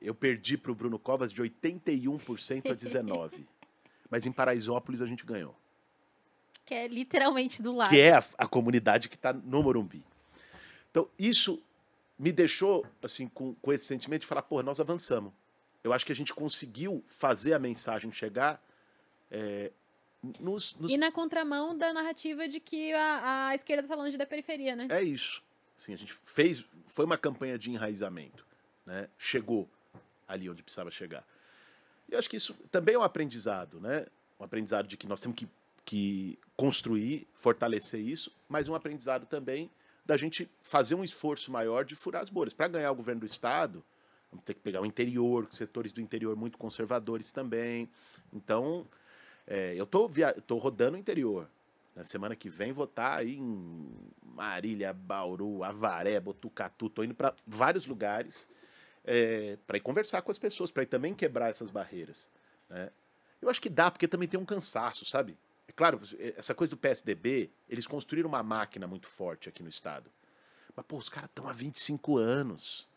Eu 0.01 0.15
perdi 0.15 0.57
para 0.57 0.71
o 0.71 0.75
Bruno 0.75 0.97
Covas 0.97 1.31
de 1.31 1.41
81% 1.41 2.71
a 2.71 2.75
19%. 2.75 3.45
Mas 4.09 4.25
em 4.25 4.31
Paraisópolis 4.31 5.01
a 5.01 5.05
gente 5.05 5.25
ganhou. 5.25 5.55
Que 6.65 6.73
é 6.73 6.87
literalmente 6.87 7.61
do 7.61 7.75
lado. 7.75 7.89
Que 7.89 7.99
é 7.99 8.15
a, 8.15 8.23
a 8.37 8.47
comunidade 8.47 9.07
que 9.07 9.15
está 9.15 9.31
no 9.31 9.61
Morumbi. 9.61 10.03
Então, 10.89 11.07
isso 11.17 11.61
me 12.17 12.31
deixou 12.31 12.85
assim 13.03 13.27
com, 13.27 13.53
com 13.55 13.71
esse 13.71 13.85
sentimento 13.85 14.21
de 14.21 14.27
falar, 14.27 14.41
pô, 14.41 14.63
nós 14.63 14.79
avançamos. 14.79 15.31
Eu 15.83 15.93
acho 15.93 16.05
que 16.05 16.11
a 16.11 16.15
gente 16.15 16.33
conseguiu 16.33 17.03
fazer 17.07 17.53
a 17.53 17.59
mensagem 17.59 18.11
chegar 18.11 18.61
é, 19.31 19.71
nos, 20.39 20.75
nos... 20.75 20.91
E 20.91 20.97
na 20.97 21.11
contramão 21.11 21.77
da 21.77 21.93
narrativa 21.93 22.47
de 22.47 22.59
que 22.59 22.93
a, 22.93 23.49
a 23.49 23.55
esquerda 23.55 23.83
está 23.83 23.95
longe 23.95 24.17
da 24.17 24.25
periferia, 24.25 24.75
né? 24.75 24.87
É 24.89 25.01
isso. 25.01 25.43
Assim, 25.77 25.93
a 25.93 25.97
gente 25.97 26.13
fez, 26.25 26.65
foi 26.87 27.05
uma 27.05 27.17
campanha 27.17 27.57
de 27.57 27.69
enraizamento, 27.69 28.45
né? 28.85 29.07
Chegou 29.17 29.69
ali 30.27 30.49
onde 30.49 30.63
precisava 30.63 30.89
chegar. 30.89 31.23
E 32.09 32.13
eu 32.13 32.19
acho 32.19 32.29
que 32.29 32.37
isso 32.37 32.53
também 32.71 32.95
é 32.95 32.99
um 32.99 33.03
aprendizado, 33.03 33.79
né? 33.79 34.05
Um 34.39 34.43
aprendizado 34.43 34.87
de 34.87 34.97
que 34.97 35.07
nós 35.07 35.21
temos 35.21 35.37
que, 35.37 35.47
que 35.85 36.37
construir, 36.55 37.27
fortalecer 37.33 38.01
isso, 38.01 38.31
mas 38.49 38.67
um 38.67 38.75
aprendizado 38.75 39.25
também 39.25 39.69
da 40.05 40.17
gente 40.17 40.49
fazer 40.61 40.95
um 40.95 41.03
esforço 41.03 41.51
maior 41.51 41.85
de 41.85 41.95
furar 41.95 42.21
as 42.21 42.29
bolhas. 42.29 42.53
Para 42.53 42.67
ganhar 42.69 42.91
o 42.91 42.95
governo 42.95 43.21
do 43.21 43.27
Estado, 43.27 43.83
ter 44.37 44.53
que 44.53 44.59
pegar 44.61 44.81
o 44.81 44.85
interior, 44.85 45.47
setores 45.51 45.91
do 45.91 46.01
interior 46.01 46.35
muito 46.35 46.57
conservadores 46.57 47.31
também. 47.31 47.89
Então, 48.33 48.87
é, 49.45 49.73
eu 49.75 49.85
tô, 49.85 50.07
via... 50.07 50.33
tô 50.33 50.57
rodando 50.57 50.97
o 50.97 50.99
interior. 50.99 51.49
Na 51.95 52.03
semana 52.03 52.35
que 52.35 52.49
vem 52.49 52.71
vou 52.71 52.85
estar 52.85 53.11
tá 53.11 53.17
aí 53.17 53.35
em 53.37 53.89
Marília, 54.21 54.93
Bauru, 54.93 55.63
Avaré, 55.63 56.19
Botucatu. 56.19 56.89
Tô 56.89 57.03
indo 57.03 57.15
para 57.15 57.33
vários 57.45 57.87
lugares 57.87 58.47
é, 59.03 59.57
para 59.65 59.77
ir 59.77 59.81
conversar 59.81 60.21
com 60.21 60.29
as 60.29 60.37
pessoas, 60.37 60.69
para 60.69 60.83
ir 60.83 60.87
também 60.87 61.15
quebrar 61.15 61.49
essas 61.49 61.71
barreiras. 61.71 62.29
Né? 62.69 62.91
Eu 63.41 63.49
acho 63.49 63.61
que 63.61 63.69
dá, 63.69 63.89
porque 63.89 64.07
também 64.07 64.27
tem 64.27 64.39
um 64.39 64.45
cansaço, 64.45 65.05
sabe? 65.05 65.37
É 65.67 65.71
claro, 65.71 65.99
essa 66.35 66.53
coisa 66.53 66.71
do 66.71 66.77
PSDB, 66.77 67.49
eles 67.69 67.87
construíram 67.87 68.29
uma 68.29 68.43
máquina 68.43 68.85
muito 68.85 69.07
forte 69.07 69.49
aqui 69.49 69.63
no 69.63 69.69
Estado. 69.69 70.11
Mas, 70.75 70.85
pô, 70.85 70.97
os 70.97 71.09
caras 71.09 71.29
estão 71.29 71.47
há 71.47 71.53
25 71.53 72.17
anos. 72.17 72.87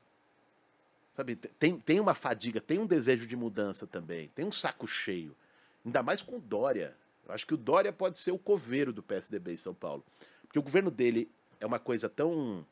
Sabe, 1.12 1.36
tem, 1.36 1.78
tem 1.78 2.00
uma 2.00 2.14
fadiga, 2.14 2.60
tem 2.60 2.78
um 2.78 2.86
desejo 2.86 3.26
de 3.26 3.36
mudança 3.36 3.86
também, 3.86 4.28
tem 4.28 4.44
um 4.44 4.52
saco 4.52 4.86
cheio. 4.86 5.36
Ainda 5.84 6.02
mais 6.02 6.22
com 6.22 6.36
o 6.36 6.40
Dória. 6.40 6.94
Eu 7.26 7.34
acho 7.34 7.46
que 7.46 7.54
o 7.54 7.56
Dória 7.56 7.92
pode 7.92 8.18
ser 8.18 8.30
o 8.32 8.38
coveiro 8.38 8.92
do 8.92 9.02
PSDB 9.02 9.52
em 9.52 9.56
São 9.56 9.74
Paulo. 9.74 10.04
Porque 10.42 10.58
o 10.58 10.62
governo 10.62 10.90
dele 10.90 11.30
é 11.60 11.66
uma 11.66 11.78
coisa 11.78 12.08
tão. 12.08 12.66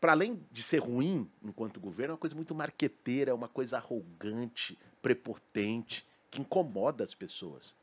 Para 0.00 0.12
além 0.12 0.40
de 0.50 0.62
ser 0.62 0.78
ruim 0.78 1.30
enquanto 1.42 1.80
governo, 1.80 2.12
é 2.12 2.14
uma 2.14 2.18
coisa 2.18 2.34
muito 2.34 2.54
marqueteira, 2.54 3.30
é 3.30 3.34
uma 3.34 3.48
coisa 3.48 3.76
arrogante, 3.76 4.78
prepotente, 5.00 6.06
que 6.30 6.40
incomoda 6.40 7.02
as 7.02 7.14
pessoas. 7.14 7.74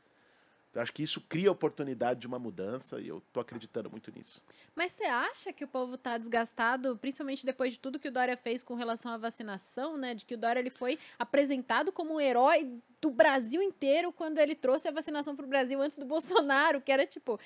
Eu 0.74 0.80
acho 0.80 0.92
que 0.92 1.02
isso 1.02 1.20
cria 1.20 1.50
a 1.50 1.52
oportunidade 1.52 2.20
de 2.20 2.26
uma 2.26 2.38
mudança 2.38 2.98
e 2.98 3.08
eu 3.08 3.22
tô 3.32 3.40
acreditando 3.40 3.90
muito 3.90 4.10
nisso. 4.10 4.42
Mas 4.74 4.92
você 4.92 5.04
acha 5.04 5.52
que 5.52 5.64
o 5.64 5.68
povo 5.68 5.98
tá 5.98 6.16
desgastado, 6.16 6.96
principalmente 6.96 7.44
depois 7.44 7.74
de 7.74 7.78
tudo 7.78 7.98
que 7.98 8.08
o 8.08 8.12
Dória 8.12 8.36
fez 8.36 8.62
com 8.62 8.74
relação 8.74 9.12
à 9.12 9.18
vacinação, 9.18 9.98
né? 9.98 10.14
De 10.14 10.24
que 10.24 10.34
o 10.34 10.38
Dória 10.38 10.60
ele 10.60 10.70
foi 10.70 10.98
apresentado 11.18 11.92
como 11.92 12.14
um 12.14 12.20
herói 12.20 12.70
do 13.00 13.10
Brasil 13.10 13.60
inteiro 13.60 14.12
quando 14.12 14.38
ele 14.38 14.54
trouxe 14.54 14.88
a 14.88 14.92
vacinação 14.92 15.36
para 15.36 15.44
o 15.44 15.48
Brasil 15.48 15.80
antes 15.82 15.98
do 15.98 16.06
Bolsonaro, 16.06 16.80
que 16.80 16.90
era 16.90 17.06
tipo, 17.06 17.38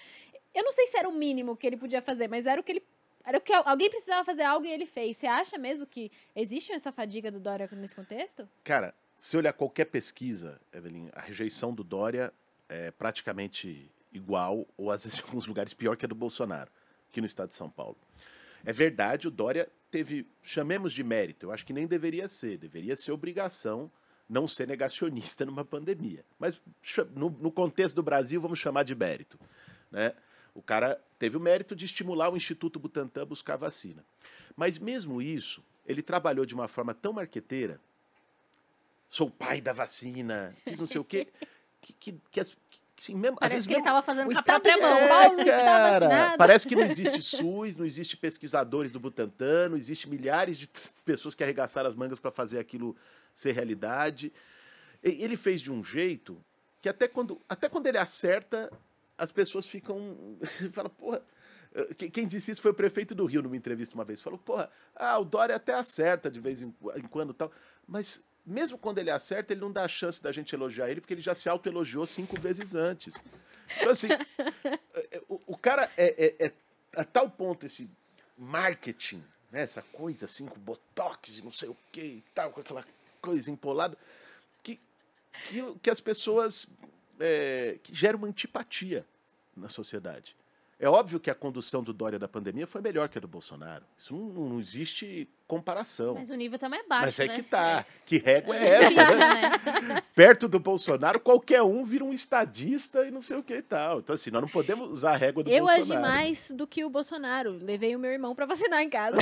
eu 0.54 0.62
não 0.62 0.70
sei 0.70 0.86
se 0.86 0.96
era 0.96 1.08
o 1.08 1.12
mínimo 1.12 1.56
que 1.56 1.66
ele 1.66 1.76
podia 1.76 2.00
fazer, 2.00 2.28
mas 2.28 2.46
era 2.46 2.60
o 2.60 2.64
que 2.64 2.72
ele 2.72 2.82
era 3.24 3.38
o 3.38 3.40
que 3.40 3.52
alguém 3.52 3.90
precisava 3.90 4.24
fazer 4.24 4.44
algo 4.44 4.64
e 4.64 4.70
ele 4.70 4.86
fez. 4.86 5.16
Você 5.16 5.26
acha 5.26 5.58
mesmo 5.58 5.84
que 5.84 6.12
existe 6.32 6.70
essa 6.70 6.92
fadiga 6.92 7.28
do 7.28 7.40
Dória 7.40 7.68
nesse 7.72 7.96
contexto? 7.96 8.48
Cara, 8.62 8.94
se 9.18 9.36
olhar 9.36 9.52
qualquer 9.52 9.86
pesquisa, 9.86 10.60
Evelyn, 10.72 11.08
a 11.12 11.22
rejeição 11.22 11.74
do 11.74 11.82
Dória 11.82 12.32
é 12.68 12.90
praticamente 12.90 13.90
igual, 14.12 14.66
ou 14.76 14.90
às 14.90 15.04
vezes 15.04 15.18
em 15.18 15.22
alguns 15.22 15.46
lugares 15.46 15.74
pior 15.74 15.96
que 15.96 16.04
a 16.04 16.08
do 16.08 16.14
Bolsonaro, 16.14 16.70
aqui 17.08 17.20
no 17.20 17.26
estado 17.26 17.48
de 17.48 17.54
São 17.54 17.70
Paulo. 17.70 17.96
É 18.64 18.72
verdade, 18.72 19.28
o 19.28 19.30
Dória 19.30 19.68
teve, 19.90 20.26
chamemos 20.42 20.92
de 20.92 21.04
mérito, 21.04 21.46
eu 21.46 21.52
acho 21.52 21.64
que 21.64 21.72
nem 21.72 21.86
deveria 21.86 22.28
ser, 22.28 22.58
deveria 22.58 22.96
ser 22.96 23.12
obrigação 23.12 23.90
não 24.28 24.46
ser 24.46 24.66
negacionista 24.66 25.44
numa 25.44 25.64
pandemia. 25.64 26.24
Mas 26.38 26.60
no, 27.14 27.30
no 27.30 27.50
contexto 27.50 27.94
do 27.94 28.02
Brasil, 28.02 28.40
vamos 28.40 28.58
chamar 28.58 28.82
de 28.82 28.94
mérito. 28.94 29.38
Né? 29.90 30.14
O 30.54 30.62
cara 30.62 31.00
teve 31.18 31.36
o 31.36 31.40
mérito 31.40 31.76
de 31.76 31.84
estimular 31.84 32.28
o 32.30 32.36
Instituto 32.36 32.78
Butantan 32.78 33.22
a 33.22 33.26
buscar 33.26 33.56
vacina. 33.56 34.04
Mas 34.56 34.78
mesmo 34.78 35.22
isso, 35.22 35.62
ele 35.86 36.02
trabalhou 36.02 36.44
de 36.44 36.54
uma 36.54 36.66
forma 36.66 36.92
tão 36.92 37.12
marqueteira. 37.12 37.80
Sou 39.08 39.30
pai 39.30 39.60
da 39.60 39.72
vacina, 39.72 40.54
fiz 40.64 40.80
não 40.80 40.86
sei 40.86 41.00
o 41.00 41.04
quê. 41.04 41.28
que, 41.86 41.92
que, 41.92 42.20
que, 42.30 42.40
as, 42.40 42.56
que 42.96 43.14
mesmo, 43.14 43.36
Parece 43.38 43.54
vezes 43.54 43.66
que 43.66 43.74
mesmo, 43.74 43.82
ele 43.82 43.88
estava 43.88 44.02
fazendo 44.02 44.32
com 44.32 44.38
a 44.38 44.42
própria 44.42 44.76
mão. 44.78 44.96
É, 44.96 45.08
Paulo 45.08 45.44
cara, 45.44 46.34
Parece 46.36 46.66
que 46.66 46.74
não 46.74 46.82
existe 46.82 47.22
SUS, 47.22 47.76
não 47.76 47.84
existe 47.84 48.16
pesquisadores 48.16 48.90
do 48.90 48.98
Butantan, 48.98 49.68
não 49.68 49.76
existe 49.76 50.08
milhares 50.08 50.56
de 50.58 50.68
pessoas 51.04 51.34
que 51.34 51.44
arregaçaram 51.44 51.88
as 51.88 51.94
mangas 51.94 52.18
para 52.18 52.30
fazer 52.30 52.58
aquilo 52.58 52.96
ser 53.32 53.52
realidade. 53.52 54.32
Ele 55.02 55.36
fez 55.36 55.60
de 55.60 55.70
um 55.70 55.84
jeito 55.84 56.42
que 56.80 56.88
até 56.88 57.06
quando, 57.06 57.40
até 57.48 57.68
quando 57.68 57.86
ele 57.86 57.98
acerta, 57.98 58.72
as 59.16 59.30
pessoas 59.30 59.66
ficam. 59.66 60.36
Fala, 60.72 60.88
porra. 60.88 61.22
Quem 62.10 62.26
disse 62.26 62.50
isso 62.50 62.62
foi 62.62 62.70
o 62.70 62.74
prefeito 62.74 63.14
do 63.14 63.26
Rio 63.26 63.42
numa 63.42 63.56
entrevista 63.56 63.94
uma 63.94 64.04
vez. 64.04 64.18
Falou, 64.18 64.38
porra, 64.38 64.70
ah, 64.94 65.18
o 65.18 65.26
Dória 65.26 65.54
até 65.54 65.74
acerta 65.74 66.30
de 66.30 66.40
vez 66.40 66.62
em 66.62 66.72
quando 67.10 67.34
tal, 67.34 67.52
mas 67.86 68.24
mesmo 68.46 68.78
quando 68.78 68.98
ele 68.98 69.10
acerta, 69.10 69.52
ele 69.52 69.60
não 69.60 69.72
dá 69.72 69.84
a 69.84 69.88
chance 69.88 70.22
da 70.22 70.30
gente 70.30 70.54
elogiar 70.54 70.88
ele, 70.88 71.00
porque 71.00 71.14
ele 71.14 71.20
já 71.20 71.34
se 71.34 71.48
autoelogiou 71.48 72.06
cinco 72.06 72.38
vezes 72.40 72.74
antes. 72.74 73.24
Então, 73.76 73.90
assim, 73.90 74.08
o, 75.28 75.40
o 75.48 75.58
cara 75.58 75.90
é, 75.96 76.26
é, 76.26 76.46
é, 76.46 76.52
a 76.94 77.04
tal 77.04 77.28
ponto 77.28 77.66
esse 77.66 77.90
marketing, 78.38 79.24
né, 79.50 79.62
essa 79.62 79.82
coisa 79.82 80.26
assim, 80.26 80.46
com 80.46 80.60
botox 80.60 81.38
e 81.38 81.42
não 81.42 81.50
sei 81.50 81.68
o 81.68 81.76
que 81.90 82.00
e 82.00 82.24
tal, 82.32 82.52
com 82.52 82.60
aquela 82.60 82.84
coisa 83.20 83.50
empolada, 83.50 83.98
que, 84.62 84.78
que, 85.48 85.74
que 85.82 85.90
as 85.90 86.00
pessoas. 86.00 86.68
É, 87.18 87.78
que 87.82 87.94
gera 87.94 88.14
uma 88.14 88.28
antipatia 88.28 89.02
na 89.56 89.70
sociedade. 89.70 90.36
É 90.78 90.88
óbvio 90.88 91.18
que 91.18 91.30
a 91.30 91.34
condução 91.34 91.82
do 91.82 91.92
Dória 91.92 92.18
da 92.18 92.28
pandemia 92.28 92.66
foi 92.66 92.82
melhor 92.82 93.08
que 93.08 93.16
a 93.16 93.20
do 93.20 93.26
Bolsonaro. 93.26 93.84
Isso 93.96 94.14
não, 94.14 94.50
não 94.50 94.58
existe 94.58 95.26
comparação. 95.46 96.14
Mas 96.14 96.30
o 96.30 96.34
nível 96.34 96.58
também 96.58 96.80
é 96.80 96.82
baixo, 96.86 97.06
Mas 97.06 97.18
é 97.18 97.26
né? 97.26 97.34
que 97.34 97.42
tá. 97.42 97.78
É. 97.80 97.86
Que 98.04 98.18
régua 98.18 98.54
é, 98.54 98.68
é 98.68 98.84
essa, 98.84 99.16
né? 99.16 100.02
Perto 100.14 100.46
do 100.46 100.60
Bolsonaro, 100.60 101.18
qualquer 101.18 101.62
um 101.62 101.82
vira 101.82 102.04
um 102.04 102.12
estadista 102.12 103.06
e 103.06 103.10
não 103.10 103.22
sei 103.22 103.38
o 103.38 103.42
que 103.42 103.54
e 103.54 103.62
tal. 103.62 104.00
Então, 104.00 104.12
assim, 104.12 104.30
nós 104.30 104.42
não 104.42 104.48
podemos 104.50 104.90
usar 104.90 105.12
a 105.12 105.16
régua 105.16 105.42
do 105.42 105.50
Eu 105.50 105.64
Bolsonaro. 105.64 105.92
Eu 105.92 105.98
agi 105.98 106.02
mais 106.02 106.50
do 106.50 106.66
que 106.66 106.84
o 106.84 106.90
Bolsonaro. 106.90 107.58
Levei 107.62 107.96
o 107.96 107.98
meu 107.98 108.12
irmão 108.12 108.34
para 108.34 108.44
vacinar 108.44 108.82
em 108.82 108.90
casa. 108.90 109.16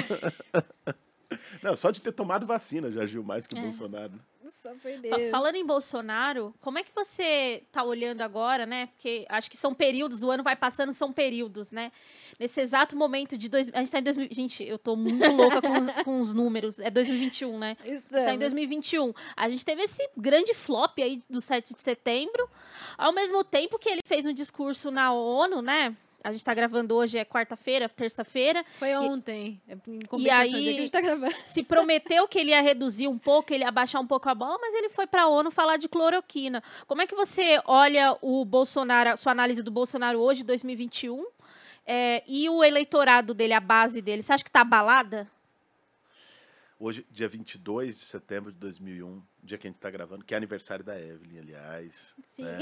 não, 1.62 1.76
só 1.76 1.92
de 1.92 2.02
ter 2.02 2.12
tomado 2.12 2.44
vacina 2.46 2.90
já 2.90 3.02
agiu 3.02 3.22
mais 3.22 3.46
que 3.46 3.55
o 3.55 3.59
é. 3.59 3.62
Bolsonaro. 3.62 4.14
Só 4.64 4.74
foi 4.76 4.96
Deus. 4.96 5.30
Falando 5.30 5.56
em 5.56 5.66
Bolsonaro, 5.66 6.54
como 6.62 6.78
é 6.78 6.82
que 6.82 6.90
você 6.94 7.64
tá 7.70 7.84
olhando 7.84 8.22
agora, 8.22 8.64
né? 8.64 8.86
Porque 8.86 9.26
acho 9.28 9.50
que 9.50 9.58
são 9.58 9.74
períodos, 9.74 10.22
o 10.22 10.30
ano 10.30 10.42
vai 10.42 10.56
passando, 10.56 10.90
são 10.90 11.12
períodos, 11.12 11.70
né? 11.70 11.92
Nesse 12.40 12.62
exato 12.62 12.96
momento 12.96 13.36
de. 13.36 13.50
Dois, 13.50 13.70
a 13.74 13.80
gente 13.80 13.92
tá 13.92 13.98
em 13.98 14.02
2000. 14.02 14.28
Gente, 14.30 14.64
eu 14.64 14.78
tô 14.78 14.96
muito 14.96 15.30
louca 15.30 15.60
com 15.60 15.78
os, 15.78 15.90
com 16.02 16.18
os 16.18 16.32
números. 16.32 16.78
É 16.78 16.90
2021, 16.90 17.58
né? 17.58 17.76
A 17.78 17.86
gente 17.86 18.02
tá 18.04 18.16
em 18.16 18.20
Estamos. 18.20 18.40
2021. 18.40 19.12
A 19.36 19.50
gente 19.50 19.66
teve 19.66 19.82
esse 19.82 20.08
grande 20.16 20.54
flop 20.54 20.98
aí 20.98 21.20
do 21.28 21.42
7 21.42 21.74
de 21.74 21.82
setembro. 21.82 22.48
Ao 22.96 23.12
mesmo 23.12 23.44
tempo 23.44 23.78
que 23.78 23.90
ele 23.90 24.00
fez 24.06 24.24
um 24.24 24.32
discurso 24.32 24.90
na 24.90 25.12
ONU, 25.12 25.60
né? 25.60 25.94
A 26.25 26.33
gente 26.33 26.43
tá 26.43 26.55
gravando 26.55 26.95
hoje, 26.95 27.18
é 27.18 27.25
quarta-feira, 27.25 27.87
terça-feira. 27.87 28.64
Foi 28.79 28.97
ontem. 28.97 29.61
É 29.68 29.77
em 29.87 30.01
E 30.22 30.31
a 30.31 30.39
aí 30.39 30.72
gente 30.72 30.91
tá 30.91 31.03
gravando. 31.03 31.35
se 31.45 31.62
prometeu 31.62 32.27
que 32.27 32.39
ele 32.39 32.49
ia 32.49 32.62
reduzir 32.62 33.07
um 33.07 33.18
pouco, 33.18 33.53
ele 33.53 33.62
ia 33.62 33.70
baixar 33.70 34.01
um 34.01 34.07
pouco 34.07 34.27
a 34.31 34.35
bola, 34.35 34.57
mas 34.59 34.75
ele 34.75 34.89
foi 34.89 35.07
para 35.07 35.25
a 35.25 35.29
ONU 35.29 35.51
falar 35.51 35.77
de 35.77 35.87
cloroquina. 35.87 36.62
Como 36.87 37.03
é 37.03 37.07
que 37.07 37.14
você 37.14 37.61
olha 37.66 38.16
o 38.22 38.43
Bolsonaro, 38.43 39.11
a 39.11 39.16
sua 39.18 39.33
análise 39.33 39.62
do 39.62 39.70
Bolsonaro 39.70 40.18
hoje, 40.18 40.43
2021, 40.43 41.27
é, 41.87 42.22
e 42.27 42.49
o 42.49 42.64
eleitorado 42.64 43.35
dele, 43.35 43.53
a 43.53 43.61
base 43.61 44.01
dele? 44.01 44.22
Você 44.22 44.33
acha 44.33 44.45
que 44.45 44.51
tá 44.51 44.62
abalada? 44.62 45.31
Hoje, 46.81 47.07
dia 47.11 47.29
22 47.29 47.99
de 47.99 48.03
setembro 48.03 48.51
de 48.51 48.59
2001, 48.59 49.22
dia 49.43 49.59
que 49.59 49.66
a 49.66 49.70
gente 49.70 49.77
está 49.77 49.91
gravando, 49.91 50.25
que 50.25 50.33
é 50.33 50.39
aniversário 50.39 50.83
da 50.83 50.99
Evelyn, 50.99 51.41
aliás. 51.41 52.16
Sim. 52.35 52.45
né? 52.45 52.59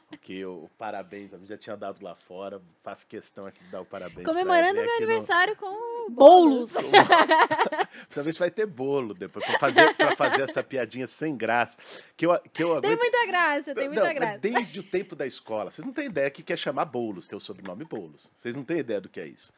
Porque 0.28 0.44
o, 0.44 0.68
parabéns, 0.76 1.32
a 1.32 1.38
gente 1.38 1.48
já 1.48 1.56
tinha 1.56 1.74
dado 1.74 2.04
lá 2.04 2.14
fora, 2.14 2.60
faço 2.82 3.06
questão 3.06 3.46
aqui 3.46 3.64
de 3.64 3.70
dar 3.70 3.80
o 3.80 3.84
parabéns. 3.86 4.26
Comemorando 4.26 4.74
meu 4.74 4.82
aqui 4.84 4.90
no- 4.90 4.96
aniversário 5.06 5.56
com 5.56 6.06
o 6.06 6.10
Boulos. 6.10 6.74
Precisa 8.04 8.22
ver 8.22 8.32
se 8.34 8.38
vai 8.38 8.50
ter 8.50 8.66
bolo 8.66 9.14
depois, 9.14 9.42
pra 9.46 9.58
fazer, 9.58 9.94
pra 9.94 10.14
fazer 10.16 10.42
essa 10.42 10.62
piadinha 10.62 11.06
sem 11.06 11.34
graça. 11.34 11.78
Que 12.14 12.26
eu, 12.26 12.38
que 12.52 12.62
eu 12.62 12.78
Tem 12.82 12.90
aguento- 12.92 12.98
muita 13.00 13.26
graça, 13.26 13.74
tem 13.74 13.84
Não, 13.88 13.94
muita 13.94 14.04
mas 14.04 14.14
graça. 14.14 14.38
Desde 14.38 14.80
o 14.80 14.82
tempo 14.82 15.16
da 15.16 15.26
escola. 15.26 15.70
Vocês 15.70 15.86
não 15.86 15.94
têm 15.94 16.04
ideia 16.04 16.30
que 16.30 16.42
quer 16.42 16.58
chamar 16.58 16.84
Boulos, 16.84 17.26
ter 17.26 17.34
o 17.34 17.40
sobrenome 17.40 17.84
Boulos. 17.86 18.28
Vocês 18.34 18.54
não 18.54 18.64
têm 18.64 18.80
ideia 18.80 19.00
do 19.00 19.08
que 19.08 19.20
é 19.20 19.26
isso. 19.26 19.50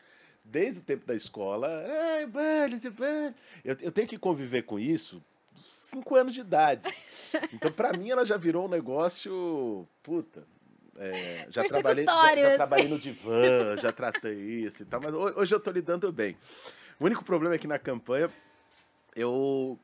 Desde 0.44 0.78
o 0.78 0.84
tempo 0.84 1.04
da 1.04 1.16
escola, 1.16 1.66
"Ai, 2.14 2.26
Boulos." 2.26 2.84
eu, 2.84 3.76
eu 3.80 3.90
tenho 3.90 4.06
que 4.06 4.16
conviver 4.16 4.62
com 4.62 4.78
isso 4.78 5.20
cinco 5.56 6.14
anos 6.14 6.32
de 6.32 6.40
idade. 6.42 6.88
Então, 7.52 7.72
pra 7.72 7.92
mim, 7.92 8.08
ela 8.08 8.24
já 8.24 8.36
virou 8.36 8.66
um 8.66 8.68
negócio. 8.68 9.84
Puta. 10.00 10.46
É, 11.01 11.46
já, 11.51 11.62
trabalhei, 11.68 12.05
já, 12.05 12.12
já 12.51 12.55
trabalhei 12.57 12.88
no 12.88 12.98
divã, 13.01 13.76
já 13.80 13.90
tratei 13.90 14.34
isso 14.34 14.82
e 14.82 14.86
tal, 14.86 15.01
mas 15.01 15.14
ho- 15.14 15.32
hoje 15.40 15.55
eu 15.55 15.59
tô 15.59 15.70
lidando 15.70 16.12
bem. 16.12 16.36
O 16.98 17.07
único 17.07 17.24
problema 17.24 17.55
é 17.55 17.59
que 17.59 17.66
na 17.66 17.78
campanha 17.78 18.28
eu 19.16 19.78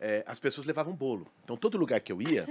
é, 0.00 0.22
as 0.26 0.38
pessoas 0.38 0.66
levavam 0.66 0.94
bolo. 0.94 1.26
Então 1.44 1.56
todo 1.56 1.76
lugar 1.76 2.00
que 2.00 2.12
eu 2.12 2.22
ia, 2.22 2.46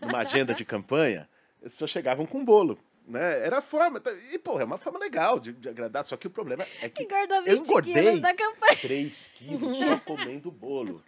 numa 0.00 0.18
agenda 0.18 0.54
de 0.54 0.64
campanha, 0.64 1.28
as 1.64 1.72
pessoas 1.72 1.90
chegavam 1.90 2.24
com 2.24 2.44
bolo. 2.44 2.78
Né? 3.08 3.40
Era 3.46 3.58
a 3.58 3.62
forma. 3.62 4.02
E, 4.30 4.38
pô, 4.38 4.60
é 4.60 4.64
uma 4.64 4.76
forma 4.76 4.98
legal 4.98 5.40
de, 5.40 5.54
de 5.54 5.66
agradar. 5.66 6.04
Só 6.04 6.14
que 6.14 6.26
o 6.26 6.30
problema 6.30 6.66
é 6.82 6.90
que 6.90 7.04
Engordou 7.04 7.38
eu 7.38 7.56
20 7.56 7.66
engordei. 7.68 7.94
quilos 7.94 8.20
da 8.20 8.34
campanha. 8.34 8.76
3 8.82 9.30
quilos 9.34 9.78
só 9.78 9.98
comendo 10.04 10.50
bolo. 10.50 11.02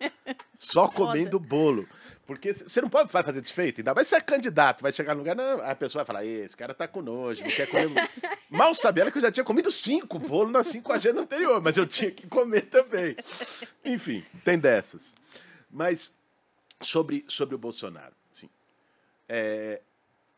Só 0.54 0.88
comendo 0.88 1.38
bolo. 1.38 1.86
Porque 2.26 2.54
você 2.54 2.80
não 2.80 2.88
pode 2.88 3.10
fazer 3.10 3.40
desfeito, 3.42 3.80
ainda 3.80 3.92
mais 3.92 4.06
se 4.08 4.14
é 4.14 4.20
candidato, 4.20 4.82
vai 4.82 4.92
chegar 4.92 5.14
no 5.14 5.18
lugar, 5.18 5.34
não, 5.34 5.60
a 5.62 5.74
pessoa 5.74 6.04
vai 6.04 6.06
falar, 6.06 6.24
"Ê, 6.24 6.44
esse 6.44 6.56
cara 6.56 6.72
tá 6.72 6.86
com 6.86 7.02
nojo, 7.02 7.42
não 7.42 7.50
quer 7.50 7.66
comer. 7.66 8.08
Mal 8.48 8.72
sabendo 8.72 9.10
que 9.10 9.18
eu 9.18 9.22
já 9.22 9.32
tinha 9.32 9.42
comido 9.42 9.68
cinco 9.70 10.16
bolos 10.18 10.66
cinco 10.68 10.92
agendas 10.92 11.24
anterior, 11.24 11.60
mas 11.60 11.76
eu 11.76 11.86
tinha 11.86 12.10
que 12.10 12.28
comer 12.28 12.62
também. 12.62 13.16
Enfim, 13.84 14.24
tem 14.44 14.58
dessas. 14.58 15.16
Mas 15.68 16.10
sobre, 16.80 17.24
sobre 17.28 17.56
o 17.56 17.58
Bolsonaro, 17.58 18.14
assim, 18.30 18.48
é, 19.28 19.80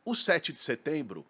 o 0.04 0.14
7 0.14 0.52
de 0.52 0.58
setembro 0.60 1.26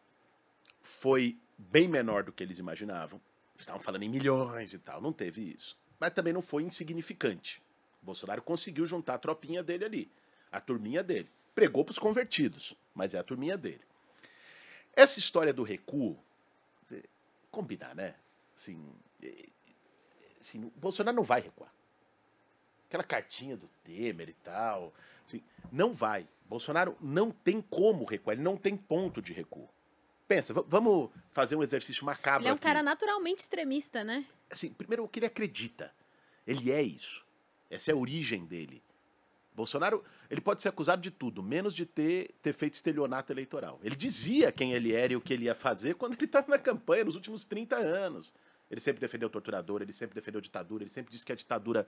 foi 0.83 1.39
bem 1.57 1.89
menor 1.89 2.24
do 2.24 2.33
que 2.33 2.43
eles 2.43 2.59
imaginavam. 2.59 3.20
Estavam 3.59 3.80
falando 3.80 4.03
em 4.03 4.09
milhões 4.09 4.72
e 4.72 4.78
tal, 4.78 5.01
não 5.01 5.12
teve 5.12 5.41
isso. 5.41 5.76
Mas 5.99 6.11
também 6.11 6.33
não 6.33 6.43
foi 6.43 6.62
insignificante. 6.62 7.62
Bolsonaro 8.03 8.43
conseguiu 8.43 8.85
juntar 8.85 9.14
a 9.14 9.18
tropinha 9.18 9.62
dele 9.62 9.85
ali, 9.85 10.12
a 10.51 10.61
turminha 10.61 11.03
dele. 11.03 11.30
Pregou 11.55 11.85
para 11.85 11.93
os 11.93 11.99
convertidos, 11.99 12.76
mas 12.95 13.14
é 13.14 13.18
a 13.18 13.22
turminha 13.22 13.57
dele. 13.57 13.83
Essa 14.95 15.18
história 15.18 15.53
do 15.53 15.62
recuo, 15.62 16.18
combinar, 17.53 17.95
né? 17.95 18.14
Assim, 18.57 18.93
eh, 19.22 19.49
assim, 20.41 20.72
Bolsonaro 20.76 21.14
não 21.14 21.22
vai 21.22 21.41
recuar. 21.43 21.72
Aquela 22.89 23.05
cartinha 23.05 23.57
do 23.57 23.68
Temer 23.85 24.30
e 24.30 24.33
tal, 24.33 24.93
assim, 25.24 25.43
não 25.70 25.93
vai. 25.93 26.26
Bolsonaro 26.49 26.97
não 27.01 27.30
tem 27.30 27.61
como 27.61 28.05
recuar, 28.05 28.35
ele 28.35 28.43
não 28.43 28.57
tem 28.57 28.76
ponto 28.76 29.22
de 29.22 29.33
recuo. 29.33 29.68
Pensa, 30.35 30.55
va- 30.55 30.64
vamos 30.66 31.11
fazer 31.33 31.57
um 31.57 31.62
exercício 31.62 32.05
macabro 32.07 32.43
Ele 32.43 32.49
é 32.49 32.53
um 32.53 32.55
aqui. 32.55 32.62
cara 32.62 32.83
naturalmente 32.83 33.41
extremista, 33.41 34.03
né? 34.03 34.24
Assim, 34.51 34.72
primeiro, 34.72 35.05
o 35.05 35.09
que 35.09 35.18
ele 35.18 35.26
acredita. 35.26 35.93
Ele 36.47 36.70
é 36.72 36.80
isso. 36.83 37.24
Essa 37.70 37.91
é 37.91 37.95
a 37.95 37.97
origem 37.97 38.45
dele. 38.47 38.83
Bolsonaro, 39.55 40.03
ele 40.30 40.41
pode 40.41 40.62
ser 40.62 40.68
acusado 40.70 41.03
de 41.03 41.11
tudo, 41.11 41.43
menos 41.43 41.74
de 41.74 41.85
ter, 41.85 42.30
ter 42.41 42.55
feito 42.55 42.72
estelionato 42.74 43.30
eleitoral. 43.30 43.78
Ele 43.83 43.95
dizia 43.95 44.51
quem 44.51 44.72
ele 44.72 44.95
era 44.95 45.12
e 45.12 45.16
o 45.16 45.20
que 45.20 45.35
ele 45.35 45.45
ia 45.45 45.55
fazer 45.55 45.95
quando 45.97 46.14
ele 46.14 46.24
estava 46.24 46.49
na 46.49 46.59
campanha, 46.59 47.05
nos 47.05 47.14
últimos 47.16 47.45
30 47.45 47.76
anos. 47.76 48.33
Ele 48.70 48.80
sempre 48.80 49.01
defendeu 49.01 49.28
o 49.28 49.30
torturador, 49.30 49.83
ele 49.83 49.93
sempre 49.93 50.14
defendeu 50.14 50.39
a 50.39 50.43
ditadura, 50.43 50.83
ele 50.83 50.91
sempre 50.91 51.12
disse 51.12 51.26
que 51.26 51.33
a 51.33 51.37
ditadura. 51.37 51.87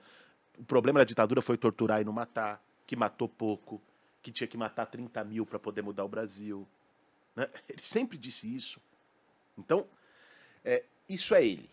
O 0.59 0.63
problema 0.63 0.99
da 0.99 1.03
ditadura 1.05 1.41
foi 1.41 1.57
torturar 1.57 1.99
e 1.99 2.05
não 2.05 2.13
matar, 2.13 2.63
que 2.85 2.95
matou 2.95 3.27
pouco, 3.27 3.81
que 4.21 4.31
tinha 4.31 4.47
que 4.47 4.55
matar 4.55 4.85
30 4.85 5.23
mil 5.23 5.47
para 5.47 5.57
poder 5.57 5.81
mudar 5.81 6.05
o 6.05 6.07
Brasil. 6.07 6.67
Né? 7.35 7.49
Ele 7.67 7.81
sempre 7.81 8.17
disse 8.17 8.53
isso. 8.53 8.79
Então, 9.57 9.87
é, 10.63 10.83
isso 11.07 11.35
é 11.35 11.45
ele. 11.45 11.69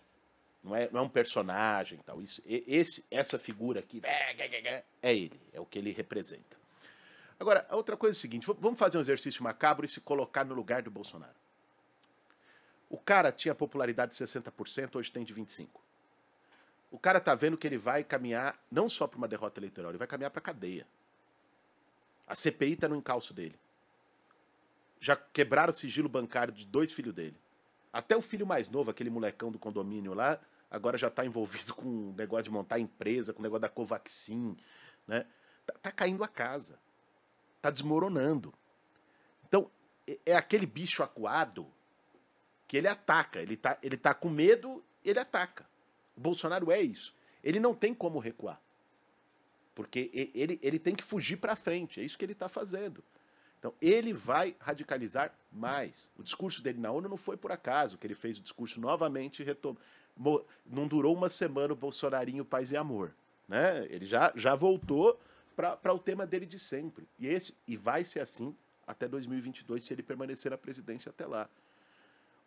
Não 0.63 0.77
é, 0.77 0.89
não 0.93 1.01
é 1.01 1.03
um 1.03 1.09
personagem 1.09 1.99
tal. 2.07 2.23
Isso, 2.23 2.43
esse, 2.47 3.05
essa 3.11 3.39
figura 3.39 3.81
aqui 3.81 4.01
é 5.03 5.15
ele, 5.15 5.41
é 5.53 5.61
o 5.61 5.67
que 5.67 5.79
ele 5.79 5.93
representa. 5.93 6.57
Agora, 7.39 7.67
a 7.69 7.75
outra 7.75 7.97
coisa 7.97 8.17
é 8.17 8.19
o 8.19 8.21
seguinte: 8.21 8.47
vamos 8.47 8.79
fazer 8.79 8.99
um 8.99 9.01
exercício 9.01 9.43
macabro 9.43 9.85
e 9.85 9.89
se 9.89 10.01
colocar 10.01 10.45
no 10.45 10.55
lugar 10.55 10.83
do 10.83 10.91
Bolsonaro. 10.91 11.35
O 12.89 12.99
cara 12.99 13.33
tinha 13.33 13.55
popularidade 13.55 14.13
de 14.13 14.19
60%, 14.19 14.97
hoje 14.97 15.11
tem 15.11 15.25
de 15.25 15.35
25%. 15.35 15.69
O 16.91 16.99
cara 16.99 17.19
tá 17.19 17.35
vendo 17.35 17.57
que 17.57 17.67
ele 17.67 17.79
vai 17.79 18.05
caminhar 18.05 18.63
não 18.71 18.87
só 18.87 19.07
para 19.07 19.17
uma 19.17 19.27
derrota 19.27 19.59
eleitoral, 19.59 19.91
ele 19.91 19.99
vai 19.99 20.07
caminhar 20.07 20.31
para 20.31 20.43
cadeia. 20.43 20.87
A 22.27 22.35
CPI 22.35 22.77
tá 22.77 22.87
no 22.87 22.95
encalço 22.95 23.33
dele. 23.33 23.59
Já 25.03 25.17
quebraram 25.17 25.71
o 25.71 25.75
sigilo 25.75 26.09
bancário 26.09 26.55
de 26.55 26.65
dois 26.65 26.93
filhos 26.93 27.13
dele. 27.13 27.37
Até 27.93 28.17
o 28.17 28.23
filho 28.23 28.47
mais 28.47 28.69
novo, 28.69 28.89
aquele 28.89 29.11
molecão 29.11 29.51
do 29.51 29.59
condomínio 29.59 30.15
lá, 30.15 30.39
agora 30.71 30.97
já 30.97 31.09
está 31.09 31.27
envolvido 31.27 31.75
com 31.75 32.11
o 32.11 32.15
negócio 32.17 32.45
de 32.45 32.53
montar 32.53 32.79
empresa, 32.79 33.33
com 33.33 33.41
o 33.41 33.43
negócio 33.43 33.63
da 33.63 33.69
Covaxin, 33.69 34.57
né? 35.05 35.27
Tá, 35.67 35.75
tá 35.83 35.91
caindo 35.91 36.23
a 36.23 36.29
casa. 36.29 36.79
Tá 37.61 37.69
desmoronando. 37.69 38.55
Então, 39.49 39.69
é- 40.07 40.21
é 40.25 40.37
aquele 40.37 40.67
bicho 40.67 41.03
acuado 41.03 41.67
que 42.69 42.77
ele 42.77 42.87
ataca. 42.87 43.41
Ele 43.43 43.57
tá, 43.57 43.77
ele 43.83 43.97
tá 43.97 44.15
com 44.15 44.31
medo, 44.31 44.85
ele 45.05 45.19
ataca. 45.19 45.67
O 46.17 46.21
Bolsonaro 46.21 46.71
é 46.71 46.81
isso. 46.81 47.13
Ele 47.43 47.59
não 47.59 47.75
tem 47.75 47.93
como 47.93 48.21
recuar. 48.21 48.61
Porque 49.75 50.13
ele, 50.33 50.61
ele 50.63 50.79
tem 50.79 50.95
que 50.95 51.03
fugir 51.03 51.39
para 51.39 51.57
frente. 51.57 52.01
É 52.01 52.05
isso 52.05 52.17
que 52.17 52.25
ele 52.25 52.35
está 52.35 52.49
fazendo. 52.49 53.03
Então, 53.63 53.73
ele 53.81 54.13
vai 54.13 54.57
radicalizar 54.59 55.33
mais. 55.53 56.11
O 56.19 56.23
discurso 56.25 56.61
dele 56.61 56.81
na 56.81 56.91
ONU 56.91 57.09
não 57.09 57.17
foi 57.17 57.37
por 57.37 57.53
acaso, 57.53 57.97
que 57.97 58.05
ele 58.05 58.15
fez 58.17 58.37
o 58.37 58.43
discurso 58.43 58.81
novamente 58.81 59.45
retom... 59.45 59.77
mo- 60.17 60.45
Não 60.67 60.89
durou 60.89 61.15
uma 61.15 61.29
semana 61.29 61.73
o 61.73 61.77
Bolsonarinho 61.77 62.45
Paz 62.45 62.73
e 62.73 62.77
Amor. 62.77 63.15
Né? 63.47 63.87
Ele 63.89 64.05
já, 64.05 64.33
já 64.35 64.57
voltou 64.57 65.17
para 65.55 65.95
o 65.95 65.99
tema 66.01 66.27
dele 66.27 66.45
de 66.45 66.59
sempre. 66.59 67.07
E, 67.21 67.29
esse, 67.29 67.55
e 67.69 67.77
vai 67.77 68.05
ser 68.05 68.19
assim 68.19 68.53
até 68.85 69.07
2022, 69.07 69.85
se 69.85 69.93
ele 69.95 70.03
permanecer 70.03 70.51
na 70.51 70.59
presidência 70.59 71.11
até 71.11 71.25
lá. 71.25 71.49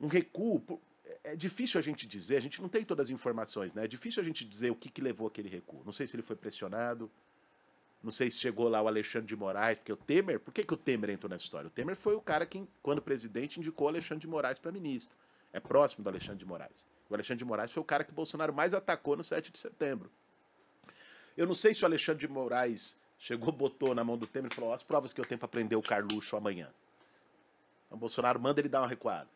Um 0.01 0.07
recuo. 0.07 0.59
por- 0.59 0.81
É 1.23 1.33
difícil 1.33 1.79
a 1.79 1.81
gente 1.81 2.05
dizer, 2.05 2.35
a 2.35 2.41
gente 2.41 2.61
não 2.61 2.67
tem 2.67 2.83
todas 2.83 3.07
as 3.07 3.09
informações, 3.09 3.73
né? 3.73 3.85
É 3.85 3.87
difícil 3.87 4.21
a 4.21 4.25
gente 4.25 4.43
dizer 4.43 4.69
o 4.69 4.75
que, 4.75 4.89
que 4.89 4.99
levou 4.99 5.27
aquele 5.27 5.47
recuo. 5.47 5.81
Não 5.85 5.93
sei 5.93 6.07
se 6.07 6.13
ele 6.17 6.23
foi 6.23 6.35
pressionado, 6.35 7.09
não 8.05 8.11
sei 8.11 8.29
se 8.29 8.37
chegou 8.37 8.69
lá 8.69 8.79
o 8.83 8.87
Alexandre 8.87 9.27
de 9.27 9.35
Moraes, 9.35 9.79
porque 9.79 9.91
o 9.91 9.97
Temer. 9.97 10.39
Por 10.39 10.53
que, 10.53 10.63
que 10.63 10.73
o 10.73 10.77
Temer 10.77 11.09
entrou 11.09 11.27
nessa 11.27 11.43
história? 11.43 11.67
O 11.67 11.71
Temer 11.71 11.95
foi 11.95 12.13
o 12.13 12.21
cara 12.21 12.45
que, 12.45 12.63
quando 12.83 13.01
presidente, 13.01 13.59
indicou 13.59 13.87
o 13.87 13.89
Alexandre 13.89 14.21
de 14.21 14.27
Moraes 14.27 14.59
para 14.59 14.71
ministro. 14.71 15.17
É 15.51 15.59
próximo 15.59 16.03
do 16.03 16.09
Alexandre 16.09 16.37
de 16.37 16.45
Moraes. 16.45 16.85
O 17.09 17.15
Alexandre 17.15 17.39
de 17.39 17.45
Moraes 17.45 17.71
foi 17.71 17.81
o 17.81 17.83
cara 17.83 18.03
que 18.03 18.11
o 18.11 18.15
Bolsonaro 18.15 18.53
mais 18.53 18.75
atacou 18.75 19.17
no 19.17 19.23
7 19.23 19.51
de 19.51 19.57
setembro. 19.57 20.11
Eu 21.35 21.47
não 21.47 21.55
sei 21.55 21.73
se 21.73 21.81
o 21.81 21.85
Alexandre 21.85 22.27
de 22.27 22.31
Moraes 22.31 22.99
chegou, 23.17 23.51
botou 23.51 23.95
na 23.95 24.03
mão 24.03 24.17
do 24.17 24.27
Temer 24.27 24.51
e 24.51 24.55
falou: 24.55 24.69
"Ó, 24.69 24.73
as 24.75 24.83
provas 24.83 25.11
que 25.11 25.19
eu 25.19 25.25
tenho 25.25 25.39
para 25.39 25.47
prender 25.47 25.75
o 25.75 25.81
Carluxo 25.81 26.37
amanhã. 26.37 26.69
O 27.89 27.97
Bolsonaro 27.97 28.39
manda 28.39 28.61
ele 28.61 28.69
dar 28.69 28.81
uma 28.81 28.87
recuada. 28.87 29.27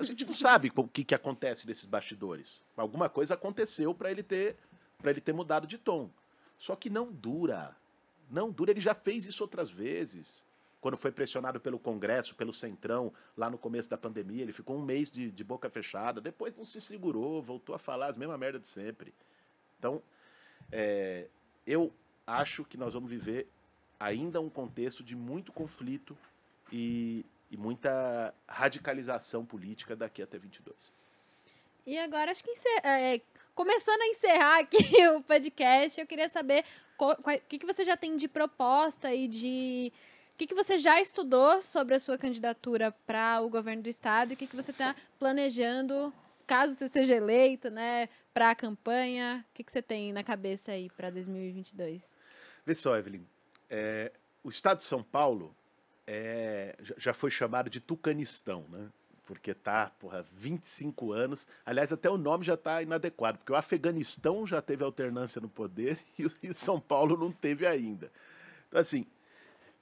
A 0.00 0.04
gente 0.04 0.24
não 0.24 0.32
sabe 0.34 0.72
o 0.74 0.88
que, 0.88 1.04
que 1.04 1.14
acontece 1.14 1.66
nesses 1.66 1.84
bastidores. 1.84 2.64
Alguma 2.74 3.10
coisa 3.10 3.34
aconteceu 3.34 3.94
para 3.94 4.10
ele 4.10 4.22
ter 4.22 4.56
para 4.96 5.10
ele 5.10 5.20
ter 5.20 5.32
mudado 5.32 5.66
de 5.66 5.76
tom. 5.76 6.10
Só 6.58 6.74
que 6.74 6.90
não 6.90 7.12
dura. 7.12 7.76
Não, 8.30 8.50
dura, 8.50 8.72
ele 8.72 8.80
já 8.80 8.94
fez 8.94 9.26
isso 9.26 9.42
outras 9.42 9.70
vezes. 9.70 10.44
Quando 10.80 10.96
foi 10.96 11.10
pressionado 11.10 11.58
pelo 11.58 11.78
Congresso, 11.78 12.34
pelo 12.34 12.52
Centrão, 12.52 13.12
lá 13.36 13.50
no 13.50 13.58
começo 13.58 13.88
da 13.88 13.98
pandemia, 13.98 14.42
ele 14.42 14.52
ficou 14.52 14.76
um 14.76 14.82
mês 14.82 15.10
de, 15.10 15.30
de 15.30 15.44
boca 15.44 15.68
fechada, 15.68 16.20
depois 16.20 16.54
não 16.56 16.64
se 16.64 16.80
segurou, 16.80 17.42
voltou 17.42 17.74
a 17.74 17.78
falar 17.78 18.08
as 18.08 18.16
mesmas 18.16 18.38
merda 18.38 18.60
de 18.60 18.68
sempre. 18.68 19.12
Então, 19.78 20.02
é, 20.70 21.26
eu 21.66 21.92
acho 22.26 22.64
que 22.64 22.76
nós 22.76 22.94
vamos 22.94 23.10
viver 23.10 23.48
ainda 23.98 24.40
um 24.40 24.48
contexto 24.48 25.02
de 25.02 25.16
muito 25.16 25.52
conflito 25.52 26.16
e, 26.72 27.24
e 27.50 27.56
muita 27.56 28.32
radicalização 28.46 29.44
política 29.44 29.96
daqui 29.96 30.22
até 30.22 30.38
22. 30.38 30.92
E 31.86 31.98
agora, 31.98 32.30
acho 32.30 32.44
que 32.44 32.52
é, 32.84 33.20
começando 33.58 34.00
a 34.00 34.06
encerrar 34.06 34.60
aqui 34.60 34.78
o 35.16 35.20
podcast, 35.20 36.00
eu 36.00 36.06
queria 36.06 36.28
saber 36.28 36.64
o 36.96 37.40
que, 37.48 37.58
que 37.58 37.66
você 37.66 37.82
já 37.82 37.96
tem 37.96 38.16
de 38.16 38.28
proposta 38.28 39.12
e 39.12 39.26
de. 39.26 39.92
O 40.34 40.38
que, 40.38 40.46
que 40.46 40.54
você 40.54 40.78
já 40.78 41.00
estudou 41.00 41.60
sobre 41.60 41.96
a 41.96 41.98
sua 41.98 42.16
candidatura 42.16 42.92
para 43.04 43.40
o 43.40 43.50
governo 43.50 43.82
do 43.82 43.88
estado 43.88 44.30
e 44.30 44.34
o 44.34 44.36
que, 44.36 44.46
que 44.46 44.54
você 44.54 44.70
está 44.70 44.94
planejando, 45.18 46.14
caso 46.46 46.76
você 46.76 46.86
seja 46.86 47.16
eleito, 47.16 47.68
né, 47.68 48.08
para 48.32 48.50
a 48.50 48.54
campanha? 48.54 49.44
O 49.50 49.54
que, 49.54 49.64
que 49.64 49.72
você 49.72 49.82
tem 49.82 50.12
na 50.12 50.22
cabeça 50.22 50.70
aí 50.70 50.88
para 50.90 51.10
2022? 51.10 52.00
Vê 52.64 52.74
só, 52.76 52.96
Evelyn. 52.96 53.26
É, 53.68 54.12
o 54.44 54.48
estado 54.48 54.76
de 54.76 54.84
São 54.84 55.02
Paulo 55.02 55.52
é, 56.06 56.76
já 56.96 57.12
foi 57.12 57.32
chamado 57.32 57.68
de 57.68 57.80
Tucanistão, 57.80 58.64
né? 58.68 58.88
Porque 59.28 59.52
tá, 59.52 59.92
porra, 60.00 60.24
25 60.32 61.12
anos. 61.12 61.46
Aliás, 61.66 61.92
até 61.92 62.08
o 62.08 62.16
nome 62.16 62.46
já 62.46 62.54
está 62.54 62.82
inadequado, 62.82 63.36
porque 63.36 63.52
o 63.52 63.56
Afeganistão 63.56 64.46
já 64.46 64.62
teve 64.62 64.82
alternância 64.82 65.38
no 65.38 65.50
poder 65.50 66.02
e 66.42 66.54
São 66.54 66.80
Paulo 66.80 67.14
não 67.14 67.30
teve 67.30 67.66
ainda. 67.66 68.10
Então, 68.66 68.80
assim, 68.80 69.06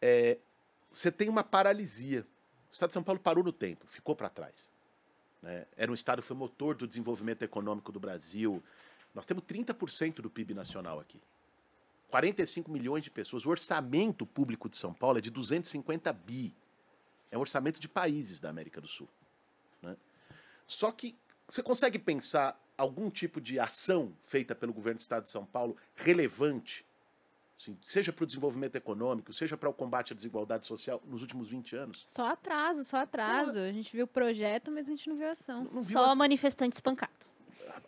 é, 0.03 0.36
você 0.92 1.12
tem 1.12 1.28
uma 1.28 1.44
paralisia. 1.44 2.26
O 2.68 2.72
Estado 2.72 2.88
de 2.88 2.94
São 2.94 3.05
Paulo 3.05 3.20
parou 3.20 3.44
no 3.44 3.53
tempo, 3.53 3.86
ficou 3.86 4.16
para 4.16 4.28
trás. 4.28 4.68
Né? 5.40 5.64
Era 5.76 5.92
um 5.92 5.94
Estado 5.94 6.22
que 6.22 6.26
foi 6.26 6.36
motor 6.36 6.74
do 6.74 6.84
desenvolvimento 6.84 7.42
econômico 7.42 7.92
do 7.92 8.01
Brasil. 8.01 8.61
Nós 9.14 9.26
temos 9.26 9.44
30% 9.44 10.16
do 10.16 10.28
PIB 10.28 10.55
nacional 10.55 10.99
aqui. 10.99 11.20
45 12.09 12.68
milhões 12.68 13.05
de 13.05 13.12
pessoas. 13.12 13.47
O 13.47 13.51
orçamento 13.51 14.26
público 14.26 14.68
de 14.68 14.76
São 14.76 14.92
Paulo 14.92 15.18
é 15.18 15.20
de 15.20 15.30
250 15.30 16.12
bi. 16.12 16.53
É 17.30 17.38
um 17.38 17.40
orçamento 17.42 17.78
de 17.78 17.88
países 17.88 18.40
da 18.40 18.51
América 18.51 18.80
do 18.80 18.88
Sul. 18.88 19.09
Só 20.66 20.90
que 20.90 21.16
você 21.48 21.62
consegue 21.62 21.98
pensar 21.98 22.60
algum 22.76 23.08
tipo 23.10 23.40
de 23.40 23.58
ação 23.58 24.12
feita 24.24 24.54
pelo 24.54 24.72
governo 24.72 24.98
do 24.98 25.02
Estado 25.02 25.24
de 25.24 25.30
São 25.30 25.44
Paulo 25.46 25.76
relevante, 25.94 26.84
assim, 27.58 27.78
seja 27.82 28.12
para 28.12 28.24
o 28.24 28.26
desenvolvimento 28.26 28.76
econômico, 28.76 29.32
seja 29.32 29.56
para 29.56 29.68
o 29.68 29.72
combate 29.72 30.12
à 30.12 30.16
desigualdade 30.16 30.66
social 30.66 31.02
nos 31.06 31.22
últimos 31.22 31.48
20 31.48 31.76
anos? 31.76 32.04
Só 32.06 32.26
atraso, 32.26 32.84
só 32.84 32.98
atraso. 32.98 33.60
A 33.60 33.72
gente 33.72 33.92
viu 33.92 34.04
o 34.04 34.08
projeto, 34.08 34.70
mas 34.70 34.86
a 34.86 34.90
gente 34.90 35.08
não 35.08 35.16
viu 35.16 35.30
ação. 35.30 35.64
Não, 35.64 35.72
não 35.72 35.80
viu 35.80 35.92
só 35.92 36.04
ação. 36.04 36.16
manifestante 36.16 36.74
espancado. 36.74 37.12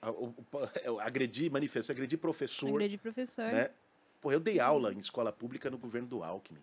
Agredir 1.00 1.50
manifestante, 1.50 1.92
agredir 1.92 2.18
professor. 2.18 2.68
Agredir 2.68 2.98
professor. 2.98 3.52
Né? 3.52 3.70
Pô, 4.20 4.30
eu 4.30 4.38
dei 4.38 4.60
aula 4.60 4.92
em 4.92 4.98
escola 4.98 5.32
pública 5.32 5.70
no 5.70 5.78
governo 5.78 6.08
do 6.08 6.22
Alckmin 6.22 6.60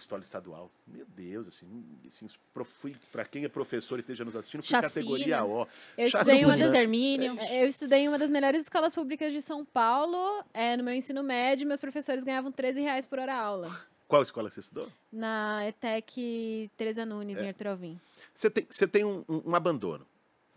escola 0.00 0.22
estadual. 0.22 0.70
Meu 0.86 1.06
Deus, 1.06 1.48
assim, 1.48 1.66
assim 2.06 2.26
fui 2.64 2.94
para 3.12 3.24
quem 3.24 3.44
é 3.44 3.48
professor 3.48 3.98
e 3.98 4.00
esteja 4.00 4.24
nos 4.24 4.36
assistindo, 4.36 4.62
fui 4.62 4.70
Chacina. 4.70 4.88
categoria 4.88 5.44
O. 5.44 5.66
Eu 5.96 6.06
estudei, 6.06 6.44
uma 6.44 6.56
das, 6.56 6.74
é, 6.74 7.62
eu 7.64 7.68
estudei 7.68 8.00
em 8.00 8.08
uma 8.08 8.18
das 8.18 8.30
melhores 8.30 8.62
escolas 8.62 8.94
públicas 8.94 9.32
de 9.32 9.40
São 9.40 9.64
Paulo, 9.64 10.44
é, 10.52 10.76
no 10.76 10.84
meu 10.84 10.94
ensino 10.94 11.22
médio, 11.22 11.66
meus 11.66 11.80
professores 11.80 12.24
ganhavam 12.24 12.52
13 12.52 12.80
reais 12.80 13.06
por 13.06 13.18
hora 13.18 13.34
aula. 13.34 13.86
Qual 14.08 14.22
escola 14.22 14.50
você 14.50 14.60
estudou? 14.60 14.88
Na 15.12 15.66
ETEC 15.66 16.70
Teresa 16.76 17.04
Nunes, 17.04 17.38
é. 17.38 17.44
em 17.44 17.48
Arthur 17.48 17.68
Alvim. 17.68 18.00
Você 18.34 18.48
tem, 18.48 18.66
você 18.70 18.86
tem 18.86 19.04
um, 19.04 19.24
um, 19.28 19.50
um 19.50 19.54
abandono. 19.54 20.06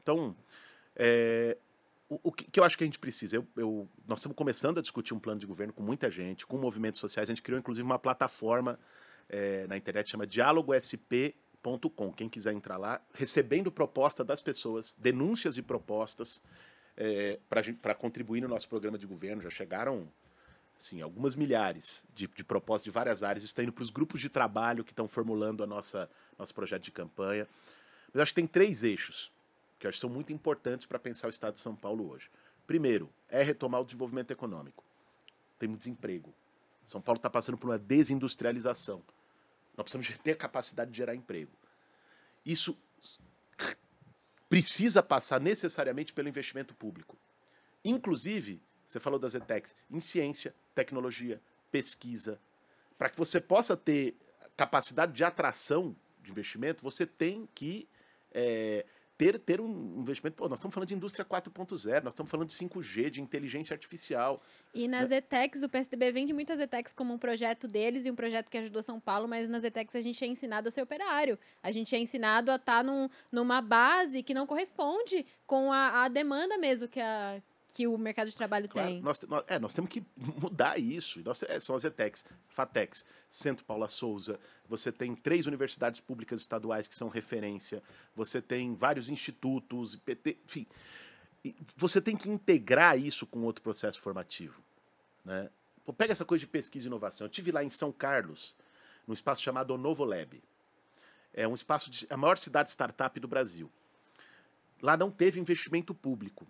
Então, 0.01 0.35
é, 0.95 1.57
o, 2.09 2.19
o, 2.23 2.31
que 2.31 2.59
eu 2.59 2.63
acho 2.63 2.75
que 2.77 2.83
a 2.83 2.87
gente 2.87 2.97
precisa? 2.97 3.35
Eu, 3.35 3.47
eu, 3.55 3.87
nós 4.07 4.19
estamos 4.19 4.35
começando 4.35 4.79
a 4.79 4.81
discutir 4.81 5.13
um 5.13 5.19
plano 5.19 5.39
de 5.39 5.45
governo 5.45 5.71
com 5.71 5.83
muita 5.83 6.09
gente, 6.09 6.45
com 6.45 6.57
movimentos 6.57 6.99
sociais. 6.99 7.29
A 7.29 7.31
gente 7.31 7.43
criou, 7.43 7.59
inclusive, 7.59 7.85
uma 7.85 7.99
plataforma 7.99 8.79
é, 9.29 9.67
na 9.67 9.77
internet, 9.77 10.09
chama 10.09 10.25
diálogosp.com. 10.25 12.11
Quem 12.13 12.27
quiser 12.27 12.53
entrar 12.53 12.77
lá, 12.77 13.01
recebendo 13.13 13.71
proposta 13.71 14.23
das 14.23 14.41
pessoas, 14.41 14.95
denúncias 14.99 15.57
e 15.57 15.61
propostas 15.61 16.41
é, 16.97 17.39
para 17.81 17.93
contribuir 17.93 18.41
no 18.41 18.47
nosso 18.47 18.67
programa 18.67 18.97
de 18.97 19.05
governo. 19.05 19.41
Já 19.41 19.49
chegaram 19.49 20.07
assim, 20.79 21.01
algumas 21.01 21.35
milhares 21.35 22.03
de, 22.15 22.27
de 22.27 22.43
propostas 22.43 22.85
de 22.85 22.91
várias 22.91 23.21
áreas, 23.21 23.43
está 23.43 23.61
indo 23.61 23.73
para 23.73 23.81
os 23.81 23.89
grupos 23.89 24.21
de 24.21 24.29
trabalho 24.29 24.83
que 24.83 24.91
estão 24.91 25.07
formulando 25.07 25.63
a 25.63 25.67
nossa 25.67 26.09
nosso 26.37 26.55
projeto 26.55 26.83
de 26.83 26.91
campanha. 26.91 27.47
Mas 28.13 28.23
acho 28.23 28.31
que 28.31 28.41
tem 28.41 28.47
três 28.47 28.83
eixos 28.83 29.31
que 29.77 29.87
acho 29.87 29.97
que 29.97 30.01
são 30.01 30.09
muito 30.09 30.33
importantes 30.33 30.85
para 30.85 30.99
pensar 30.99 31.27
o 31.27 31.29
Estado 31.29 31.53
de 31.53 31.59
São 31.59 31.75
Paulo 31.75 32.09
hoje. 32.09 32.29
Primeiro, 32.67 33.09
é 33.29 33.41
retomar 33.41 33.81
o 33.81 33.85
desenvolvimento 33.85 34.31
econômico. 34.31 34.83
Tem 35.57 35.67
muito 35.67 35.79
desemprego. 35.79 36.33
São 36.83 37.01
Paulo 37.01 37.17
está 37.17 37.29
passando 37.29 37.57
por 37.57 37.69
uma 37.69 37.77
desindustrialização. 37.79 39.01
Nós 39.79 39.85
precisamos 39.85 40.21
ter 40.21 40.35
capacidade 40.35 40.91
de 40.91 40.97
gerar 40.97 41.15
emprego. 41.15 41.53
Isso 42.45 42.77
precisa 44.49 45.01
passar 45.01 45.39
necessariamente 45.39 46.11
pelo 46.11 46.27
investimento 46.27 46.75
público. 46.75 47.17
Inclusive, 47.85 48.61
você 48.85 48.99
falou 48.99 49.17
das 49.17 49.35
ETECs, 49.35 49.73
em 49.89 50.01
ciência, 50.01 50.53
tecnologia, 50.75 51.41
pesquisa. 51.71 52.41
Para 52.97 53.09
que 53.09 53.17
você 53.17 53.39
possa 53.39 53.77
ter 53.77 54.17
capacidade 54.57 55.13
de 55.13 55.23
atração 55.23 55.95
de 56.21 56.29
investimento, 56.29 56.83
você 56.83 57.05
tem 57.05 57.47
que 57.55 57.87
é, 58.33 58.85
ter, 59.19 59.37
ter 59.37 59.59
um 59.59 59.99
investimento. 59.99 60.37
Pô, 60.37 60.47
nós 60.47 60.59
estamos 60.59 60.73
falando 60.73 60.87
de 60.87 60.95
indústria 60.95 61.25
4.0, 61.25 62.03
nós 62.03 62.13
estamos 62.13 62.31
falando 62.31 62.47
de 62.47 62.53
5G, 62.53 63.09
de 63.09 63.21
inteligência 63.21 63.73
artificial. 63.73 64.41
E 64.73 64.87
nas 64.87 65.09
né? 65.09 65.17
ETECs, 65.17 65.61
o 65.61 65.67
PSDB 65.67 66.13
vende 66.13 66.31
muitas 66.31 66.57
ETECs 66.57 66.93
como 66.93 67.13
um 67.13 67.17
projeto 67.17 67.67
deles 67.67 68.05
e 68.05 68.11
um 68.11 68.15
projeto 68.15 68.49
que 68.49 68.57
ajudou 68.57 68.81
São 68.81 68.97
Paulo, 68.97 69.27
mas 69.27 69.49
nas 69.49 69.65
ETECs 69.65 69.93
a 69.93 70.01
gente 70.01 70.23
é 70.23 70.27
ensinado 70.27 70.69
a 70.69 70.71
ser 70.71 70.81
operário. 70.81 71.37
A 71.61 71.69
gente 71.69 71.93
é 71.93 71.99
ensinado 71.99 72.49
a 72.49 72.55
estar 72.55 72.77
tá 72.77 72.83
num, 72.83 73.09
numa 73.29 73.61
base 73.61 74.23
que 74.23 74.33
não 74.33 74.47
corresponde 74.47 75.25
com 75.45 75.69
a, 75.69 76.05
a 76.05 76.07
demanda 76.07 76.57
mesmo 76.57 76.87
que 76.87 77.01
a, 77.01 77.43
que 77.69 77.85
o 77.87 77.97
mercado 77.97 78.29
de 78.29 78.35
trabalho 78.35 78.67
claro, 78.67 78.89
tem. 78.89 79.01
Nós, 79.01 79.21
nós, 79.21 79.43
é, 79.47 79.59
nós 79.59 79.73
temos 79.73 79.91
que 79.91 80.03
mudar 80.17 80.79
isso. 80.79 81.21
Nós, 81.23 81.43
é, 81.43 81.59
são 81.59 81.75
as 81.75 81.83
ETECs, 81.83 82.25
FATEX, 82.47 83.05
Centro 83.29 83.63
Paula 83.63 83.87
Souza. 83.87 84.39
Você 84.67 84.91
tem 84.91 85.15
três 85.15 85.45
universidades 85.45 85.99
públicas 85.99 86.41
estaduais 86.41 86.87
que 86.87 86.95
são 86.95 87.09
referência. 87.09 87.83
Você 88.15 88.41
tem 88.41 88.73
vários 88.73 89.07
institutos, 89.07 89.95
PT, 89.97 90.39
enfim. 90.43 90.65
Você 91.77 92.01
tem 92.01 92.17
que 92.17 92.29
integrar 92.29 92.97
isso 92.97 93.27
com 93.27 93.41
outro 93.43 93.61
processo 93.61 93.99
formativo. 93.99 94.61
Né? 95.23 95.49
Pô, 95.85 95.93
pega 95.93 96.11
essa 96.11 96.25
coisa 96.25 96.39
de 96.39 96.47
pesquisa 96.47 96.87
e 96.87 96.89
inovação. 96.89 97.25
Eu 97.25 97.29
tive 97.29 97.51
lá 97.51 97.63
em 97.63 97.69
São 97.69 97.91
Carlos, 97.91 98.55
num 99.07 99.13
espaço 99.13 99.43
chamado 99.43 99.77
Novo 99.77 100.03
Lab. 100.03 100.41
É 101.31 101.47
um 101.47 101.53
espaço 101.53 101.91
de 101.91 102.07
a 102.09 102.17
maior 102.17 102.37
cidade 102.37 102.71
startup 102.71 103.19
do 103.19 103.27
Brasil. 103.27 103.71
Lá 104.81 104.97
não 104.97 105.11
teve 105.11 105.39
investimento 105.39 105.93
público 105.93 106.47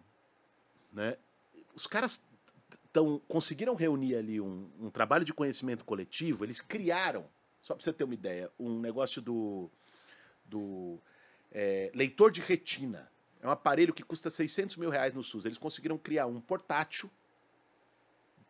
né? 0.92 1.18
Os 1.76 1.88
caras 1.88 2.24
tão, 2.92 3.20
conseguiram 3.28 3.76
reunir 3.76 4.16
ali 4.16 4.42
um, 4.42 4.70
um 4.80 4.90
trabalho 4.90 5.26
de 5.26 5.34
conhecimento 5.34 5.86
coletivo, 5.86 6.44
eles 6.44 6.62
criaram, 6.62 7.26
só 7.62 7.74
para 7.74 7.84
você 7.84 7.94
ter 7.94 8.04
uma 8.04 8.14
ideia, 8.14 8.52
um 8.60 8.80
negócio 8.80 9.22
do, 9.22 9.70
do 10.46 10.98
é, 11.52 11.92
leitor 11.94 12.32
de 12.32 12.42
retina. 12.42 13.10
É 13.42 13.48
um 13.48 13.52
aparelho 13.52 13.94
que 13.94 14.04
custa 14.04 14.30
600 14.30 14.76
mil 14.76 14.90
reais 14.90 15.14
no 15.14 15.24
SUS. 15.24 15.46
Eles 15.46 15.58
conseguiram 15.58 15.98
criar 15.98 16.26
um 16.26 16.42
portátil 16.42 17.10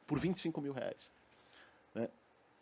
por 0.07 0.17
25 0.17 0.59
mil 0.61 0.73
reais. 0.73 1.11
Né? 1.93 2.09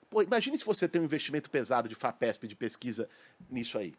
Pô, 0.10 0.22
imagine 0.22 0.58
se 0.58 0.66
você 0.66 0.88
tem 0.90 1.02
um 1.02 1.06
investimento 1.06 1.50
pesado 1.50 1.88
de 1.88 1.96
FAPESP, 1.96 2.48
de 2.48 2.56
pesquisa 2.56 3.10
nisso 3.50 3.78
aí. 3.78 3.96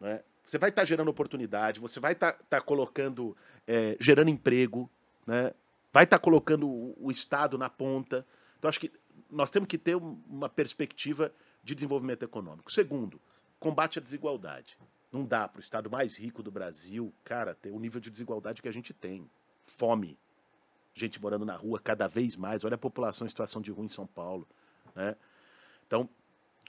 Né? 0.00 0.22
Você 0.46 0.56
vai 0.56 0.70
estar 0.70 0.82
tá 0.82 0.86
gerando 0.86 1.08
oportunidade, 1.08 1.80
você 1.80 1.98
vai 1.98 2.12
estar 2.12 2.32
tá, 2.32 2.44
tá 2.48 2.60
colocando, 2.60 3.36
é, 3.66 3.96
gerando 3.98 4.30
emprego, 4.30 4.88
né? 5.28 5.52
vai 5.92 6.04
estar 6.04 6.18
tá 6.18 6.24
colocando 6.24 6.66
o, 6.98 7.10
Estado 7.10 7.58
na 7.58 7.68
ponta. 7.68 8.26
Então, 8.58 8.68
acho 8.68 8.80
que 8.80 8.90
nós 9.30 9.50
temos 9.50 9.68
que 9.68 9.76
ter 9.76 9.94
uma 9.94 10.48
perspectiva 10.48 11.30
de 11.62 11.74
desenvolvimento 11.74 12.22
econômico. 12.22 12.72
Segundo, 12.72 13.20
combate 13.60 13.98
à 13.98 14.02
desigualdade. 14.02 14.78
Não 15.12 15.24
dá 15.24 15.46
para 15.46 15.58
o 15.58 15.60
estado 15.60 15.90
mais 15.90 16.16
rico 16.16 16.42
do 16.42 16.50
Brasil, 16.50 17.12
cara, 17.24 17.54
ter 17.54 17.70
o 17.70 17.78
nível 17.78 18.00
de 18.00 18.10
desigualdade 18.10 18.62
que 18.62 18.68
a 18.68 18.72
gente 18.72 18.94
tem. 18.94 19.30
Fome. 19.66 20.18
Gente 20.94 21.20
morando 21.20 21.44
na 21.44 21.56
rua 21.56 21.78
cada 21.78 22.06
vez 22.06 22.34
mais. 22.34 22.64
Olha 22.64 22.74
a 22.74 22.78
população 22.78 23.26
em 23.26 23.28
situação 23.28 23.60
de 23.60 23.70
rua 23.70 23.84
em 23.84 23.88
São 23.88 24.06
Paulo. 24.06 24.48
Né? 24.94 25.14
Então, 25.86 26.08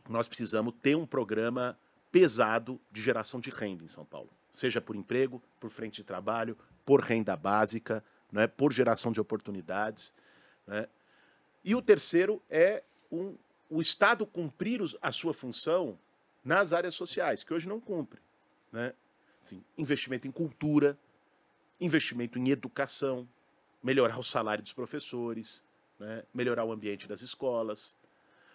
nós 0.08 0.28
precisamos 0.28 0.74
ter 0.82 0.96
um 0.96 1.06
programa 1.06 1.78
pesado 2.12 2.80
de 2.92 3.02
geração 3.02 3.40
de 3.40 3.50
renda 3.50 3.86
em 3.86 3.88
São 3.88 4.06
Paulo. 4.06 4.30
Seja 4.52 4.82
por 4.82 4.96
emprego, 4.96 5.42
por 5.60 5.70
frente 5.70 5.98
de 5.98 6.04
trabalho, 6.04 6.58
por 6.86 7.02
renda 7.02 7.38
básica, 7.38 8.04
né, 8.32 8.48
por 8.48 8.72
geração 8.72 9.12
de 9.12 9.20
oportunidades. 9.20 10.14
Né? 10.68 10.88
E 11.64 11.76
o 11.76 11.82
terceiro 11.82 12.42
é 12.50 12.84
um 13.12 13.36
o 13.70 13.80
Estado 13.80 14.26
cumprir 14.26 14.82
a 15.02 15.12
sua 15.12 15.34
função 15.34 15.98
nas 16.44 16.74
áreas 16.74 16.96
sociais, 16.96 17.44
que 17.44 17.54
hoje 17.54 17.68
não 17.70 17.80
cumpre. 17.80 18.20
Né? 18.72 18.94
Assim, 19.44 19.64
investimento 19.78 20.28
em 20.28 20.32
cultura, 20.32 20.98
investimento 21.80 22.40
em 22.40 22.50
educação, 22.50 23.30
melhorar 23.84 24.18
o 24.18 24.24
salário 24.24 24.64
dos 24.64 24.74
professores, 24.74 25.64
né? 26.00 26.24
melhorar 26.34 26.66
o 26.66 26.72
ambiente 26.72 27.08
das 27.08 27.22
escolas. 27.22 27.96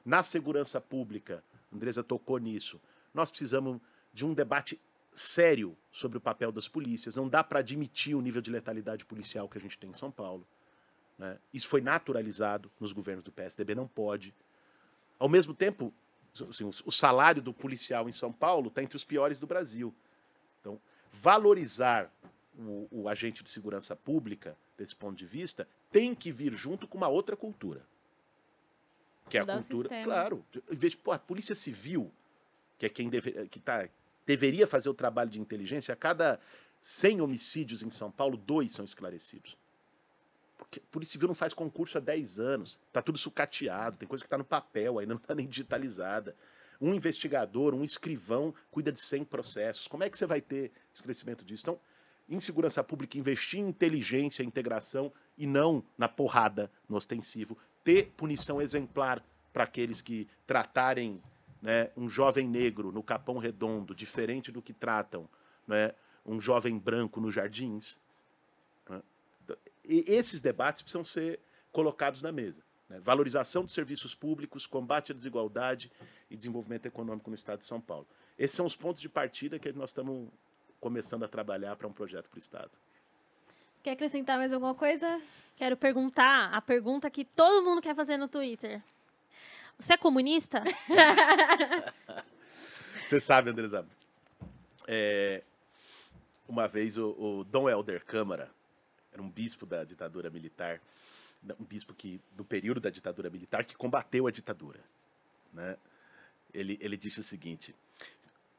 Na 0.05 0.23
segurança 0.23 0.81
pública, 0.81 1.45
Andresa 1.73 2.03
tocou 2.03 2.39
nisso, 2.39 2.81
nós 3.13 3.31
precisamos 3.31 3.81
de 4.13 4.27
um 4.27 4.35
debate 4.35 4.81
sério 5.15 5.77
sobre 5.93 6.19
o 6.19 6.21
papel 6.21 6.51
das 6.51 6.69
polícias. 6.69 7.17
Não 7.17 7.29
dá 7.29 7.43
para 7.43 7.61
admitir 7.61 8.15
o 8.15 8.21
nível 8.21 8.43
de 8.43 8.51
letalidade 8.51 9.05
policial 9.05 9.49
que 9.49 9.57
a 9.57 9.61
gente 9.61 9.79
tem 9.79 9.91
em 9.91 9.95
São 9.95 10.11
Paulo. 10.11 10.47
né? 11.19 11.39
Isso 11.53 11.69
foi 11.69 11.81
naturalizado 11.81 12.71
nos 12.81 12.93
governos 12.93 13.25
do 13.25 13.31
PSDB, 13.31 13.75
não 13.75 13.87
pode. 13.87 14.35
Ao 15.19 15.29
mesmo 15.29 15.55
tempo, 15.55 15.95
assim, 16.49 16.65
o 16.65 16.91
salário 16.91 17.41
do 17.41 17.55
policial 17.55 18.09
em 18.09 18.13
São 18.13 18.33
Paulo 18.33 18.69
está 18.69 18.83
entre 18.83 18.97
os 18.97 19.05
piores 19.05 19.39
do 19.39 19.47
Brasil. 19.47 19.95
Então, 20.61 20.81
valorizar 21.13 22.11
o, 22.59 22.89
o 22.91 23.09
agente 23.09 23.43
de 23.43 23.51
segurança 23.51 23.95
pública, 23.95 24.57
desse 24.77 24.95
ponto 24.97 25.17
de 25.17 25.27
vista, 25.27 25.69
tem 25.93 26.15
que 26.15 26.33
vir 26.33 26.53
junto 26.55 26.89
com 26.89 26.99
uma 26.99 27.09
outra 27.09 27.37
cultura. 27.37 27.83
Que 29.29 29.39
é 29.39 29.41
a 29.41 29.45
Mudar 29.45 29.59
cultura. 29.59 29.89
Claro. 30.05 30.45
Em 30.71 30.75
vez 30.75 30.93
de, 30.93 30.97
pô, 30.97 31.13
a 31.13 31.19
Polícia 31.19 31.55
Civil, 31.55 32.11
que 32.79 32.87
é 32.87 32.89
quem 32.89 33.09
deve, 33.09 33.49
que 33.49 33.61
tá, 33.61 33.89
deveria 34.27 34.67
fazer 34.67 34.89
o 34.89 34.95
trabalho 34.95 35.31
de 35.31 35.41
inteligência, 35.41 35.93
a 35.93 35.97
cada 35.97 36.41
100 36.81 37.21
homicídios 37.21 37.83
em 37.83 37.91
São 37.91 38.11
Paulo, 38.11 38.37
dois 38.37 38.73
são 38.73 38.85
esclarecidos. 38.85 39.57
Porque 40.59 40.81
a 40.81 40.93
Polícia 40.93 41.13
Civil 41.13 41.29
não 41.29 41.35
faz 41.35 41.53
concurso 41.53 41.99
há 41.99 42.01
10 42.01 42.39
anos. 42.39 42.81
Está 42.89 43.03
tudo 43.03 43.19
sucateado, 43.19 43.97
tem 43.97 44.09
coisa 44.09 44.23
que 44.23 44.27
está 44.27 44.39
no 44.39 44.45
papel, 44.45 44.99
ainda 44.99 45.15
não 45.15 45.21
está 45.21 45.35
nem 45.35 45.47
digitalizada. 45.47 46.37
Um 46.81 46.95
investigador, 46.95 47.75
um 47.75 47.85
escrivão, 47.85 48.55
cuida 48.71 48.93
de 48.93 49.01
100 49.01 49.25
processos. 49.25 49.89
Como 49.89 50.05
é 50.05 50.11
que 50.11 50.19
você 50.19 50.27
vai 50.27 50.41
ter 50.41 50.73
esclarecimento 50.93 51.45
disso? 51.45 51.63
Então, 51.65 51.81
em 52.29 52.41
segurança 52.41 52.83
pública, 52.83 53.19
investir 53.19 53.61
em 53.61 53.69
inteligência, 53.69 54.43
integração 54.43 55.13
e 55.37 55.47
não 55.47 55.85
na 55.97 56.09
porrada, 56.09 56.71
no 56.89 56.97
ostensivo. 56.97 57.57
Ter 57.83 58.13
punição 58.17 58.61
exemplar 58.61 59.25
para 59.53 59.65
aqueles 59.65 60.01
que 60.01 60.27
tratarem 60.47 61.23
né, 61.65 61.91
um 61.97 62.11
jovem 62.11 62.47
negro 62.47 62.93
no 62.93 63.03
Capão 63.03 63.39
Redondo, 63.39 63.95
diferente 63.95 64.53
do 64.53 64.61
que 64.61 64.75
tratam 64.75 65.27
né, 65.67 65.95
um 66.27 66.39
jovem 66.39 66.79
branco 66.79 67.23
nos 67.23 67.35
jardins. 67.35 67.99
né. 68.87 69.01
E 69.83 70.05
esses 70.07 70.43
debates 70.43 70.83
precisam 70.83 71.03
ser 71.03 71.41
colocados 71.73 72.21
na 72.21 72.31
mesa. 72.31 72.63
né. 72.87 73.01
Valorização 73.01 73.65
dos 73.65 73.73
serviços 73.73 74.15
públicos, 74.15 74.67
combate 74.67 75.11
à 75.11 75.15
desigualdade 75.15 75.91
e 76.31 76.37
desenvolvimento 76.37 76.85
econômico 76.85 77.31
no 77.31 77.35
Estado 77.35 77.61
de 77.61 77.65
São 77.65 77.81
Paulo. 77.81 78.07
Esses 78.39 78.55
são 78.55 78.67
os 78.67 78.77
pontos 78.77 79.01
de 79.01 79.09
partida 79.09 79.59
que 79.59 79.73
nós 79.73 79.89
estamos 79.89 80.29
começando 80.79 81.25
a 81.25 81.29
trabalhar 81.29 81.77
para 81.77 81.89
um 81.89 81.93
projeto 81.95 82.29
para 82.29 82.37
o 82.37 82.39
Estado. 82.39 82.73
Quer 83.83 83.93
acrescentar 83.93 84.37
mais 84.37 84.53
alguma 84.53 84.75
coisa? 84.75 85.19
Quero 85.57 85.79
perguntar 85.79 86.53
a 86.53 86.61
pergunta 86.61 87.09
que 87.09 87.25
todo 87.25 87.65
mundo 87.65 87.81
quer 87.81 87.95
fazer 87.95 88.19
no 88.19 88.29
Twitter. 88.29 88.83
Você 89.79 89.95
é 89.95 89.97
comunista? 89.97 90.63
Você 93.07 93.21
sabe, 93.21 93.51
Andresa, 93.51 93.87
é, 94.87 95.43
uma 96.49 96.67
vez 96.67 96.97
o, 96.97 97.11
o 97.11 97.45
Dom 97.45 97.69
Helder 97.69 98.05
Câmara, 98.05 98.51
era 99.13 99.23
um 99.23 99.31
bispo 99.31 99.67
da 99.67 99.85
ditadura 99.85 100.31
militar, 100.31 100.81
um 101.61 101.65
bispo 101.65 101.93
que 101.95 102.21
do 102.33 102.45
período 102.45 102.81
da 102.81 102.91
ditadura 102.91 103.29
militar 103.31 103.65
que 103.65 103.77
combateu 103.77 104.27
a 104.27 104.31
ditadura, 104.31 104.81
né? 105.53 105.77
Ele, 106.53 106.79
ele 106.81 106.97
disse 106.97 107.21
o 107.21 107.23
seguinte: 107.23 107.75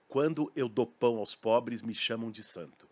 quando 0.08 0.52
eu 0.56 0.70
dou 0.70 0.86
pão 0.86 1.18
aos 1.18 1.34
pobres, 1.34 1.82
me 1.82 1.94
chamam 1.94 2.30
de 2.30 2.44
santo. 2.44 2.88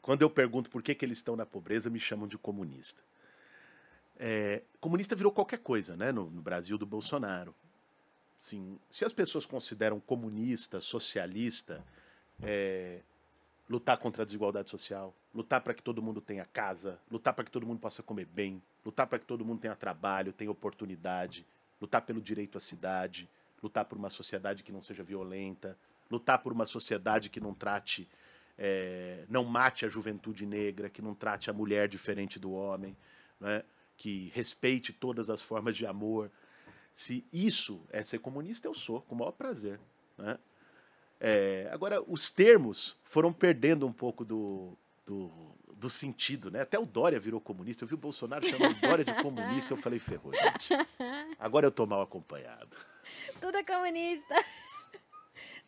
Quando 0.00 0.22
eu 0.22 0.30
pergunto 0.30 0.70
por 0.70 0.82
que, 0.82 0.94
que 0.94 1.04
eles 1.04 1.18
estão 1.18 1.34
na 1.34 1.46
pobreza, 1.46 1.90
me 1.90 1.98
chamam 1.98 2.28
de 2.28 2.38
comunista. 2.38 3.02
É, 4.18 4.62
comunista 4.80 5.16
virou 5.16 5.32
qualquer 5.32 5.58
coisa, 5.58 5.96
né? 5.96 6.12
No, 6.12 6.30
no 6.30 6.42
Brasil 6.42 6.78
do 6.78 6.86
Bolsonaro. 6.86 7.54
Sim, 8.38 8.78
se 8.90 9.04
as 9.04 9.12
pessoas 9.12 9.46
consideram 9.46 9.98
comunista, 9.98 10.80
socialista, 10.80 11.82
é, 12.42 13.00
lutar 13.68 13.96
contra 13.96 14.22
a 14.22 14.24
desigualdade 14.24 14.68
social, 14.68 15.14
lutar 15.34 15.60
para 15.60 15.72
que 15.72 15.82
todo 15.82 16.02
mundo 16.02 16.20
tenha 16.20 16.44
casa, 16.44 16.98
lutar 17.10 17.32
para 17.32 17.44
que 17.44 17.50
todo 17.50 17.66
mundo 17.66 17.80
possa 17.80 18.02
comer 18.02 18.26
bem, 18.26 18.62
lutar 18.84 19.06
para 19.06 19.18
que 19.18 19.24
todo 19.24 19.44
mundo 19.44 19.60
tenha 19.60 19.74
trabalho, 19.74 20.32
tenha 20.32 20.50
oportunidade, 20.50 21.46
lutar 21.80 22.02
pelo 22.02 22.20
direito 22.20 22.58
à 22.58 22.60
cidade, 22.60 23.28
lutar 23.62 23.84
por 23.86 23.96
uma 23.96 24.10
sociedade 24.10 24.62
que 24.62 24.70
não 24.72 24.82
seja 24.82 25.02
violenta, 25.02 25.76
lutar 26.10 26.38
por 26.38 26.52
uma 26.52 26.66
sociedade 26.66 27.30
que 27.30 27.40
não 27.40 27.54
trate, 27.54 28.06
é, 28.58 29.24
não 29.28 29.44
mate 29.44 29.86
a 29.86 29.88
juventude 29.88 30.44
negra, 30.44 30.90
que 30.90 31.00
não 31.00 31.14
trate 31.14 31.48
a 31.48 31.52
mulher 31.52 31.88
diferente 31.88 32.38
do 32.38 32.52
homem, 32.52 32.94
né? 33.40 33.64
Que 33.96 34.30
respeite 34.34 34.92
todas 34.92 35.30
as 35.30 35.42
formas 35.42 35.76
de 35.76 35.86
amor. 35.86 36.30
Se 36.92 37.24
isso 37.32 37.82
é 37.90 38.02
ser 38.02 38.18
comunista, 38.18 38.68
eu 38.68 38.74
sou, 38.74 39.00
com 39.02 39.14
o 39.14 39.18
maior 39.18 39.32
prazer. 39.32 39.80
Né? 40.16 40.38
É, 41.20 41.68
agora, 41.72 42.02
os 42.06 42.30
termos 42.30 42.96
foram 43.04 43.32
perdendo 43.32 43.86
um 43.86 43.92
pouco 43.92 44.24
do, 44.24 44.76
do, 45.06 45.30
do 45.74 45.90
sentido, 45.90 46.50
né? 46.50 46.60
Até 46.60 46.78
o 46.78 46.86
Dória 46.86 47.18
virou 47.18 47.40
comunista. 47.40 47.84
Eu 47.84 47.88
vi 47.88 47.94
o 47.94 47.98
Bolsonaro 47.98 48.46
chamando 48.46 48.76
o 48.76 48.80
Dória 48.80 49.04
de 49.04 49.14
comunista, 49.22 49.72
eu 49.72 49.76
falei, 49.76 49.98
ferrou, 49.98 50.32
gente. 50.34 50.68
Agora 51.38 51.66
eu 51.66 51.70
tô 51.70 51.86
mal 51.86 52.02
acompanhado. 52.02 52.76
Tudo 53.40 53.56
é 53.56 53.64
comunista. 53.64 54.34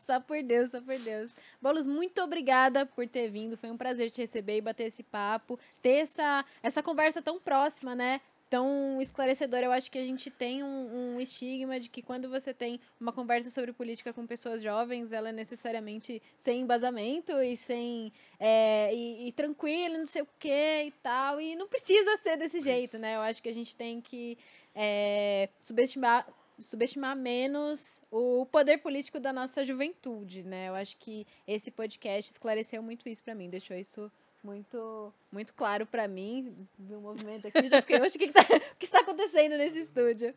Só 0.06 0.20
por 0.20 0.40
Deus, 0.40 0.70
só 0.70 0.80
por 0.80 0.96
Deus. 1.00 1.32
Bolos, 1.60 1.84
muito 1.84 2.22
obrigada 2.22 2.86
por 2.86 3.08
ter 3.08 3.28
vindo. 3.28 3.56
Foi 3.56 3.70
um 3.72 3.76
prazer 3.76 4.08
te 4.08 4.20
receber 4.20 4.58
e 4.58 4.60
bater 4.60 4.84
esse 4.84 5.02
papo. 5.02 5.58
Ter 5.82 6.02
essa, 6.02 6.44
essa 6.62 6.80
conversa 6.80 7.20
tão 7.20 7.40
próxima, 7.40 7.92
né? 7.92 8.20
Tão 8.48 9.02
esclarecedora. 9.02 9.66
Eu 9.66 9.72
acho 9.72 9.90
que 9.90 9.98
a 9.98 10.04
gente 10.04 10.30
tem 10.30 10.62
um, 10.62 11.14
um 11.16 11.20
estigma 11.20 11.80
de 11.80 11.88
que 11.88 12.02
quando 12.02 12.30
você 12.30 12.54
tem 12.54 12.80
uma 13.00 13.12
conversa 13.12 13.50
sobre 13.50 13.72
política 13.72 14.12
com 14.12 14.24
pessoas 14.24 14.62
jovens, 14.62 15.10
ela 15.10 15.30
é 15.30 15.32
necessariamente 15.32 16.22
sem 16.38 16.60
embasamento 16.60 17.32
e 17.42 17.56
sem. 17.56 18.12
É, 18.38 18.94
e, 18.94 19.26
e 19.26 19.32
tranquila, 19.32 19.98
não 19.98 20.06
sei 20.06 20.22
o 20.22 20.28
que 20.38 20.84
e 20.84 20.92
tal. 21.02 21.40
E 21.40 21.56
não 21.56 21.66
precisa 21.66 22.16
ser 22.18 22.36
desse 22.36 22.60
jeito, 22.60 22.96
né? 22.96 23.16
Eu 23.16 23.22
acho 23.22 23.42
que 23.42 23.48
a 23.48 23.54
gente 23.54 23.74
tem 23.74 24.00
que 24.00 24.38
é, 24.72 25.48
subestimar 25.60 26.24
subestimar 26.58 27.16
menos 27.16 28.02
o 28.10 28.46
poder 28.46 28.78
político 28.78 29.20
da 29.20 29.32
nossa 29.32 29.64
juventude, 29.64 30.42
né? 30.42 30.68
Eu 30.68 30.74
acho 30.74 30.96
que 30.96 31.26
esse 31.46 31.70
podcast 31.70 32.30
esclareceu 32.30 32.82
muito 32.82 33.08
isso 33.08 33.22
para 33.22 33.34
mim, 33.34 33.48
deixou 33.48 33.76
isso 33.76 34.10
muito 34.42 35.12
muito 35.30 35.52
claro 35.54 35.86
para 35.86 36.06
mim. 36.06 36.54
Vi 36.78 36.94
um 36.94 37.00
movimento 37.00 37.46
aqui, 37.48 37.68
já 37.68 37.82
fiquei, 37.82 37.98
o 37.98 38.10
que, 38.10 38.28
tá, 38.28 38.40
o 38.72 38.76
que 38.78 38.84
está 38.84 39.00
acontecendo 39.00 39.56
nesse 39.56 39.80
estúdio? 39.80 40.34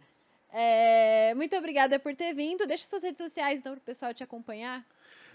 É, 0.51 1.33
muito 1.35 1.55
obrigada 1.55 1.99
por 1.99 2.15
ter 2.15 2.33
vindo. 2.33 2.65
Deixa 2.65 2.85
suas 2.85 3.03
redes 3.03 3.21
sociais, 3.21 3.59
então, 3.59 3.73
para 3.73 3.79
o 3.79 3.83
pessoal 3.83 4.13
te 4.13 4.23
acompanhar. 4.23 4.85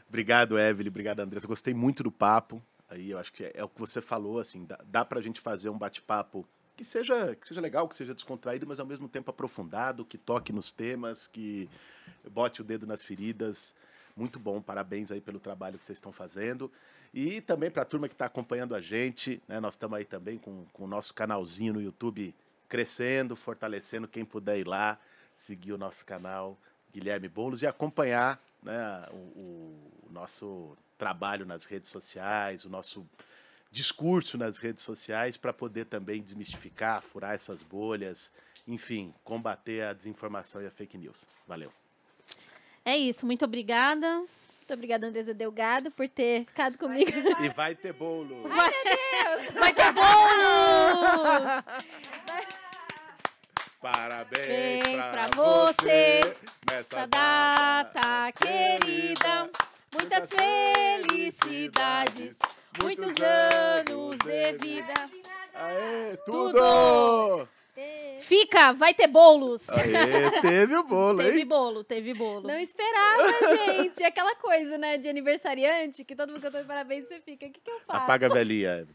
Obrigado, 0.09 0.59
Evelyn. 0.59 0.89
Obrigado, 0.89 1.21
Andressa. 1.21 1.47
Gostei 1.47 1.73
muito 1.73 2.03
do 2.03 2.11
papo. 2.11 2.63
Aí 2.89 3.11
eu 3.11 3.19
acho 3.19 3.33
que 3.33 3.45
é, 3.45 3.53
é 3.55 3.65
o 3.65 3.69
que 3.69 3.81
você 3.81 4.01
falou, 4.03 4.39
assim, 4.39 4.65
dá, 4.65 4.79
dá 4.85 5.05
pra 5.05 5.21
gente 5.21 5.41
fazer 5.41 5.69
um 5.71 5.79
bate-papo 5.79 6.47
que 6.77 6.85
seja, 6.85 7.35
que 7.35 7.47
seja 7.47 7.61
legal, 7.61 7.89
que 7.89 7.95
seja 7.95 8.15
descontraído, 8.15 8.67
mas 8.67 8.81
ao 8.81 8.87
mesmo 8.87 9.09
tempo 9.09 9.31
aprofundado, 9.31 10.05
que 10.05 10.19
toque 10.19 10.53
nos 10.53 10.73
temas, 10.73 11.27
que 11.27 11.69
bote 12.31 12.61
o 12.61 12.65
dedo 12.65 12.87
nas 12.87 13.03
feridas. 13.03 13.75
Muito 14.17 14.39
bom, 14.39 14.61
parabéns 14.61 15.11
aí 15.11 15.21
pelo 15.21 15.41
trabalho 15.41 15.79
que 15.79 15.85
vocês 15.85 15.99
estão 15.99 16.13
fazendo. 16.13 16.71
E 17.13 17.41
também 17.41 17.71
para 17.71 17.83
a 17.83 17.85
turma 17.85 18.09
que 18.09 18.15
está 18.15 18.27
acompanhando 18.27 18.75
a 18.75 18.81
gente, 18.81 19.41
né, 19.47 19.61
nós 19.61 19.75
estamos 19.75 19.97
aí 19.97 20.05
também 20.05 20.39
com, 20.39 20.65
com 20.73 20.85
o 20.85 20.87
nosso 20.87 21.15
canalzinho 21.15 21.75
no 21.75 21.83
YouTube 21.83 22.35
crescendo, 22.69 23.37
fortalecendo. 23.37 24.09
Quem 24.09 24.25
puder 24.25 24.59
ir 24.59 24.67
lá, 24.67 24.99
seguir 25.35 25.73
o 25.73 25.79
nosso 25.79 26.05
canal 26.05 26.59
Guilherme 26.93 27.29
Boulos 27.29 27.63
e 27.63 27.67
acompanhar 27.67 28.41
né, 28.63 29.07
o, 29.13 30.07
o 30.07 30.09
nosso 30.11 30.77
trabalho 30.99 31.45
nas 31.45 31.65
redes 31.65 31.91
sociais, 31.91 32.65
o 32.65 32.69
nosso 32.69 33.07
discurso 33.75 34.39
nas 34.39 34.57
redes 34.57 34.83
sociais 34.85 35.37
para 35.37 35.53
poder 35.53 35.87
também 35.87 36.23
desmistificar, 36.23 37.03
furar 37.03 37.35
essas 37.35 37.61
bolhas, 37.61 38.33
enfim, 38.69 39.13
combater 39.25 39.83
a 39.83 39.93
desinformação 39.93 40.63
e 40.63 40.67
a 40.67 40.71
fake 40.71 40.97
news. 40.97 41.27
Valeu. 41.47 41.73
É 42.85 42.97
isso, 42.97 43.27
muito 43.27 43.45
obrigada. 43.45 44.19
Muito 44.19 44.73
obrigada, 44.73 45.09
Andresa 45.09 45.35
Delgado, 45.35 45.91
por 45.91 46.09
ter 46.09 46.45
ficado 46.47 46.79
comigo. 46.79 47.11
E 47.43 47.49
vai 47.51 47.75
ter 47.75 47.93
bolo. 47.93 48.49
Vai, 48.49 48.71
vai 49.53 49.75
ter 49.75 49.93
bolo! 49.93 51.65
Parabéns 53.83 54.83
Parabéns 54.83 55.07
pra, 55.09 55.29
pra 55.29 55.37
você 55.37 56.23
você 56.23 56.37
nessa 56.71 56.97
Essa 56.97 57.07
data 57.07 58.33
querida, 58.33 59.51
muitas 59.93 60.31
felicidades, 60.31 62.39
muitos 62.83 63.15
anos 63.21 64.19
de 64.19 64.53
vida. 64.59 64.95
Aê, 65.55 66.17
tudo! 66.27 67.49
Fica, 68.21 68.73
vai 68.73 68.95
ter 68.95 69.07
bolos. 69.09 69.69
Aê, 69.69 70.41
teve 70.41 70.77
o 70.77 70.83
bolo, 70.85 71.19
Teve 71.19 71.41
hein? 71.41 71.47
bolo, 71.47 71.85
teve 71.85 72.15
bolo. 72.15 72.47
Não 72.47 72.59
esperava, 72.59 73.29
gente. 73.57 74.03
É 74.03 74.07
aquela 74.07 74.35
coisa, 74.37 74.79
né, 74.79 74.97
de 74.97 75.09
aniversariante, 75.09 76.05
que 76.05 76.17
todo 76.17 76.31
mundo 76.31 76.41
cantando 76.41 76.67
parabéns 76.67 77.05
e 77.05 77.09
você 77.09 77.21
fica, 77.21 77.47
o 77.47 77.51
que, 77.51 77.61
que 77.61 77.71
eu 77.71 77.81
faço? 77.87 78.05
Apaga 78.05 78.27
a 78.27 78.31
velhinha. 78.31 78.87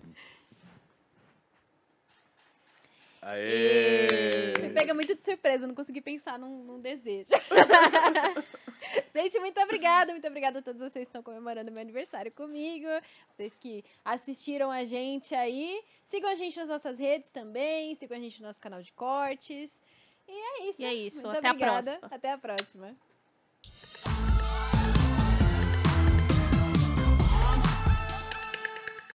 Aê! 3.22 4.54
Me 4.62 4.70
pega 4.74 4.94
muito 4.94 5.14
de 5.16 5.24
surpresa, 5.24 5.68
não 5.68 5.76
consegui 5.76 6.02
pensar 6.02 6.40
num, 6.40 6.64
num 6.64 6.80
desejo. 6.80 7.30
Gente, 9.14 9.40
muito 9.40 9.60
obrigada, 9.60 10.12
muito 10.12 10.28
obrigada 10.28 10.60
a 10.60 10.62
todos 10.62 10.82
vocês 10.82 11.06
que 11.06 11.10
estão 11.10 11.22
comemorando 11.22 11.72
meu 11.72 11.82
aniversário 11.82 12.32
comigo, 12.32 12.88
vocês 13.30 13.54
que 13.58 13.84
assistiram 14.06 14.72
a 14.72 14.84
gente 14.86 15.36
aí. 15.36 15.84
Sigam 16.06 16.30
a 16.30 16.36
gente 16.36 16.58
nas 16.58 16.70
nossas 16.70 16.98
redes 16.98 17.30
também, 17.30 17.94
sigam 17.96 18.18
a 18.18 18.22
gente 18.22 18.42
no 18.42 18.48
nosso 18.48 18.62
canal 18.62 18.82
de 18.82 18.92
cortes. 18.94 19.82
E 20.28 20.32
é 20.32 20.70
isso. 20.70 20.82
E 20.82 20.86
é 20.86 20.94
isso, 20.94 21.26
Muito 21.26 21.38
até 21.38 21.48
a 21.48 21.52
obrigada. 21.52 21.84
próxima. 21.84 22.16
Até 22.16 22.32
a 22.32 22.38
próxima. 22.38 22.96